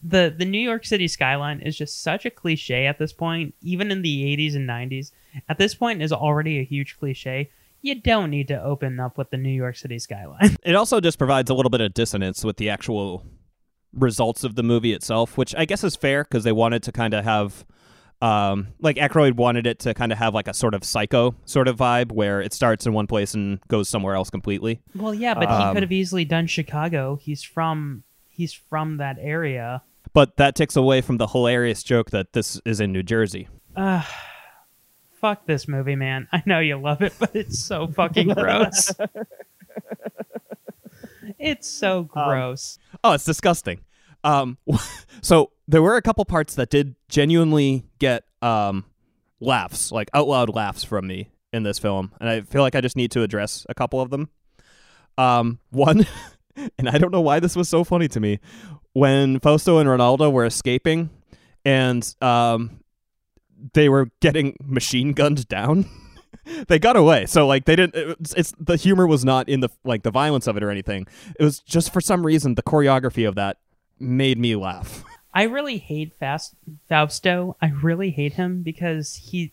the 0.00 0.32
the 0.38 0.44
New 0.44 0.60
York 0.60 0.86
City 0.86 1.08
skyline 1.08 1.60
is 1.60 1.76
just 1.76 2.04
such 2.04 2.24
a 2.24 2.30
cliche 2.30 2.86
at 2.86 2.98
this 2.98 3.12
point, 3.12 3.52
even 3.62 3.90
in 3.90 4.02
the 4.02 4.36
80s 4.36 4.54
and 4.54 4.68
90s. 4.68 5.10
At 5.48 5.58
this 5.58 5.74
point 5.74 6.02
is 6.02 6.12
already 6.12 6.60
a 6.60 6.64
huge 6.64 6.96
cliche. 6.96 7.50
You 7.82 8.00
don't 8.00 8.30
need 8.30 8.46
to 8.46 8.62
open 8.62 9.00
up 9.00 9.18
with 9.18 9.30
the 9.30 9.38
New 9.38 9.50
York 9.50 9.76
City 9.76 9.98
skyline. 9.98 10.56
It 10.62 10.76
also 10.76 11.00
just 11.00 11.18
provides 11.18 11.50
a 11.50 11.54
little 11.54 11.70
bit 11.70 11.80
of 11.80 11.94
dissonance 11.94 12.44
with 12.44 12.58
the 12.58 12.70
actual 12.70 13.26
results 13.92 14.44
of 14.44 14.54
the 14.54 14.62
movie 14.62 14.92
itself, 14.92 15.36
which 15.36 15.52
I 15.56 15.64
guess 15.64 15.82
is 15.82 15.96
fair 15.96 16.22
because 16.22 16.44
they 16.44 16.52
wanted 16.52 16.84
to 16.84 16.92
kind 16.92 17.12
of 17.12 17.24
have 17.24 17.64
um, 18.22 18.68
like 18.80 18.96
Aykroyd 18.96 19.36
wanted 19.36 19.66
it 19.66 19.78
to 19.80 19.94
kind 19.94 20.12
of 20.12 20.18
have 20.18 20.34
like 20.34 20.46
a 20.48 20.54
sort 20.54 20.74
of 20.74 20.84
psycho 20.84 21.34
sort 21.46 21.68
of 21.68 21.76
vibe 21.76 22.12
where 22.12 22.40
it 22.42 22.52
starts 22.52 22.86
in 22.86 22.92
one 22.92 23.06
place 23.06 23.32
and 23.34 23.60
goes 23.68 23.88
somewhere 23.88 24.14
else 24.14 24.28
completely. 24.30 24.80
well, 24.94 25.14
yeah, 25.14 25.34
but 25.34 25.48
he 25.48 25.54
Um, 25.54 25.74
could 25.74 25.82
have 25.82 25.92
easily 25.92 26.24
done 26.24 26.46
Chicago. 26.46 27.16
He's 27.16 27.42
from 27.42 28.02
he's 28.28 28.52
from 28.52 28.98
that 28.98 29.16
area. 29.20 29.82
But 30.12 30.36
that 30.38 30.54
takes 30.54 30.76
away 30.76 31.00
from 31.02 31.18
the 31.18 31.26
hilarious 31.28 31.82
joke 31.82 32.10
that 32.10 32.32
this 32.32 32.60
is 32.64 32.80
in 32.80 32.92
New 32.92 33.02
Jersey. 33.02 33.48
Uh, 33.76 34.02
fuck 35.20 35.46
this 35.46 35.68
movie, 35.68 35.94
man. 35.96 36.26
I 36.32 36.42
know 36.46 36.58
you 36.58 36.76
love 36.76 37.00
it, 37.02 37.14
but 37.20 37.30
it's 37.36 37.58
so 37.58 37.86
fucking 37.86 38.28
gross. 38.34 38.92
it's 41.38 41.68
so 41.68 42.02
gross. 42.02 42.78
Oh, 43.04 43.12
it's 43.12 43.24
disgusting. 43.24 43.80
Um, 44.24 44.58
so 45.22 45.50
there 45.68 45.82
were 45.82 45.96
a 45.96 46.02
couple 46.02 46.24
parts 46.24 46.54
that 46.56 46.70
did 46.70 46.96
genuinely 47.08 47.84
get 47.98 48.24
um, 48.42 48.84
laughs, 49.40 49.92
like 49.92 50.10
out 50.14 50.28
loud 50.28 50.48
laughs 50.50 50.84
from 50.84 51.06
me 51.06 51.30
in 51.52 51.62
this 51.62 51.78
film, 51.78 52.12
and 52.20 52.28
I 52.28 52.40
feel 52.42 52.62
like 52.62 52.74
I 52.74 52.80
just 52.80 52.96
need 52.96 53.10
to 53.12 53.22
address 53.22 53.66
a 53.68 53.74
couple 53.74 54.00
of 54.00 54.10
them. 54.10 54.30
Um, 55.18 55.58
one, 55.70 56.06
and 56.78 56.88
I 56.88 56.98
don't 56.98 57.12
know 57.12 57.20
why 57.20 57.40
this 57.40 57.56
was 57.56 57.68
so 57.68 57.84
funny 57.84 58.08
to 58.08 58.20
me, 58.20 58.40
when 58.92 59.40
Fausto 59.40 59.78
and 59.78 59.88
Ronaldo 59.88 60.32
were 60.32 60.44
escaping, 60.44 61.10
and 61.64 62.14
um, 62.20 62.80
they 63.74 63.88
were 63.88 64.10
getting 64.20 64.56
machine 64.62 65.12
gunned 65.12 65.46
down. 65.48 65.86
they 66.68 66.78
got 66.78 66.96
away, 66.96 67.26
so 67.26 67.46
like 67.46 67.64
they 67.64 67.76
didn't. 67.76 67.94
It's, 68.20 68.34
it's 68.34 68.54
the 68.58 68.76
humor 68.76 69.06
was 69.06 69.24
not 69.24 69.48
in 69.48 69.60
the 69.60 69.68
like 69.84 70.02
the 70.02 70.10
violence 70.10 70.46
of 70.46 70.56
it 70.56 70.62
or 70.62 70.70
anything. 70.70 71.06
It 71.38 71.44
was 71.44 71.60
just 71.60 71.92
for 71.92 72.00
some 72.00 72.24
reason 72.24 72.54
the 72.54 72.62
choreography 72.62 73.28
of 73.28 73.34
that 73.34 73.58
made 74.00 74.38
me 74.38 74.56
laugh. 74.56 75.04
I 75.34 75.44
really 75.44 75.78
hate 75.78 76.14
Fast 76.18 76.54
Fausto. 76.88 77.56
I 77.62 77.68
really 77.68 78.10
hate 78.10 78.32
him 78.32 78.62
because 78.62 79.14
he 79.14 79.52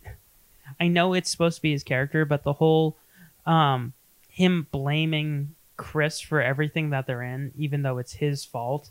I 0.79 0.87
know 0.87 1.13
it's 1.13 1.29
supposed 1.29 1.57
to 1.57 1.61
be 1.61 1.71
his 1.71 1.83
character, 1.83 2.25
but 2.25 2.43
the 2.43 2.53
whole 2.53 2.97
um 3.45 3.93
him 4.29 4.67
blaming 4.71 5.55
Chris 5.77 6.19
for 6.19 6.41
everything 6.41 6.89
that 6.89 7.05
they're 7.07 7.21
in, 7.21 7.51
even 7.55 7.83
though 7.83 7.99
it's 7.99 8.13
his 8.13 8.43
fault. 8.43 8.89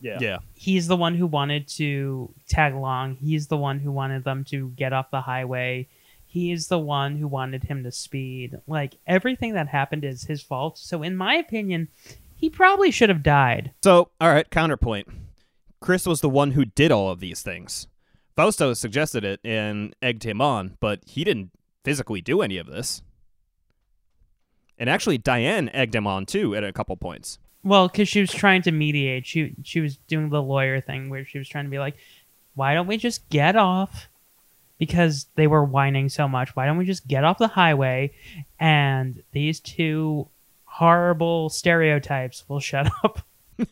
Yeah. 0.00 0.18
Yeah. 0.20 0.38
He's 0.54 0.86
the 0.86 0.96
one 0.96 1.14
who 1.14 1.26
wanted 1.26 1.68
to 1.68 2.32
tag 2.48 2.74
along. 2.74 3.16
He's 3.16 3.48
the 3.48 3.56
one 3.56 3.80
who 3.80 3.90
wanted 3.90 4.24
them 4.24 4.44
to 4.44 4.70
get 4.70 4.92
off 4.92 5.10
the 5.10 5.22
highway. 5.22 5.88
He 6.26 6.52
is 6.52 6.68
the 6.68 6.78
one 6.78 7.16
who 7.16 7.26
wanted 7.26 7.64
him 7.64 7.82
to 7.84 7.90
speed. 7.90 8.58
Like 8.66 8.96
everything 9.06 9.54
that 9.54 9.68
happened 9.68 10.04
is 10.04 10.24
his 10.24 10.42
fault. 10.42 10.78
So 10.78 11.02
in 11.02 11.16
my 11.16 11.34
opinion, 11.34 11.88
he 12.38 12.48
probably 12.48 12.90
should 12.90 13.08
have 13.08 13.22
died. 13.22 13.72
So, 13.82 14.10
all 14.20 14.32
right, 14.32 14.48
counterpoint. 14.48 15.08
Chris 15.80 16.06
was 16.06 16.20
the 16.20 16.28
one 16.28 16.52
who 16.52 16.64
did 16.64 16.92
all 16.92 17.10
of 17.10 17.20
these 17.20 17.42
things. 17.42 17.88
Fausto 18.36 18.72
suggested 18.74 19.24
it 19.24 19.40
and 19.44 19.94
egged 20.00 20.24
him 20.24 20.40
on, 20.40 20.76
but 20.80 21.00
he 21.04 21.24
didn't 21.24 21.50
physically 21.84 22.20
do 22.20 22.40
any 22.40 22.56
of 22.56 22.68
this. 22.68 23.02
And 24.78 24.88
actually, 24.88 25.18
Diane 25.18 25.68
egged 25.70 25.96
him 25.96 26.06
on 26.06 26.26
too 26.26 26.54
at 26.54 26.62
a 26.62 26.72
couple 26.72 26.96
points. 26.96 27.40
Well, 27.64 27.88
because 27.88 28.08
she 28.08 28.20
was 28.20 28.30
trying 28.30 28.62
to 28.62 28.70
mediate. 28.70 29.26
She 29.26 29.56
she 29.64 29.80
was 29.80 29.96
doing 29.96 30.30
the 30.30 30.40
lawyer 30.40 30.80
thing 30.80 31.10
where 31.10 31.24
she 31.24 31.38
was 31.38 31.48
trying 31.48 31.64
to 31.64 31.70
be 31.70 31.80
like, 31.80 31.96
"Why 32.54 32.74
don't 32.74 32.86
we 32.86 32.96
just 32.96 33.28
get 33.28 33.56
off?" 33.56 34.08
Because 34.78 35.26
they 35.34 35.48
were 35.48 35.64
whining 35.64 36.08
so 36.08 36.28
much. 36.28 36.54
Why 36.54 36.66
don't 36.66 36.76
we 36.76 36.84
just 36.84 37.08
get 37.08 37.24
off 37.24 37.38
the 37.38 37.48
highway, 37.48 38.12
and 38.60 39.24
these 39.32 39.58
two 39.58 40.28
horrible 40.78 41.48
stereotypes 41.50 42.44
will 42.48 42.60
shut 42.60 42.90
up. 43.04 43.20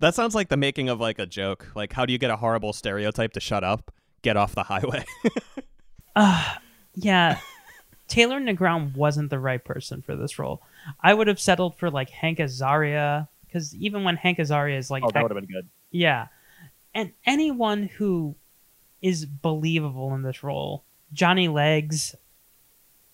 That 0.00 0.14
sounds 0.14 0.32
like 0.34 0.48
the 0.48 0.56
making 0.56 0.88
of 0.90 1.00
like 1.00 1.18
a 1.18 1.26
joke. 1.26 1.66
Like, 1.74 1.92
how 1.92 2.06
do 2.06 2.12
you 2.12 2.18
get 2.18 2.30
a 2.30 2.36
horrible 2.36 2.72
stereotype 2.72 3.32
to 3.32 3.40
shut 3.40 3.64
up? 3.64 3.92
Get 4.22 4.36
off 4.36 4.54
the 4.54 4.62
highway. 4.64 5.04
Uh, 6.16 6.54
yeah, 6.96 7.38
Taylor 8.08 8.40
Negron 8.40 8.92
wasn't 8.96 9.30
the 9.30 9.38
right 9.38 9.64
person 9.64 10.02
for 10.02 10.16
this 10.16 10.36
role. 10.36 10.60
I 11.00 11.14
would 11.14 11.28
have 11.28 11.38
settled 11.38 11.76
for 11.78 11.90
like 11.92 12.10
Hank 12.10 12.38
Azaria 12.38 13.28
because 13.46 13.72
even 13.76 14.02
when 14.02 14.16
Hank 14.16 14.38
Azaria 14.38 14.76
is 14.76 14.90
like, 14.90 15.04
Oh, 15.04 15.10
that 15.12 15.22
would 15.22 15.30
have 15.30 15.36
been 15.40 15.46
good. 15.54 15.68
yeah, 15.92 16.26
and 16.92 17.12
anyone 17.24 17.84
who 17.84 18.34
is 19.00 19.26
believable 19.26 20.12
in 20.16 20.22
this 20.22 20.42
role, 20.42 20.82
Johnny 21.12 21.46
Legs, 21.46 22.16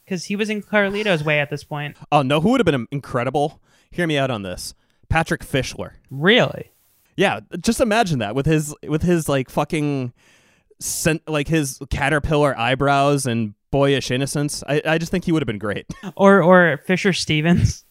because 0.04 0.24
he 0.26 0.36
was 0.36 0.50
in 0.50 0.62
Carlito's 0.62 1.24
Way 1.24 1.40
at 1.40 1.50
this 1.50 1.64
point. 1.64 1.96
oh 2.12 2.22
no, 2.22 2.40
who 2.40 2.50
would 2.50 2.60
have 2.60 2.66
been 2.66 2.86
incredible? 2.90 3.60
Hear 3.90 4.06
me 4.06 4.18
out 4.18 4.30
on 4.30 4.42
this. 4.42 4.74
Patrick 5.08 5.42
Fischler. 5.44 5.92
Really? 6.10 6.70
Yeah, 7.16 7.40
just 7.60 7.80
imagine 7.80 8.18
that 8.18 8.34
with 8.34 8.46
his 8.46 8.74
with 8.88 9.02
his 9.02 9.28
like 9.28 9.48
fucking 9.50 10.12
cent- 10.80 11.28
like 11.28 11.48
his 11.48 11.78
caterpillar 11.90 12.58
eyebrows 12.58 13.26
and 13.26 13.54
boyish 13.70 14.10
innocence. 14.10 14.62
I, 14.68 14.82
I 14.84 14.98
just 14.98 15.10
think 15.12 15.24
he 15.24 15.32
would 15.32 15.42
have 15.42 15.46
been 15.46 15.58
great. 15.58 15.86
Or 16.16 16.42
or 16.42 16.80
Fisher 16.86 17.12
Stevens. 17.12 17.84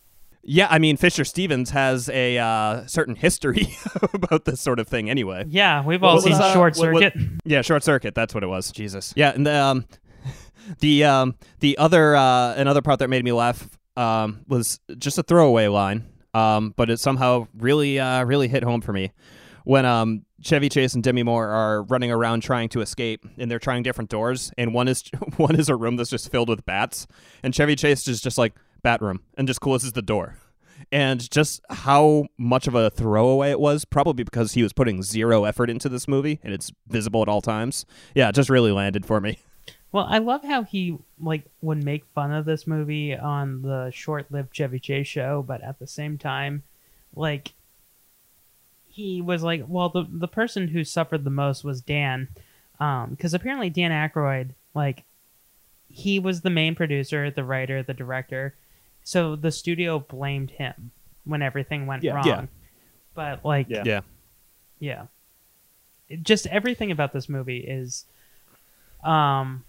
yeah, 0.44 0.68
I 0.70 0.80
mean 0.80 0.98
Fisher 0.98 1.24
Stevens 1.24 1.70
has 1.70 2.10
a 2.10 2.38
uh, 2.38 2.86
certain 2.86 3.16
history 3.16 3.76
about 4.14 4.44
this 4.46 4.60
sort 4.60 4.80
of 4.80 4.88
thing 4.90 5.10
anyway. 5.10 5.46
Yeah, 5.48 5.84
we've 5.86 6.04
all 6.04 6.16
What 6.16 6.24
seen 6.24 6.34
was, 6.34 6.42
uh, 6.42 6.54
Short 6.54 6.76
what- 6.78 6.94
what- 6.94 7.04
Circuit. 7.04 7.22
yeah, 7.46 7.62
short 7.62 7.84
circuit. 7.84 8.16
That's 8.16 8.34
what 8.34 8.44
it 8.44 8.48
was. 8.48 8.72
Jesus. 8.72 9.14
Yeah, 9.16 9.32
and 9.34 9.46
the 9.48 9.56
um, 9.58 9.86
the 10.80 11.04
um, 11.04 11.36
the 11.60 11.78
other 11.78 12.16
uh, 12.16 12.54
another 12.56 12.82
part 12.82 13.00
that 13.00 13.10
made 13.10 13.24
me 13.24 13.32
laugh 13.32 13.68
um 13.96 14.44
was 14.48 14.80
just 14.98 15.18
a 15.18 15.24
throwaway 15.24 15.68
line. 15.68 16.06
Um, 16.34 16.74
but 16.76 16.90
it 16.90 17.00
somehow 17.00 17.48
really 17.56 18.00
uh 18.00 18.24
really 18.24 18.48
hit 18.48 18.64
home 18.64 18.82
for 18.82 18.92
me 18.92 19.12
when 19.66 19.86
um 19.86 20.26
Chevy 20.42 20.68
Chase 20.68 20.94
and 20.94 21.04
Demi 21.04 21.24
Moore 21.24 21.48
are 21.48 21.84
running 21.84 22.12
around 22.12 22.42
trying 22.42 22.70
to 22.70 22.82
escape, 22.82 23.26
and 23.38 23.50
they're 23.50 23.60
trying 23.60 23.84
different 23.84 24.10
doors, 24.10 24.52
and 24.58 24.74
one 24.74 24.88
is 24.88 25.04
one 25.38 25.56
is 25.56 25.70
a 25.70 25.76
room 25.76 25.96
that's 25.96 26.10
just 26.10 26.32
filled 26.32 26.50
with 26.50 26.66
bats, 26.66 27.08
and 27.42 27.54
Chevy 27.56 27.76
Chase 27.76 28.08
is 28.08 28.22
just 28.22 28.38
like 28.38 28.54
bat 28.82 29.02
room 29.02 29.22
and 29.38 29.48
just 29.48 29.62
closes 29.62 29.94
the 29.94 30.02
door. 30.02 30.38
And 30.92 31.32
just 31.32 31.62
how 31.70 32.26
much 32.38 32.68
of 32.68 32.76
a 32.76 32.90
throwaway 32.90 33.52
it 33.52 33.60
was, 33.60 33.86
probably 33.86 34.26
because 34.26 34.52
he 34.54 34.62
was 34.62 34.74
putting 34.74 35.02
zero 35.02 35.46
effort 35.46 35.70
into 35.70 35.88
this 35.88 36.08
movie, 36.08 36.40
and 36.44 36.54
it's 36.54 36.74
visible 36.88 37.22
at 37.22 37.30
all 37.30 37.42
times. 37.42 37.86
Yeah, 38.14 38.30
it 38.30 38.36
just 38.36 38.50
really 38.50 38.72
landed 38.72 39.06
for 39.06 39.22
me. 39.22 39.40
Well, 39.94 40.08
I 40.10 40.18
love 40.18 40.44
how 40.44 40.64
he 40.64 40.98
like 41.22 41.44
would 41.62 41.84
make 41.84 42.04
fun 42.16 42.32
of 42.34 42.46
this 42.46 42.66
movie 42.68 43.16
on 43.16 43.62
the 43.62 43.92
short-lived 43.94 44.54
Chevy 44.54 44.80
Chase 44.80 45.08
show, 45.08 45.44
but 45.48 45.62
at 45.64 45.78
the 45.80 45.88
same 45.88 46.18
time, 46.18 46.64
like 47.16 47.54
he 48.88 49.22
was 49.22 49.44
like, 49.44 49.64
well, 49.68 49.90
the 49.90 50.06
the 50.12 50.28
person 50.28 50.68
who 50.68 50.84
suffered 50.84 51.24
the 51.24 51.30
most 51.30 51.64
was 51.64 51.80
Dan, 51.82 52.28
because 52.80 53.34
apparently 53.36 53.70
Dan 53.70 53.92
Aykroyd, 53.92 54.50
like, 54.74 55.04
he 55.90 56.18
was 56.20 56.42
the 56.42 56.50
main 56.50 56.74
producer, 56.76 57.30
the 57.30 57.44
writer, 57.44 57.84
the 57.84 57.94
director, 57.94 58.56
so 59.04 59.36
the 59.36 59.52
studio 59.52 60.00
blamed 60.00 60.50
him 60.52 60.90
when 61.24 61.42
everything 61.44 61.86
went 61.86 62.04
Yeah. 62.04 62.14
wrong. 62.16 62.26
Yeah. 62.28 62.46
But 63.14 63.46
like, 63.46 63.70
Yeah. 63.70 63.84
Yeah. 63.86 64.02
yeah. 64.80 65.06
It- 66.10 66.24
just 66.24 66.48
everything 66.48 66.92
about 66.92 67.14
this 67.14 67.30
movie 67.30 67.60
is 67.60 68.06
um 69.04 69.64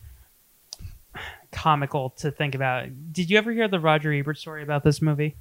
comical 1.55 2.11
to 2.11 2.31
think 2.31 2.55
about. 2.55 2.89
Did 3.13 3.31
you 3.31 3.39
ever 3.39 3.53
hear 3.53 3.69
the 3.69 3.81
Roger 3.81 4.13
Ebert 4.13 4.37
story 4.37 4.63
about 4.63 4.85
this 4.85 5.01
movie? 5.01 5.37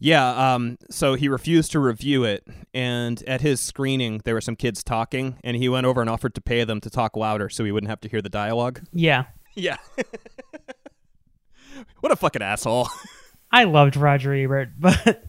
Yeah, 0.00 0.54
um, 0.54 0.78
so 0.90 1.14
he 1.14 1.28
refused 1.28 1.72
to 1.72 1.80
review 1.80 2.22
it, 2.22 2.46
and 2.72 3.20
at 3.24 3.40
his 3.40 3.60
screening, 3.60 4.20
there 4.24 4.34
were 4.34 4.40
some 4.40 4.54
kids 4.54 4.84
talking, 4.84 5.38
and 5.42 5.56
he 5.56 5.68
went 5.68 5.86
over 5.86 6.00
and 6.00 6.08
offered 6.08 6.36
to 6.36 6.40
pay 6.40 6.62
them 6.62 6.80
to 6.82 6.90
talk 6.90 7.16
louder 7.16 7.48
so 7.48 7.64
he 7.64 7.72
wouldn't 7.72 7.90
have 7.90 8.00
to 8.02 8.08
hear 8.08 8.22
the 8.22 8.28
dialogue. 8.28 8.82
Yeah. 8.92 9.24
Yeah. 9.54 9.78
what 11.98 12.12
a 12.12 12.16
fucking 12.16 12.42
asshole. 12.42 12.88
I 13.50 13.64
loved 13.64 13.96
Roger 13.96 14.32
Ebert, 14.32 14.68
but 14.78 15.24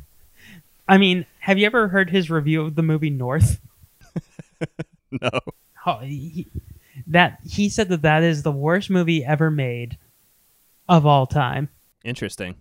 I 0.87 0.99
mean, 0.99 1.25
have 1.39 1.57
you 1.57 1.65
ever 1.65 1.87
heard 1.87 2.11
his 2.11 2.29
review 2.29 2.61
of 2.61 2.75
the 2.75 2.83
movie 2.83 3.09
North? 3.09 3.59
no. 5.09 5.31
Oh, 5.83 5.97
he, 5.99 6.45
that 7.07 7.39
he 7.43 7.69
said 7.69 7.89
that 7.89 8.03
that 8.03 8.21
is 8.21 8.43
the 8.43 8.51
worst 8.51 8.91
movie 8.91 9.25
ever 9.25 9.49
made 9.49 9.97
of 10.89 11.05
all 11.05 11.25
time. 11.27 11.69
Interesting. 12.03 12.55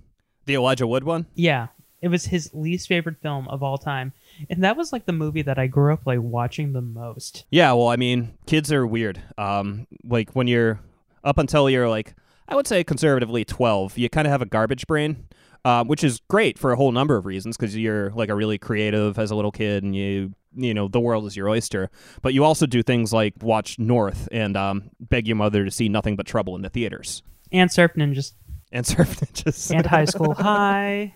The 0.45 0.55
Elijah 0.55 0.87
Wood 0.87 1.05
one? 1.05 1.26
Yeah. 1.35 1.68
It 2.01 2.09
was 2.09 2.26
his 2.26 2.55
least 2.55 2.87
favorite 2.87 3.20
film 3.20 3.49
of 3.49 3.64
all 3.64 3.76
time, 3.76 4.12
and 4.49 4.62
that 4.62 4.76
was 4.76 4.93
like 4.93 5.05
the 5.05 5.12
movie 5.12 5.43
that 5.43 5.59
I 5.59 5.66
grew 5.66 5.93
up 5.93 6.07
like 6.07 6.20
watching 6.22 6.72
the 6.72 6.81
most. 6.81 7.45
Yeah, 7.51 7.72
well, 7.72 7.89
I 7.89 7.97
mean, 7.97 8.39
kids 8.47 8.72
are 8.72 8.87
weird. 8.87 9.20
Um, 9.37 9.89
like 10.05 10.31
when 10.37 10.47
you're 10.47 10.79
up 11.24 11.39
until 11.39 11.68
you're 11.68 11.89
like, 11.89 12.14
I 12.47 12.55
would 12.55 12.68
say 12.68 12.85
conservatively 12.85 13.45
12, 13.45 13.99
you 13.99 14.09
kind 14.09 14.29
of 14.29 14.31
have 14.31 14.43
a 14.43 14.47
garbage 14.47 14.87
brain, 14.87 15.26
um, 15.64 15.89
which 15.89 16.05
is 16.05 16.20
great 16.29 16.57
for 16.57 16.70
a 16.70 16.76
whole 16.76 16.93
number 16.93 17.16
of 17.16 17.26
reasons 17.26 17.57
because 17.57 17.76
you're 17.76 18.11
like 18.11 18.29
a 18.29 18.35
really 18.35 18.59
creative 18.59 19.18
as 19.18 19.33
a 19.33 19.35
little 19.35 19.51
kid 19.51 19.83
and 19.83 19.97
you, 19.97 20.33
you 20.55 20.74
know, 20.74 20.87
the 20.87 21.01
world 21.01 21.26
is 21.26 21.37
your 21.37 21.49
oyster. 21.49 21.91
But 22.22 22.33
you 22.33 22.45
also 22.45 22.66
do 22.66 22.83
things 22.85 23.12
like 23.12 23.35
watch 23.43 23.76
North 23.76 24.29
and 24.31 24.57
um, 24.57 24.91
beg 25.01 25.26
your 25.26 25.37
mother 25.37 25.64
to 25.64 25.70
see 25.72 25.89
nothing 25.89 26.14
but 26.14 26.26
trouble 26.26 26.55
in 26.55 26.62
the 26.62 26.70
theaters. 26.70 27.24
And 27.53 27.70
Surf 27.70 27.92
Ninjas. 27.94 28.32
And 28.72 28.86
Surf 28.86 29.20
Ninjas. 29.20 29.74
and 29.74 29.86
High 29.86 30.05
School 30.07 30.34
High. 30.34 31.14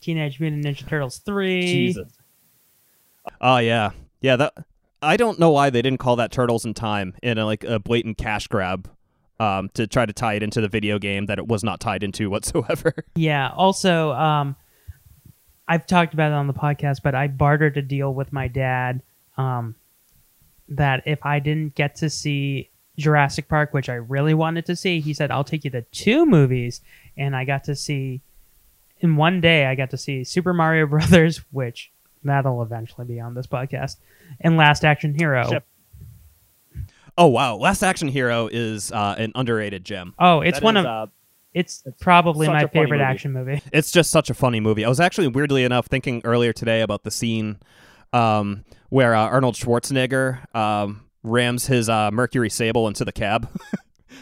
Teenage 0.00 0.40
Mutant 0.40 0.64
Ninja 0.64 0.86
Turtles 0.86 1.18
3. 1.18 1.62
Jesus. 1.62 2.12
Oh 3.40 3.58
yeah, 3.58 3.90
yeah. 4.20 4.36
That 4.36 4.52
I 5.00 5.16
don't 5.16 5.38
know 5.38 5.50
why 5.50 5.70
they 5.70 5.82
didn't 5.82 5.98
call 6.00 6.16
that 6.16 6.32
Turtles 6.32 6.64
in 6.64 6.74
Time 6.74 7.14
in 7.22 7.38
a, 7.38 7.46
like 7.46 7.64
a 7.64 7.78
blatant 7.78 8.18
cash 8.18 8.46
grab 8.48 8.90
um, 9.40 9.68
to 9.74 9.86
try 9.86 10.06
to 10.06 10.12
tie 10.12 10.34
it 10.34 10.42
into 10.42 10.60
the 10.60 10.68
video 10.68 10.98
game 10.98 11.26
that 11.26 11.38
it 11.38 11.46
was 11.46 11.64
not 11.64 11.80
tied 11.80 12.02
into 12.02 12.30
whatsoever. 12.30 12.94
Yeah. 13.14 13.50
Also, 13.54 14.12
um, 14.12 14.56
I've 15.68 15.86
talked 15.86 16.14
about 16.14 16.32
it 16.32 16.34
on 16.34 16.46
the 16.46 16.54
podcast, 16.54 16.98
but 17.02 17.14
I 17.14 17.28
bartered 17.28 17.76
a 17.76 17.82
deal 17.82 18.12
with 18.12 18.32
my 18.32 18.48
dad 18.48 19.02
um, 19.36 19.76
that 20.68 21.02
if 21.06 21.24
I 21.24 21.38
didn't 21.38 21.74
get 21.74 21.96
to 21.96 22.10
see 22.10 22.70
Jurassic 22.98 23.48
Park, 23.48 23.72
which 23.72 23.88
I 23.88 23.94
really 23.94 24.34
wanted 24.34 24.66
to 24.66 24.76
see, 24.76 25.00
he 25.00 25.14
said, 25.14 25.30
I'll 25.30 25.44
take 25.44 25.64
you 25.64 25.70
to 25.70 25.82
two 25.82 26.26
movies. 26.26 26.80
And 27.16 27.34
I 27.34 27.44
got 27.44 27.64
to 27.64 27.74
see, 27.74 28.20
in 29.00 29.16
one 29.16 29.40
day, 29.40 29.66
I 29.66 29.74
got 29.74 29.90
to 29.90 29.96
see 29.96 30.24
Super 30.24 30.52
Mario 30.52 30.86
Brothers, 30.88 31.42
which 31.50 31.90
that'll 32.24 32.62
eventually 32.62 33.06
be 33.06 33.20
on 33.20 33.34
this 33.34 33.46
podcast, 33.46 33.96
and 34.40 34.56
Last 34.56 34.84
Action 34.84 35.14
Hero. 35.14 35.48
Shep. 35.48 35.64
Oh 37.18 37.26
wow, 37.26 37.56
Last 37.56 37.82
Action 37.82 38.08
Hero 38.08 38.48
is 38.50 38.90
uh, 38.90 39.14
an 39.18 39.32
underrated 39.34 39.84
gem. 39.84 40.14
Oh, 40.18 40.40
it's 40.40 40.58
That 40.60 40.64
one 40.64 40.76
is, 40.78 40.84
of 40.84 40.86
uh, 40.86 41.06
it's 41.52 41.84
probably 42.00 42.46
my 42.46 42.66
favorite 42.66 42.98
movie. 42.98 43.02
action 43.02 43.32
movie. 43.32 43.62
It's 43.72 43.92
just 43.92 44.10
such 44.10 44.30
a 44.30 44.34
funny 44.34 44.60
movie. 44.60 44.84
I 44.84 44.88
was 44.88 45.00
actually 45.00 45.28
weirdly 45.28 45.64
enough 45.64 45.86
thinking 45.86 46.22
earlier 46.24 46.52
today 46.54 46.80
about 46.80 47.02
the 47.02 47.10
scene 47.10 47.58
um, 48.14 48.64
where 48.88 49.14
uh, 49.14 49.26
Arnold 49.26 49.56
Schwarzenegger 49.56 50.54
um, 50.54 51.02
rams 51.22 51.66
his 51.66 51.88
uh, 51.88 52.10
Mercury 52.10 52.50
Sable 52.50 52.88
into 52.88 53.04
the 53.04 53.12
cab. 53.12 53.48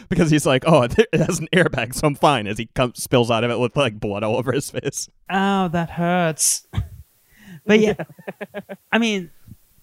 Because 0.09 0.31
he's 0.31 0.45
like, 0.45 0.63
oh, 0.65 0.81
it 0.89 1.07
has 1.13 1.39
an 1.39 1.47
airbag, 1.53 1.93
so 1.93 2.07
I'm 2.07 2.15
fine. 2.15 2.47
As 2.47 2.57
he 2.57 2.65
comes, 2.67 3.01
spills 3.01 3.29
out 3.29 3.43
of 3.43 3.51
it 3.51 3.59
with 3.59 3.75
like 3.75 3.99
blood 3.99 4.23
all 4.23 4.35
over 4.35 4.51
his 4.51 4.69
face. 4.69 5.09
Oh, 5.29 5.67
that 5.69 5.91
hurts. 5.91 6.67
but 7.65 7.79
yeah, 7.79 7.95
I 8.91 8.97
mean, 8.97 9.31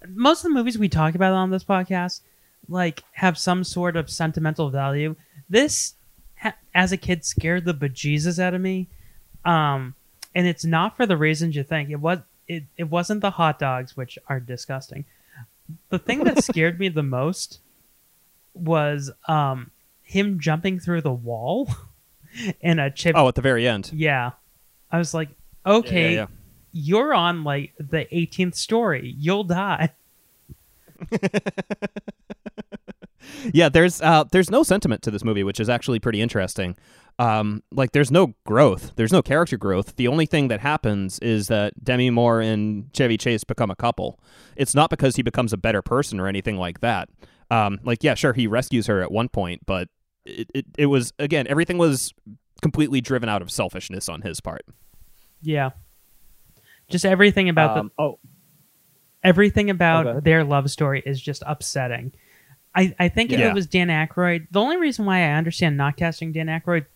most 0.09 0.41
of 0.41 0.51
the 0.51 0.55
movies 0.55 0.79
we 0.79 0.89
talk 0.89 1.15
about 1.15 1.33
on 1.33 1.51
this 1.51 1.65
podcast 1.65 2.21
like 2.69 3.03
have 3.13 3.39
some 3.39 3.65
sort 3.65 3.97
of 3.97 4.11
sentimental 4.11 4.71
value. 4.71 5.17
This, 5.49 5.95
ha- 6.37 6.57
as 6.75 6.93
a 6.93 6.97
kid, 6.97 7.25
scared 7.25 7.65
the 7.65 7.75
bejesus 7.75 8.39
out 8.39 8.55
of 8.55 8.61
me, 8.61 8.89
um, 9.45 9.95
and 10.35 10.47
it's 10.47 10.65
not 10.65 10.97
for 10.97 11.07
the 11.07 11.17
reasons 11.17 11.57
you 11.57 11.63
think. 11.63 11.91
It 11.91 12.01
was 12.01 12.19
it, 12.47 12.65
it 12.77 12.85
wasn't 12.85 13.21
the 13.21 13.31
hot 13.31 13.59
dogs, 13.59 13.97
which 13.97 14.19
are 14.29 14.41
disgusting. 14.41 15.05
The 15.91 15.99
thing 15.99 16.25
that 16.25 16.43
scared 16.45 16.79
me 16.79 16.89
the 16.89 17.03
most 17.03 17.61
was 18.55 19.11
um, 19.27 19.71
him 20.03 20.41
jumping 20.41 20.81
through 20.81 21.03
the 21.03 21.13
wall 21.13 21.69
and 22.63 22.81
a 22.81 22.91
chip. 22.91 23.15
Oh, 23.17 23.29
at 23.29 23.35
the 23.35 23.43
very 23.43 23.67
end. 23.69 23.91
Yeah. 23.93 24.33
I 24.91 24.99
was 24.99 25.13
like, 25.15 25.29
okay, 25.67 26.15
yeah. 26.15 26.27
you're 26.73 27.13
on 27.13 27.45
like 27.45 27.75
the 27.79 28.07
18th 28.13 28.55
story. 28.55 29.15
You'll 29.19 29.45
die. 29.45 29.93
yeah, 33.53 33.69
there's 33.69 34.01
uh, 34.01 34.25
there's 34.33 34.51
no 34.51 34.63
sentiment 34.63 35.03
to 35.03 35.11
this 35.11 35.25
movie, 35.25 35.45
which 35.45 35.61
is 35.61 35.69
actually 35.69 35.99
pretty 35.99 36.21
interesting. 36.21 36.77
Um, 37.19 37.63
like, 37.73 37.93
there's 37.93 38.11
no 38.13 38.35
growth. 38.47 38.93
There's 38.97 39.13
no 39.13 39.23
character 39.23 39.57
growth. 39.57 39.97
The 39.97 40.07
only 40.07 40.25
thing 40.27 40.49
that 40.49 40.61
happens 40.61 41.19
is 41.19 41.49
that 41.49 41.83
Demi 41.83 42.11
Moore 42.11 42.41
and 42.41 42.91
Chevy 42.95 43.17
Chase 43.17 43.43
become 43.45 43.71
a 43.71 43.77
couple. 43.77 44.21
It's 44.57 44.75
not 44.75 44.89
because 44.89 45.17
he 45.17 45.23
becomes 45.23 45.53
a 45.53 45.57
better 45.57 45.83
person 45.83 46.21
or 46.21 46.29
anything 46.29 46.57
like 46.59 46.81
that. 46.81 47.09
Um, 47.51 47.81
like, 47.83 48.05
yeah, 48.05 48.15
sure, 48.15 48.35
he 48.35 48.47
rescues 48.47 48.87
her 48.87 49.03
at 49.03 49.11
one 49.11 49.29
point, 49.29 49.63
but 49.67 49.89
it, 50.25 50.49
it, 50.55 50.67
it 50.77 50.87
was 50.87 51.13
again 51.19 51.47
everything 51.49 51.79
was 51.79 52.13
completely 52.61 53.01
driven 53.01 53.29
out 53.31 53.41
of 53.41 53.51
selfishness 53.51 54.09
on 54.09 54.21
his 54.21 54.41
part. 54.41 54.63
Yeah. 55.41 55.71
Just 56.91 57.05
everything 57.07 57.49
about 57.49 57.79
Um, 57.79 57.93
oh, 57.99 58.19
everything 59.25 59.71
about 59.71 60.07
Okay. 60.07 60.21
their 60.21 60.45
love 60.45 60.71
story 60.71 61.03
is 61.05 61.21
just 61.21 61.43
upsetting. 61.47 62.13
I, 62.75 62.95
I 62.99 63.09
think 63.09 63.33
if 63.33 63.41
Yeah. 63.41 63.49
it 63.49 63.55
was 63.55 63.67
Dan 63.67 63.89
Aykroyd, 63.89 64.47
the 64.51 64.61
only 64.61 64.77
reason 64.77 65.05
why 65.07 65.21
I 65.21 65.33
understand 65.33 65.77
not 65.77 65.97
casting 65.97 66.33
Dan 66.33 66.47
Aykroyd, 66.47 66.87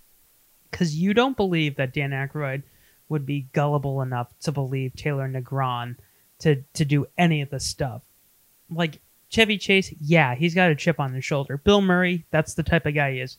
because 0.73 0.97
you 0.97 1.15
don't 1.15 1.37
believe 1.37 1.77
that 1.77 1.93
Dan 1.95 2.11
Aykroyd 2.11 2.63
would 3.09 3.25
be 3.25 3.47
gullible 3.53 4.03
enough 4.03 4.29
to 4.41 4.51
believe 4.51 4.97
Taylor 4.97 5.29
Negron 5.29 5.97
to 6.41 6.63
to 6.75 6.85
do 6.85 7.07
any 7.17 7.41
of 7.43 7.51
this 7.51 7.65
stuff. 7.65 8.03
Like 8.71 9.01
Chevy 9.29 9.59
Chase, 9.59 9.95
yeah, 10.01 10.35
he's 10.35 10.55
got 10.55 10.71
a 10.71 10.75
chip 10.75 10.99
on 10.99 11.13
his 11.15 11.25
shoulder. 11.25 11.57
Bill 11.59 11.81
Murray, 11.81 12.25
that's 12.31 12.55
the 12.55 12.63
type 12.65 12.87
of 12.87 12.95
guy 12.95 13.13
he 13.13 13.21
is. 13.21 13.37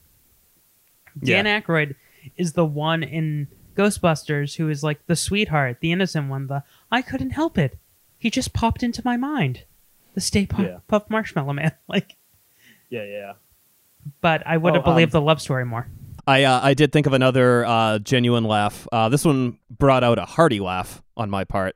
Dan 1.22 1.46
Aykroyd 1.46 1.96
is 2.38 2.54
the 2.54 2.66
one 2.66 3.04
in 3.04 3.48
Ghostbusters 3.76 4.56
who 4.56 4.70
is 4.70 4.84
like 4.84 5.06
the 5.08 5.16
sweetheart, 5.16 5.78
the 5.82 5.92
innocent 5.92 6.30
one. 6.30 6.48
The 6.48 6.64
I 6.92 7.02
couldn't 7.02 7.32
help 7.32 7.58
it. 7.58 7.78
He 8.18 8.30
just 8.30 8.54
popped 8.54 8.84
into 8.84 9.02
my 9.04 9.18
mind. 9.18 9.64
The 10.14 10.22
Stay 10.22 10.46
Puft, 10.46 10.64
Yeah. 10.68 10.78
Puff 10.88 11.10
Marshmallow 11.10 11.54
Man. 11.54 11.72
Like, 11.88 12.16
yeah, 12.90 13.04
yeah. 13.04 13.34
but 14.22 14.46
I 14.46 14.58
would 14.58 14.76
have 14.76 14.84
Oh, 14.86 14.90
um, 14.90 14.94
believed 14.96 15.12
the 15.12 15.22
love 15.22 15.42
story 15.42 15.66
more. 15.66 15.88
I 16.26 16.44
uh, 16.44 16.60
I 16.64 16.74
did 16.74 16.92
think 16.92 17.06
of 17.06 17.14
another 17.14 17.66
uh, 17.66 18.00
genuine 18.00 18.46
laugh. 18.46 18.88
Uh, 18.92 19.10
this 19.10 19.26
one 19.26 19.58
brought 19.70 20.04
out 20.04 20.18
a 20.18 20.26
hearty 20.26 20.60
laugh 20.60 21.02
on 21.18 21.30
my 21.30 21.44
part. 21.44 21.76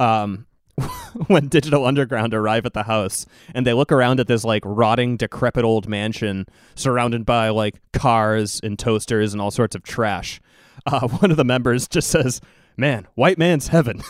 Um, 0.00 0.46
when 1.26 1.48
Digital 1.48 1.84
Underground 1.84 2.34
arrive 2.34 2.66
at 2.66 2.72
the 2.72 2.84
house 2.84 3.26
and 3.54 3.66
they 3.66 3.74
look 3.74 3.92
around 3.92 4.18
at 4.18 4.26
this 4.26 4.44
like 4.44 4.62
rotting, 4.64 5.16
decrepit 5.16 5.64
old 5.64 5.88
mansion 5.88 6.46
surrounded 6.74 7.26
by 7.26 7.50
like 7.50 7.80
cars 7.92 8.60
and 8.62 8.78
toasters 8.78 9.32
and 9.32 9.40
all 9.40 9.50
sorts 9.50 9.76
of 9.76 9.82
trash. 9.82 10.40
Uh, 10.86 11.06
one 11.08 11.30
of 11.30 11.36
the 11.36 11.44
members 11.44 11.86
just 11.86 12.08
says, 12.08 12.40
"Man, 12.76 13.06
white 13.14 13.38
man's 13.38 13.68
heaven," 13.68 14.02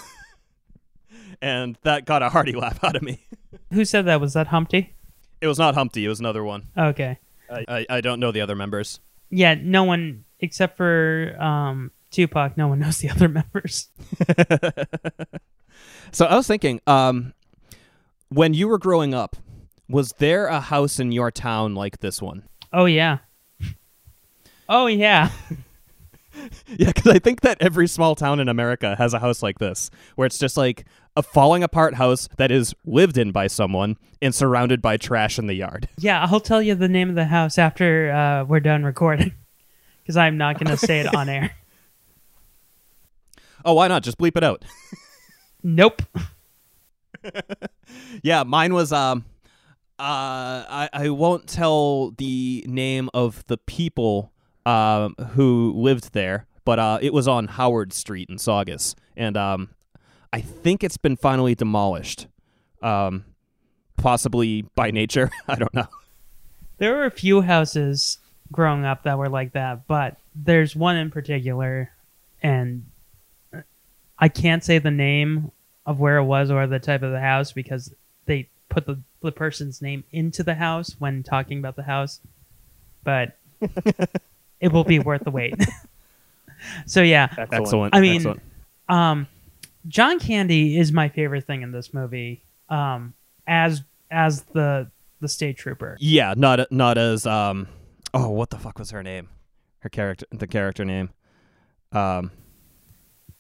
and 1.43 1.77
that 1.83 2.07
got 2.07 2.23
a 2.23 2.31
hearty 2.31 2.53
laugh 2.53 2.83
out 2.83 2.97
of 2.97 3.03
me. 3.03 3.27
Who 3.73 3.85
said 3.85 4.07
that? 4.07 4.21
Was 4.21 4.33
that 4.33 4.49
Humpty? 4.49 4.95
It 5.41 5.49
was 5.49 5.59
not 5.59 5.75
Humpty; 5.75 6.05
it 6.05 6.09
was 6.09 6.21
another 6.21 6.45
one. 6.45 6.69
Okay. 6.77 7.19
I, 7.53 7.85
I 7.91 8.01
don't 8.01 8.21
know 8.21 8.31
the 8.31 8.43
other 8.43 8.55
members. 8.55 9.01
Yeah, 9.31 9.55
no 9.55 9.85
one 9.85 10.25
except 10.41 10.77
for 10.77 11.37
um, 11.41 11.91
Tupac. 12.11 12.57
No 12.57 12.69
one 12.69 12.79
knows 12.81 12.99
the 12.99 13.11
other 13.11 13.29
members. 13.29 13.89
So 16.13 16.27
I 16.27 16.35
was 16.35 16.47
thinking, 16.47 16.81
um, 16.87 17.35
when 18.31 18.55
you 18.55 18.69
were 18.69 18.79
growing 18.79 19.15
up, 19.15 19.37
was 19.89 20.13
there 20.19 20.47
a 20.47 20.61
house 20.61 20.99
in 20.99 21.13
your 21.13 21.31
town 21.31 21.75
like 21.75 21.99
this 22.01 22.21
one? 22.21 22.45
Oh 22.73 22.85
yeah. 22.85 23.19
Oh 24.69 24.87
yeah. 24.87 25.31
Yeah, 26.69 26.87
because 26.87 27.09
I 27.09 27.19
think 27.19 27.41
that 27.41 27.59
every 27.61 27.89
small 27.89 28.15
town 28.15 28.39
in 28.39 28.49
America 28.49 28.95
has 28.97 29.13
a 29.13 29.19
house 29.19 29.43
like 29.43 29.59
this, 29.59 29.91
where 30.15 30.27
it's 30.27 30.39
just 30.39 30.57
like 30.57 30.87
a 31.17 31.23
falling 31.23 31.63
apart 31.63 31.95
house 31.95 32.29
that 32.37 32.51
is 32.51 32.75
lived 32.85 33.19
in 33.19 33.33
by 33.33 33.47
someone 33.47 33.97
and 34.23 34.35
surrounded 34.35 34.81
by 34.81 34.97
trash 34.97 35.39
in 35.39 35.47
the 35.47 35.55
yard. 35.55 35.89
Yeah, 35.99 36.25
I'll 36.25 36.41
tell 36.41 36.63
you 36.63 36.75
the 36.75 36.89
name 36.89 37.09
of 37.09 37.15
the 37.15 37.27
house 37.27 37.59
after 37.59 38.11
uh, 38.11 38.45
we're 38.45 38.61
done 38.61 38.85
recording, 38.85 39.33
because 40.03 40.17
I'm 40.17 40.37
not 40.39 40.59
going 40.59 40.71
to 40.71 40.77
say 40.77 41.01
it 41.01 41.15
on 41.15 41.29
air. 41.29 41.51
Oh, 43.63 43.75
why 43.75 43.89
not? 43.89 44.03
Just 44.03 44.17
bleep 44.17 44.39
it 44.39 44.43
out. 44.43 44.65
Nope. 45.63 46.01
yeah, 48.23 48.43
mine 48.43 48.73
was 48.73 48.91
um 48.91 49.27
uh 49.99 50.65
I, 50.69 50.89
I 50.95 51.09
won't 51.11 51.47
tell 51.47 52.13
the 52.13 52.65
name 52.67 53.11
of 53.13 53.45
the 53.49 53.59
people 53.59 54.33
um 54.65 55.15
who 55.33 55.75
lived 55.77 56.15
there, 56.15 56.47
but 56.65 56.79
uh 56.79 56.99
it 57.03 57.13
was 57.13 57.29
on 57.29 57.49
Howard 57.49 57.93
Street 57.93 58.31
in 58.31 58.39
Saugus. 58.39 58.95
And 59.15 59.37
um 59.37 59.69
I 60.33 60.41
think 60.41 60.85
it's 60.85 60.97
been 60.97 61.17
finally 61.17 61.55
demolished. 61.55 62.27
Um 62.83 63.25
possibly 63.97 64.63
by 64.75 64.91
nature. 64.91 65.31
I 65.49 65.57
don't 65.57 65.75
know. 65.75 65.89
There 66.79 66.95
were 66.95 67.05
a 67.05 67.11
few 67.11 67.43
houses 67.43 68.19
growing 68.51 68.85
up 68.85 69.05
that 69.05 69.19
were 69.19 69.29
like 69.29 69.53
that, 69.53 69.87
but 69.87 70.17
there's 70.35 70.75
one 70.75 70.97
in 70.97 71.11
particular, 71.11 71.91
and 72.43 72.87
I 74.19 74.29
can't 74.29 74.65
say 74.65 74.79
the 74.79 74.91
name 74.91 75.53
of 75.87 76.01
where 76.01 76.17
it 76.17 76.25
was 76.25 76.51
or 76.51 76.67
the 76.67 76.79
type 76.79 77.03
of 77.03 77.13
the 77.13 77.21
house 77.21 77.53
because 77.53 77.93
they 78.27 78.49
put 78.69 78.87
the, 78.87 78.99
the 79.23 79.33
person's 79.33 79.83
name 79.83 80.05
into 80.13 80.43
the 80.43 80.55
house 80.55 80.97
when 80.99 81.23
talking 81.23 81.59
about 81.59 81.77
the 81.77 81.83
house, 81.83 82.21
but 83.05 83.37
it 84.61 84.73
will 84.73 84.85
be 84.85 84.99
worth 84.99 85.25
the 85.25 85.31
wait. 85.31 85.55
so 86.87 87.03
yeah, 87.03 87.29
Excellent. 87.37 87.53
Excellent. 87.53 87.95
I 87.95 88.01
mean, 88.01 88.17
Excellent. 88.17 88.41
Um, 88.89 89.27
John 89.89 90.19
Candy 90.19 90.79
is 90.79 90.93
my 90.93 91.09
favorite 91.09 91.47
thing 91.47 91.63
in 91.63 91.73
this 91.73 91.93
movie. 91.95 92.45
Um, 92.69 93.15
as 93.47 93.83
as 94.11 94.43
the 94.43 94.91
the 95.21 95.29
state 95.29 95.57
trooper. 95.57 95.97
Yeah, 96.01 96.35
not 96.37 96.71
not 96.71 96.99
as 96.99 97.27
um. 97.27 97.69
Oh, 98.13 98.31
what 98.31 98.51
the 98.51 98.59
fuck 98.59 98.79
was 98.79 98.91
her 98.91 99.03
name? 99.03 99.29
Her 99.81 99.89
character, 99.89 100.27
the 100.31 100.47
character 100.47 100.85
name. 100.85 101.11
Um, 101.93 102.33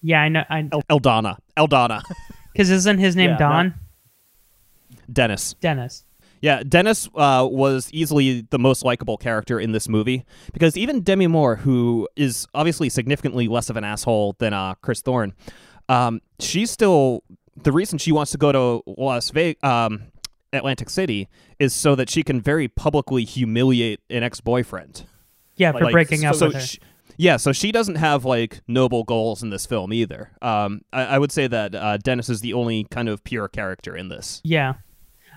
Yeah, 0.00 0.20
I 0.20 0.28
know. 0.28 0.44
I 0.48 0.62
Eldona. 0.62 1.38
Eldona. 1.56 2.02
because 2.52 2.70
isn't 2.70 2.98
his 2.98 3.16
name 3.16 3.30
Yeah, 3.30 3.38
Don 3.38 3.74
Dennis. 5.12 5.54
Dennis? 5.60 6.04
Yeah, 6.40 6.62
Dennis 6.66 7.08
uh, 7.14 7.46
was 7.50 7.90
easily 7.92 8.46
the 8.48 8.58
most 8.58 8.82
likable 8.82 9.18
character 9.18 9.60
in 9.60 9.72
this 9.72 9.88
movie 9.88 10.24
because 10.54 10.74
even 10.76 11.02
Demi 11.02 11.26
Moore, 11.26 11.56
who 11.56 12.08
is 12.16 12.46
obviously 12.54 12.88
significantly 12.88 13.46
less 13.46 13.68
of 13.68 13.76
an 13.76 13.84
asshole 13.84 14.36
than 14.38 14.54
uh, 14.54 14.74
Chris 14.76 15.02
Thorne, 15.02 15.34
um, 15.90 16.20
she's 16.38 16.70
still 16.70 17.22
the 17.62 17.72
reason 17.72 17.98
she 17.98 18.12
wants 18.12 18.30
to 18.32 18.38
go 18.38 18.52
to 18.52 18.82
Las 18.98 19.30
Vegas, 19.30 19.62
um, 19.62 20.04
Atlantic 20.52 20.88
City, 20.88 21.28
is 21.58 21.74
so 21.74 21.94
that 21.94 22.08
she 22.08 22.22
can 22.22 22.40
very 22.40 22.68
publicly 22.68 23.24
humiliate 23.24 24.00
an 24.08 24.22
ex-boyfriend. 24.22 25.04
Yeah, 25.56 25.72
for 25.72 25.80
Like, 25.84 25.92
breaking 25.92 26.24
up 26.24 26.34
so 26.36 26.46
with 26.46 26.54
her. 26.54 26.60
she- 26.60 26.78
yeah, 27.16 27.36
so 27.36 27.52
she 27.52 27.70
doesn't 27.70 27.96
have 27.96 28.24
like 28.24 28.62
noble 28.66 29.04
goals 29.04 29.42
in 29.42 29.50
this 29.50 29.66
film 29.66 29.92
either. 29.92 30.30
Um, 30.40 30.80
I, 30.90 31.04
I 31.04 31.18
would 31.18 31.30
say 31.30 31.46
that 31.48 31.74
uh, 31.74 31.98
Dennis 31.98 32.30
is 32.30 32.40
the 32.40 32.54
only 32.54 32.84
kind 32.84 33.10
of 33.10 33.22
pure 33.24 33.46
character 33.46 33.94
in 33.94 34.08
this. 34.08 34.40
Yeah, 34.42 34.74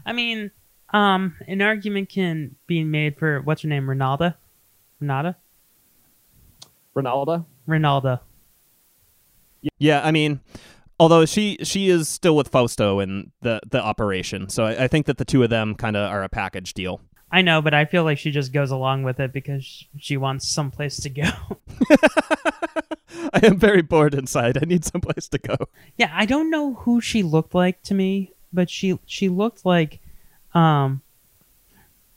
I 0.06 0.14
mean, 0.14 0.52
um, 0.94 1.36
an 1.46 1.62
argument 1.62 2.08
can 2.08 2.56
be 2.68 2.86
made 2.86 3.18
for 3.18 3.42
what's 3.42 3.64
her 3.64 3.68
name, 3.68 3.88
Ronaldo, 3.88 4.36
Renata, 5.02 5.36
Ronaldo. 6.96 7.46
Ronaldo. 7.68 8.20
Yeah, 9.78 10.02
I 10.04 10.12
mean, 10.12 10.42
although 11.00 11.26
she 11.26 11.58
she 11.64 11.90
is 11.90 12.08
still 12.10 12.36
with 12.36 12.50
Fausto 12.50 13.00
in 13.00 13.32
the 13.42 13.62
the 13.70 13.82
operation, 13.82 14.50
so 14.50 14.66
I, 14.66 14.86
I 14.86 14.88
think 14.88 15.06
that 15.08 15.18
the 15.18 15.26
two 15.26 15.44
of 15.44 15.50
them 15.50 15.76
kind 15.76 15.96
of 15.96 16.10
are 16.10 16.24
a 16.24 16.30
package 16.30 16.74
deal. 16.74 17.02
I 17.32 17.42
know, 17.42 17.62
but 17.62 17.74
I 17.74 17.86
feel 17.86 18.04
like 18.04 18.20
she 18.20 18.30
just 18.30 18.54
goes 18.54 18.70
along 18.70 19.04
with 19.04 19.20
it 19.20 19.34
because 19.34 19.86
she 19.98 20.18
wants 20.18 20.48
someplace 20.48 20.98
to 20.98 21.10
go. 21.10 21.32
I 23.34 23.46
am 23.46 23.58
very 23.58 23.82
bored 23.82 24.14
inside. 24.14 24.58
I 24.62 24.66
need 24.66 24.86
someplace 24.86 25.28
to 25.30 25.40
go. 25.40 25.56
yeah, 25.98 26.12
I 26.14 26.26
don't 26.26 26.50
know 26.50 26.76
who 26.76 27.02
she 27.02 27.24
looked 27.24 27.56
like 27.56 27.82
to 27.84 27.94
me, 27.94 28.34
but 28.52 28.70
she 28.70 29.00
she 29.06 29.30
looked 29.30 29.66
like, 29.66 30.00
um, 30.54 31.02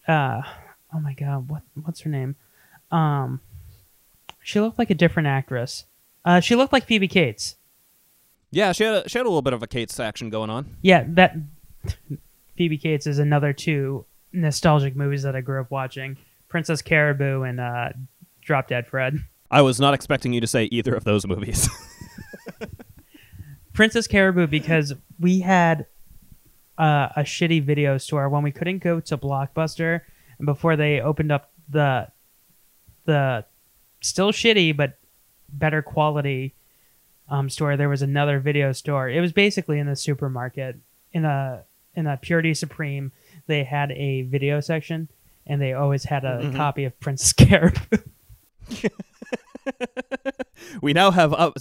uh, 0.06 0.42
oh 0.92 1.00
my 1.00 1.14
god, 1.14 1.48
what 1.48 1.62
what's 1.82 2.00
her 2.00 2.10
name? 2.10 2.36
Um, 2.90 3.40
she 4.42 4.60
looked 4.60 4.78
like 4.78 4.90
a 4.90 4.94
different 4.94 5.28
actress. 5.28 5.86
Uh, 6.26 6.40
she 6.40 6.56
looked 6.56 6.72
like 6.72 6.84
Phoebe 6.84 7.08
Cates. 7.08 7.56
Yeah, 8.50 8.72
she 8.72 8.84
had 8.84 9.06
a, 9.06 9.08
she 9.08 9.18
had 9.18 9.26
a 9.26 9.28
little 9.28 9.42
bit 9.42 9.52
of 9.52 9.62
a 9.62 9.66
Cates 9.66 9.98
action 10.00 10.28
going 10.28 10.50
on. 10.50 10.76
Yeah, 10.82 11.04
that 11.08 11.36
Phoebe 12.56 12.78
Cates 12.78 13.06
is 13.06 13.18
another 13.20 13.52
two 13.52 14.04
nostalgic 14.32 14.96
movies 14.96 15.22
that 15.22 15.36
I 15.36 15.40
grew 15.40 15.60
up 15.60 15.70
watching: 15.70 16.16
Princess 16.48 16.82
Caraboo 16.82 17.48
and 17.48 17.60
uh, 17.60 17.90
Drop 18.42 18.68
Dead 18.68 18.86
Fred. 18.86 19.18
I 19.50 19.62
was 19.62 19.78
not 19.78 19.94
expecting 19.94 20.32
you 20.32 20.40
to 20.40 20.46
say 20.46 20.64
either 20.64 20.94
of 20.94 21.04
those 21.04 21.26
movies. 21.26 21.68
Princess 23.72 24.08
Caraboo 24.08 24.50
because 24.50 24.94
we 25.20 25.40
had 25.40 25.86
uh, 26.78 27.08
a 27.14 27.20
shitty 27.20 27.62
video 27.62 27.98
store 27.98 28.28
when 28.28 28.42
we 28.42 28.50
couldn't 28.50 28.78
go 28.78 29.00
to 29.00 29.16
Blockbuster 29.16 30.00
and 30.38 30.46
before 30.46 30.76
they 30.76 31.00
opened 31.00 31.30
up 31.30 31.52
the 31.68 32.08
the 33.04 33.44
still 34.00 34.32
shitty 34.32 34.76
but 34.76 34.98
better 35.48 35.82
quality 35.82 36.54
um, 37.28 37.48
store. 37.50 37.76
There 37.76 37.88
was 37.88 38.02
another 38.02 38.38
video 38.40 38.72
store. 38.72 39.08
It 39.08 39.20
was 39.20 39.32
basically 39.32 39.78
in 39.78 39.86
the 39.86 39.96
supermarket 39.96 40.76
in 41.12 41.24
a 41.24 41.64
in 41.94 42.06
a 42.06 42.16
Purity 42.16 42.54
Supreme. 42.54 43.12
They 43.46 43.64
had 43.64 43.90
a 43.92 44.22
video 44.22 44.60
section 44.60 45.08
and 45.46 45.60
they 45.62 45.72
always 45.72 46.04
had 46.04 46.24
a 46.24 46.40
Mhm. 46.42 46.56
copy 46.56 46.84
of 46.84 46.98
Princess 47.00 47.32
Caraboo. 47.34 48.02
we 50.82 50.92
now 50.92 51.10
have 51.10 51.32
uh, 51.32 51.52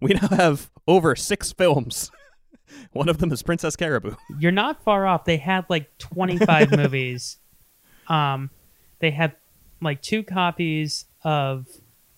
we 0.00 0.14
now 0.14 0.28
have 0.28 0.70
over 0.86 1.14
six 1.16 1.52
films. 1.52 2.10
One 2.92 3.08
of 3.08 3.18
them 3.18 3.30
is 3.32 3.42
Princess 3.42 3.76
Caraboo. 3.76 4.16
You're 4.38 4.50
not 4.52 4.82
far 4.82 5.06
off. 5.06 5.24
They 5.24 5.36
had 5.36 5.66
like 5.68 5.96
25 5.98 6.72
movies. 6.76 7.36
Um, 8.08 8.50
they 8.98 9.10
had 9.10 9.34
like 9.80 10.00
two 10.00 10.22
copies 10.22 11.04
of 11.22 11.66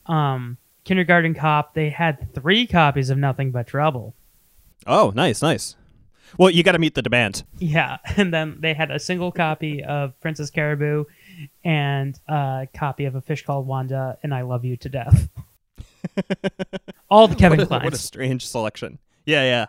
um, 0.07 0.57
Kindergarten 0.85 1.35
Cop. 1.35 1.75
They 1.75 1.91
had 1.91 2.35
three 2.35 2.67
copies 2.67 3.11
of 3.11 3.19
Nothing 3.19 3.51
But 3.51 3.67
Trouble. 3.67 4.15
Oh, 4.87 5.13
nice, 5.15 5.43
nice. 5.43 5.77
Well, 6.39 6.51
you 6.51 6.63
got 6.63 6.73
to 6.73 6.79
meet 6.79 6.95
the 6.95 7.03
demand. 7.03 7.45
Yeah, 7.59 7.99
and 8.17 8.33
then 8.33 8.59
they 8.61 8.75
had 8.75 8.91
a 8.91 8.99
single 8.99 9.33
copy 9.33 9.83
of 9.83 10.19
Princess 10.21 10.51
Caraboo 10.51 11.07
and 11.65 12.19
a 12.29 12.69
copy 12.75 13.05
of 13.05 13.15
A 13.15 13.21
Fish 13.21 13.45
Called 13.45 13.67
Wanda 13.67 14.19
and 14.23 14.35
I 14.35 14.43
Love 14.43 14.65
You 14.65 14.77
to 14.79 14.89
Death. 14.89 15.29
All 17.11 17.29
the 17.29 17.37
Kevin 17.37 17.59
what 17.61 17.69
Klines. 17.69 17.85
What 17.85 17.95
a 17.95 17.99
strange 17.99 18.47
selection. 18.47 18.99
Yeah, 19.27 19.67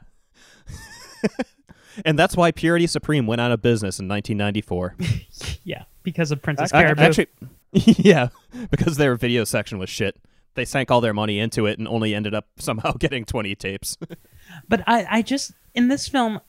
yeah. 1.24 1.30
and 2.06 2.20
that's 2.20 2.36
why 2.36 2.52
Purity 2.52 2.88
Supreme 2.88 3.26
went 3.26 3.42
out 3.42 3.52
of 3.52 3.62
business 3.62 4.00
in 4.00 4.08
1994. 4.08 4.96
yeah, 5.64 5.84
because 6.04 6.32
of 6.32 6.42
Princess 6.42 6.74
Ac- 6.74 6.84
Caraboo. 6.84 7.00
Actually, 7.00 7.28
yeah, 7.72 8.30
because 8.70 8.98
their 8.98 9.16
video 9.16 9.44
section 9.44 9.78
was 9.78 9.90
shit. 9.90 10.18
They 10.56 10.66
sank 10.66 10.90
all 10.92 11.02
their 11.02 11.14
money 11.14 11.40
into 11.40 11.66
it 11.66 11.78
and 11.80 11.88
only 11.88 12.16
ended 12.16 12.34
up 12.34 12.48
somehow 12.58 12.94
getting 12.94 13.26
20 13.26 13.56
tapes. 13.56 13.98
But 14.70 14.84
I, 14.88 15.08
I 15.10 15.22
just 15.24 15.54
in 15.74 15.88
this 15.88 16.08
film, 16.08 16.40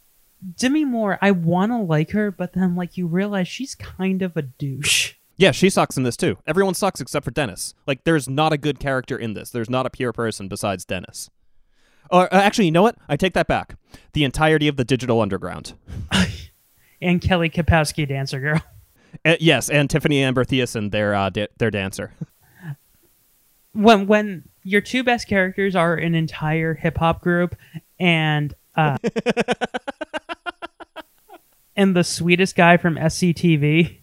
Demi 0.58 0.84
Moore, 0.84 1.18
I 1.22 1.30
want 1.30 1.72
to 1.72 1.78
like 1.78 2.10
her, 2.10 2.30
but 2.30 2.52
then 2.52 2.76
like 2.76 2.96
you 2.98 3.06
realize 3.06 3.48
she's 3.48 3.74
kind 3.74 4.20
of 4.22 4.36
a 4.36 4.42
douche. 4.42 5.14
yeah, 5.36 5.50
she 5.50 5.70
sucks 5.70 5.96
in 5.96 6.02
this 6.02 6.16
too. 6.16 6.36
Everyone 6.46 6.74
sucks 6.74 7.00
except 7.00 7.24
for 7.24 7.30
Dennis. 7.30 7.74
Like, 7.86 8.04
there's 8.04 8.28
not 8.28 8.52
a 8.52 8.58
good 8.58 8.78
character 8.78 9.16
in 9.16 9.32
this. 9.32 9.50
There's 9.50 9.70
not 9.70 9.86
a 9.86 9.90
pure 9.90 10.12
person 10.12 10.46
besides 10.46 10.84
Dennis. 10.84 11.30
Or 12.10 12.32
uh, 12.32 12.38
actually, 12.38 12.66
you 12.66 12.70
know 12.70 12.82
what? 12.82 12.96
I 13.08 13.16
take 13.16 13.32
that 13.32 13.46
back. 13.48 13.76
The 14.12 14.24
entirety 14.24 14.68
of 14.68 14.76
the 14.76 14.84
Digital 14.84 15.20
Underground. 15.22 15.72
And 17.00 17.20
Kelly 17.20 17.50
Kapowski, 17.50 18.08
Dancer 18.08 18.40
Girl. 18.40 18.62
Uh, 19.24 19.36
yes, 19.40 19.68
and 19.68 19.88
Tiffani 19.88 20.16
Amber 20.16 20.44
Thiessen, 20.44 20.90
their 20.90 21.14
uh, 21.14 21.28
da- 21.30 21.48
their 21.58 21.70
dancer. 21.70 22.12
When 23.76 24.06
when 24.06 24.48
your 24.62 24.80
two 24.80 25.04
best 25.04 25.28
characters 25.28 25.76
are 25.76 25.94
an 25.94 26.14
entire 26.14 26.74
hip 26.74 26.98
hop 26.98 27.20
group, 27.20 27.54
and 28.00 28.54
uh, 28.74 28.98
and 31.76 31.94
the 31.94 32.02
sweetest 32.02 32.56
guy 32.56 32.76
from 32.76 32.96
SCTV, 32.96 33.98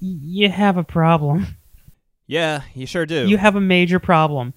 you 0.00 0.48
have 0.48 0.76
a 0.76 0.84
problem. 0.84 1.46
Yeah, 2.26 2.62
you 2.74 2.86
sure 2.86 3.06
do. 3.06 3.28
You 3.28 3.36
have 3.36 3.56
a 3.56 3.60
major 3.60 3.98
problem. 3.98 4.54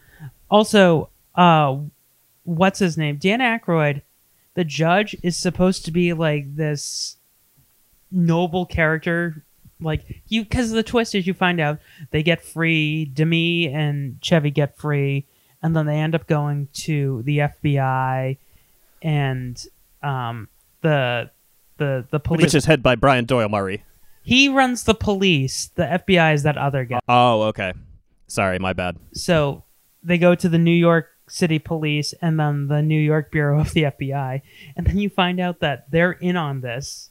Also, 0.50 1.10
uh, 1.36 1.78
what's 2.44 2.80
his 2.80 2.98
name? 2.98 3.18
Dan 3.18 3.40
Aykroyd. 3.40 4.02
The 4.54 4.64
judge 4.64 5.16
is 5.22 5.36
supposed 5.36 5.84
to 5.86 5.92
be 5.92 6.14
like 6.14 6.56
this 6.56 7.18
noble 8.10 8.66
character. 8.66 9.44
Like 9.82 10.22
you, 10.28 10.44
because 10.44 10.72
the 10.72 10.84
twist 10.84 11.16
is 11.16 11.28
you 11.28 11.34
find 11.34 11.60
out 11.60 11.80
they 12.12 12.24
get 12.24 12.44
free. 12.44 13.06
Demi 13.06 13.68
and 13.68 14.18
Chevy 14.22 14.50
get 14.52 14.78
free, 14.78 15.26
and 15.62 15.76
then 15.76 15.86
they 15.86 15.98
end 15.98 16.16
up 16.16 16.28
going 16.28 16.70
to 16.74 17.22
the 17.24 17.40
FBI, 17.40 18.38
and 19.02 19.66
um, 20.02 20.48
the 20.82 21.30
the 21.78 22.06
the 22.10 22.20
police. 22.20 22.44
Which 22.44 22.56
is 22.56 22.66
head 22.66 22.82
by 22.82 22.96
Brian 22.96 23.26
Doyle 23.26 23.50
Murray. 23.50 23.84
he 24.24 24.48
runs 24.48 24.84
the 24.84 24.96
police. 24.96 25.72
The 25.76 25.84
FBI 25.84 26.34
is 26.34 26.44
that 26.44 26.58
other 26.58 26.86
guy. 26.86 27.00
Oh, 27.10 27.44
okay. 27.44 27.74
Sorry, 28.28 28.58
my 28.60 28.72
bad. 28.74 28.98
So 29.14 29.64
they 30.02 30.18
go 30.18 30.36
to 30.36 30.48
the 30.48 30.58
New 30.58 30.72
York 30.72 31.10
City 31.28 31.60
Police 31.60 32.14
and 32.22 32.40
then 32.40 32.68
the 32.70 32.82
New 32.82 33.00
York 33.00 33.30
Bureau 33.32 33.60
of 33.60 33.74
the 33.74 33.84
FBI, 33.84 34.42
and 34.78 34.88
then 34.88 34.98
you 35.00 35.10
find 35.10 35.40
out 35.42 35.60
that 35.60 35.92
they're 35.92 36.14
in 36.14 36.38
on 36.38 36.62
this. 36.62 37.10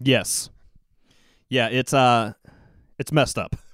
Yes. 0.00 0.50
Yeah, 1.50 1.68
it's 1.68 1.92
uh 1.92 2.32
it's 2.98 3.12
messed 3.12 3.38
up. 3.38 3.56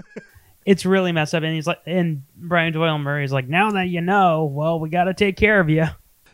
It's 0.64 0.84
really 0.84 1.12
messed 1.12 1.32
up, 1.32 1.44
and 1.44 1.54
he's 1.54 1.68
like, 1.68 1.78
and 1.86 2.24
Brian 2.34 2.72
Doyle 2.72 2.98
Murray's 2.98 3.30
like, 3.30 3.46
now 3.46 3.70
that 3.70 3.84
you 3.84 4.00
know, 4.00 4.46
well, 4.46 4.80
we 4.80 4.88
got 4.88 5.04
to 5.04 5.14
take 5.14 5.36
care 5.36 5.60
of 5.60 5.70
you. 5.70 5.84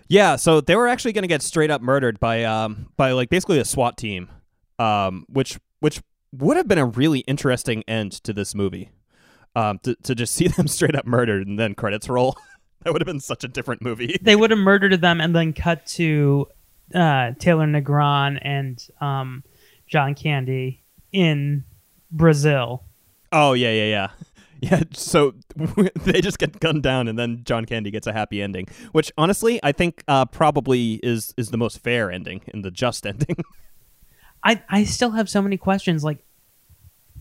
Yeah, 0.09 0.37
so 0.37 0.63
they 0.63 0.75
were 0.75 0.89
actually 0.89 1.13
going 1.13 1.25
to 1.25 1.29
get 1.29 1.43
straight 1.43 1.71
up 1.71 1.83
murdered 1.83 2.19
by 2.19 2.45
um 2.45 2.89
by 2.97 3.13
like 3.13 3.29
basically 3.29 3.59
a 3.59 3.65
SWAT 3.67 3.99
team, 3.99 4.31
um 4.79 5.27
which 5.29 5.59
which 5.81 6.01
would 6.33 6.57
have 6.57 6.67
been 6.67 6.79
a 6.79 6.87
really 6.87 7.19
interesting 7.21 7.85
end 7.87 8.13
to 8.25 8.33
this 8.33 8.55
movie, 8.55 8.91
um 9.55 9.79
to 9.81 9.97
to 9.97 10.15
just 10.15 10.35
see 10.35 10.49
them 10.49 10.67
straight 10.67 10.97
up 10.97 11.07
murdered 11.07 11.47
and 11.47 11.59
then 11.59 11.75
credits 11.75 12.09
roll. 12.09 12.35
that 12.85 12.95
would 12.95 13.03
have 13.03 13.07
been 13.07 13.21
such 13.21 13.45
a 13.45 13.49
different 13.49 13.83
movie. 13.83 14.19
They 14.23 14.35
would 14.35 14.51
have 14.51 14.59
murdered 14.59 14.99
them 15.03 15.21
and 15.21 15.37
then 15.37 15.53
cut 15.53 15.85
to 15.89 16.49
uh, 16.95 17.33
Taylor 17.39 17.67
Negron 17.67 18.39
and 18.41 18.83
um, 19.03 19.45
John 19.87 20.15
Candy 20.15 20.82
in 21.13 21.65
Brazil. 22.11 22.85
Oh 23.31 23.53
yeah 23.55 23.71
yeah 23.73 23.85
yeah 23.87 24.09
Yeah, 24.63 24.83
so 24.93 25.35
they 26.05 26.21
just 26.21 26.39
get 26.39 26.61
gunned 26.61 26.85
down, 26.85 27.09
and 27.09 27.19
then 27.19 27.41
John 27.43 27.65
Candy 27.65 27.91
gets 27.91 28.07
a 28.07 28.13
happy 28.13 28.41
ending, 28.41 28.69
which 28.93 29.11
honestly 29.19 29.59
I 29.61 29.73
think 29.73 30.05
uh, 30.07 30.25
probably 30.27 31.01
is 31.03 31.35
is 31.37 31.51
the 31.51 31.57
most 31.59 31.79
fair 31.81 32.13
ending 32.13 32.43
and 32.55 32.65
the 32.65 32.71
just 32.71 33.05
ending. 33.13 33.37
I 34.45 34.63
I 34.69 34.85
still 34.85 35.11
have 35.11 35.29
so 35.29 35.43
many 35.43 35.57
questions. 35.57 36.05
Like, 36.05 36.25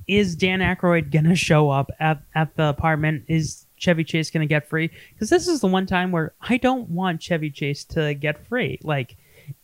is 0.07 0.35
Dan 0.35 0.59
Aykroyd 0.59 1.11
gonna 1.11 1.35
show 1.35 1.71
up 1.71 1.89
at 1.99 2.21
at 2.35 2.55
the 2.57 2.65
apartment? 2.65 3.23
Is 3.27 3.65
Chevy 3.75 4.03
Chase 4.03 4.29
gonna 4.29 4.45
get 4.45 4.69
free? 4.69 4.91
Because 5.13 5.31
this 5.31 5.47
is 5.47 5.61
the 5.61 5.67
one 5.67 5.87
time 5.87 6.11
where 6.11 6.35
I 6.41 6.57
don't 6.57 6.89
want 6.89 7.21
Chevy 7.21 7.49
Chase 7.49 7.83
to 7.85 8.13
get 8.13 8.45
free. 8.45 8.77
Like, 8.83 9.17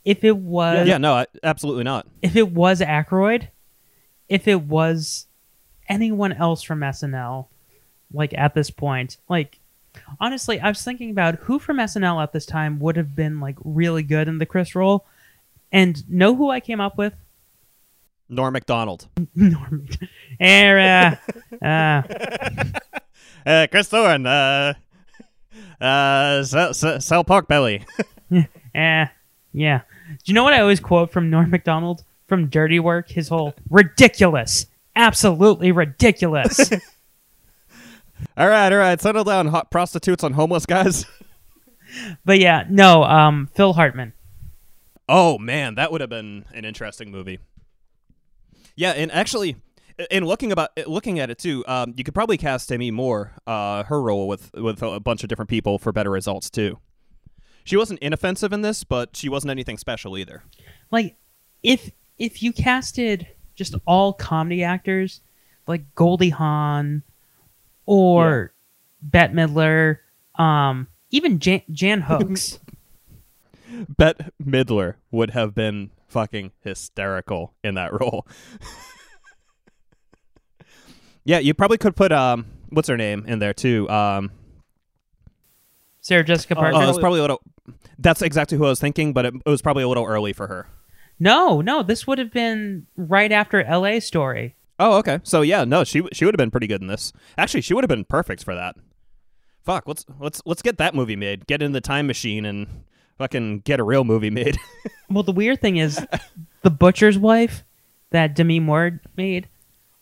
if 0.04 0.24
it 0.24 0.36
was 0.36 0.88
yeah, 0.88 0.98
no, 0.98 1.14
I- 1.14 1.28
absolutely 1.44 1.84
not. 1.84 2.08
if 2.24 2.36
it 2.36 2.52
was 2.52 2.82
Aykroyd, 2.82 3.50
if 4.30 4.48
it 4.48 4.62
was 4.64 5.28
anyone 5.90 6.34
else 6.34 6.62
from 6.64 6.80
SNL, 6.82 7.48
like 8.14 8.34
at 8.34 8.54
this 8.54 8.70
point, 8.70 9.18
like 9.30 9.60
honestly, 10.20 10.60
I 10.60 10.70
was 10.70 10.84
thinking 10.84 11.10
about 11.12 11.36
who 11.36 11.60
from 11.60 11.78
SNL 11.78 12.22
at 12.22 12.34
this 12.34 12.46
time 12.46 12.80
would 12.80 12.98
have 12.98 13.16
been 13.16 13.40
like 13.40 13.58
really 13.64 14.04
good 14.04 14.28
in 14.28 14.38
the 14.38 14.46
Chris 14.46 14.76
role, 14.76 15.06
and 15.72 16.08
know 16.10 16.36
who 16.36 16.50
I 16.50 16.60
came 16.60 16.80
up 16.82 16.98
with? 16.98 17.14
Norm 18.30 18.54
Macdonald. 18.54 19.08
Norm. 19.36 19.88
Era. 20.40 21.20
Uh, 21.62 22.02
Uh, 23.46 23.66
Chris 23.72 23.88
Thorne. 23.88 24.26
Uh, 24.26 24.74
uh, 25.80 26.44
sell, 26.44 26.74
sell, 26.74 27.00
sell 27.00 27.24
pork 27.24 27.48
belly. 27.48 27.86
eh, 28.76 29.06
yeah. 29.54 29.82
Do 30.10 30.16
you 30.26 30.34
know 30.34 30.44
what 30.44 30.54
I 30.54 30.60
always 30.60 30.82
quote 30.82 31.14
from 31.14 31.30
Norm 31.30 31.50
Macdonald 31.50 32.04
from 32.28 32.48
Dirty 32.48 32.80
Work? 32.80 33.10
His 33.10 33.30
whole 33.30 33.54
ridiculous, 33.70 34.68
absolutely 34.96 35.72
ridiculous. 35.72 36.72
all 38.38 38.48
right, 38.48 38.72
all 38.72 38.80
right, 38.80 39.00
settle 39.00 39.24
down, 39.24 39.48
hot 39.48 39.72
prostitutes 39.72 40.24
on 40.24 40.34
homeless 40.34 40.66
guys. 40.66 41.06
but 42.26 42.40
yeah, 42.40 42.66
no. 42.70 43.04
Um, 43.04 43.50
Phil 43.54 43.74
Hartman. 43.74 44.14
Oh 45.10 45.38
man, 45.38 45.76
that 45.76 45.92
would 45.92 46.02
have 46.02 46.10
been 46.10 46.46
an 46.54 46.66
interesting 46.66 47.12
movie. 47.12 47.40
Yeah, 48.76 48.92
and 48.92 49.12
actually, 49.12 49.56
in 50.12 50.26
looking 50.26 50.52
about 50.52 50.72
looking 50.86 51.20
at 51.20 51.30
it 51.30 51.40
too, 51.40 51.64
um, 51.68 51.94
you 51.96 52.04
could 52.04 52.14
probably 52.14 52.38
cast 52.38 52.70
Demi 52.70 52.92
Moore, 52.92 53.34
uh, 53.48 53.84
her 53.84 54.02
role 54.02 54.28
with 54.28 54.52
with 54.54 54.82
a 54.84 55.00
bunch 55.00 55.24
of 55.24 55.30
different 55.30 55.50
people 55.50 55.80
for 55.80 55.92
better 55.92 56.12
results 56.12 56.50
too. 56.50 56.78
She 57.64 57.76
wasn't 57.76 58.00
inoffensive 58.00 58.54
in 58.54 58.62
this, 58.62 58.84
but 58.84 59.16
she 59.16 59.28
wasn't 59.30 59.52
anything 59.52 59.78
special 59.78 60.18
either. 60.18 60.44
like 60.92 61.16
if 61.64 61.92
if 62.18 62.42
you 62.44 62.54
casted 62.54 63.28
just 63.56 63.76
all 63.86 64.14
comedy 64.14 64.64
actors 64.64 65.22
like 65.68 65.94
Goldie 65.96 66.30
Hawn 66.30 67.04
or 67.86 68.54
Bette 69.02 69.34
Midler, 69.34 69.98
um, 70.36 70.88
even 71.12 71.40
Jan, 71.40 71.62
Jan 71.72 72.02
Hooks. 72.08 72.60
Bette 73.98 74.26
Midler 74.44 74.96
would 75.12 75.32
have 75.32 75.54
been 75.54 75.92
fucking 76.08 76.52
hysterical 76.62 77.54
in 77.64 77.76
that 77.76 77.92
role. 78.00 78.26
yeah, 81.26 81.40
you 81.40 81.54
probably 81.54 81.78
could 81.78 81.96
put 81.96 82.12
um, 82.12 82.46
what's 82.70 82.88
her 82.88 82.98
name 82.98 83.26
in 83.28 83.40
there 83.40 83.54
too. 83.54 83.90
Um, 83.90 84.32
Sarah 86.02 86.24
Jessica 86.24 86.56
Oh, 86.56 86.62
Parker. 86.62 86.78
oh, 86.78 86.90
it's 86.90 87.00
probably 87.00 87.20
a 87.20 87.24
little. 87.24 87.42
That's 88.00 88.22
exactly 88.22 88.58
who 88.58 88.66
I 88.66 88.70
was 88.70 88.80
thinking, 88.80 89.12
but 89.12 89.26
it, 89.26 89.34
it 89.46 89.50
was 89.50 89.62
probably 89.62 89.84
a 89.84 89.88
little 89.90 90.06
early 90.06 90.32
for 90.32 90.48
her. 90.48 90.68
No, 91.20 91.62
no, 91.62 91.84
this 91.84 92.06
would 92.08 92.20
have 92.20 92.32
been 92.32 92.88
right 92.96 93.32
after 93.32 93.64
L.A. 93.64 94.00
Story. 94.00 94.56
Oh, 94.80 94.98
okay. 94.98 95.20
So 95.24 95.42
yeah, 95.42 95.64
no, 95.64 95.84
she 95.84 96.04
she 96.14 96.26
would 96.26 96.34
have 96.34 96.38
been 96.38 96.52
pretty 96.52 96.68
good 96.68 96.82
in 96.82 96.88
this. 96.88 97.12
Actually, 97.38 97.62
she 97.62 97.74
would 97.74 97.84
have 97.84 97.90
been 97.90 98.06
perfect 98.06 98.44
for 98.44 98.54
that. 98.56 98.76
Fuck, 99.64 99.88
let's 99.88 100.06
let's 100.20 100.42
let's 100.46 100.62
get 100.62 100.78
that 100.78 100.94
movie 100.94 101.16
made. 101.16 101.48
Get 101.48 101.62
in 101.62 101.72
the 101.72 101.82
time 101.82 102.08
machine 102.08 102.46
and 102.46 102.84
fucking 103.18 103.60
get 103.60 103.80
a 103.80 103.84
real 103.84 104.04
movie 104.04 104.30
made. 104.30 104.58
Well, 105.10 105.24
the 105.24 105.32
weird 105.32 105.62
thing 105.62 105.78
is, 105.78 106.06
the 106.64 106.70
butcher's 106.70 107.18
wife 107.18 107.64
that 108.10 108.36
Demi 108.36 108.60
Moore 108.60 109.00
made 109.16 109.48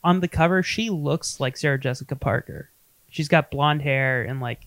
on 0.04 0.20
the 0.20 0.28
cover, 0.28 0.64
she 0.64 0.90
looks 0.90 1.40
like 1.40 1.56
Sarah 1.58 1.80
Jessica 1.80 2.16
Parker. 2.16 2.72
She's 3.08 3.28
got 3.28 3.52
blonde 3.52 3.84
hair 3.84 4.24
and 4.24 4.42
like. 4.42 4.62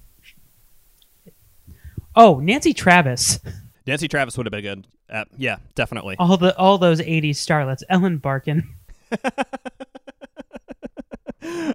Oh, 2.14 2.38
Nancy 2.38 2.72
Travis. 2.72 3.40
Nancy 3.86 4.06
Travis 4.06 4.36
would 4.36 4.46
have 4.46 4.52
been 4.52 4.62
good. 4.62 4.86
Uh, 5.10 5.24
yeah, 5.36 5.56
definitely. 5.74 6.16
All 6.18 6.36
the 6.36 6.56
all 6.56 6.78
those 6.78 7.00
'80s 7.00 7.30
starlets. 7.30 7.82
Ellen 7.88 8.18
Barkin. 8.18 8.68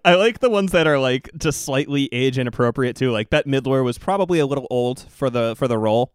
I 0.06 0.16
like 0.16 0.40
the 0.40 0.50
ones 0.50 0.72
that 0.74 0.88
are 0.88 1.00
like 1.00 1.30
just 1.38 1.64
slightly 1.64 2.10
age 2.12 2.38
inappropriate 2.38 2.96
too. 2.96 3.12
Like 3.12 3.30
Bette 3.30 3.50
Midler 3.50 3.84
was 3.84 3.98
probably 3.98 4.40
a 4.40 4.46
little 4.46 4.68
old 4.70 5.00
for 5.10 5.30
the 5.30 5.56
for 5.56 5.68
the 5.68 5.78
role. 5.78 6.14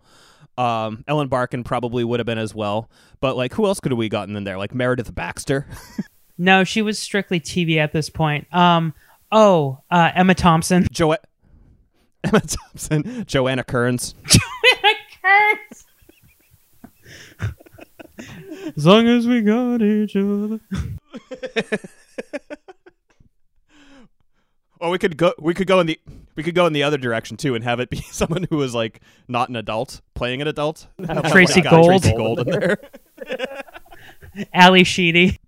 Um, 0.57 1.05
Ellen 1.09 1.29
Barkin 1.29 1.65
probably 1.65 2.05
would 2.05 2.21
have 2.21 2.27
been 2.27 2.39
as 2.39 2.55
well. 2.55 2.91
But 3.21 3.37
like, 3.37 3.55
who 3.55 3.67
else 3.67 3.81
could 3.81 3.91
have 3.93 3.99
we 3.99 4.09
gotten 4.09 4.37
in 4.37 4.45
there? 4.45 4.59
Like 4.59 4.75
Meredith 4.75 5.15
Baxter. 5.15 5.67
No, 6.41 6.63
she 6.63 6.83
was 6.83 7.01
strictly 7.01 7.41
TV 7.41 7.79
at 7.79 7.93
this 7.93 8.09
point. 8.09 8.47
Um. 8.55 8.95
Oh, 9.33 9.81
uh, 9.91 10.13
Emma 10.15 10.37
Thompson. 10.37 10.87
Jo- 10.93 11.17
Emma 12.25 12.41
Thompson, 12.41 13.25
Joanna 13.27 13.65
Kerns. 13.65 14.15
As 18.77 18.85
long 18.87 19.07
as 19.09 19.27
we 19.27 19.41
got 19.43 19.83
each 19.83 20.17
other. 20.17 20.61
Or 24.81 24.91
we 24.91 24.99
could 24.99 25.17
go 25.17 25.35
we 25.41 25.55
could 25.55 25.67
go 25.67 25.81
in 25.81 25.87
the 25.89 25.99
we 26.37 26.43
could 26.43 26.55
go 26.55 26.67
in 26.67 26.73
the 26.73 26.85
other 26.85 26.99
direction 26.99 27.37
too 27.37 27.55
and 27.55 27.65
have 27.65 27.81
it 27.81 27.91
be 27.91 27.97
someone 28.13 28.47
who 28.49 28.63
is 28.63 28.75
like 28.75 29.01
not 29.27 29.49
an 29.49 29.57
adult 29.57 30.01
playing 30.15 30.41
an 30.41 30.47
adult. 30.49 30.87
Have, 31.07 31.17
like, 31.25 31.33
Tracey 31.33 31.61
Gold. 31.63 32.03
Tracey 32.03 32.17
Gold 32.17 32.41
in 32.41 32.47
there. 32.51 32.79
Ally 34.53 34.85
Sheedy. 34.85 35.39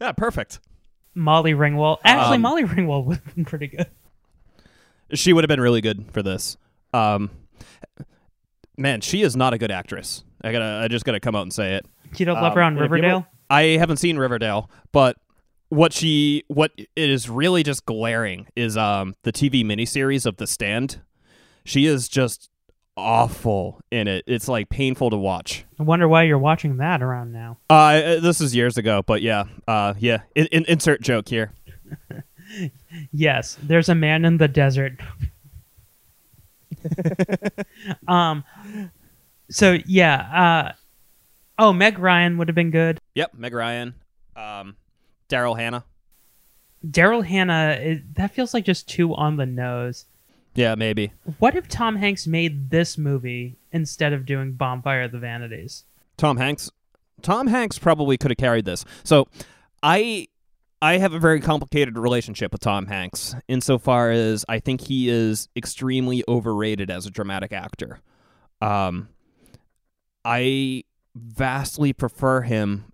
yeah, 0.00 0.12
perfect. 0.12 0.58
Molly 1.14 1.52
Ringwald. 1.52 1.98
Actually, 2.04 2.36
Um, 2.36 2.42
Molly 2.42 2.64
Ringwald 2.64 3.04
would 3.04 3.18
have 3.24 3.34
been 3.34 3.44
pretty 3.44 3.68
good. 3.68 3.86
She 5.14 5.32
would 5.32 5.44
have 5.44 5.48
been 5.48 5.60
really 5.60 5.80
good 5.80 6.10
for 6.10 6.22
this. 6.22 6.56
Um 6.92 7.30
man, 8.76 9.00
she 9.00 9.22
is 9.22 9.36
not 9.36 9.54
a 9.54 9.58
good 9.58 9.70
actress. 9.70 10.24
I 10.42 10.52
gotta 10.52 10.80
I 10.84 10.88
just 10.88 11.04
gotta 11.04 11.20
come 11.20 11.34
out 11.34 11.42
and 11.42 11.52
say 11.52 11.74
it. 11.74 11.86
You 12.16 12.26
don't 12.26 12.40
love 12.40 12.54
her 12.54 12.62
on 12.62 12.74
and 12.74 12.78
if 12.78 12.80
you 12.80 12.82
Riverdale? 12.94 13.26
I 13.48 13.62
haven't 13.62 13.98
seen 13.98 14.16
Riverdale, 14.16 14.70
but 14.92 15.16
what 15.68 15.92
she 15.92 16.44
what 16.48 16.72
it 16.76 16.90
is 16.96 17.28
really 17.28 17.62
just 17.62 17.86
glaring 17.86 18.46
is 18.56 18.76
um 18.76 19.14
the 19.22 19.32
TV 19.32 19.64
miniseries 19.64 20.26
of 20.26 20.36
The 20.36 20.46
Stand. 20.46 21.00
She 21.64 21.86
is 21.86 22.08
just 22.08 22.50
awful 22.96 23.80
in 23.90 24.08
it. 24.08 24.24
It's 24.26 24.48
like 24.48 24.68
painful 24.68 25.10
to 25.10 25.16
watch. 25.16 25.64
I 25.78 25.84
wonder 25.84 26.08
why 26.08 26.24
you're 26.24 26.38
watching 26.38 26.78
that 26.78 27.02
around 27.02 27.32
now. 27.32 27.58
Uh, 27.70 28.20
this 28.20 28.40
is 28.40 28.54
years 28.54 28.76
ago, 28.76 29.02
but 29.06 29.22
yeah, 29.22 29.44
uh, 29.66 29.94
yeah. 29.98 30.22
In, 30.34 30.46
in, 30.46 30.64
insert 30.66 31.00
joke 31.00 31.28
here. 31.28 31.52
Yes, 33.12 33.56
there's 33.62 33.88
a 33.88 33.94
man 33.94 34.26
in 34.26 34.36
the 34.36 34.48
desert. 34.48 35.00
um. 38.08 38.44
So 39.52 39.78
yeah. 39.86 40.72
Uh. 40.72 40.72
Oh, 41.58 41.72
Meg 41.72 41.98
Ryan 41.98 42.38
would 42.38 42.48
have 42.48 42.54
been 42.54 42.70
good. 42.70 42.98
Yep, 43.14 43.34
Meg 43.34 43.52
Ryan, 43.54 43.94
um, 44.34 44.74
Daryl 45.28 45.56
Hannah. 45.56 45.84
Daryl 46.84 47.24
Hannah. 47.24 47.78
It, 47.80 48.14
that 48.14 48.34
feels 48.34 48.54
like 48.54 48.64
just 48.64 48.88
too 48.88 49.14
on 49.14 49.36
the 49.36 49.46
nose. 49.46 50.06
Yeah, 50.54 50.74
maybe. 50.74 51.12
What 51.38 51.54
if 51.54 51.68
Tom 51.68 51.96
Hanks 51.96 52.26
made 52.26 52.70
this 52.70 52.98
movie 52.98 53.56
instead 53.70 54.12
of 54.12 54.26
doing 54.26 54.52
Bonfire 54.52 55.02
of 55.02 55.12
the 55.12 55.18
Vanities? 55.18 55.84
Tom 56.16 56.36
Hanks. 56.36 56.70
Tom 57.20 57.46
Hanks 57.46 57.78
probably 57.78 58.18
could 58.18 58.30
have 58.30 58.38
carried 58.38 58.64
this. 58.64 58.84
So, 59.04 59.28
I 59.82 60.28
I 60.80 60.98
have 60.98 61.12
a 61.12 61.18
very 61.20 61.40
complicated 61.40 61.96
relationship 61.96 62.50
with 62.50 62.60
Tom 62.60 62.86
Hanks 62.86 63.36
insofar 63.46 64.10
as 64.10 64.44
I 64.48 64.58
think 64.58 64.80
he 64.80 65.08
is 65.08 65.48
extremely 65.54 66.24
overrated 66.26 66.90
as 66.90 67.06
a 67.06 67.10
dramatic 67.10 67.52
actor. 67.52 68.00
Um, 68.60 69.08
I 70.24 70.84
vastly 71.14 71.92
prefer 71.92 72.42
him 72.42 72.92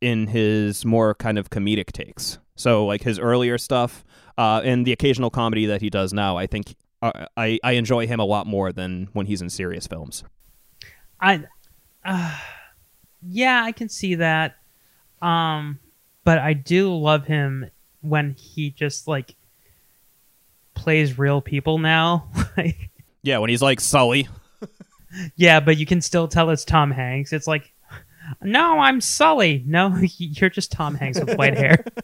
in 0.00 0.28
his 0.28 0.84
more 0.84 1.14
kind 1.14 1.38
of 1.38 1.50
comedic 1.50 1.92
takes. 1.92 2.38
So, 2.56 2.84
like 2.86 3.02
his 3.02 3.18
earlier 3.18 3.58
stuff 3.58 4.04
uh, 4.36 4.60
and 4.64 4.86
the 4.86 4.92
occasional 4.92 5.30
comedy 5.30 5.66
that 5.66 5.80
he 5.80 5.90
does 5.90 6.12
now, 6.12 6.36
I 6.36 6.46
think 6.46 6.74
uh, 7.02 7.26
I 7.36 7.58
I 7.62 7.72
enjoy 7.72 8.06
him 8.06 8.20
a 8.20 8.24
lot 8.24 8.46
more 8.46 8.72
than 8.72 9.08
when 9.12 9.26
he's 9.26 9.40
in 9.42 9.50
serious 9.50 9.86
films. 9.86 10.24
I, 11.20 11.44
uh, 12.04 12.38
yeah, 13.22 13.62
I 13.64 13.72
can 13.72 13.88
see 13.88 14.16
that. 14.16 14.56
Um, 15.20 15.78
but 16.24 16.38
I 16.38 16.54
do 16.54 16.94
love 16.94 17.26
him 17.26 17.70
when 18.00 18.34
he 18.34 18.70
just 18.70 19.06
like 19.06 19.34
plays 20.74 21.18
real 21.18 21.40
people 21.40 21.78
now. 21.78 22.28
like, 22.56 22.90
Yeah, 23.22 23.38
when 23.38 23.50
he's 23.50 23.62
like 23.62 23.80
Sully. 23.80 24.28
Yeah, 25.36 25.60
but 25.60 25.76
you 25.76 25.86
can 25.86 26.00
still 26.00 26.28
tell 26.28 26.50
it's 26.50 26.64
Tom 26.64 26.90
Hanks. 26.90 27.32
It's 27.32 27.46
like, 27.46 27.72
no, 28.42 28.78
I'm 28.78 29.00
Sully. 29.00 29.64
No, 29.66 29.96
you're 30.18 30.50
just 30.50 30.72
Tom 30.72 30.94
Hanks 30.94 31.18
with 31.20 31.36
white 31.36 31.56
hair. 31.56 31.84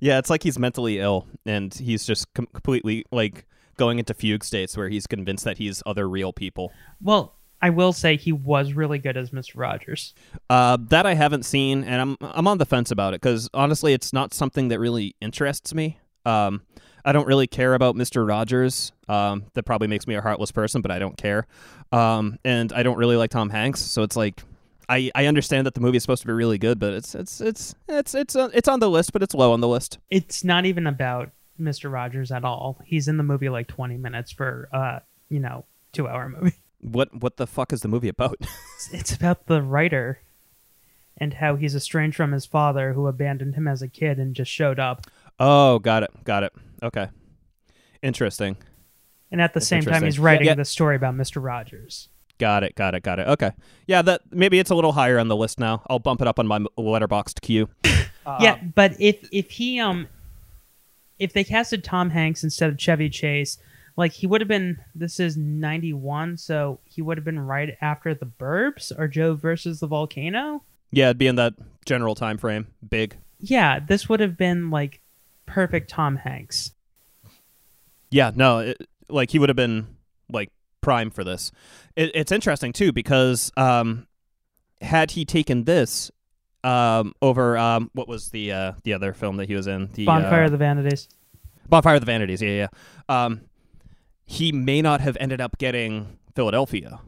Yeah, 0.00 0.18
it's 0.18 0.30
like 0.30 0.42
he's 0.42 0.58
mentally 0.58 0.98
ill 0.98 1.26
and 1.44 1.72
he's 1.72 2.04
just 2.04 2.32
com- 2.34 2.48
completely 2.52 3.04
like 3.10 3.46
going 3.76 3.98
into 3.98 4.14
fugue 4.14 4.44
states 4.44 4.76
where 4.76 4.88
he's 4.88 5.06
convinced 5.06 5.44
that 5.44 5.58
he's 5.58 5.82
other 5.86 6.08
real 6.08 6.32
people. 6.32 6.72
Well, 7.00 7.34
I 7.62 7.70
will 7.70 7.92
say 7.92 8.16
he 8.16 8.32
was 8.32 8.74
really 8.74 8.98
good 8.98 9.16
as 9.16 9.30
Mr. 9.30 9.52
Rogers. 9.56 10.14
Uh, 10.50 10.76
that 10.90 11.06
I 11.06 11.14
haven't 11.14 11.44
seen, 11.44 11.84
and 11.84 12.00
I'm 12.00 12.16
I'm 12.20 12.46
on 12.46 12.58
the 12.58 12.66
fence 12.66 12.90
about 12.90 13.14
it 13.14 13.20
because 13.20 13.48
honestly, 13.54 13.94
it's 13.94 14.12
not 14.12 14.34
something 14.34 14.68
that 14.68 14.78
really 14.78 15.16
interests 15.20 15.72
me. 15.72 15.98
Um, 16.26 16.62
I 17.06 17.12
don't 17.12 17.26
really 17.26 17.46
care 17.46 17.72
about 17.74 17.96
Mister 17.96 18.24
Rogers. 18.24 18.92
Um, 19.08 19.44
that 19.54 19.62
probably 19.62 19.88
makes 19.88 20.06
me 20.06 20.16
a 20.16 20.20
heartless 20.20 20.50
person, 20.50 20.82
but 20.82 20.90
I 20.90 20.98
don't 20.98 21.16
care. 21.16 21.46
Um, 21.92 22.38
and 22.44 22.72
I 22.72 22.82
don't 22.82 22.98
really 22.98 23.16
like 23.16 23.30
Tom 23.30 23.48
Hanks, 23.48 23.80
so 23.80 24.02
it's 24.02 24.16
like 24.16 24.42
I, 24.88 25.10
I 25.14 25.26
understand 25.26 25.66
that 25.66 25.74
the 25.74 25.80
movie 25.80 25.96
is 25.96 26.02
supposed 26.02 26.22
to 26.22 26.26
be 26.28 26.32
really 26.32 26.58
good, 26.58 26.78
but 26.78 26.92
it's 26.92 27.14
it's 27.14 27.40
it's 27.40 27.74
it's 27.88 28.14
it's 28.14 28.36
uh, 28.36 28.50
it's 28.52 28.68
on 28.68 28.80
the 28.80 28.90
list, 28.90 29.12
but 29.12 29.22
it's 29.22 29.34
low 29.34 29.52
on 29.52 29.60
the 29.60 29.68
list. 29.68 29.98
It's 30.10 30.44
not 30.44 30.66
even 30.66 30.86
about 30.86 31.30
Mr. 31.60 31.90
Rogers 31.90 32.30
at 32.30 32.44
all. 32.44 32.78
He's 32.84 33.08
in 33.08 33.16
the 33.16 33.22
movie 33.22 33.48
like 33.48 33.68
20 33.68 33.96
minutes 33.96 34.32
for 34.32 34.68
uh, 34.72 35.00
you 35.28 35.40
know, 35.40 35.64
2-hour 35.94 36.28
movie. 36.28 36.56
What 36.80 37.08
what 37.20 37.36
the 37.36 37.46
fuck 37.46 37.72
is 37.72 37.80
the 37.80 37.88
movie 37.88 38.08
about? 38.08 38.38
It's 38.92 39.12
about 39.12 39.46
the 39.46 39.62
writer 39.62 40.20
and 41.16 41.34
how 41.34 41.56
he's 41.56 41.74
estranged 41.74 42.16
from 42.16 42.32
his 42.32 42.46
father 42.46 42.92
who 42.92 43.06
abandoned 43.06 43.54
him 43.54 43.66
as 43.66 43.80
a 43.82 43.88
kid 43.88 44.18
and 44.18 44.36
just 44.36 44.50
showed 44.50 44.78
up. 44.78 45.06
Oh, 45.38 45.78
got 45.78 46.02
it, 46.02 46.10
got 46.24 46.42
it. 46.42 46.52
Okay, 46.82 47.08
interesting. 48.02 48.56
And 49.30 49.40
at 49.40 49.52
the 49.54 49.60
That's 49.60 49.68
same 49.68 49.82
time 49.82 50.04
he's 50.04 50.18
writing 50.18 50.46
Yeah. 50.46 50.54
the 50.54 50.64
story 50.64 50.96
about 50.96 51.14
Mr. 51.14 51.42
Rogers. 51.42 52.08
Got 52.38 52.64
it, 52.64 52.74
got 52.74 52.94
it, 52.94 53.02
got 53.02 53.18
it. 53.18 53.26
Okay, 53.28 53.52
yeah, 53.86 54.02
that 54.02 54.20
maybe 54.30 54.58
it's 54.58 54.70
a 54.70 54.74
little 54.74 54.92
higher 54.92 55.18
on 55.18 55.28
the 55.28 55.36
list 55.36 55.58
now. 55.58 55.82
I'll 55.88 55.98
bump 55.98 56.20
it 56.20 56.28
up 56.28 56.38
on 56.38 56.46
my 56.46 56.58
Letterboxd 56.78 57.40
queue. 57.40 57.68
yeah, 58.40 58.58
but 58.74 58.94
if 59.00 59.26
if 59.32 59.50
he 59.52 59.80
um 59.80 60.08
if 61.18 61.32
they 61.32 61.44
casted 61.44 61.82
Tom 61.82 62.10
Hanks 62.10 62.44
instead 62.44 62.68
of 62.70 62.78
Chevy 62.78 63.08
Chase, 63.08 63.56
like 63.96 64.12
he 64.12 64.26
would 64.26 64.42
have 64.42 64.48
been 64.48 64.78
this 64.94 65.18
is 65.18 65.36
91, 65.38 66.36
so 66.36 66.78
he 66.84 67.00
would 67.00 67.16
have 67.16 67.24
been 67.24 67.40
right 67.40 67.74
after 67.80 68.14
The 68.14 68.26
Burbs 68.26 68.92
or 68.98 69.08
Joe 69.08 69.34
versus 69.34 69.80
the 69.80 69.86
Volcano. 69.86 70.62
Yeah, 70.90 71.06
it'd 71.06 71.18
be 71.18 71.26
in 71.26 71.36
that 71.36 71.54
general 71.86 72.14
time 72.14 72.36
frame. 72.36 72.66
Big. 72.86 73.16
Yeah, 73.40 73.80
this 73.80 74.08
would 74.10 74.20
have 74.20 74.36
been 74.36 74.70
like 74.70 75.00
perfect 75.46 75.90
Tom 75.90 76.16
Hanks. 76.16 76.72
Yeah, 78.10 78.30
no, 78.34 78.60
it, 78.60 78.88
like 79.08 79.30
he 79.30 79.38
would 79.38 79.48
have 79.48 79.56
been 79.56 79.96
like 80.30 80.50
prime 80.80 81.10
for 81.10 81.24
this. 81.24 81.52
It, 81.96 82.10
it's 82.14 82.32
interesting 82.32 82.72
too 82.72 82.92
because 82.92 83.50
um, 83.56 84.06
had 84.80 85.12
he 85.12 85.24
taken 85.24 85.64
this 85.64 86.10
um, 86.64 87.14
over 87.22 87.56
um, 87.56 87.90
what 87.94 88.08
was 88.08 88.30
the 88.30 88.52
uh, 88.52 88.72
the 88.84 88.92
other 88.92 89.12
film 89.12 89.36
that 89.36 89.48
he 89.48 89.54
was 89.54 89.66
in? 89.66 89.88
The 89.92 90.04
Bonfire 90.04 90.42
uh, 90.42 90.46
of 90.46 90.52
the 90.52 90.58
Vanities. 90.58 91.08
Bonfire 91.68 91.94
of 91.94 92.00
the 92.00 92.06
Vanities. 92.06 92.42
Yeah, 92.42 92.68
yeah. 93.08 93.24
Um, 93.24 93.42
he 94.24 94.52
may 94.52 94.82
not 94.82 95.00
have 95.00 95.16
ended 95.20 95.40
up 95.40 95.58
getting 95.58 96.18
Philadelphia 96.34 97.00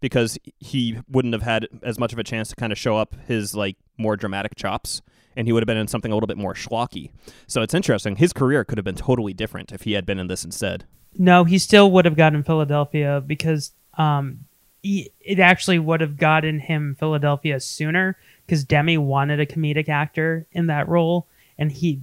because 0.00 0.38
he 0.58 0.98
wouldn't 1.08 1.34
have 1.34 1.42
had 1.42 1.66
as 1.82 1.98
much 1.98 2.12
of 2.12 2.18
a 2.18 2.24
chance 2.24 2.48
to 2.50 2.56
kind 2.56 2.72
of 2.72 2.78
show 2.78 2.96
up 2.96 3.16
his 3.26 3.54
like 3.54 3.76
more 3.98 4.16
dramatic 4.16 4.54
chops, 4.54 5.02
and 5.36 5.46
he 5.46 5.52
would 5.52 5.62
have 5.62 5.66
been 5.66 5.76
in 5.76 5.88
something 5.88 6.10
a 6.10 6.14
little 6.14 6.26
bit 6.26 6.38
more 6.38 6.54
schlocky. 6.54 7.10
So 7.46 7.62
it's 7.62 7.74
interesting. 7.74 8.16
His 8.16 8.32
career 8.32 8.64
could 8.64 8.78
have 8.78 8.84
been 8.84 8.94
totally 8.94 9.34
different 9.34 9.72
if 9.72 9.82
he 9.82 9.92
had 9.92 10.06
been 10.06 10.18
in 10.18 10.26
this 10.26 10.44
instead. 10.44 10.84
No, 11.18 11.44
he 11.44 11.58
still 11.58 11.90
would 11.92 12.04
have 12.04 12.16
gotten 12.16 12.42
Philadelphia 12.42 13.22
because 13.24 13.72
um, 13.96 14.40
he, 14.82 15.10
it 15.20 15.38
actually 15.38 15.78
would 15.78 16.00
have 16.00 16.16
gotten 16.16 16.58
him 16.60 16.96
Philadelphia 16.98 17.60
sooner 17.60 18.16
because 18.44 18.64
Demme 18.64 19.06
wanted 19.06 19.40
a 19.40 19.46
comedic 19.46 19.88
actor 19.88 20.46
in 20.52 20.66
that 20.68 20.88
role, 20.88 21.26
and 21.58 21.72
he 21.72 22.00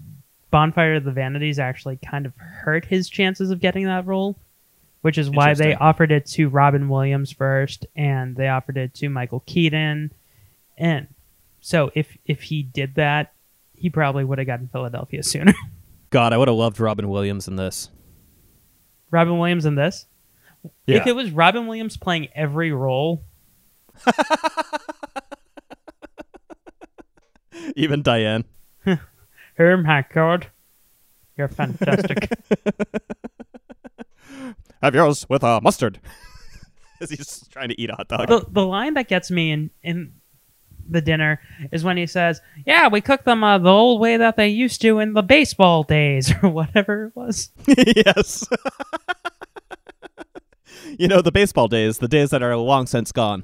Bonfire 0.52 0.96
of 0.96 1.04
the 1.04 1.12
Vanities 1.12 1.58
actually 1.58 1.98
kind 1.98 2.28
of 2.28 2.36
hurt 2.36 2.86
his 2.86 3.10
chances 3.10 3.50
of 3.50 3.60
getting 3.60 3.86
that 3.86 4.06
role, 4.06 4.38
which 5.02 5.18
is 5.18 5.30
why 5.30 5.56
they 5.56 5.74
offered 5.74 6.12
it 6.12 6.28
to 6.28 6.48
Robin 6.48 6.90
Williams 6.90 7.32
first, 7.32 7.88
and 7.96 8.36
they 8.36 8.48
offered 8.48 8.78
it 8.78 8.94
to 8.96 9.10
Michael 9.10 9.42
Keaton, 9.48 10.12
and 10.78 11.08
so 11.64 11.92
if 11.96 12.18
if 12.26 12.42
he 12.44 12.62
did 12.62 12.96
that, 12.96 13.32
he 13.74 13.90
probably 13.90 14.26
would 14.26 14.38
have 14.38 14.46
gotten 14.48 14.68
Philadelphia 14.68 15.24
sooner. 15.24 15.54
God, 16.10 16.34
I 16.34 16.38
would 16.38 16.50
have 16.50 16.58
loved 16.58 16.78
Robin 16.82 17.08
Williams 17.08 17.48
in 17.48 17.56
this. 17.56 17.90
Robin 19.12 19.40
Williams 19.40 19.66
in 19.66 19.76
this. 19.76 20.06
Yeah. 20.86 20.98
If 20.98 21.08
it 21.08 21.16
was 21.16 21.32
Robin 21.32 21.66
Williams 21.66 21.96
playing 21.96 22.28
every 22.36 22.74
role, 22.74 23.24
Even 27.78 28.02
Diane. 28.02 28.44
Herm 29.58 29.86
Hackard, 29.86 30.48
you're 31.38 31.48
fantastic. 31.48 32.30
Have 34.82 34.96
yours 34.96 35.26
with 35.30 35.46
uh, 35.46 35.62
mustard. 35.64 36.02
As 37.00 37.10
he's 37.10 37.48
trying 37.50 37.70
to 37.70 37.82
eat 37.82 37.90
a 37.90 37.96
hot 37.96 38.10
dog. 38.10 38.28
the 38.28 38.46
the 38.50 38.66
line 38.66 38.96
that 38.96 39.08
gets 39.08 39.32
me 39.32 39.52
in 39.52 39.70
in 39.82 40.14
the 40.90 41.02
dinner 41.02 41.40
is 41.72 41.84
when 41.84 41.98
he 41.98 42.06
says, 42.06 42.42
"Yeah, 42.66 42.88
we 42.88 43.02
cook 43.02 43.24
them 43.24 43.44
uh, 43.44 43.58
the 43.58 43.70
old 43.70 44.00
way 44.00 44.18
that 44.18 44.38
they 44.38 44.50
used 44.50 44.82
to 44.82 45.00
in 45.00 45.14
the 45.14 45.24
baseball 45.24 45.84
days 45.84 46.34
or 46.44 46.50
whatever 46.50 47.06
it 47.06 47.16
was." 47.16 47.52
yes. 47.68 48.48
you 50.98 51.08
know 51.08 51.22
the 51.22 51.32
baseball 51.32 51.68
days, 51.68 52.00
the 52.00 52.08
days 52.08 52.30
that 52.32 52.44
are 52.44 52.56
long 52.58 52.88
since 52.88 53.12
gone. 53.12 53.44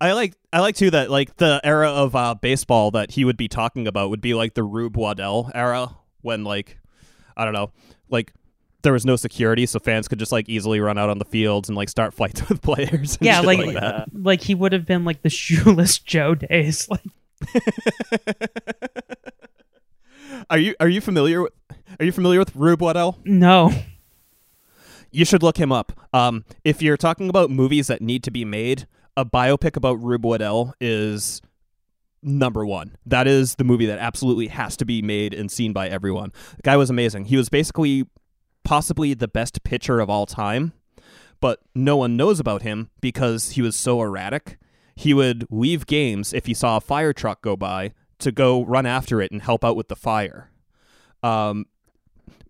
I 0.00 0.12
like 0.12 0.34
I 0.52 0.60
like 0.60 0.74
too 0.74 0.90
that 0.90 1.10
like 1.10 1.36
the 1.36 1.60
era 1.62 1.88
of 1.88 2.16
uh, 2.16 2.34
baseball 2.34 2.90
that 2.92 3.12
he 3.12 3.24
would 3.24 3.36
be 3.36 3.48
talking 3.48 3.86
about 3.86 4.10
would 4.10 4.20
be 4.20 4.34
like 4.34 4.54
the 4.54 4.64
Rube 4.64 4.96
Waddell 4.96 5.50
era 5.54 5.96
when 6.22 6.42
like 6.42 6.78
I 7.36 7.44
don't 7.44 7.54
know 7.54 7.70
like 8.08 8.32
there 8.82 8.92
was 8.92 9.04
no 9.06 9.16
security 9.16 9.64
so 9.66 9.78
fans 9.78 10.08
could 10.08 10.18
just 10.18 10.32
like 10.32 10.48
easily 10.48 10.80
run 10.80 10.98
out 10.98 11.08
on 11.08 11.18
the 11.18 11.24
fields 11.24 11.68
and 11.68 11.76
like 11.76 11.88
start 11.88 12.12
fights 12.20 12.48
with 12.48 12.60
players. 12.62 13.16
and 13.16 13.26
yeah, 13.26 13.36
shit 13.38 13.46
like 13.46 13.58
like 13.58 13.74
that. 13.74 14.08
like 14.12 14.40
he 14.42 14.54
would 14.54 14.72
have 14.72 14.84
been 14.86 15.04
like 15.04 15.22
the 15.22 15.30
shoeless 15.30 15.98
Joe 16.12 16.34
days. 16.34 16.88
Like 16.90 17.00
Are 20.50 20.58
you 20.58 20.74
are 20.80 20.88
you 20.88 21.00
familiar 21.00 21.42
with 21.42 21.52
Are 21.98 22.04
you 22.04 22.12
familiar 22.12 22.38
with 22.38 22.54
Rube 22.56 22.80
Waddell? 22.82 23.18
no, 23.24 23.70
You 25.10 25.24
should 25.24 25.42
look 25.42 25.56
him 25.56 25.70
up. 25.72 25.92
Um, 26.12 26.44
if 26.64 26.82
you're 26.82 26.96
talking 26.96 27.28
about 27.28 27.50
movies 27.50 27.86
that 27.86 28.00
need 28.02 28.22
to 28.24 28.30
be 28.30 28.44
made, 28.44 28.86
a 29.16 29.24
biopic 29.24 29.76
about 29.76 30.02
Rube 30.02 30.24
Waddell 30.24 30.74
is 30.80 31.40
number 32.22 32.64
one. 32.66 32.96
That 33.06 33.26
is 33.26 33.56
the 33.56 33.64
movie 33.64 33.86
that 33.86 33.98
absolutely 33.98 34.48
has 34.48 34.76
to 34.78 34.84
be 34.84 35.02
made 35.02 35.34
and 35.34 35.50
seen 35.50 35.72
by 35.72 35.88
everyone. 35.88 36.32
The 36.56 36.62
guy 36.62 36.76
was 36.76 36.90
amazing. 36.90 37.26
He 37.26 37.36
was 37.36 37.48
basically 37.48 38.04
possibly 38.64 39.14
the 39.14 39.28
best 39.28 39.62
pitcher 39.64 40.00
of 40.00 40.10
all 40.10 40.26
time, 40.26 40.72
but 41.40 41.60
no 41.74 41.96
one 41.96 42.16
knows 42.16 42.40
about 42.40 42.62
him 42.62 42.90
because 43.00 43.50
he 43.50 43.62
was 43.62 43.76
so 43.76 44.00
erratic. 44.00 44.58
He 44.94 45.14
would 45.14 45.46
leave 45.50 45.86
games 45.86 46.32
if 46.32 46.46
he 46.46 46.54
saw 46.54 46.76
a 46.76 46.80
fire 46.80 47.12
truck 47.12 47.42
go 47.42 47.56
by 47.56 47.92
to 48.18 48.32
go 48.32 48.64
run 48.64 48.86
after 48.86 49.20
it 49.20 49.32
and 49.32 49.42
help 49.42 49.64
out 49.64 49.76
with 49.76 49.88
the 49.88 49.96
fire. 49.96 50.50
Um, 51.22 51.66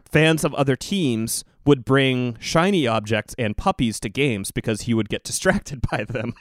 fans 0.04 0.44
of 0.44 0.54
other 0.54 0.76
teams 0.76 1.44
would 1.64 1.84
bring 1.84 2.36
shiny 2.38 2.86
objects 2.86 3.34
and 3.38 3.56
puppies 3.56 4.00
to 4.00 4.08
games 4.08 4.50
because 4.50 4.82
he 4.82 4.94
would 4.94 5.08
get 5.08 5.24
distracted 5.24 5.80
by 5.90 6.04
them. 6.04 6.34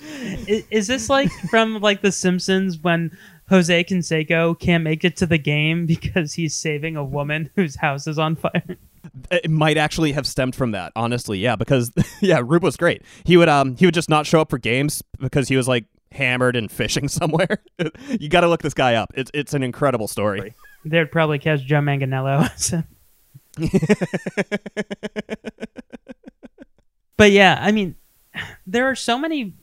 is, 0.00 0.64
is 0.70 0.86
this 0.86 1.08
like 1.08 1.30
from 1.50 1.80
like 1.80 2.02
The 2.02 2.12
Simpsons 2.12 2.78
when 2.78 3.16
Jose 3.48 3.84
Canseco 3.84 4.58
can't 4.58 4.84
make 4.84 5.04
it 5.04 5.16
to 5.18 5.26
the 5.26 5.38
game 5.38 5.86
because 5.86 6.34
he's 6.34 6.56
saving 6.56 6.96
a 6.96 7.04
woman 7.04 7.50
whose 7.56 7.76
house 7.76 8.06
is 8.06 8.18
on 8.18 8.36
fire? 8.36 8.76
It 9.30 9.50
might 9.50 9.76
actually 9.76 10.12
have 10.12 10.26
stemmed 10.26 10.54
from 10.54 10.72
that, 10.72 10.92
honestly. 10.96 11.38
Yeah, 11.38 11.56
because 11.56 11.92
yeah, 12.20 12.40
Rube 12.44 12.62
was 12.62 12.76
great. 12.76 13.02
He 13.24 13.36
would 13.36 13.48
um 13.48 13.76
he 13.76 13.86
would 13.86 13.94
just 13.94 14.08
not 14.08 14.26
show 14.26 14.40
up 14.40 14.50
for 14.50 14.58
games 14.58 15.02
because 15.18 15.48
he 15.48 15.56
was 15.56 15.68
like 15.68 15.86
hammered 16.12 16.56
and 16.56 16.70
fishing 16.72 17.08
somewhere. 17.08 17.62
you 18.08 18.28
got 18.28 18.40
to 18.40 18.48
look 18.48 18.62
this 18.62 18.74
guy 18.74 18.94
up. 18.94 19.12
It's 19.14 19.30
it's 19.34 19.54
an 19.54 19.62
incredible 19.62 20.08
story. 20.08 20.54
They'd 20.84 21.10
probably 21.10 21.38
catch 21.38 21.62
Joe 21.62 21.80
Manganiello. 21.80 22.70
him. 22.70 22.84
but 27.16 27.30
yeah, 27.30 27.58
I 27.60 27.72
mean, 27.72 27.94
there 28.66 28.86
are 28.90 28.94
so 28.94 29.18
many. 29.18 29.54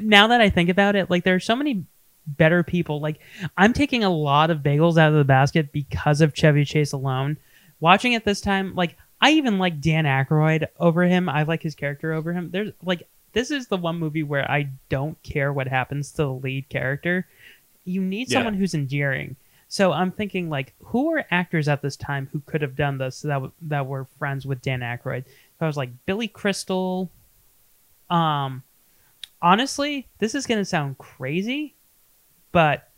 Now 0.00 0.28
that 0.28 0.40
I 0.40 0.48
think 0.48 0.70
about 0.70 0.96
it, 0.96 1.10
like 1.10 1.24
there 1.24 1.34
are 1.34 1.40
so 1.40 1.56
many 1.56 1.84
better 2.26 2.62
people. 2.62 3.00
Like 3.00 3.20
I'm 3.56 3.72
taking 3.72 4.04
a 4.04 4.10
lot 4.10 4.50
of 4.50 4.60
bagels 4.60 4.96
out 4.96 5.10
of 5.12 5.18
the 5.18 5.24
basket 5.24 5.72
because 5.72 6.20
of 6.20 6.34
Chevy 6.34 6.64
Chase 6.64 6.92
alone. 6.92 7.36
Watching 7.84 8.14
it 8.14 8.24
this 8.24 8.40
time, 8.40 8.74
like 8.74 8.96
I 9.20 9.32
even 9.32 9.58
like 9.58 9.78
Dan 9.82 10.06
Aykroyd 10.06 10.68
over 10.80 11.02
him. 11.02 11.28
I 11.28 11.42
like 11.42 11.62
his 11.62 11.74
character 11.74 12.14
over 12.14 12.32
him. 12.32 12.50
There's 12.50 12.72
like 12.82 13.06
this 13.34 13.50
is 13.50 13.66
the 13.66 13.76
one 13.76 13.98
movie 13.98 14.22
where 14.22 14.50
I 14.50 14.70
don't 14.88 15.22
care 15.22 15.52
what 15.52 15.68
happens 15.68 16.10
to 16.12 16.16
the 16.22 16.32
lead 16.32 16.70
character. 16.70 17.26
You 17.84 18.00
need 18.00 18.30
Yeah. 18.30 18.38
someone 18.38 18.54
who's 18.54 18.72
endearing. 18.74 19.36
So 19.68 19.92
I'm 19.92 20.12
thinking 20.12 20.48
like, 20.48 20.72
who 20.82 21.12
are 21.12 21.26
actors 21.30 21.68
at 21.68 21.82
this 21.82 21.94
time 21.96 22.30
who 22.32 22.40
could 22.46 22.62
have 22.62 22.74
done 22.74 22.96
this 22.96 23.20
that 23.20 23.34
w- 23.34 23.52
that 23.60 23.84
were 23.86 24.06
friends 24.18 24.46
with 24.46 24.62
Dan 24.62 24.80
Aykroyd? 24.80 25.24
So 25.26 25.60
I 25.60 25.66
was 25.66 25.76
like 25.76 25.90
Billy 26.06 26.28
Crystal. 26.28 27.10
Um, 28.08 28.62
honestly, 29.42 30.06
this 30.20 30.34
is 30.34 30.46
gonna 30.46 30.64
sound 30.64 30.96
crazy, 30.96 31.74
but 32.50 32.88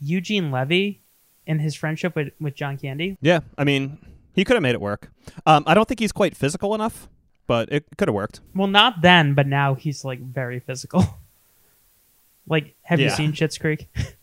Eugene 0.00 0.50
Levy 0.50 1.02
in 1.46 1.58
his 1.58 1.74
friendship 1.74 2.16
with 2.16 2.32
with 2.40 2.54
John 2.54 2.78
Candy. 2.78 3.18
Yeah, 3.20 3.40
I 3.58 3.64
mean, 3.64 3.98
he 4.34 4.44
could 4.44 4.54
have 4.54 4.62
made 4.62 4.74
it 4.74 4.80
work. 4.80 5.10
Um, 5.46 5.64
I 5.66 5.74
don't 5.74 5.86
think 5.88 6.00
he's 6.00 6.12
quite 6.12 6.36
physical 6.36 6.74
enough, 6.74 7.08
but 7.46 7.70
it 7.72 7.84
could 7.96 8.08
have 8.08 8.14
worked. 8.14 8.40
Well, 8.54 8.68
not 8.68 9.02
then, 9.02 9.34
but 9.34 9.46
now 9.46 9.74
he's 9.74 10.04
like 10.04 10.20
very 10.20 10.60
physical. 10.60 11.04
like, 12.48 12.74
have 12.82 13.00
you 13.00 13.06
Yeah. 13.06 13.14
seen 13.14 13.32
Schitt's 13.32 13.58
Creek? 13.58 13.88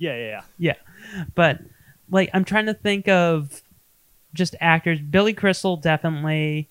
Yeah, 0.00 0.14
yeah, 0.16 0.26
yeah. 0.28 0.42
yeah, 1.16 1.24
but 1.34 1.58
like 2.08 2.30
I'm 2.32 2.44
trying 2.44 2.66
to 2.66 2.74
think 2.74 3.08
of 3.08 3.62
just 4.32 4.54
actors. 4.60 5.00
Billy 5.00 5.34
Crystal 5.34 5.76
definitely. 5.76 6.68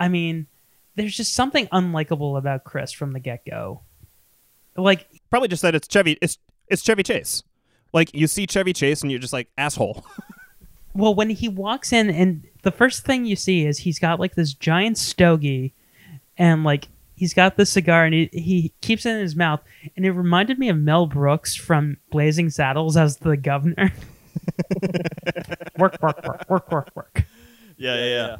I 0.00 0.08
mean, 0.08 0.48
there's 0.96 1.16
just 1.16 1.32
something 1.34 1.68
unlikable 1.68 2.36
about 2.36 2.64
Chris 2.64 2.90
from 2.90 3.12
the 3.12 3.20
get 3.20 3.44
go. 3.48 3.82
Like 4.76 5.06
Probably 5.30 5.46
just 5.46 5.62
that 5.62 5.76
it's 5.76 5.86
Chevy. 5.86 6.18
It's 6.20 6.38
it's 6.66 6.82
Chevy 6.82 7.04
Chase. 7.04 7.44
Like 7.92 8.12
you 8.12 8.26
see 8.26 8.48
Chevy 8.48 8.72
Chase 8.72 9.00
and 9.02 9.12
you're 9.12 9.20
just 9.20 9.32
like 9.32 9.46
asshole. 9.56 10.04
Well, 10.96 11.14
when 11.14 11.30
he 11.30 11.48
walks 11.48 11.92
in, 11.92 12.08
and 12.10 12.46
the 12.62 12.70
first 12.70 13.04
thing 13.04 13.26
you 13.26 13.36
see 13.36 13.66
is 13.66 13.78
he's 13.78 13.98
got 13.98 14.18
like 14.18 14.34
this 14.34 14.54
giant 14.54 14.98
stogie, 14.98 15.74
and 16.38 16.64
like 16.64 16.88
he's 17.14 17.34
got 17.34 17.56
the 17.56 17.66
cigar, 17.66 18.04
and 18.04 18.14
he, 18.14 18.30
he 18.32 18.72
keeps 18.80 19.04
it 19.04 19.10
in 19.10 19.20
his 19.20 19.36
mouth, 19.36 19.60
and 19.96 20.06
it 20.06 20.12
reminded 20.12 20.58
me 20.58 20.68
of 20.68 20.78
Mel 20.78 21.06
Brooks 21.06 21.54
from 21.54 21.98
Blazing 22.10 22.50
Saddles 22.50 22.96
as 22.96 23.18
the 23.18 23.36
governor. 23.36 23.92
work, 25.78 25.96
work, 26.00 26.24
work, 26.24 26.44
work, 26.48 26.72
work, 26.72 26.90
work. 26.94 27.24
Yeah, 27.76 27.96
yeah, 27.96 28.04
yeah. 28.04 28.36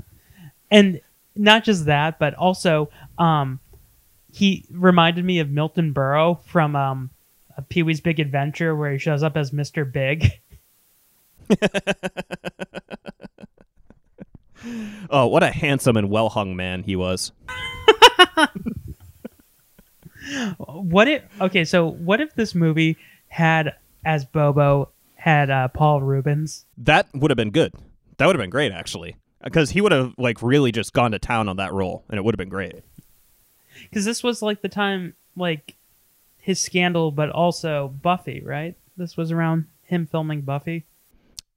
And 0.70 1.00
not 1.34 1.64
just 1.64 1.84
that, 1.86 2.18
but 2.18 2.34
also 2.34 2.90
um, 3.18 3.60
he 4.32 4.64
reminded 4.70 5.24
me 5.24 5.38
of 5.40 5.50
Milton 5.50 5.92
Berle 5.92 6.42
from 6.44 6.74
um, 6.74 7.10
Pee 7.68 7.82
Wee's 7.82 8.00
Big 8.00 8.20
Adventure, 8.20 8.74
where 8.74 8.92
he 8.92 8.98
shows 8.98 9.22
up 9.22 9.36
as 9.36 9.52
Mister 9.52 9.84
Big. 9.84 10.30
Oh, 15.08 15.26
what 15.26 15.44
a 15.44 15.50
handsome 15.50 15.96
and 15.96 16.10
well 16.10 16.28
hung 16.28 16.56
man 16.56 16.82
he 16.82 16.96
was. 16.96 17.32
What 20.58 21.06
if 21.06 21.22
okay, 21.40 21.64
so 21.64 21.88
what 21.88 22.20
if 22.20 22.34
this 22.34 22.54
movie 22.54 22.96
had 23.28 23.74
as 24.04 24.24
Bobo 24.24 24.90
had 25.14 25.50
uh, 25.50 25.68
Paul 25.68 26.02
Reubens? 26.02 26.64
That 26.78 27.06
would 27.14 27.30
have 27.30 27.36
been 27.36 27.50
good. 27.50 27.72
That 28.16 28.26
would 28.26 28.34
have 28.34 28.42
been 28.42 28.50
great, 28.50 28.72
actually, 28.72 29.16
because 29.44 29.70
he 29.70 29.80
would 29.80 29.92
have 29.92 30.14
like 30.18 30.42
really 30.42 30.72
just 30.72 30.92
gone 30.92 31.12
to 31.12 31.18
town 31.20 31.48
on 31.48 31.58
that 31.58 31.72
role, 31.72 32.04
and 32.08 32.18
it 32.18 32.24
would 32.24 32.34
have 32.34 32.38
been 32.38 32.48
great. 32.48 32.82
Because 33.82 34.04
this 34.04 34.22
was 34.24 34.42
like 34.42 34.62
the 34.62 34.68
time 34.68 35.14
like 35.36 35.76
his 36.38 36.60
scandal, 36.60 37.12
but 37.12 37.30
also 37.30 37.88
Buffy, 37.88 38.42
right? 38.44 38.74
This 38.96 39.16
was 39.16 39.30
around 39.30 39.66
him 39.82 40.06
filming 40.06 40.40
Buffy. 40.40 40.86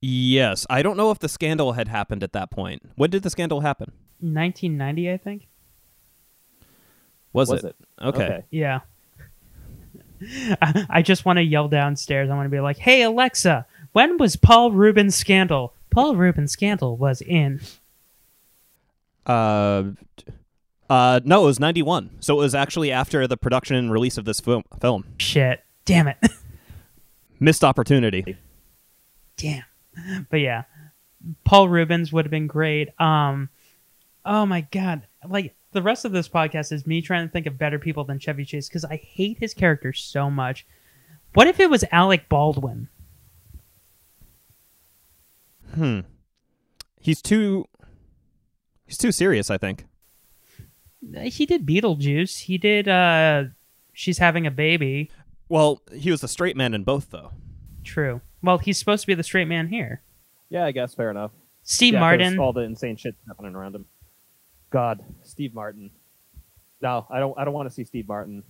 Yes, 0.02 0.66
I 0.70 0.82
don't 0.82 0.98
know 0.98 1.12
if 1.12 1.20
the 1.20 1.28
scandal 1.28 1.74
had 1.74 1.88
happened 1.88 2.24
at 2.24 2.34
that 2.34 2.52
point. 2.52 2.84
When 2.96 3.10
did 3.10 3.24
the 3.24 3.30
scandal 3.30 3.62
happen? 3.62 3.92
1990, 4.20 5.12
I 5.12 5.18
think. 5.18 5.48
Was, 7.34 7.50
Was 7.50 7.64
it? 7.64 7.76
it? 7.80 8.06
Okay. 8.06 8.24
Okay. 8.24 8.46
Yeah. 8.50 8.80
I 10.62 10.86
I 10.90 11.02
just 11.02 11.26
want 11.26 11.38
to 11.38 11.44
yell 11.44 11.68
downstairs. 11.68 12.30
I 12.30 12.36
want 12.36 12.46
to 12.46 12.50
be 12.50 12.60
like, 12.60 12.78
"Hey 12.78 13.04
Alexa, 13.04 13.66
when 13.94 14.18
was 14.18 14.36
Paul 14.36 14.72
Reubens' 14.72 15.16
scandal?" 15.16 15.74
Paul 15.92 16.16
Reubens' 16.16 16.52
scandal 16.52 16.98
was 16.98 17.22
in. 17.22 17.62
Uh, 19.26 19.84
uh, 20.90 21.20
no, 21.24 21.44
it 21.44 21.46
was 21.46 21.60
ninety 21.60 21.82
one. 21.82 22.10
So 22.20 22.36
it 22.36 22.44
was 22.44 22.56
actually 22.56 22.92
after 22.92 23.28
the 23.28 23.38
production 23.38 23.76
and 23.76 23.92
release 23.92 24.18
of 24.18 24.26
this 24.26 24.40
film. 24.40 24.64
Film 24.82 25.06
Shit. 25.20 25.64
Damn 25.86 26.08
it. 26.10 26.18
missed 27.40 27.64
opportunity. 27.64 28.38
Damn. 29.38 29.64
But 30.30 30.38
yeah, 30.38 30.64
Paul 31.44 31.70
Reubens 31.70 32.12
would 32.12 32.26
have 32.26 32.32
been 32.32 32.48
great. 32.48 32.90
Um, 33.00 33.50
oh 34.26 34.46
my 34.46 34.62
god, 34.72 35.08
like 35.28 35.56
the 35.72 35.82
rest 35.82 36.06
of 36.06 36.12
this 36.12 36.30
podcast 36.30 36.72
is 36.72 36.88
me 36.88 37.02
trying 37.02 37.28
to 37.28 37.32
think 37.32 37.46
of 37.46 37.58
better 37.58 37.80
people 37.80 38.04
than 38.04 38.20
Chevy 38.20 38.46
Chase 38.46 38.68
because 38.68 38.86
I 38.86 38.96
hate 38.98 39.38
his 39.40 39.54
character 39.54 39.94
so 39.94 40.30
much. 40.30 40.66
What 41.34 41.48
if 41.48 41.60
it 41.60 41.70
was 41.70 41.84
Alec 41.92 42.28
Baldwin? 42.30 42.90
Hmm. 45.76 46.02
He's 47.00 47.22
too. 47.22 47.66
He's 48.86 48.98
too 48.98 49.12
serious. 49.12 49.50
I 49.52 49.58
think. 49.58 49.86
He 51.24 51.46
did 51.46 51.66
Beetlejuice. 51.66 52.42
He 52.42 52.58
did. 52.58 52.88
uh 52.88 53.46
She's 53.94 54.18
having 54.18 54.48
a 54.48 54.52
baby. 54.52 55.12
Well, 55.50 55.82
he 55.94 56.10
was 56.10 56.24
a 56.24 56.28
straight 56.28 56.56
man 56.56 56.74
in 56.74 56.84
both, 56.84 57.10
though. 57.12 57.32
True. 57.84 58.22
Well, 58.42 58.58
he's 58.58 58.78
supposed 58.78 59.02
to 59.02 59.08
be 59.08 59.14
the 59.16 59.24
straight 59.24 59.48
man 59.48 59.68
here. 59.68 60.02
Yeah, 60.50 60.66
I 60.66 60.72
guess 60.72 60.94
fair 60.94 61.12
enough. 61.12 61.32
Steve 61.64 61.94
Yeah, 61.94 62.00
'cause 62.00 62.20
Martin. 62.20 62.40
all 62.40 62.54
the 62.54 62.62
insane 62.62 62.96
shit 62.96 63.16
happening 63.28 63.56
around 63.56 63.76
him. 63.76 63.86
God, 64.72 65.04
Steve 65.24 65.54
Martin. 65.54 65.92
No, 66.82 67.06
I 67.10 67.20
don't. 67.20 67.38
I 67.38 67.44
don't 67.46 67.54
want 67.54 67.68
to 67.70 67.74
see 67.76 67.84
Steve 67.84 68.08
Martin. 68.08 68.44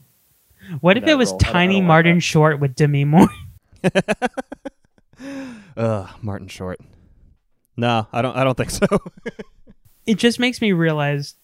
What 0.82 0.98
in 0.98 1.04
if 1.04 1.10
it 1.10 1.16
was 1.16 1.32
role. 1.32 1.40
I 1.42 1.44
don't- 1.44 1.50
I 1.50 1.54
Tiny 1.54 1.74
don't 1.76 1.82
want 1.84 1.88
Martin 1.88 2.16
that. 2.18 2.22
Short 2.22 2.60
with 2.60 2.76
Demi 2.76 3.06
Moore? 3.06 3.30
Ugh, 5.78 6.10
Martin 6.22 6.48
Short. 6.48 6.80
No, 7.78 8.08
I 8.12 8.22
don't. 8.22 8.36
I 8.36 8.44
don't 8.44 8.56
think 8.58 8.70
so. 8.72 8.86
it 10.06 10.16
just 10.16 10.40
makes 10.40 10.62
me 10.62 10.72
realize 10.74 11.36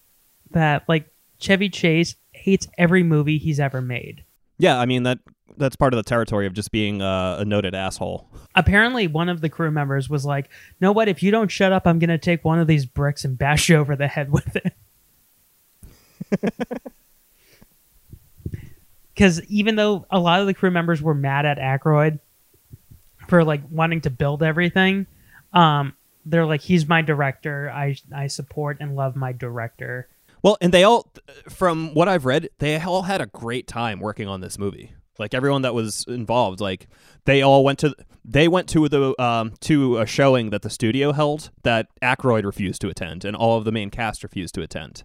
that 0.50 0.84
like 0.88 1.10
Chevy 1.38 1.68
Chase 1.68 2.16
hates 2.32 2.68
every 2.78 3.02
movie 3.02 3.38
he's 3.38 3.58
ever 3.60 3.80
made. 3.80 4.24
yeah, 4.58 4.78
I 4.78 4.86
mean 4.86 5.02
that. 5.04 5.18
That's 5.56 5.76
part 5.76 5.92
of 5.92 5.96
the 5.96 6.08
territory 6.08 6.46
of 6.46 6.52
just 6.52 6.70
being 6.70 7.02
uh, 7.02 7.38
a 7.40 7.44
noted 7.44 7.74
asshole. 7.74 8.28
Apparently, 8.54 9.06
one 9.06 9.28
of 9.28 9.40
the 9.40 9.48
crew 9.48 9.70
members 9.70 10.08
was 10.08 10.24
like, 10.24 10.48
"Know 10.80 10.92
what? 10.92 11.08
If 11.08 11.22
you 11.22 11.30
don't 11.30 11.50
shut 11.50 11.72
up, 11.72 11.86
I'm 11.86 11.98
gonna 11.98 12.18
take 12.18 12.44
one 12.44 12.58
of 12.58 12.66
these 12.66 12.86
bricks 12.86 13.24
and 13.24 13.36
bash 13.38 13.68
you 13.68 13.76
over 13.76 13.96
the 13.96 14.08
head 14.08 14.30
with 14.32 14.56
it." 14.56 14.74
Because 19.16 19.42
even 19.44 19.76
though 19.76 20.04
a 20.10 20.18
lot 20.18 20.40
of 20.40 20.46
the 20.46 20.52
crew 20.52 20.70
members 20.70 21.00
were 21.00 21.14
mad 21.14 21.46
at 21.46 21.56
Aykroyd 21.56 22.20
for 23.28 23.42
like 23.44 23.62
wanting 23.70 24.02
to 24.02 24.10
build 24.10 24.42
everything, 24.42 25.06
um, 25.54 25.94
they're 26.26 26.44
like, 26.44 26.60
"He's 26.60 26.86
my 26.86 27.00
director. 27.00 27.70
I 27.70 27.96
I 28.14 28.26
support 28.26 28.76
and 28.78 28.94
love 28.94 29.16
my 29.16 29.32
director." 29.32 30.08
Well, 30.42 30.58
and 30.60 30.72
they 30.72 30.84
all, 30.84 31.10
from 31.48 31.94
what 31.94 32.08
I've 32.08 32.26
read, 32.26 32.50
they 32.58 32.78
all 32.78 33.02
had 33.02 33.22
a 33.22 33.26
great 33.26 33.66
time 33.66 34.00
working 34.00 34.28
on 34.28 34.42
this 34.42 34.58
movie. 34.58 34.92
Like 35.18 35.34
everyone 35.34 35.62
that 35.62 35.74
was 35.74 36.04
involved, 36.08 36.60
like 36.60 36.88
they 37.24 37.42
all 37.42 37.64
went 37.64 37.78
to 37.80 37.94
they 38.24 38.48
went 38.48 38.68
to 38.70 38.88
the 38.88 39.22
um, 39.22 39.54
to 39.60 39.98
a 39.98 40.06
showing 40.06 40.50
that 40.50 40.62
the 40.62 40.70
studio 40.70 41.12
held 41.12 41.50
that 41.62 41.88
Aykroyd 42.02 42.44
refused 42.44 42.80
to 42.82 42.88
attend, 42.88 43.24
and 43.24 43.36
all 43.36 43.56
of 43.58 43.64
the 43.64 43.72
main 43.72 43.90
cast 43.90 44.22
refused 44.22 44.54
to 44.54 44.62
attend. 44.62 45.04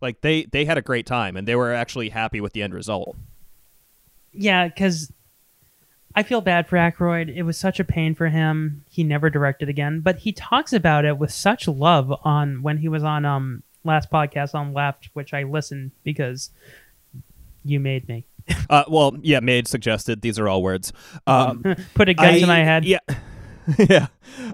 Like 0.00 0.20
they 0.22 0.44
they 0.44 0.64
had 0.64 0.78
a 0.78 0.82
great 0.82 1.06
time, 1.06 1.36
and 1.36 1.46
they 1.46 1.54
were 1.54 1.72
actually 1.72 2.08
happy 2.08 2.40
with 2.40 2.52
the 2.52 2.62
end 2.62 2.74
result. 2.74 3.16
Yeah, 4.32 4.68
because 4.68 5.12
I 6.14 6.22
feel 6.22 6.40
bad 6.40 6.66
for 6.66 6.76
Aykroyd. 6.76 7.34
It 7.34 7.42
was 7.42 7.58
such 7.58 7.78
a 7.78 7.84
pain 7.84 8.14
for 8.14 8.28
him. 8.28 8.84
He 8.88 9.04
never 9.04 9.30
directed 9.30 9.68
again, 9.68 10.00
but 10.00 10.18
he 10.18 10.32
talks 10.32 10.72
about 10.72 11.04
it 11.04 11.18
with 11.18 11.30
such 11.30 11.68
love 11.68 12.12
on 12.24 12.62
when 12.62 12.78
he 12.78 12.88
was 12.88 13.04
on 13.04 13.24
um 13.24 13.62
last 13.84 14.10
podcast 14.10 14.54
on 14.54 14.72
Left, 14.72 15.10
which 15.12 15.34
I 15.34 15.42
listened 15.42 15.92
because 16.04 16.50
you 17.64 17.80
made 17.80 18.08
me 18.08 18.26
Uh, 18.70 18.84
well, 18.88 19.12
yeah, 19.20 19.40
Maid 19.40 19.68
suggested 19.68 20.22
these 20.22 20.38
are 20.38 20.48
all 20.48 20.62
words. 20.62 20.92
Um, 21.26 21.62
put 21.94 22.08
a 22.08 22.14
gun 22.14 22.40
to 22.40 22.46
my 22.46 22.58
head. 22.58 22.84
Yeah. 22.84 22.98
yeah. 23.78 24.06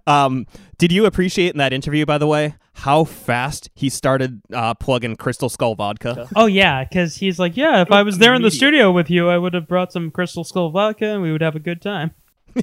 Um, 0.06 0.46
did 0.78 0.92
you 0.92 1.06
appreciate 1.06 1.52
in 1.52 1.58
that 1.58 1.72
interview, 1.72 2.04
by 2.06 2.18
the 2.18 2.26
way, 2.26 2.54
how 2.72 3.04
fast 3.04 3.70
he 3.74 3.88
started 3.88 4.40
uh, 4.52 4.74
plugging 4.74 5.16
Crystal 5.16 5.48
Skull 5.48 5.74
vodka? 5.74 6.28
Oh 6.36 6.46
yeah, 6.46 6.84
because 6.84 7.16
he's 7.16 7.38
like, 7.38 7.56
yeah, 7.56 7.82
if 7.82 7.90
I 7.90 8.02
was 8.02 8.18
there 8.18 8.34
in 8.34 8.42
the 8.42 8.50
studio 8.50 8.92
with 8.92 9.10
you, 9.10 9.28
I 9.28 9.38
would 9.38 9.54
have 9.54 9.66
brought 9.66 9.92
some 9.92 10.10
Crystal 10.10 10.44
Skull 10.44 10.70
vodka 10.70 11.06
and 11.06 11.22
we 11.22 11.32
would 11.32 11.42
have 11.42 11.56
a 11.56 11.60
good 11.60 11.82
time. 11.82 12.12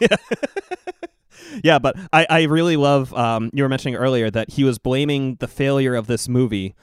yeah, 1.63 1.79
but 1.79 1.97
I, 2.13 2.27
I 2.29 2.43
really 2.43 2.77
love, 2.77 3.13
um, 3.13 3.49
you 3.53 3.63
were 3.63 3.69
mentioning 3.69 3.95
earlier 3.95 4.29
that 4.31 4.51
he 4.51 4.63
was 4.63 4.77
blaming 4.77 5.35
the 5.35 5.47
failure 5.47 5.95
of 5.95 6.07
this 6.07 6.29
movie 6.29 6.75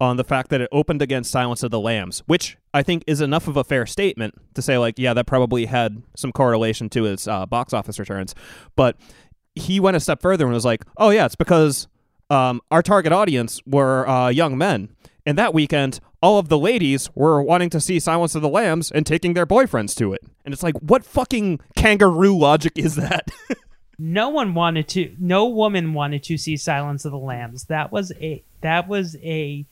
on 0.00 0.16
the 0.16 0.24
fact 0.24 0.50
that 0.50 0.60
it 0.60 0.68
opened 0.70 1.02
against 1.02 1.30
Silence 1.30 1.62
of 1.62 1.70
the 1.70 1.80
Lambs, 1.80 2.22
which 2.26 2.56
I 2.72 2.82
think 2.82 3.02
is 3.06 3.20
enough 3.20 3.48
of 3.48 3.56
a 3.56 3.64
fair 3.64 3.84
statement 3.86 4.34
to 4.54 4.62
say, 4.62 4.78
like, 4.78 4.98
yeah, 4.98 5.12
that 5.14 5.26
probably 5.26 5.66
had 5.66 6.02
some 6.16 6.30
correlation 6.32 6.88
to 6.90 7.06
its 7.06 7.26
uh, 7.26 7.46
box 7.46 7.72
office 7.72 7.98
returns. 7.98 8.34
But 8.76 8.96
he 9.54 9.80
went 9.80 9.96
a 9.96 10.00
step 10.00 10.22
further 10.22 10.44
and 10.44 10.54
was 10.54 10.64
like, 10.64 10.84
oh, 10.98 11.10
yeah, 11.10 11.26
it's 11.26 11.34
because 11.34 11.88
um, 12.30 12.60
our 12.70 12.82
target 12.82 13.12
audience 13.12 13.60
were 13.66 14.08
uh, 14.08 14.28
young 14.28 14.56
men. 14.56 14.90
And 15.26 15.36
that 15.36 15.52
weekend, 15.52 16.00
all 16.22 16.38
of 16.38 16.48
the 16.48 16.58
ladies 16.58 17.10
were 17.14 17.42
wanting 17.42 17.70
to 17.70 17.80
see 17.80 17.98
Silence 17.98 18.34
of 18.34 18.42
the 18.42 18.48
Lambs 18.48 18.90
and 18.90 19.04
taking 19.04 19.34
their 19.34 19.46
boyfriends 19.46 19.96
to 19.96 20.12
it. 20.12 20.22
And 20.44 20.54
it's 20.54 20.62
like, 20.62 20.78
what 20.78 21.04
fucking 21.04 21.60
kangaroo 21.76 22.38
logic 22.38 22.72
is 22.76 22.94
that? 22.94 23.30
No 23.98 24.28
one 24.28 24.54
wanted 24.54 24.86
to. 24.90 25.14
No 25.18 25.46
woman 25.46 25.92
wanted 25.92 26.22
to 26.24 26.38
see 26.38 26.56
Silence 26.56 27.04
of 27.04 27.10
the 27.10 27.18
Lambs. 27.18 27.64
That 27.64 27.90
was 27.90 28.12
a. 28.20 28.44
That 28.60 28.86
was 28.86 29.16
a. 29.16 29.66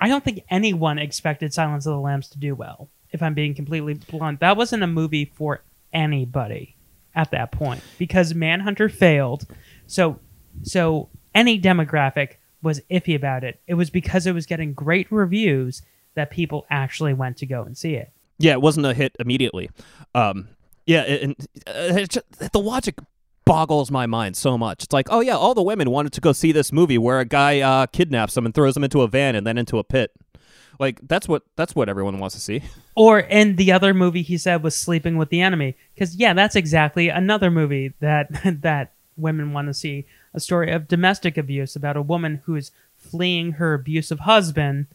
I 0.00 0.08
don't 0.08 0.24
think 0.24 0.42
anyone 0.50 0.98
expected 0.98 1.52
Silence 1.52 1.86
of 1.86 1.92
the 1.92 2.00
Lambs 2.00 2.28
to 2.30 2.38
do 2.38 2.54
well. 2.54 2.88
If 3.10 3.22
I'm 3.22 3.34
being 3.34 3.54
completely 3.54 3.94
blunt, 3.94 4.40
that 4.40 4.56
wasn't 4.56 4.82
a 4.82 4.86
movie 4.86 5.26
for 5.34 5.62
anybody 5.92 6.76
at 7.14 7.30
that 7.32 7.50
point 7.52 7.82
because 7.98 8.34
Manhunter 8.34 8.88
failed. 8.88 9.46
So 9.86 10.18
so 10.62 11.08
any 11.34 11.60
demographic 11.60 12.34
was 12.62 12.80
iffy 12.90 13.14
about 13.16 13.44
it. 13.44 13.60
It 13.66 13.74
was 13.74 13.90
because 13.90 14.26
it 14.26 14.32
was 14.32 14.46
getting 14.46 14.72
great 14.74 15.10
reviews 15.10 15.82
that 16.14 16.30
people 16.30 16.66
actually 16.70 17.14
went 17.14 17.36
to 17.38 17.46
go 17.46 17.62
and 17.62 17.76
see 17.76 17.94
it. 17.94 18.10
Yeah, 18.38 18.52
it 18.52 18.62
wasn't 18.62 18.86
a 18.86 18.94
hit 18.94 19.14
immediately. 19.18 19.70
Um, 20.14 20.48
yeah, 20.86 21.02
and 21.02 21.36
uh, 21.66 22.00
just- 22.06 22.52
the 22.52 22.58
logic 22.60 22.96
boggles 23.50 23.90
my 23.90 24.06
mind 24.06 24.36
so 24.36 24.56
much. 24.56 24.84
It's 24.84 24.92
like, 24.92 25.08
oh 25.10 25.20
yeah, 25.20 25.36
all 25.36 25.54
the 25.54 25.62
women 25.62 25.90
wanted 25.90 26.12
to 26.14 26.20
go 26.20 26.32
see 26.32 26.52
this 26.52 26.70
movie 26.72 26.98
where 26.98 27.18
a 27.20 27.24
guy 27.24 27.60
uh, 27.60 27.86
kidnaps 27.86 28.34
them 28.34 28.46
and 28.46 28.54
throws 28.54 28.74
them 28.74 28.84
into 28.84 29.02
a 29.02 29.08
van 29.08 29.34
and 29.34 29.46
then 29.46 29.58
into 29.58 29.78
a 29.78 29.84
pit. 29.84 30.12
Like 30.78 31.00
that's 31.06 31.28
what 31.28 31.42
that's 31.56 31.74
what 31.74 31.88
everyone 31.88 32.18
wants 32.18 32.34
to 32.36 32.40
see. 32.40 32.62
Or 32.96 33.18
in 33.20 33.56
the 33.56 33.72
other 33.72 33.94
movie 33.94 34.20
he 34.22 34.36
said 34.36 34.62
was 34.62 34.78
Sleeping 34.78 35.16
with 35.16 35.30
the 35.30 35.40
Enemy 35.40 35.74
cuz 35.98 36.16
yeah, 36.16 36.32
that's 36.34 36.54
exactly 36.56 37.08
another 37.08 37.50
movie 37.50 37.92
that 38.00 38.28
that 38.62 38.92
women 39.16 39.52
want 39.52 39.68
to 39.68 39.74
see, 39.74 40.06
a 40.34 40.40
story 40.40 40.70
of 40.70 40.86
domestic 40.88 41.36
abuse 41.38 41.74
about 41.76 41.96
a 41.96 42.02
woman 42.02 42.40
who 42.44 42.56
is 42.56 42.70
fleeing 42.96 43.52
her 43.52 43.74
abusive 43.74 44.20
husband 44.20 44.86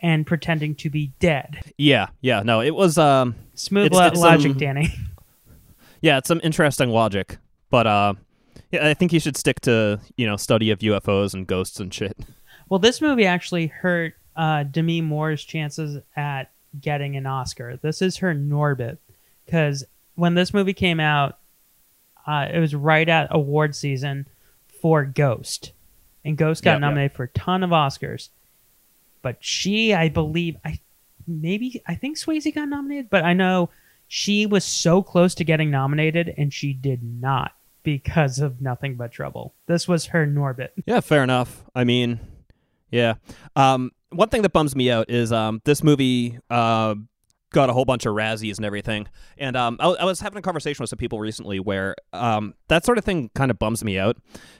and 0.00 0.26
pretending 0.26 0.74
to 0.76 0.88
be 0.90 1.12
dead. 1.18 1.60
Yeah, 1.76 2.08
yeah, 2.20 2.42
no, 2.44 2.60
it 2.60 2.74
was 2.74 2.98
um 2.98 3.34
Smooth 3.54 3.86
it's- 3.86 4.00
lo- 4.00 4.06
it's 4.08 4.20
logic, 4.20 4.52
some- 4.52 4.58
Danny. 4.58 4.92
Yeah, 6.00 6.18
it's 6.18 6.26
some 6.26 6.40
interesting 6.42 6.90
logic, 6.90 7.38
but 7.72 7.86
uh, 7.86 8.12
yeah, 8.70 8.86
I 8.86 8.94
think 8.94 9.14
you 9.14 9.18
should 9.18 9.36
stick 9.36 9.60
to 9.62 9.98
you 10.16 10.26
know 10.26 10.36
study 10.36 10.70
of 10.70 10.78
UFOs 10.80 11.34
and 11.34 11.46
ghosts 11.46 11.80
and 11.80 11.92
shit. 11.92 12.16
Well, 12.68 12.78
this 12.78 13.00
movie 13.00 13.26
actually 13.26 13.66
hurt 13.66 14.14
uh, 14.36 14.64
Demi 14.64 15.00
Moore's 15.00 15.42
chances 15.42 15.98
at 16.14 16.52
getting 16.78 17.16
an 17.16 17.26
Oscar. 17.26 17.78
This 17.78 18.02
is 18.02 18.18
her 18.18 18.34
Norbit 18.34 18.98
because 19.46 19.84
when 20.14 20.34
this 20.34 20.52
movie 20.54 20.74
came 20.74 21.00
out, 21.00 21.38
uh, 22.26 22.46
it 22.52 22.60
was 22.60 22.74
right 22.74 23.08
at 23.08 23.28
award 23.30 23.74
season 23.74 24.26
for 24.80 25.04
Ghost, 25.04 25.72
and 26.26 26.36
Ghost 26.36 26.62
got 26.62 26.72
Yep, 26.72 26.76
yep. 26.76 26.80
nominated 26.82 27.16
for 27.16 27.24
a 27.24 27.28
ton 27.28 27.62
of 27.62 27.70
Oscars. 27.70 28.28
But 29.22 29.38
she, 29.40 29.94
I 29.94 30.10
believe, 30.10 30.56
I 30.62 30.78
maybe 31.26 31.82
I 31.86 31.94
think 31.94 32.18
Swayze 32.18 32.54
got 32.54 32.68
nominated, 32.68 33.08
but 33.08 33.24
I 33.24 33.32
know 33.32 33.70
she 34.08 34.44
was 34.44 34.62
so 34.62 35.02
close 35.02 35.34
to 35.36 35.44
getting 35.44 35.70
nominated 35.70 36.34
and 36.36 36.52
she 36.52 36.74
did 36.74 37.02
not 37.02 37.52
because 37.82 38.38
of 38.38 38.60
Nothing 38.60 38.96
But 38.96 39.12
Trouble. 39.12 39.54
This 39.66 39.88
was 39.88 40.06
her 40.06 40.26
Norbit. 40.26 40.70
Yeah, 40.86 41.00
fair 41.00 41.22
enough. 41.22 41.64
I 41.74 41.84
mean, 41.84 42.20
yeah. 42.90 43.14
Um, 43.56 43.90
one 44.10 44.28
thing 44.28 44.42
that 44.42 44.52
bums 44.52 44.76
me 44.76 44.90
out 44.90 45.10
is 45.10 45.32
um, 45.32 45.60
this 45.64 45.82
movie 45.82 46.38
uh, 46.50 46.94
got 47.52 47.70
a 47.70 47.72
whole 47.72 47.84
bunch 47.84 48.06
of 48.06 48.14
Razzies 48.14 48.56
and 48.56 48.66
everything. 48.66 49.08
And 49.38 49.56
um, 49.56 49.76
I, 49.80 50.04
was 50.04 50.20
having 50.20 50.38
a 50.38 50.42
conversation 50.42 50.82
with 50.82 50.90
some 50.90 50.98
people 50.98 51.20
recently 51.20 51.60
where 51.60 51.94
um, 52.12 52.54
that 52.68 52.84
sort 52.84 52.98
of 52.98 53.04
thing 53.04 53.30
kind 53.34 53.50
of 53.50 53.58
bums 53.58 53.84
me 53.84 53.98
out 53.98 54.16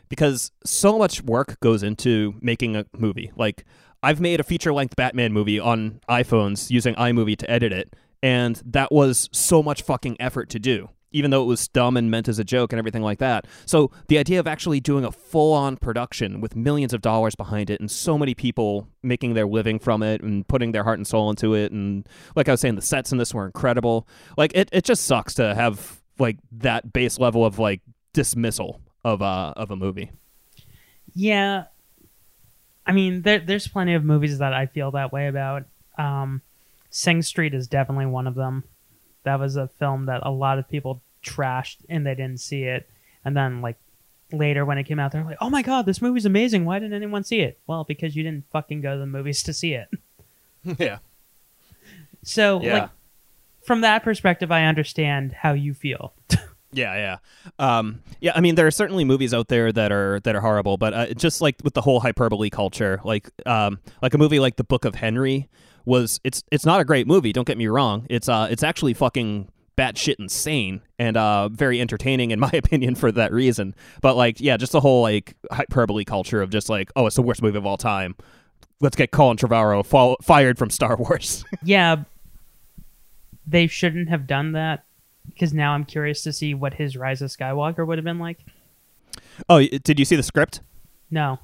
because 0.08 0.52
so 0.64 0.98
much 0.98 1.22
work 1.22 1.58
goes 1.60 1.82
into 1.82 2.34
making 2.40 2.76
a 2.76 2.86
movie. 2.96 3.32
Like, 3.36 3.64
I've 4.02 4.20
made 4.20 4.40
a 4.40 4.44
feature 4.44 4.72
length 4.72 4.96
Batman 4.96 5.32
movie 5.32 5.60
on 5.60 6.00
iPhones 6.08 6.70
using 6.70 6.94
iMovie 6.96 7.36
to 7.38 7.50
edit 7.50 7.72
it, 7.72 7.94
and 8.20 8.60
that 8.66 8.90
was 8.90 9.28
so 9.32 9.62
much 9.62 9.82
fucking 9.82 10.16
effort 10.18 10.48
to 10.50 10.58
do 10.58 10.88
even 11.12 11.30
though 11.30 11.43
it 11.43 11.47
was 11.47 11.68
dumb 11.68 11.97
and 11.97 12.10
meant 12.10 12.28
as 12.28 12.39
a 12.39 12.44
joke 12.44 12.72
and 12.72 12.78
everything 12.78 13.02
like 13.02 13.18
that. 13.18 13.47
So 13.66 13.90
the 14.09 14.18
idea 14.18 14.40
of 14.40 14.47
actually 14.47 14.80
doing 14.80 15.05
a 15.05 15.12
full-on 15.12 15.76
production 15.76 16.40
with 16.40 16.56
millions 16.56 16.93
of 16.93 17.01
dollars 17.01 17.34
behind 17.34 17.70
it 17.70 17.80
and 17.80 17.90
so 17.90 18.18
many 18.18 18.34
people 18.34 18.89
making 19.02 19.34
their 19.34 19.47
living 19.47 19.78
from 19.78 20.02
it 20.02 20.22
and 20.22 20.47
putting 20.47 20.72
their 20.72 20.84
heart 20.84 20.98
and 20.98 21.06
soul 21.06 21.30
into 21.30 21.55
it 21.55 21.72
and 21.72 22.09
like 22.36 22.48
I 22.48 22.52
was 22.52 22.60
saying 22.60 22.74
the 22.76 22.82
sets 22.82 23.12
in 23.12 23.18
this 23.18 23.34
were 23.34 23.47
incredible. 23.47 24.06
Like 24.36 24.52
it 24.55 24.68
it 24.72 24.84
just 24.84 25.05
sucks 25.05 25.34
to 25.34 25.55
have 25.55 26.01
like 26.18 26.39
that 26.52 26.93
base 26.93 27.18
level 27.18 27.44
of 27.44 27.59
like 27.59 27.80
dismissal 28.12 28.80
of 29.05 29.22
uh 29.22 29.55
of 29.56 29.70
a 29.70 29.76
movie. 29.76 30.10
Yeah, 31.14 31.64
I 32.86 32.93
mean, 32.93 33.22
there, 33.22 33.39
there's 33.39 33.68
plenty 33.68 33.94
of 33.94 34.05
movies 34.05 34.39
that 34.39 34.52
I 34.52 34.66
feel 34.66 34.90
that 34.93 35.12
way 35.12 35.28
about. 35.28 35.64
Um, 35.98 36.43
Sing 36.90 37.22
Street 37.22 37.55
is 37.55 37.68
definitely 37.68 38.06
one 38.06 38.26
of 38.26 38.34
them. 38.34 38.64
That 39.24 39.38
was 39.38 39.56
a 39.56 39.68
film 39.78 40.06
that 40.06 40.20
a 40.24 40.30
lot 40.30 40.58
of 40.58 40.68
people 40.68 41.00
trashed 41.24 41.76
and 41.88 42.06
they 42.06 42.14
didn't 42.14 42.40
see 42.40 42.64
it. 42.64 42.88
And 43.24 43.36
then, 43.36 43.60
like, 43.62 43.76
later 44.32 44.64
when 44.64 44.78
it 44.78 44.84
came 44.84 44.98
out, 44.98 45.12
they're 45.12 45.24
like, 45.24 45.36
oh 45.40 45.50
my 45.50 45.62
god, 45.62 45.86
this 45.86 46.02
movie's 46.02 46.26
amazing. 46.26 46.64
Why 46.64 46.78
didn't 46.78 46.94
anyone 46.94 47.22
see 47.22 47.40
it? 47.40 47.58
Well, 47.66 47.84
because 47.84 48.16
you 48.16 48.22
didn't 48.22 48.44
fucking 48.50 48.80
go 48.80 48.94
to 48.94 48.98
the 48.98 49.06
movies 49.06 49.42
to 49.44 49.52
see 49.52 49.74
it. 49.74 49.88
yeah. 50.78 50.98
So, 52.22 52.60
Yeah. 52.62 52.72
like, 52.74 52.90
from 53.64 53.80
that 53.82 54.02
perspective, 54.02 54.50
I 54.50 54.64
understand 54.64 55.32
how 55.32 55.52
you 55.52 55.74
feel. 55.74 56.14
Yeah, 56.74 57.18
yeah, 57.58 57.76
um, 57.76 58.00
yeah. 58.22 58.32
I 58.34 58.40
mean, 58.40 58.54
there 58.54 58.66
are 58.66 58.70
certainly 58.70 59.04
movies 59.04 59.34
out 59.34 59.48
there 59.48 59.72
that 59.72 59.92
are 59.92 60.20
that 60.20 60.34
are 60.34 60.40
horrible, 60.40 60.78
but 60.78 60.94
uh, 60.94 61.12
just 61.12 61.42
like 61.42 61.56
with 61.62 61.74
the 61.74 61.82
whole 61.82 62.00
hyperbole 62.00 62.48
culture, 62.48 62.98
like 63.04 63.28
um, 63.44 63.78
like 64.00 64.14
a 64.14 64.16
movie 64.18 64.40
like 64.40 64.56
The 64.56 64.64
Book 64.64 64.86
of 64.86 64.94
Henry 64.94 65.50
was 65.84 66.20
it's 66.24 66.42
it's 66.50 66.64
not 66.66 66.80
a 66.80 66.84
great 66.84 67.06
movie. 67.06 67.32
Don't 67.32 67.46
get 67.46 67.59
me 67.59 67.66
wrong. 67.66 68.06
It's 68.10 68.28
uh 68.28 68.48
it's 68.50 68.62
actually 68.62 68.94
fucking 68.94 69.48
batshit 69.76 70.16
insane 70.18 70.82
and 70.98 71.16
uh 71.16 71.48
very 71.48 71.80
entertaining 71.80 72.30
in 72.30 72.38
my 72.46 72.50
opinion 72.52 72.94
for 72.94 73.10
that 73.12 73.32
reason. 73.32 73.74
But 74.00 74.16
like, 74.16 74.40
yeah, 74.40 74.56
just 74.56 74.72
the 74.72 74.80
whole 74.80 75.02
like 75.02 75.34
hyperbole 75.50 76.04
culture 76.04 76.42
of 76.42 76.50
just 76.50 76.68
like, 76.68 76.90
oh, 76.96 77.06
it's 77.06 77.16
the 77.16 77.22
worst 77.22 77.42
movie 77.42 77.59
of 77.59 77.66
all 77.66 77.76
time. 77.76 78.14
Let's 78.80 78.96
get 78.96 79.10
Colin 79.12 79.36
Trevorrow 79.36 79.84
fall- 79.86 80.16
fired 80.22 80.59
from 80.59 80.68
Star 80.70 80.96
Wars. 80.98 81.44
yeah, 81.62 82.02
they 83.46 83.66
shouldn't 83.66 84.09
have 84.09 84.26
done 84.26 84.52
that 84.52 84.84
because 85.28 85.52
now 85.54 85.72
I'm 85.72 85.84
curious 85.84 86.22
to 86.24 86.32
see 86.32 86.52
what 86.54 86.74
his 86.74 86.96
Rise 86.96 87.22
of 87.22 87.30
Skywalker 87.30 87.86
would 87.86 87.98
have 87.98 88.04
been 88.04 88.18
like. 88.18 88.38
oh, 89.48 89.60
did 89.64 89.98
you 89.98 90.04
see 90.04 90.16
the 90.16 90.22
script? 90.22 90.60
No, 91.10 91.38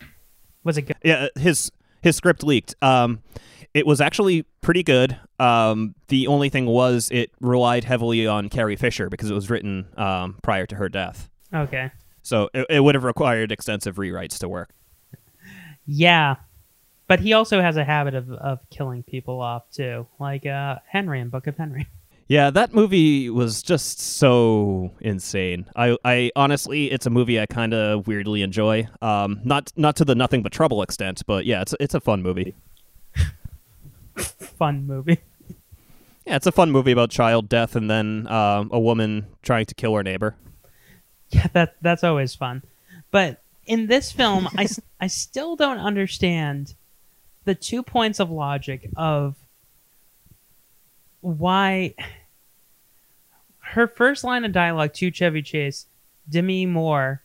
was 0.64 0.78
it 0.78 0.82
good? 0.82 0.96
Yeah, 1.04 1.28
his 1.38 1.70
his 2.02 2.16
script 2.16 2.42
leaked. 2.42 2.74
Um, 2.82 3.20
it 3.78 3.86
was 3.86 4.00
actually 4.00 4.42
pretty 4.60 4.82
good. 4.82 5.16
Um, 5.38 5.94
the 6.08 6.26
only 6.26 6.48
thing 6.48 6.66
was 6.66 7.08
it 7.12 7.30
relied 7.40 7.84
heavily 7.84 8.26
on 8.26 8.48
Carrie 8.48 8.74
Fisher 8.74 9.08
because 9.08 9.30
it 9.30 9.34
was 9.34 9.48
written 9.48 9.86
um, 9.96 10.36
prior 10.42 10.66
to 10.66 10.74
her 10.74 10.88
death. 10.88 11.30
Okay. 11.54 11.92
So 12.22 12.50
it, 12.52 12.66
it 12.68 12.80
would 12.80 12.96
have 12.96 13.04
required 13.04 13.52
extensive 13.52 13.96
rewrites 13.96 14.38
to 14.40 14.48
work. 14.48 14.70
Yeah, 15.86 16.36
but 17.06 17.20
he 17.20 17.32
also 17.32 17.62
has 17.62 17.76
a 17.76 17.84
habit 17.84 18.14
of 18.14 18.30
of 18.32 18.58
killing 18.68 19.04
people 19.04 19.40
off 19.40 19.70
too, 19.70 20.06
like 20.18 20.44
uh, 20.44 20.76
Henry 20.86 21.20
in 21.20 21.28
Book 21.28 21.46
of 21.46 21.56
Henry. 21.56 21.86
Yeah, 22.30 22.50
that 22.50 22.74
movie 22.74 23.30
was 23.30 23.62
just 23.62 24.00
so 24.00 24.92
insane. 25.00 25.64
I, 25.74 25.96
I 26.04 26.30
honestly, 26.36 26.92
it's 26.92 27.06
a 27.06 27.10
movie 27.10 27.40
I 27.40 27.46
kind 27.46 27.72
of 27.72 28.06
weirdly 28.06 28.42
enjoy. 28.42 28.86
Um, 29.00 29.40
not 29.44 29.72
not 29.76 29.96
to 29.96 30.04
the 30.04 30.14
nothing 30.14 30.42
but 30.42 30.52
trouble 30.52 30.82
extent, 30.82 31.22
but 31.26 31.46
yeah, 31.46 31.62
it's 31.62 31.74
it's 31.80 31.94
a 31.94 32.00
fun 32.00 32.22
movie. 32.22 32.54
Fun 34.18 34.86
movie. 34.86 35.20
Yeah, 36.26 36.36
it's 36.36 36.46
a 36.46 36.52
fun 36.52 36.70
movie 36.70 36.92
about 36.92 37.10
child 37.10 37.48
death 37.48 37.74
and 37.74 37.90
then 37.90 38.26
um, 38.26 38.68
a 38.70 38.78
woman 38.78 39.26
trying 39.42 39.64
to 39.66 39.74
kill 39.74 39.94
her 39.94 40.02
neighbor. 40.02 40.36
Yeah, 41.30 41.46
that 41.52 41.76
that's 41.80 42.04
always 42.04 42.34
fun. 42.34 42.62
But 43.10 43.42
in 43.66 43.86
this 43.86 44.12
film, 44.12 44.48
I 44.56 44.68
I 45.00 45.06
still 45.06 45.56
don't 45.56 45.78
understand 45.78 46.74
the 47.44 47.54
two 47.54 47.82
points 47.82 48.20
of 48.20 48.30
logic 48.30 48.90
of 48.96 49.36
why 51.20 51.94
her 53.60 53.86
first 53.86 54.24
line 54.24 54.44
of 54.44 54.52
dialogue 54.52 54.92
to 54.94 55.10
Chevy 55.10 55.42
Chase, 55.42 55.86
Demi 56.28 56.66
Moore, 56.66 57.22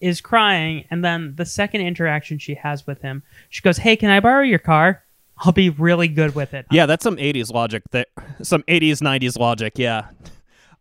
is 0.00 0.20
crying, 0.20 0.84
and 0.90 1.04
then 1.04 1.34
the 1.36 1.44
second 1.44 1.80
interaction 1.80 2.38
she 2.38 2.54
has 2.54 2.86
with 2.86 3.02
him, 3.02 3.22
she 3.48 3.62
goes, 3.62 3.78
"Hey, 3.78 3.96
can 3.96 4.10
I 4.10 4.20
borrow 4.20 4.42
your 4.42 4.58
car? 4.58 5.02
I'll 5.38 5.52
be 5.52 5.70
really 5.70 6.08
good 6.08 6.34
with 6.34 6.54
it." 6.54 6.66
Yeah, 6.70 6.86
that's 6.86 7.02
some 7.02 7.16
80s 7.16 7.52
logic. 7.52 7.82
That 7.90 8.08
some 8.42 8.62
80s 8.64 9.00
90s 9.00 9.38
logic. 9.38 9.74
Yeah. 9.76 10.08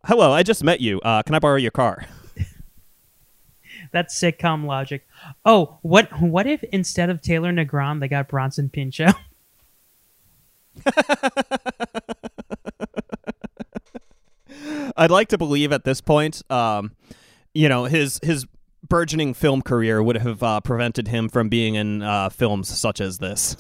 Hello, 0.06 0.32
I 0.32 0.44
just 0.44 0.64
met 0.64 0.82
you. 0.82 1.00
Uh, 1.02 1.24
can 1.24 1.34
I 1.34 1.40
borrow 1.40 1.58
your 1.58 1.72
car? 1.72 2.06
That's 3.92 4.20
sitcom 4.20 4.66
logic. 4.66 5.08
Oh, 5.46 5.80
what 5.82 6.10
what 6.22 6.46
if 6.46 6.64
instead 6.66 7.10
of 7.10 7.22
Taylor 7.22 7.52
Negron 7.52 8.00
they 8.00 8.08
got 8.08 8.28
Bronson 8.28 8.70
Pinchot? 8.70 9.16
I'd 14.98 15.12
like 15.12 15.30
to 15.30 15.38
believe 15.38 15.72
at 15.72 15.84
this 15.84 16.02
point, 16.02 16.42
um, 16.52 16.92
you 17.54 17.70
know, 17.70 17.86
his 17.86 18.20
his 18.22 18.46
burgeoning 18.88 19.34
film 19.34 19.62
career 19.62 20.04
would 20.04 20.18
have 20.18 20.44
uh, 20.44 20.62
prevented 20.62 21.08
him 21.08 21.30
from 21.30 21.50
being 21.50 21.76
in 21.76 22.02
uh, 22.02 22.30
films 22.30 22.68
such 22.68 23.02
as 23.02 23.18
this. 23.18 23.58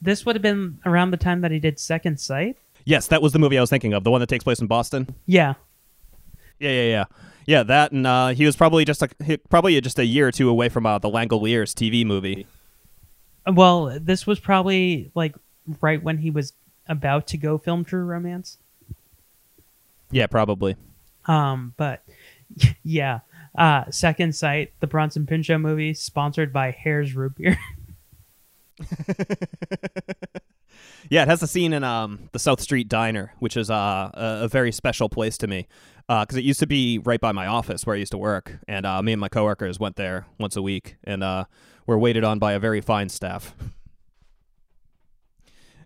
This 0.00 0.24
would 0.24 0.34
have 0.36 0.42
been 0.42 0.78
around 0.84 1.10
the 1.10 1.16
time 1.16 1.40
that 1.42 1.50
he 1.50 1.58
did 1.58 1.78
Second 1.78 2.18
Sight. 2.20 2.56
Yes, 2.84 3.06
that 3.08 3.20
was 3.20 3.32
the 3.32 3.38
movie 3.38 3.58
I 3.58 3.60
was 3.60 3.70
thinking 3.70 3.92
of, 3.92 4.04
the 4.04 4.10
one 4.10 4.20
that 4.20 4.28
takes 4.28 4.44
place 4.44 4.60
in 4.60 4.66
Boston. 4.66 5.14
Yeah. 5.26 5.54
Yeah, 6.58 6.70
yeah, 6.70 6.82
yeah, 6.82 7.04
yeah. 7.46 7.62
That 7.62 7.92
and 7.92 8.06
uh, 8.06 8.28
he 8.28 8.44
was 8.46 8.56
probably 8.56 8.84
just 8.84 9.02
a 9.02 9.08
probably 9.48 9.80
just 9.80 9.98
a 9.98 10.04
year 10.04 10.26
or 10.28 10.32
two 10.32 10.48
away 10.48 10.68
from 10.68 10.86
uh, 10.86 10.98
the 10.98 11.08
Langoliers 11.08 11.72
TV 11.72 12.04
movie. 12.04 12.46
Well, 13.46 13.98
this 14.00 14.26
was 14.26 14.40
probably 14.40 15.10
like 15.14 15.36
right 15.80 16.02
when 16.02 16.18
he 16.18 16.30
was 16.30 16.52
about 16.88 17.26
to 17.28 17.36
go 17.36 17.58
film 17.58 17.84
True 17.84 18.04
Romance. 18.04 18.58
Yeah, 20.10 20.26
probably. 20.26 20.76
Um, 21.26 21.74
but 21.76 22.02
Yeah. 22.82 23.20
Uh, 23.56 23.84
Second 23.90 24.34
Sight, 24.34 24.72
the 24.80 24.86
Bronson 24.86 25.26
Pinchot 25.26 25.60
movie, 25.60 25.94
sponsored 25.94 26.52
by 26.52 26.70
Hare's 26.70 27.14
Root 27.14 27.36
Beer. 27.36 27.58
Yeah, 31.10 31.22
it 31.22 31.28
has 31.28 31.42
a 31.42 31.46
scene 31.46 31.72
in 31.72 31.84
um 31.84 32.28
the 32.32 32.38
South 32.38 32.60
Street 32.60 32.88
Diner, 32.88 33.32
which 33.38 33.56
is 33.56 33.70
uh, 33.70 34.10
a, 34.12 34.44
a 34.44 34.48
very 34.48 34.72
special 34.72 35.08
place 35.08 35.38
to 35.38 35.46
me 35.46 35.66
because 36.08 36.36
it 36.36 36.44
used 36.44 36.60
to 36.60 36.66
be 36.66 36.98
right 36.98 37.20
by 37.20 37.32
my 37.32 37.46
office 37.46 37.86
where 37.86 37.96
I 37.96 37.98
used 37.98 38.12
to 38.12 38.18
work, 38.18 38.58
and 38.66 38.86
uh, 38.86 39.02
me 39.02 39.12
and 39.12 39.20
my 39.20 39.28
coworkers 39.28 39.78
went 39.78 39.96
there 39.96 40.26
once 40.38 40.56
a 40.56 40.62
week, 40.62 40.96
and 41.04 41.22
uh, 41.22 41.44
were 41.86 41.98
waited 41.98 42.24
on 42.24 42.38
by 42.38 42.52
a 42.52 42.58
very 42.58 42.80
fine 42.80 43.08
staff. 43.08 43.54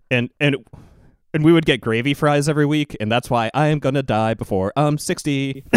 And 0.09 0.29
and 0.39 0.57
and 1.33 1.43
we 1.43 1.51
would 1.51 1.65
get 1.65 1.81
gravy 1.81 2.13
fries 2.13 2.47
every 2.47 2.65
week, 2.65 2.95
and 2.99 3.11
that's 3.11 3.29
why 3.29 3.49
I 3.53 3.67
am 3.67 3.79
gonna 3.79 4.03
die 4.03 4.33
before 4.33 4.71
I'm 4.75 4.97
sixty. 4.97 5.63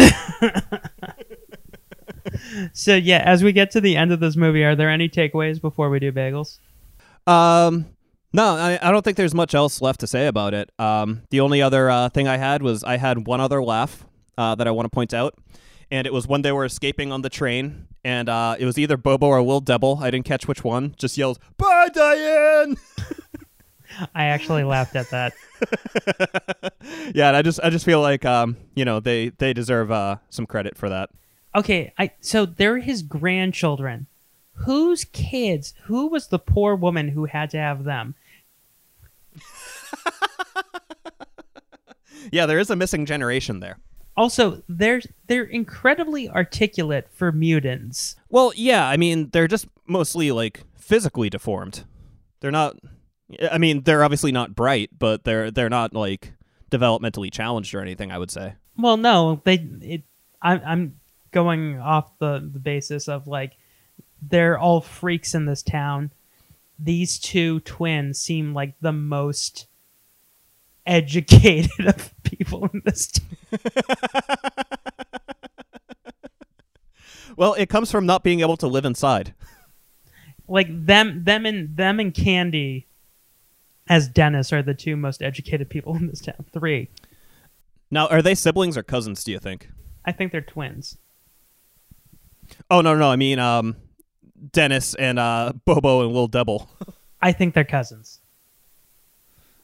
so 2.73 2.95
yeah, 2.95 3.23
as 3.25 3.43
we 3.43 3.51
get 3.51 3.71
to 3.71 3.81
the 3.81 3.95
end 3.95 4.11
of 4.11 4.19
this 4.19 4.35
movie, 4.35 4.63
are 4.63 4.75
there 4.75 4.89
any 4.89 5.09
takeaways 5.09 5.61
before 5.61 5.89
we 5.89 5.99
do 5.99 6.11
bagels? 6.11 6.59
Um, 7.27 7.85
no, 8.33 8.55
I, 8.55 8.79
I 8.81 8.91
don't 8.91 9.03
think 9.03 9.17
there's 9.17 9.33
much 9.33 9.53
else 9.53 9.81
left 9.81 9.99
to 9.99 10.07
say 10.07 10.27
about 10.27 10.53
it. 10.53 10.71
Um, 10.79 11.23
the 11.29 11.39
only 11.39 11.61
other 11.61 11.89
uh, 11.89 12.09
thing 12.09 12.27
I 12.27 12.37
had 12.37 12.61
was 12.61 12.83
I 12.83 12.97
had 12.97 13.27
one 13.27 13.41
other 13.41 13.63
laugh 13.63 14.05
uh, 14.37 14.55
that 14.55 14.67
I 14.67 14.71
want 14.71 14.85
to 14.85 14.89
point 14.89 15.13
out, 15.13 15.35
and 15.91 16.07
it 16.07 16.13
was 16.13 16.27
when 16.27 16.41
they 16.41 16.51
were 16.51 16.65
escaping 16.65 17.11
on 17.11 17.21
the 17.21 17.29
train, 17.29 17.87
and 18.03 18.29
uh, 18.29 18.55
it 18.57 18.65
was 18.65 18.77
either 18.77 18.97
Bobo 18.97 19.27
or 19.27 19.43
Will 19.43 19.59
Debble. 19.59 19.99
I 20.01 20.11
didn't 20.11 20.25
catch 20.25 20.47
which 20.47 20.63
one. 20.63 20.95
Just 20.97 21.17
yells, 21.17 21.39
"Bye, 21.57 21.89
Diane!" 21.93 22.77
I 24.15 24.25
actually 24.25 24.63
laughed 24.63 24.95
at 24.95 25.09
that. 25.09 25.33
yeah, 27.15 27.29
and 27.29 27.37
I 27.37 27.41
just 27.41 27.59
I 27.63 27.69
just 27.69 27.85
feel 27.85 28.01
like 28.01 28.25
um, 28.25 28.57
you 28.75 28.85
know 28.85 28.99
they 28.99 29.29
they 29.29 29.53
deserve 29.53 29.91
uh, 29.91 30.17
some 30.29 30.45
credit 30.45 30.77
for 30.77 30.89
that. 30.89 31.09
Okay, 31.55 31.93
I 31.97 32.11
so 32.19 32.45
they're 32.45 32.79
his 32.79 33.01
grandchildren. 33.01 34.07
Whose 34.65 35.05
kids? 35.05 35.73
Who 35.85 36.07
was 36.07 36.27
the 36.27 36.39
poor 36.39 36.75
woman 36.75 37.09
who 37.09 37.25
had 37.25 37.49
to 37.51 37.57
have 37.57 37.83
them? 37.83 38.15
Yeah, 42.31 42.45
there 42.45 42.59
is 42.59 42.69
a 42.69 42.75
missing 42.75 43.05
generation 43.05 43.59
there. 43.59 43.77
Also, 44.15 44.63
they're 44.67 45.01
they're 45.27 45.43
incredibly 45.43 46.29
articulate 46.29 47.07
for 47.11 47.31
mutants. 47.31 48.15
Well, 48.29 48.51
yeah, 48.55 48.87
I 48.87 48.97
mean 48.97 49.29
they're 49.31 49.47
just 49.47 49.67
mostly 49.85 50.31
like 50.31 50.63
physically 50.75 51.29
deformed. 51.29 51.85
They're 52.39 52.51
not. 52.51 52.77
I 53.51 53.57
mean, 53.57 53.83
they're 53.83 54.03
obviously 54.03 54.31
not 54.31 54.55
bright, 54.55 54.89
but 54.97 55.23
they're 55.23 55.51
they're 55.51 55.69
not 55.69 55.93
like 55.93 56.33
developmentally 56.71 57.31
challenged 57.31 57.75
or 57.75 57.81
anything. 57.81 58.11
I 58.11 58.17
would 58.17 58.31
say. 58.31 58.55
Well, 58.75 58.97
no, 58.97 59.41
they. 59.45 59.55
It, 59.81 60.03
I, 60.41 60.53
I'm 60.53 60.99
going 61.31 61.79
off 61.79 62.17
the 62.17 62.49
the 62.51 62.59
basis 62.59 63.07
of 63.07 63.27
like 63.27 63.53
they're 64.21 64.57
all 64.57 64.81
freaks 64.81 65.33
in 65.35 65.45
this 65.45 65.61
town. 65.63 66.11
These 66.79 67.19
two 67.19 67.59
twins 67.61 68.19
seem 68.19 68.53
like 68.53 68.75
the 68.81 68.91
most 68.93 69.67
educated 70.85 71.71
of 71.87 72.13
people 72.23 72.69
in 72.73 72.81
this. 72.85 73.07
town. 73.07 73.59
Well, 77.35 77.53
it 77.53 77.69
comes 77.69 77.91
from 77.91 78.07
not 78.07 78.23
being 78.23 78.39
able 78.39 78.57
to 78.57 78.67
live 78.67 78.83
inside. 78.83 79.35
like 80.47 80.67
them, 80.69 81.23
them 81.23 81.45
and 81.45 81.77
them 81.77 81.99
and 81.99 82.11
Candy, 82.11 82.87
as 83.87 84.07
Dennis 84.07 84.51
are 84.51 84.63
the 84.63 84.73
two 84.73 84.95
most 84.95 85.21
educated 85.21 85.69
people 85.69 85.95
in 85.95 86.07
this 86.07 86.21
town. 86.21 86.45
Three, 86.51 86.89
Now, 87.91 88.07
are 88.07 88.23
they 88.23 88.33
siblings 88.33 88.75
or 88.75 88.81
cousins? 88.81 89.23
Do 89.23 89.31
you 89.31 89.37
think? 89.39 89.69
I 90.03 90.11
think 90.11 90.31
they're 90.31 90.41
twins. 90.41 90.97
Oh 92.71 92.81
no, 92.81 92.95
no, 92.95 93.11
I 93.11 93.17
mean, 93.17 93.37
um, 93.37 93.75
Dennis 94.51 94.93
and 94.93 95.19
uh, 95.19 95.53
Bobo 95.65 96.01
and 96.01 96.13
Will 96.13 96.27
Debble. 96.27 96.69
I 97.21 97.31
think 97.31 97.53
they're 97.53 97.63
cousins. 97.63 98.19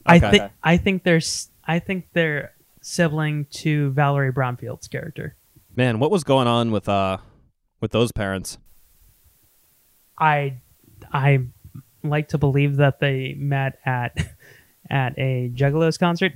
I 0.06 0.20
think 0.20 0.52
I 0.64 0.78
think 0.78 1.04
they're 1.04 1.22
I 1.66 1.80
think 1.80 2.08
they're 2.14 2.54
sibling 2.82 3.45
to 3.52 3.91
Valri 3.91 4.34
Bromfield's 4.34 4.88
character. 4.88 5.36
Man, 5.76 6.00
what 6.00 6.12
was 6.12 6.24
going 6.24 6.48
on 6.48 6.72
with 6.72 6.90
uh 6.90 7.18
with 7.80 7.91
those 7.91 8.12
parents? 8.12 8.58
I 10.20 10.62
I 11.12 11.45
like 12.04 12.30
to 12.30 12.38
believe 12.38 12.78
that 12.78 13.00
they 13.00 13.36
met 13.38 13.80
at 13.86 14.18
at 14.90 15.18
a 15.18 15.52
Juggalos 15.54 15.98
concert. 15.98 16.34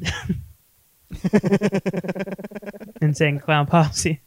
Insane 3.02 3.40
Clown 3.40 3.66
Posse. 3.66 4.22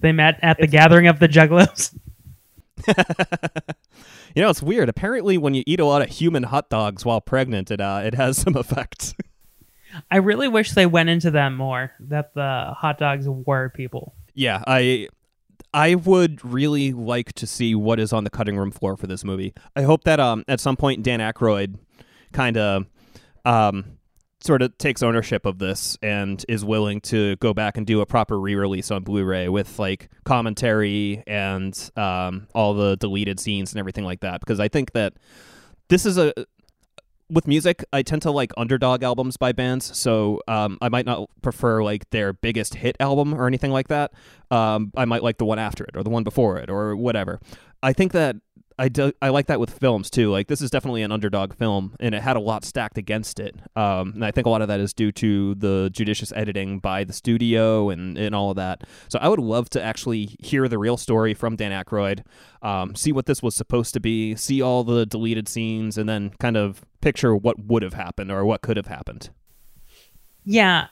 they 0.00 0.12
met 0.12 0.38
at 0.42 0.58
the 0.58 0.66
gathering 0.66 1.06
of 1.08 1.18
the 1.18 1.28
Juggalos. 1.28 1.96
You 4.34 4.42
know, 4.42 4.50
it's 4.50 4.62
weird. 4.62 4.90
Apparently, 4.90 5.38
when 5.38 5.54
you 5.54 5.62
eat 5.66 5.80
a 5.80 5.86
lot 5.86 6.02
of 6.02 6.10
human 6.10 6.42
hot 6.42 6.68
dogs 6.68 7.06
while 7.06 7.22
pregnant, 7.22 7.70
it 7.70 7.80
uh, 7.80 8.02
it 8.04 8.14
has 8.14 8.36
some 8.36 8.54
effects. 8.58 9.14
I 10.10 10.18
really 10.18 10.46
wish 10.46 10.72
they 10.72 10.84
went 10.84 11.08
into 11.08 11.30
that 11.30 11.50
more. 11.50 11.92
That 12.00 12.34
the 12.34 12.74
hot 12.76 12.98
dogs 12.98 13.26
were 13.26 13.70
people. 13.70 14.14
yeah, 14.34 14.62
I 14.66 15.08
I 15.72 15.94
would 15.94 16.44
really 16.44 16.92
like 16.92 17.32
to 17.34 17.46
see 17.46 17.74
what 17.74 17.98
is 17.98 18.12
on 18.12 18.24
the 18.24 18.30
cutting 18.30 18.58
room 18.58 18.70
floor 18.70 18.98
for 18.98 19.06
this 19.06 19.24
movie. 19.24 19.54
I 19.74 19.82
hope 19.82 20.04
that 20.04 20.20
um 20.20 20.44
at 20.48 20.60
some 20.60 20.76
point 20.76 21.02
Dan 21.02 21.20
Aykroyd 21.20 21.78
kind 22.34 22.58
of 22.58 22.84
um 23.46 23.95
sort 24.40 24.62
of 24.62 24.76
takes 24.78 25.02
ownership 25.02 25.46
of 25.46 25.58
this 25.58 25.96
and 26.02 26.44
is 26.48 26.64
willing 26.64 27.00
to 27.00 27.36
go 27.36 27.54
back 27.54 27.76
and 27.76 27.86
do 27.86 28.00
a 28.00 28.06
proper 28.06 28.38
re-release 28.38 28.90
on 28.90 29.02
Blu-ray 29.02 29.48
with 29.48 29.78
like 29.78 30.10
commentary 30.24 31.22
and 31.26 31.90
um 31.96 32.46
all 32.54 32.74
the 32.74 32.96
deleted 32.96 33.40
scenes 33.40 33.72
and 33.72 33.80
everything 33.80 34.04
like 34.04 34.20
that 34.20 34.40
because 34.40 34.60
I 34.60 34.68
think 34.68 34.92
that 34.92 35.14
this 35.88 36.04
is 36.04 36.18
a 36.18 36.32
with 37.28 37.46
music, 37.46 37.84
I 37.92 38.02
tend 38.02 38.22
to 38.22 38.30
like 38.30 38.52
underdog 38.56 39.02
albums 39.02 39.36
by 39.36 39.52
bands, 39.52 39.96
so 39.96 40.40
um, 40.46 40.78
I 40.80 40.88
might 40.88 41.06
not 41.06 41.28
prefer 41.42 41.82
like 41.82 42.08
their 42.10 42.32
biggest 42.32 42.74
hit 42.74 42.96
album 43.00 43.34
or 43.34 43.46
anything 43.46 43.72
like 43.72 43.88
that. 43.88 44.12
Um, 44.50 44.92
I 44.96 45.06
might 45.06 45.22
like 45.22 45.38
the 45.38 45.44
one 45.44 45.58
after 45.58 45.84
it 45.84 45.96
or 45.96 46.04
the 46.04 46.10
one 46.10 46.22
before 46.22 46.58
it 46.58 46.70
or 46.70 46.94
whatever. 46.94 47.40
I 47.82 47.92
think 47.92 48.12
that 48.12 48.36
I 48.78 48.88
do, 48.88 49.12
I 49.22 49.30
like 49.30 49.46
that 49.46 49.58
with 49.58 49.70
films 49.70 50.10
too. 50.10 50.30
Like 50.30 50.48
this 50.48 50.60
is 50.60 50.70
definitely 50.70 51.02
an 51.02 51.10
underdog 51.10 51.54
film, 51.54 51.96
and 51.98 52.14
it 52.14 52.22
had 52.22 52.36
a 52.36 52.40
lot 52.40 52.64
stacked 52.64 52.98
against 52.98 53.40
it. 53.40 53.56
Um, 53.74 54.12
and 54.14 54.24
I 54.24 54.30
think 54.30 54.46
a 54.46 54.50
lot 54.50 54.60
of 54.60 54.68
that 54.68 54.80
is 54.80 54.92
due 54.92 55.12
to 55.12 55.54
the 55.54 55.88
judicious 55.92 56.30
editing 56.32 56.78
by 56.78 57.04
the 57.04 57.14
studio 57.14 57.88
and 57.88 58.18
and 58.18 58.34
all 58.34 58.50
of 58.50 58.56
that. 58.56 58.84
So 59.08 59.18
I 59.18 59.28
would 59.28 59.38
love 59.38 59.70
to 59.70 59.82
actually 59.82 60.36
hear 60.40 60.68
the 60.68 60.78
real 60.78 60.98
story 60.98 61.32
from 61.32 61.56
Dan 61.56 61.72
Aykroyd, 61.72 62.22
um, 62.60 62.94
see 62.94 63.12
what 63.12 63.24
this 63.24 63.42
was 63.42 63.54
supposed 63.54 63.94
to 63.94 64.00
be, 64.00 64.36
see 64.36 64.60
all 64.60 64.84
the 64.84 65.06
deleted 65.06 65.48
scenes, 65.48 65.96
and 65.96 66.06
then 66.06 66.32
kind 66.38 66.56
of 66.58 66.84
picture 67.00 67.34
what 67.34 67.58
would 67.58 67.82
have 67.82 67.94
happened 67.94 68.30
or 68.30 68.44
what 68.44 68.60
could 68.60 68.76
have 68.76 68.88
happened. 68.88 69.30
Yeah. 70.44 70.88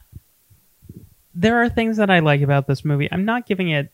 There 1.34 1.60
are 1.62 1.68
things 1.68 1.98
that 1.98 2.10
I 2.10 2.20
like 2.20 2.40
about 2.40 2.66
this 2.66 2.84
movie. 2.84 3.08
I'm 3.10 3.24
not 3.24 3.44
giving 3.44 3.68
it 3.68 3.92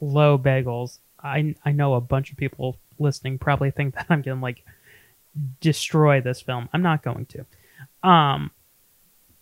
low 0.00 0.38
bagels. 0.38 0.98
I 1.22 1.54
I 1.64 1.70
know 1.70 1.94
a 1.94 2.00
bunch 2.00 2.32
of 2.32 2.36
people 2.36 2.78
listening 2.98 3.38
probably 3.38 3.70
think 3.70 3.94
that 3.94 4.06
I'm 4.08 4.22
gonna 4.22 4.40
like 4.40 4.64
destroy 5.60 6.20
this 6.20 6.40
film. 6.40 6.68
I'm 6.72 6.82
not 6.82 7.02
going 7.02 7.26
to. 7.26 8.08
Um 8.08 8.50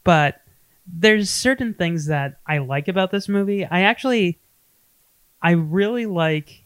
but 0.05 0.41
there's 0.87 1.31
certain 1.31 1.75
things 1.75 2.07
that 2.07 2.39
I 2.47 2.59
like 2.59 2.87
about 2.89 3.11
this 3.11 3.29
movie. 3.29 3.65
I 3.65 3.83
actually 3.83 4.39
I 5.43 5.53
really 5.53 6.07
like 6.07 6.65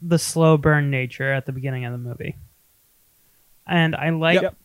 the 0.00 0.18
slow 0.18 0.56
burn 0.56 0.90
nature 0.90 1.32
at 1.32 1.46
the 1.46 1.52
beginning 1.52 1.84
of 1.84 1.92
the 1.92 1.98
movie. 1.98 2.36
And 3.66 3.94
I 3.96 4.10
like 4.10 4.42
Yep. 4.42 4.56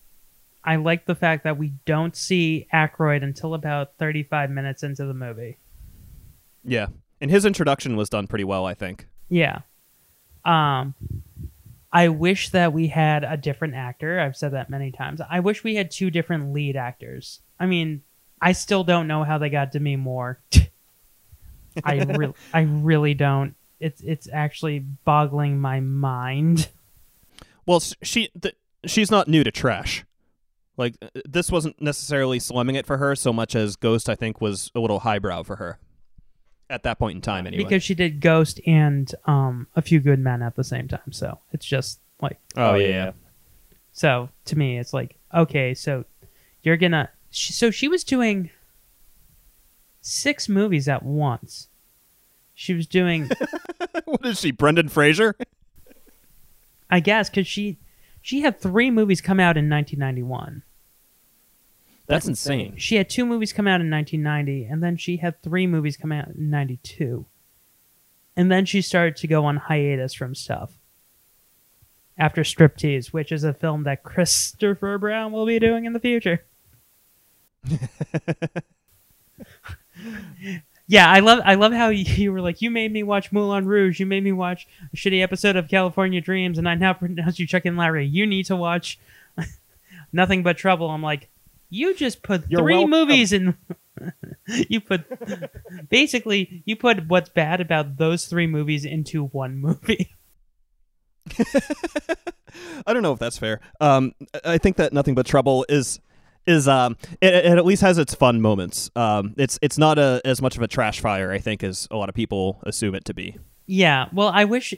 I 0.64 0.78
like 0.78 1.06
the 1.06 1.16
fact 1.16 1.44
that 1.44 1.58
we 1.58 1.74
don't 1.86 2.16
see 2.16 2.68
Aykroyd 2.74 3.22
until 3.24 3.54
about 3.54 3.98
35 3.98 4.50
minutes 4.50 4.82
into 4.82 5.06
the 5.06 5.14
movie. 5.14 5.58
Yeah, 6.64 6.88
and 7.20 7.30
his 7.30 7.46
introduction 7.46 7.98
was 7.98 8.10
done 8.10 8.28
pretty 8.28 8.46
well, 8.46 8.66
I 8.66 8.74
think. 8.74 9.08
Yeah. 9.28 9.60
Um 10.46 10.96
I 11.94 12.08
wish 12.08 12.50
that 12.50 12.74
we 12.74 12.88
had 12.88 13.24
a 13.24 13.38
different 13.38 13.76
actor. 13.76 14.20
I've 14.20 14.36
said 14.36 14.54
that 14.54 14.68
many 14.68 14.92
times. 14.92 15.22
I 15.30 15.42
wish 15.42 15.64
we 15.64 15.76
had 15.76 15.92
two 15.92 16.10
different 16.10 16.52
lead 16.52 16.76
actors. 16.76 17.40
I 17.60 17.68
mean, 17.68 18.02
I 18.42 18.54
still 18.54 18.84
don't 18.84 19.08
know 19.08 19.24
how 19.24 19.38
they 19.38 19.50
got 19.50 19.72
Demi 19.72 19.96
Moore. 19.96 20.42
I 21.84 22.04
really 22.04 22.34
I 22.52 22.62
really 22.62 23.14
don't. 23.14 23.56
It's 23.80 24.02
it's 24.02 24.28
actually 24.32 24.80
boggling 24.80 25.60
my 25.62 25.80
mind. 25.82 26.70
Well, 27.66 27.80
she 27.80 28.30
th- 28.42 28.56
she's 28.86 29.12
not 29.12 29.28
new 29.28 29.44
to 29.44 29.52
trash. 29.52 30.04
Like 30.78 30.96
uh, 31.02 31.22
this 31.26 31.52
wasn't 31.52 31.80
necessarily 31.80 32.40
slumming 32.40 32.76
it 32.76 32.88
for 32.88 32.98
her 32.98 33.16
so 33.16 33.32
much 33.32 33.56
as 33.56 33.76
Ghost. 33.76 34.10
I 34.10 34.16
think 34.16 34.42
was 34.42 34.72
a 34.74 34.80
little 34.80 35.02
highbrow 35.02 35.44
for 35.44 35.58
her 35.58 35.78
at 36.70 36.84
that 36.84 37.00
point 37.00 37.16
in 37.16 37.22
time. 37.22 37.48
Anyway, 37.48 37.64
Because 37.64 37.84
she 37.84 37.94
did 37.96 38.22
Ghost 38.22 38.60
and 38.66 39.14
um 39.26 39.68
a 39.76 39.82
few 39.82 40.00
good 40.00 40.20
men 40.20 40.42
at 40.42 40.56
the 40.56 40.64
same 40.64 40.88
time. 40.88 41.12
So, 41.12 41.40
it's 41.52 41.66
just 41.66 42.00
like 42.22 42.40
oh, 42.56 42.76
yeah, 42.76 42.88
yeah. 42.88 43.12
So 43.92 44.30
to 44.46 44.58
me, 44.58 44.80
it's 44.80 44.94
like, 44.94 45.18
okay, 45.34 45.74
so 45.74 46.06
you're 46.64 46.78
gonna. 46.78 47.10
So 47.30 47.72
she 47.72 47.88
was 47.88 48.04
doing 48.04 48.50
six 50.02 50.50
movies 50.50 50.88
at 50.88 51.04
once. 51.04 51.68
She 52.54 52.74
was 52.74 52.86
doing, 52.86 53.30
what 54.06 54.26
is 54.26 54.40
she, 54.40 54.52
Brendan 54.52 54.90
Fraser? 54.90 55.36
I 56.90 57.00
guess, 57.00 57.30
because 57.30 57.48
she 57.48 57.78
she 58.22 58.42
had 58.42 58.60
three 58.60 58.92
movies 58.92 59.22
come 59.22 59.40
out 59.40 59.58
in 59.58 59.70
1991. 59.70 60.64
That's 62.06 62.28
insane. 62.28 62.76
She 62.78 62.96
had 62.96 63.10
two 63.10 63.26
movies 63.26 63.54
come 63.54 63.68
out 63.68 63.82
in 63.82 63.90
1990, 63.90 64.66
and 64.66 64.84
then 64.84 64.98
she 64.98 65.18
had 65.18 65.42
three 65.42 65.66
movies 65.68 65.96
come 65.96 66.12
out 66.12 66.28
in 66.30 66.50
92. 66.50 67.26
And 68.36 68.52
then 68.52 68.66
she 68.66 68.82
started 68.82 69.16
to 69.18 69.28
go 69.28 69.46
on 69.46 69.58
hiatus 69.58 70.14
from 70.14 70.36
stuff. 70.36 70.74
After 72.18 72.42
Striptease, 72.44 73.08
which 73.08 73.32
is 73.32 73.44
a 73.44 73.54
film 73.54 73.84
that 73.84 74.04
Christopher 74.04 74.98
Brown 74.98 75.32
will 75.32 75.46
be 75.46 75.60
doing 75.60 75.86
in 75.86 75.94
the 75.94 76.00
future. 76.00 76.44
yeah, 80.88 81.10
I 81.10 81.20
love 81.22 81.40
I 81.46 81.56
love 81.56 81.74
how 81.74 81.90
you, 81.90 82.04
you 82.04 82.32
were 82.32 82.42
like, 82.42 82.62
you 82.62 82.70
made 82.70 82.92
me 82.92 83.02
watch 83.02 83.32
Moulin 83.32 83.66
Rouge, 83.66 84.00
you 84.00 84.06
made 84.06 84.24
me 84.24 84.32
watch 84.32 84.68
a 84.94 84.96
shitty 84.96 85.24
episode 85.24 85.56
of 85.56 85.70
California 85.70 86.22
Dreams, 86.22 86.60
and 86.60 86.70
I 86.70 86.76
now 86.76 86.94
pronounce 86.94 87.40
you 87.40 87.48
Chuck 87.48 87.66
and 87.66 87.78
Larry. 87.78 88.06
You 88.06 88.28
need 88.28 88.46
to 88.48 88.56
watch 88.56 89.00
Nothing 90.14 90.44
But 90.44 90.58
Trouble. 90.58 90.90
I'm 90.90 91.02
like, 91.02 91.30
you 91.74 91.96
just 91.96 92.22
put 92.22 92.44
You're 92.50 92.62
three 92.62 92.76
welcome. 92.76 92.92
movies 92.92 93.34
in. 93.34 93.58
you 94.70 94.80
put 94.80 95.02
basically 95.90 96.62
you 96.66 96.76
put 96.76 97.08
what's 97.08 97.30
bad 97.30 97.62
about 97.62 97.98
those 97.98 98.26
three 98.26 98.48
movies 98.48 98.86
into 98.86 99.26
one 99.26 99.58
movie. 99.58 100.14
I 102.86 102.94
don't 102.94 103.02
know 103.02 103.14
if 103.14 103.20
that's 103.20 103.38
fair. 103.38 103.60
Um, 103.82 104.14
I 104.44 104.58
think 104.58 104.76
that 104.78 104.94
Nothing 104.94 105.16
But 105.16 105.26
Trouble 105.26 105.66
is 105.68 106.00
is 106.46 106.68
um 106.68 106.98
it, 107.22 107.34
it 107.34 107.58
at 107.58 107.66
least 107.66 107.82
has 107.82 107.98
its 107.98 108.14
fun 108.14 108.42
moments. 108.42 108.92
Um, 108.96 109.34
it's 109.38 109.58
it's 109.62 109.78
not 109.78 109.98
a 109.98 110.22
as 110.26 110.42
much 110.42 110.56
of 110.56 110.62
a 110.62 110.68
trash 110.68 111.00
fire 111.00 111.32
I 111.32 111.40
think 111.40 111.64
as 111.64 111.88
a 111.90 111.98
lot 111.98 112.10
of 112.10 112.16
people 112.16 112.60
assume 112.64 112.94
it 112.94 113.06
to 113.06 113.14
be. 113.14 113.38
Yeah, 113.66 114.10
well, 114.14 114.28
I 114.28 114.46
wish. 114.46 114.74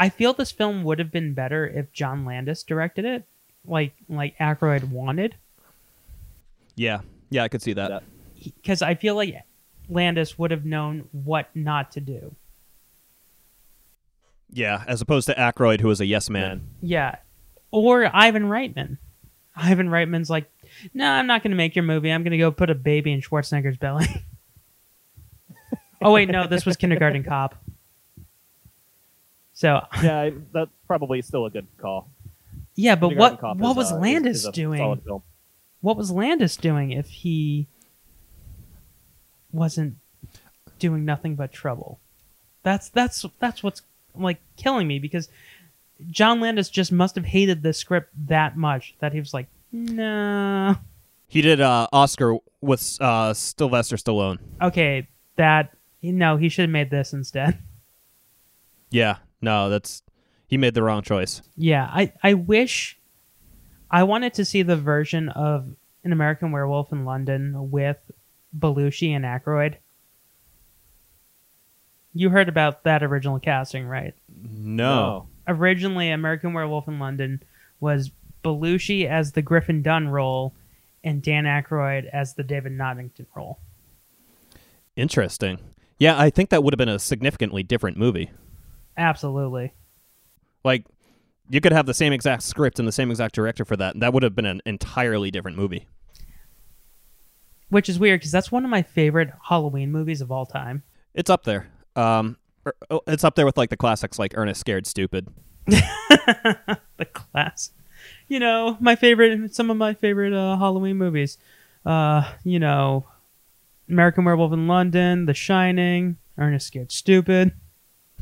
I 0.00 0.10
feel 0.10 0.32
this 0.32 0.52
film 0.52 0.84
would 0.84 1.00
have 1.00 1.10
been 1.10 1.34
better 1.34 1.66
if 1.66 1.90
John 1.92 2.24
Landis 2.24 2.62
directed 2.62 3.04
it, 3.04 3.24
like 3.66 3.94
like 4.08 4.38
Aykroyd 4.38 4.90
wanted, 4.90 5.34
Yeah, 6.78 7.00
yeah, 7.28 7.42
I 7.42 7.48
could 7.48 7.60
see 7.60 7.72
that. 7.72 8.04
because 8.44 8.82
I 8.82 8.94
feel 8.94 9.16
like 9.16 9.34
Landis 9.88 10.38
would 10.38 10.52
have 10.52 10.64
known 10.64 11.08
what 11.10 11.48
not 11.54 11.90
to 11.92 12.00
do. 12.00 12.34
Yeah, 14.50 14.84
as 14.86 15.00
opposed 15.00 15.26
to 15.26 15.34
Aykroyd, 15.34 15.80
who 15.80 15.88
was 15.88 16.00
a 16.00 16.06
yes 16.06 16.30
man. 16.30 16.68
Yeah, 16.80 17.16
or 17.70 18.08
Ivan 18.14 18.44
Reitman. 18.44 18.98
Ivan 19.56 19.88
Reitman's 19.88 20.30
like, 20.30 20.50
no, 20.94 21.10
I'm 21.10 21.26
not 21.26 21.42
going 21.42 21.50
to 21.50 21.56
make 21.56 21.74
your 21.74 21.82
movie. 21.82 22.12
I'm 22.12 22.22
going 22.22 22.30
to 22.30 22.38
go 22.38 22.52
put 22.52 22.70
a 22.70 22.74
baby 22.76 23.12
in 23.12 23.20
Schwarzenegger's 23.20 23.76
belly. 23.76 24.06
oh 26.02 26.12
wait, 26.12 26.30
no, 26.30 26.46
this 26.46 26.64
was 26.64 26.76
Kindergarten 26.76 27.24
Cop. 27.24 27.56
So 29.52 29.84
yeah, 30.02 30.30
that's 30.52 30.70
probably 30.86 31.22
still 31.22 31.44
a 31.44 31.50
good 31.50 31.66
call. 31.76 32.08
yeah, 32.76 32.94
but 32.94 33.08
Kindergarten 33.08 33.36
what 33.36 33.40
Cop 33.40 33.56
what 33.56 33.70
is, 33.72 33.76
was 33.76 33.92
uh, 33.92 33.96
Landis 33.96 34.36
is 34.38 34.46
a 34.46 34.52
doing? 34.52 35.02
What 35.80 35.96
was 35.96 36.10
Landis 36.10 36.56
doing 36.56 36.90
if 36.92 37.08
he 37.08 37.66
wasn't 39.52 39.96
doing 40.78 41.04
nothing 41.04 41.34
but 41.34 41.52
trouble? 41.52 42.00
That's 42.62 42.88
that's 42.88 43.24
that's 43.38 43.62
what's 43.62 43.82
like 44.14 44.40
killing 44.56 44.86
me 44.86 44.98
because 44.98 45.28
John 46.10 46.40
Landis 46.40 46.68
just 46.68 46.92
must 46.92 47.14
have 47.14 47.24
hated 47.24 47.62
the 47.62 47.72
script 47.72 48.10
that 48.26 48.56
much 48.56 48.94
that 49.00 49.12
he 49.12 49.20
was 49.20 49.32
like, 49.32 49.46
nah. 49.72 50.76
He 51.28 51.42
did 51.42 51.60
uh, 51.60 51.86
Oscar 51.92 52.36
with 52.60 52.96
uh, 53.00 53.34
Sylvester 53.34 53.96
Stallone. 53.96 54.38
Okay, 54.62 55.08
that 55.36 55.74
no, 56.02 56.36
he 56.36 56.48
should 56.48 56.62
have 56.62 56.70
made 56.70 56.90
this 56.90 57.12
instead. 57.12 57.58
Yeah, 58.90 59.16
no, 59.42 59.68
that's 59.68 60.02
he 60.46 60.56
made 60.56 60.72
the 60.72 60.82
wrong 60.82 61.02
choice. 61.02 61.42
Yeah, 61.58 61.84
I 61.92 62.10
I 62.22 62.32
wish 62.32 62.97
I 63.90 64.02
wanted 64.02 64.34
to 64.34 64.44
see 64.44 64.62
the 64.62 64.76
version 64.76 65.28
of 65.30 65.68
an 66.04 66.12
American 66.12 66.52
Werewolf 66.52 66.92
in 66.92 67.04
London 67.04 67.70
with 67.70 67.98
Belushi 68.56 69.10
and 69.10 69.24
Aykroyd. 69.24 69.76
You 72.14 72.30
heard 72.30 72.48
about 72.48 72.84
that 72.84 73.02
original 73.02 73.38
casting, 73.38 73.86
right? 73.86 74.14
No. 74.42 75.28
Originally, 75.46 76.10
American 76.10 76.52
Werewolf 76.52 76.88
in 76.88 76.98
London 76.98 77.42
was 77.80 78.10
Belushi 78.42 79.06
as 79.06 79.32
the 79.32 79.42
Griffin 79.42 79.82
Dunne 79.82 80.08
role 80.08 80.54
and 81.04 81.22
Dan 81.22 81.44
Aykroyd 81.44 82.06
as 82.06 82.34
the 82.34 82.42
David 82.42 82.72
Noddington 82.72 83.26
role. 83.34 83.58
Interesting. 84.96 85.58
Yeah, 85.98 86.18
I 86.18 86.30
think 86.30 86.50
that 86.50 86.62
would 86.62 86.74
have 86.74 86.78
been 86.78 86.88
a 86.88 86.98
significantly 86.98 87.62
different 87.62 87.96
movie. 87.96 88.30
Absolutely. 88.96 89.72
Like, 90.64 90.84
you 91.50 91.60
could 91.60 91.72
have 91.72 91.86
the 91.86 91.94
same 91.94 92.12
exact 92.12 92.42
script 92.42 92.78
and 92.78 92.86
the 92.86 92.92
same 92.92 93.10
exact 93.10 93.34
director 93.34 93.64
for 93.64 93.76
that, 93.76 93.94
and 93.94 94.02
that 94.02 94.12
would 94.12 94.22
have 94.22 94.34
been 94.34 94.46
an 94.46 94.60
entirely 94.66 95.30
different 95.30 95.56
movie. 95.56 95.86
Which 97.70 97.88
is 97.88 97.98
weird 97.98 98.20
because 98.20 98.32
that's 98.32 98.50
one 98.50 98.64
of 98.64 98.70
my 98.70 98.82
favorite 98.82 99.30
Halloween 99.48 99.92
movies 99.92 100.20
of 100.20 100.30
all 100.32 100.46
time. 100.46 100.82
It's 101.14 101.30
up 101.30 101.44
there. 101.44 101.68
Um, 101.96 102.36
er- 102.66 102.74
oh, 102.90 103.00
it's 103.06 103.24
up 103.24 103.34
there 103.34 103.44
with 103.44 103.56
like 103.56 103.70
the 103.70 103.76
classics 103.76 104.18
like 104.18 104.32
Ernest 104.36 104.60
Scared 104.60 104.86
Stupid. 104.86 105.28
the 105.66 106.78
class. 107.12 107.72
You 108.28 108.40
know, 108.40 108.76
my 108.80 108.96
favorite, 108.96 109.54
some 109.54 109.70
of 109.70 109.76
my 109.76 109.94
favorite 109.94 110.32
uh, 110.32 110.56
Halloween 110.56 110.96
movies. 110.96 111.36
Uh, 111.84 112.30
you 112.44 112.58
know, 112.58 113.06
American 113.88 114.24
Werewolf 114.24 114.52
in 114.52 114.66
London, 114.66 115.26
The 115.26 115.34
Shining, 115.34 116.16
Ernest 116.36 116.66
Scared 116.66 116.92
Stupid, 116.92 117.52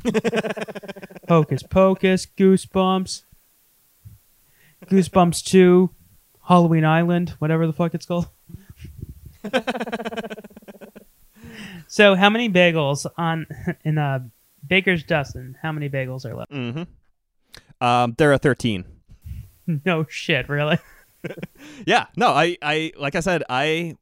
Hocus 1.28 1.62
Pocus, 1.62 2.26
Goosebumps, 2.26 3.22
Goosebumps 4.86 5.44
2, 5.44 5.90
Halloween 6.48 6.84
Island, 6.84 7.30
whatever 7.38 7.66
the 7.66 7.72
fuck 7.72 7.94
it's 7.94 8.06
called. 8.06 8.28
so, 11.88 12.14
how 12.14 12.30
many 12.30 12.48
bagels 12.48 13.06
on 13.16 13.46
in 13.84 13.98
uh, 13.98 14.20
Baker's 14.66 15.02
Dozen? 15.02 15.56
How 15.62 15.72
many 15.72 15.88
bagels 15.88 16.24
are 16.24 16.34
left? 16.34 16.52
Mm-hmm. 16.52 17.84
Um, 17.84 18.14
there 18.18 18.32
are 18.32 18.38
thirteen. 18.38 18.84
No 19.84 20.06
shit, 20.08 20.48
really. 20.48 20.78
Yeah, 21.84 22.06
no, 22.16 22.28
I, 22.28 22.56
I, 22.62 22.92
like 22.96 23.16
I 23.16 23.20
said, 23.20 23.42
I 23.48 23.96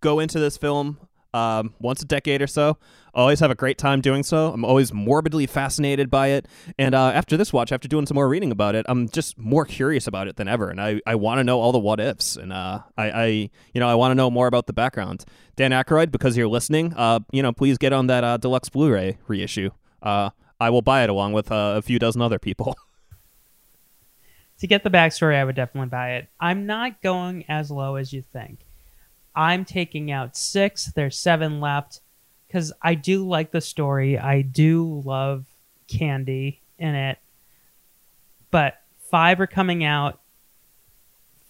go 0.00 0.18
into 0.18 0.40
this 0.40 0.56
film 0.56 0.98
um, 1.32 1.74
once 1.78 2.02
a 2.02 2.06
decade 2.06 2.42
or 2.42 2.48
so. 2.48 2.78
Always 3.16 3.40
have 3.40 3.50
a 3.50 3.54
great 3.54 3.78
time 3.78 4.02
doing 4.02 4.22
so. 4.22 4.52
I'm 4.52 4.62
always 4.62 4.92
morbidly 4.92 5.46
fascinated 5.46 6.10
by 6.10 6.28
it. 6.28 6.46
And 6.78 6.94
uh, 6.94 7.12
after 7.14 7.38
this 7.38 7.50
watch, 7.50 7.72
after 7.72 7.88
doing 7.88 8.04
some 8.04 8.14
more 8.14 8.28
reading 8.28 8.52
about 8.52 8.74
it, 8.74 8.84
I'm 8.90 9.08
just 9.08 9.38
more 9.38 9.64
curious 9.64 10.06
about 10.06 10.28
it 10.28 10.36
than 10.36 10.48
ever. 10.48 10.68
And 10.68 10.78
I, 10.78 11.00
I 11.06 11.14
want 11.14 11.38
to 11.38 11.44
know 11.44 11.58
all 11.58 11.72
the 11.72 11.78
what 11.78 11.98
ifs. 11.98 12.36
And 12.36 12.52
uh, 12.52 12.80
I, 12.98 13.10
I, 13.10 13.26
you 13.72 13.80
know, 13.80 13.88
I 13.88 13.94
want 13.94 14.10
to 14.10 14.14
know 14.14 14.30
more 14.30 14.46
about 14.46 14.66
the 14.66 14.74
background. 14.74 15.24
Dan 15.56 15.70
Aykroyd, 15.70 16.10
because 16.10 16.36
you're 16.36 16.46
listening, 16.46 16.92
uh, 16.94 17.20
you 17.32 17.42
know, 17.42 17.54
please 17.54 17.78
get 17.78 17.94
on 17.94 18.06
that 18.08 18.22
uh, 18.22 18.36
deluxe 18.36 18.68
Blu-ray 18.68 19.16
reissue. 19.26 19.70
Uh, 20.02 20.28
I 20.60 20.68
will 20.68 20.82
buy 20.82 21.02
it 21.02 21.08
along 21.08 21.32
with 21.32 21.50
uh, 21.50 21.72
a 21.78 21.80
few 21.80 21.98
dozen 21.98 22.20
other 22.20 22.38
people. 22.38 22.76
to 24.58 24.66
get 24.66 24.84
the 24.84 24.90
backstory, 24.90 25.36
I 25.36 25.44
would 25.44 25.56
definitely 25.56 25.88
buy 25.88 26.16
it. 26.16 26.28
I'm 26.38 26.66
not 26.66 27.00
going 27.00 27.46
as 27.48 27.70
low 27.70 27.96
as 27.96 28.12
you 28.12 28.22
think. 28.30 28.66
I'm 29.34 29.64
taking 29.64 30.10
out 30.10 30.36
six. 30.36 30.92
There's 30.94 31.18
seven 31.18 31.60
left 31.60 32.00
because 32.56 32.72
I 32.80 32.94
do 32.94 33.28
like 33.28 33.50
the 33.50 33.60
story. 33.60 34.18
I 34.18 34.40
do 34.40 35.02
love 35.04 35.44
Candy 35.88 36.62
in 36.78 36.94
it, 36.94 37.18
but 38.50 38.80
five 39.10 39.38
are 39.42 39.46
coming 39.46 39.84
out 39.84 40.20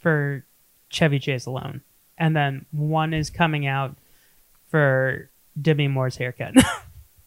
for 0.01 0.45
Chevy 0.89 1.21
Chase 1.21 1.47
alone, 1.47 1.83
and 2.19 2.35
then 2.35 2.67
one 2.73 3.15
is 3.15 3.31
coming 3.31 3.69
out 3.69 3.95
for 4.69 5.31
Demi 5.63 5.87
Moore's 5.87 6.17
haircut. 6.17 6.55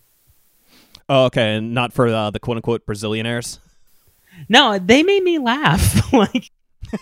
oh, 1.10 1.24
okay, 1.28 1.56
and 1.56 1.74
not 1.74 1.94
for 1.94 2.10
uh, 2.10 2.32
the 2.32 2.40
quote-unquote 2.40 2.86
Brazillionaires. 2.86 3.60
No, 4.50 4.78
they 4.78 5.04
made 5.04 5.24
me 5.24 5.40
laugh. 5.40 6.12
like, 6.14 6.52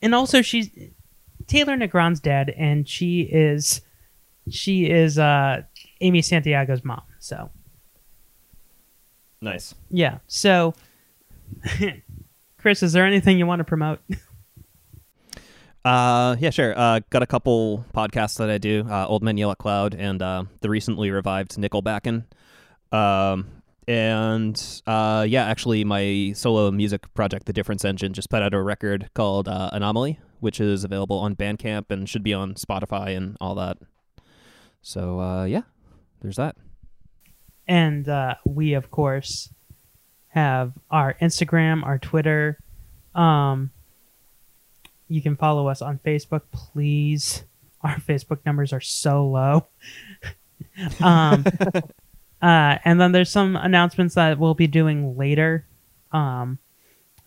and 0.00 0.14
also 0.14 0.42
she's 0.42 0.70
Taylor 1.48 1.76
Negron's 1.76 2.20
dead, 2.20 2.50
and 2.50 2.88
she 2.88 3.22
is 3.22 3.80
she 4.50 4.86
is 4.90 5.18
uh 5.18 5.62
Amy 6.00 6.22
Santiago's 6.22 6.84
mom. 6.84 7.02
So 7.18 7.50
Nice. 9.40 9.74
yeah. 9.90 10.18
So, 10.26 10.74
Chris, 12.58 12.82
is 12.82 12.92
there 12.92 13.06
anything 13.06 13.38
you 13.38 13.46
want 13.46 13.60
to 13.60 13.64
promote? 13.64 14.00
Uh, 15.84 16.36
yeah, 16.38 16.50
sure. 16.50 16.78
Uh, 16.78 17.00
got 17.08 17.22
a 17.22 17.26
couple 17.26 17.82
podcasts 17.94 18.36
that 18.36 18.50
I 18.50 18.58
do. 18.58 18.84
Uh, 18.90 19.06
Old 19.06 19.22
Men 19.22 19.38
Yell 19.38 19.52
at 19.52 19.58
Cloud 19.58 19.94
and 19.94 20.20
uh, 20.20 20.44
the 20.60 20.68
recently 20.68 21.10
revived 21.10 21.52
Nickelbackin'. 21.56 22.24
Um, 22.92 23.46
and 23.86 24.82
uh, 24.86 25.24
yeah, 25.26 25.46
actually, 25.46 25.84
my 25.84 26.32
solo 26.34 26.70
music 26.70 27.06
project, 27.14 27.46
The 27.46 27.54
Difference 27.54 27.86
Engine, 27.86 28.12
just 28.12 28.28
put 28.28 28.42
out 28.42 28.52
a 28.52 28.60
record 28.60 29.08
called 29.14 29.48
uh, 29.48 29.70
Anomaly, 29.72 30.20
which 30.40 30.60
is 30.60 30.84
available 30.84 31.18
on 31.20 31.34
Bandcamp 31.34 31.90
and 31.90 32.06
should 32.06 32.24
be 32.24 32.34
on 32.34 32.54
Spotify 32.54 33.16
and 33.16 33.38
all 33.40 33.54
that. 33.54 33.78
So 34.82 35.20
uh, 35.20 35.44
yeah, 35.44 35.62
there's 36.20 36.36
that. 36.36 36.56
And 37.66 38.08
uh, 38.08 38.36
we, 38.46 38.74
of 38.74 38.90
course, 38.90 39.50
have 40.28 40.72
our 40.90 41.14
Instagram, 41.20 41.84
our 41.84 41.98
Twitter. 41.98 42.58
Um, 43.14 43.70
you 45.08 45.20
can 45.20 45.36
follow 45.36 45.68
us 45.68 45.82
on 45.82 45.98
Facebook, 45.98 46.42
please. 46.52 47.44
Our 47.82 47.96
Facebook 47.96 48.38
numbers 48.44 48.72
are 48.72 48.80
so 48.80 49.26
low. 49.26 49.66
um, 51.00 51.44
uh, 52.42 52.78
and 52.84 53.00
then 53.00 53.12
there's 53.12 53.30
some 53.30 53.54
announcements 53.54 54.16
that 54.16 54.38
we'll 54.38 54.54
be 54.54 54.66
doing 54.66 55.16
later. 55.16 55.64
Um, 56.10 56.58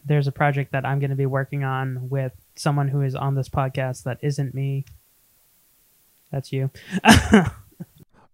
there's 0.04 0.28
a 0.28 0.32
project 0.32 0.74
that 0.74 0.86
I'm 0.86 1.00
going 1.00 1.12
to 1.12 1.16
be 1.16 1.26
working 1.26 1.64
on 1.64 2.10
with 2.10 2.34
someone 2.56 2.90
who 2.90 3.02
is 3.02 3.16
on 3.16 3.36
this 3.36 3.48
podcast 3.50 4.04
that 4.04 4.18
isn't 4.22 4.54
me. 4.54 4.86
That's 6.32 6.52
you. 6.52 6.72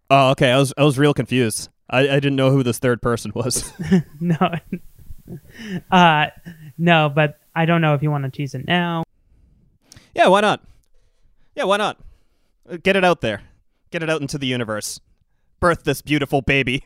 Oh, 0.10 0.32
okay. 0.32 0.52
I 0.52 0.58
was 0.58 0.74
I 0.78 0.84
was 0.84 0.98
real 0.98 1.14
confused. 1.14 1.70
I, 1.90 2.02
I 2.02 2.20
didn't 2.20 2.36
know 2.36 2.52
who 2.52 2.64
this 2.64 2.80
third 2.80 3.02
person 3.02 3.32
was. 3.36 3.72
no, 4.20 4.38
uh, 5.92 6.28
no, 6.78 7.12
but 7.14 7.40
I 7.56 7.66
don't 7.66 7.82
know 7.82 7.94
if 7.94 8.04
you 8.04 8.12
want 8.12 8.24
to 8.26 8.30
tease 8.30 8.54
it 8.54 8.68
now. 8.68 9.04
yeah, 10.14 10.28
why 10.28 10.42
not? 10.42 10.62
Yeah, 11.56 11.64
why 11.64 11.78
not? 11.78 11.98
Get 12.84 12.96
it 12.96 13.04
out 13.04 13.22
there. 13.22 13.42
Get 13.92 14.04
it 14.04 14.10
out 14.10 14.22
into 14.22 14.38
the 14.38 14.48
universe. 14.48 15.00
Birth 15.60 15.84
this 15.84 16.02
beautiful 16.02 16.42
baby. 16.42 16.84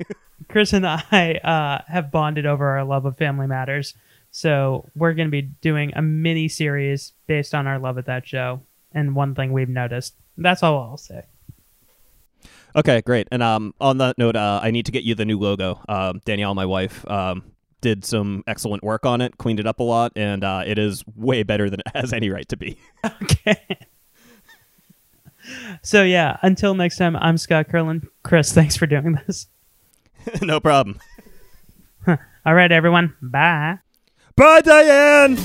Chris 0.47 0.73
and 0.73 0.87
I 0.87 1.39
uh, 1.43 1.81
have 1.91 2.11
bonded 2.11 2.45
over 2.45 2.77
our 2.77 2.83
love 2.83 3.05
of 3.05 3.17
Family 3.17 3.47
Matters, 3.47 3.95
so 4.31 4.89
we're 4.95 5.13
going 5.13 5.27
to 5.27 5.31
be 5.31 5.41
doing 5.41 5.91
a 5.95 6.01
mini 6.01 6.47
series 6.47 7.13
based 7.27 7.53
on 7.53 7.67
our 7.67 7.79
love 7.79 7.97
of 7.97 8.05
that 8.05 8.27
show. 8.27 8.61
And 8.93 9.15
one 9.15 9.35
thing 9.35 9.51
we've 9.51 9.69
noticed. 9.69 10.15
That's 10.37 10.63
all 10.63 10.79
I'll 10.79 10.97
say. 10.97 11.25
Okay, 12.75 13.01
great. 13.01 13.27
And 13.31 13.43
um, 13.43 13.73
on 13.81 13.97
that 13.97 14.17
note, 14.17 14.35
uh, 14.35 14.59
I 14.63 14.71
need 14.71 14.85
to 14.85 14.91
get 14.91 15.03
you 15.03 15.13
the 15.15 15.25
new 15.25 15.37
logo. 15.37 15.81
Um, 15.89 16.21
Danielle, 16.25 16.55
my 16.55 16.65
wife, 16.65 17.09
um, 17.09 17.43
did 17.81 18.05
some 18.05 18.43
excellent 18.47 18.83
work 18.83 19.05
on 19.05 19.19
it, 19.21 19.37
cleaned 19.37 19.59
it 19.59 19.67
up 19.67 19.79
a 19.79 19.83
lot, 19.83 20.13
and 20.15 20.43
uh, 20.43 20.63
it 20.65 20.77
is 20.77 21.03
way 21.15 21.43
better 21.43 21.69
than 21.69 21.81
it 21.81 21.87
has 21.95 22.13
any 22.13 22.29
right 22.29 22.47
to 22.49 22.57
be. 22.57 22.77
Okay. 23.23 23.79
so 25.81 26.03
yeah, 26.03 26.37
until 26.43 26.75
next 26.75 26.97
time, 26.97 27.15
I'm 27.15 27.37
Scott 27.37 27.67
Curlin. 27.67 28.07
Chris, 28.23 28.53
thanks 28.53 28.75
for 28.77 28.85
doing 28.85 29.19
this. 29.25 29.47
no 30.41 30.59
problem. 30.59 30.99
All 32.07 32.53
right, 32.53 32.71
everyone. 32.71 33.15
Bye. 33.21 33.79
Bye, 34.35 34.61
Diane. 34.61 35.37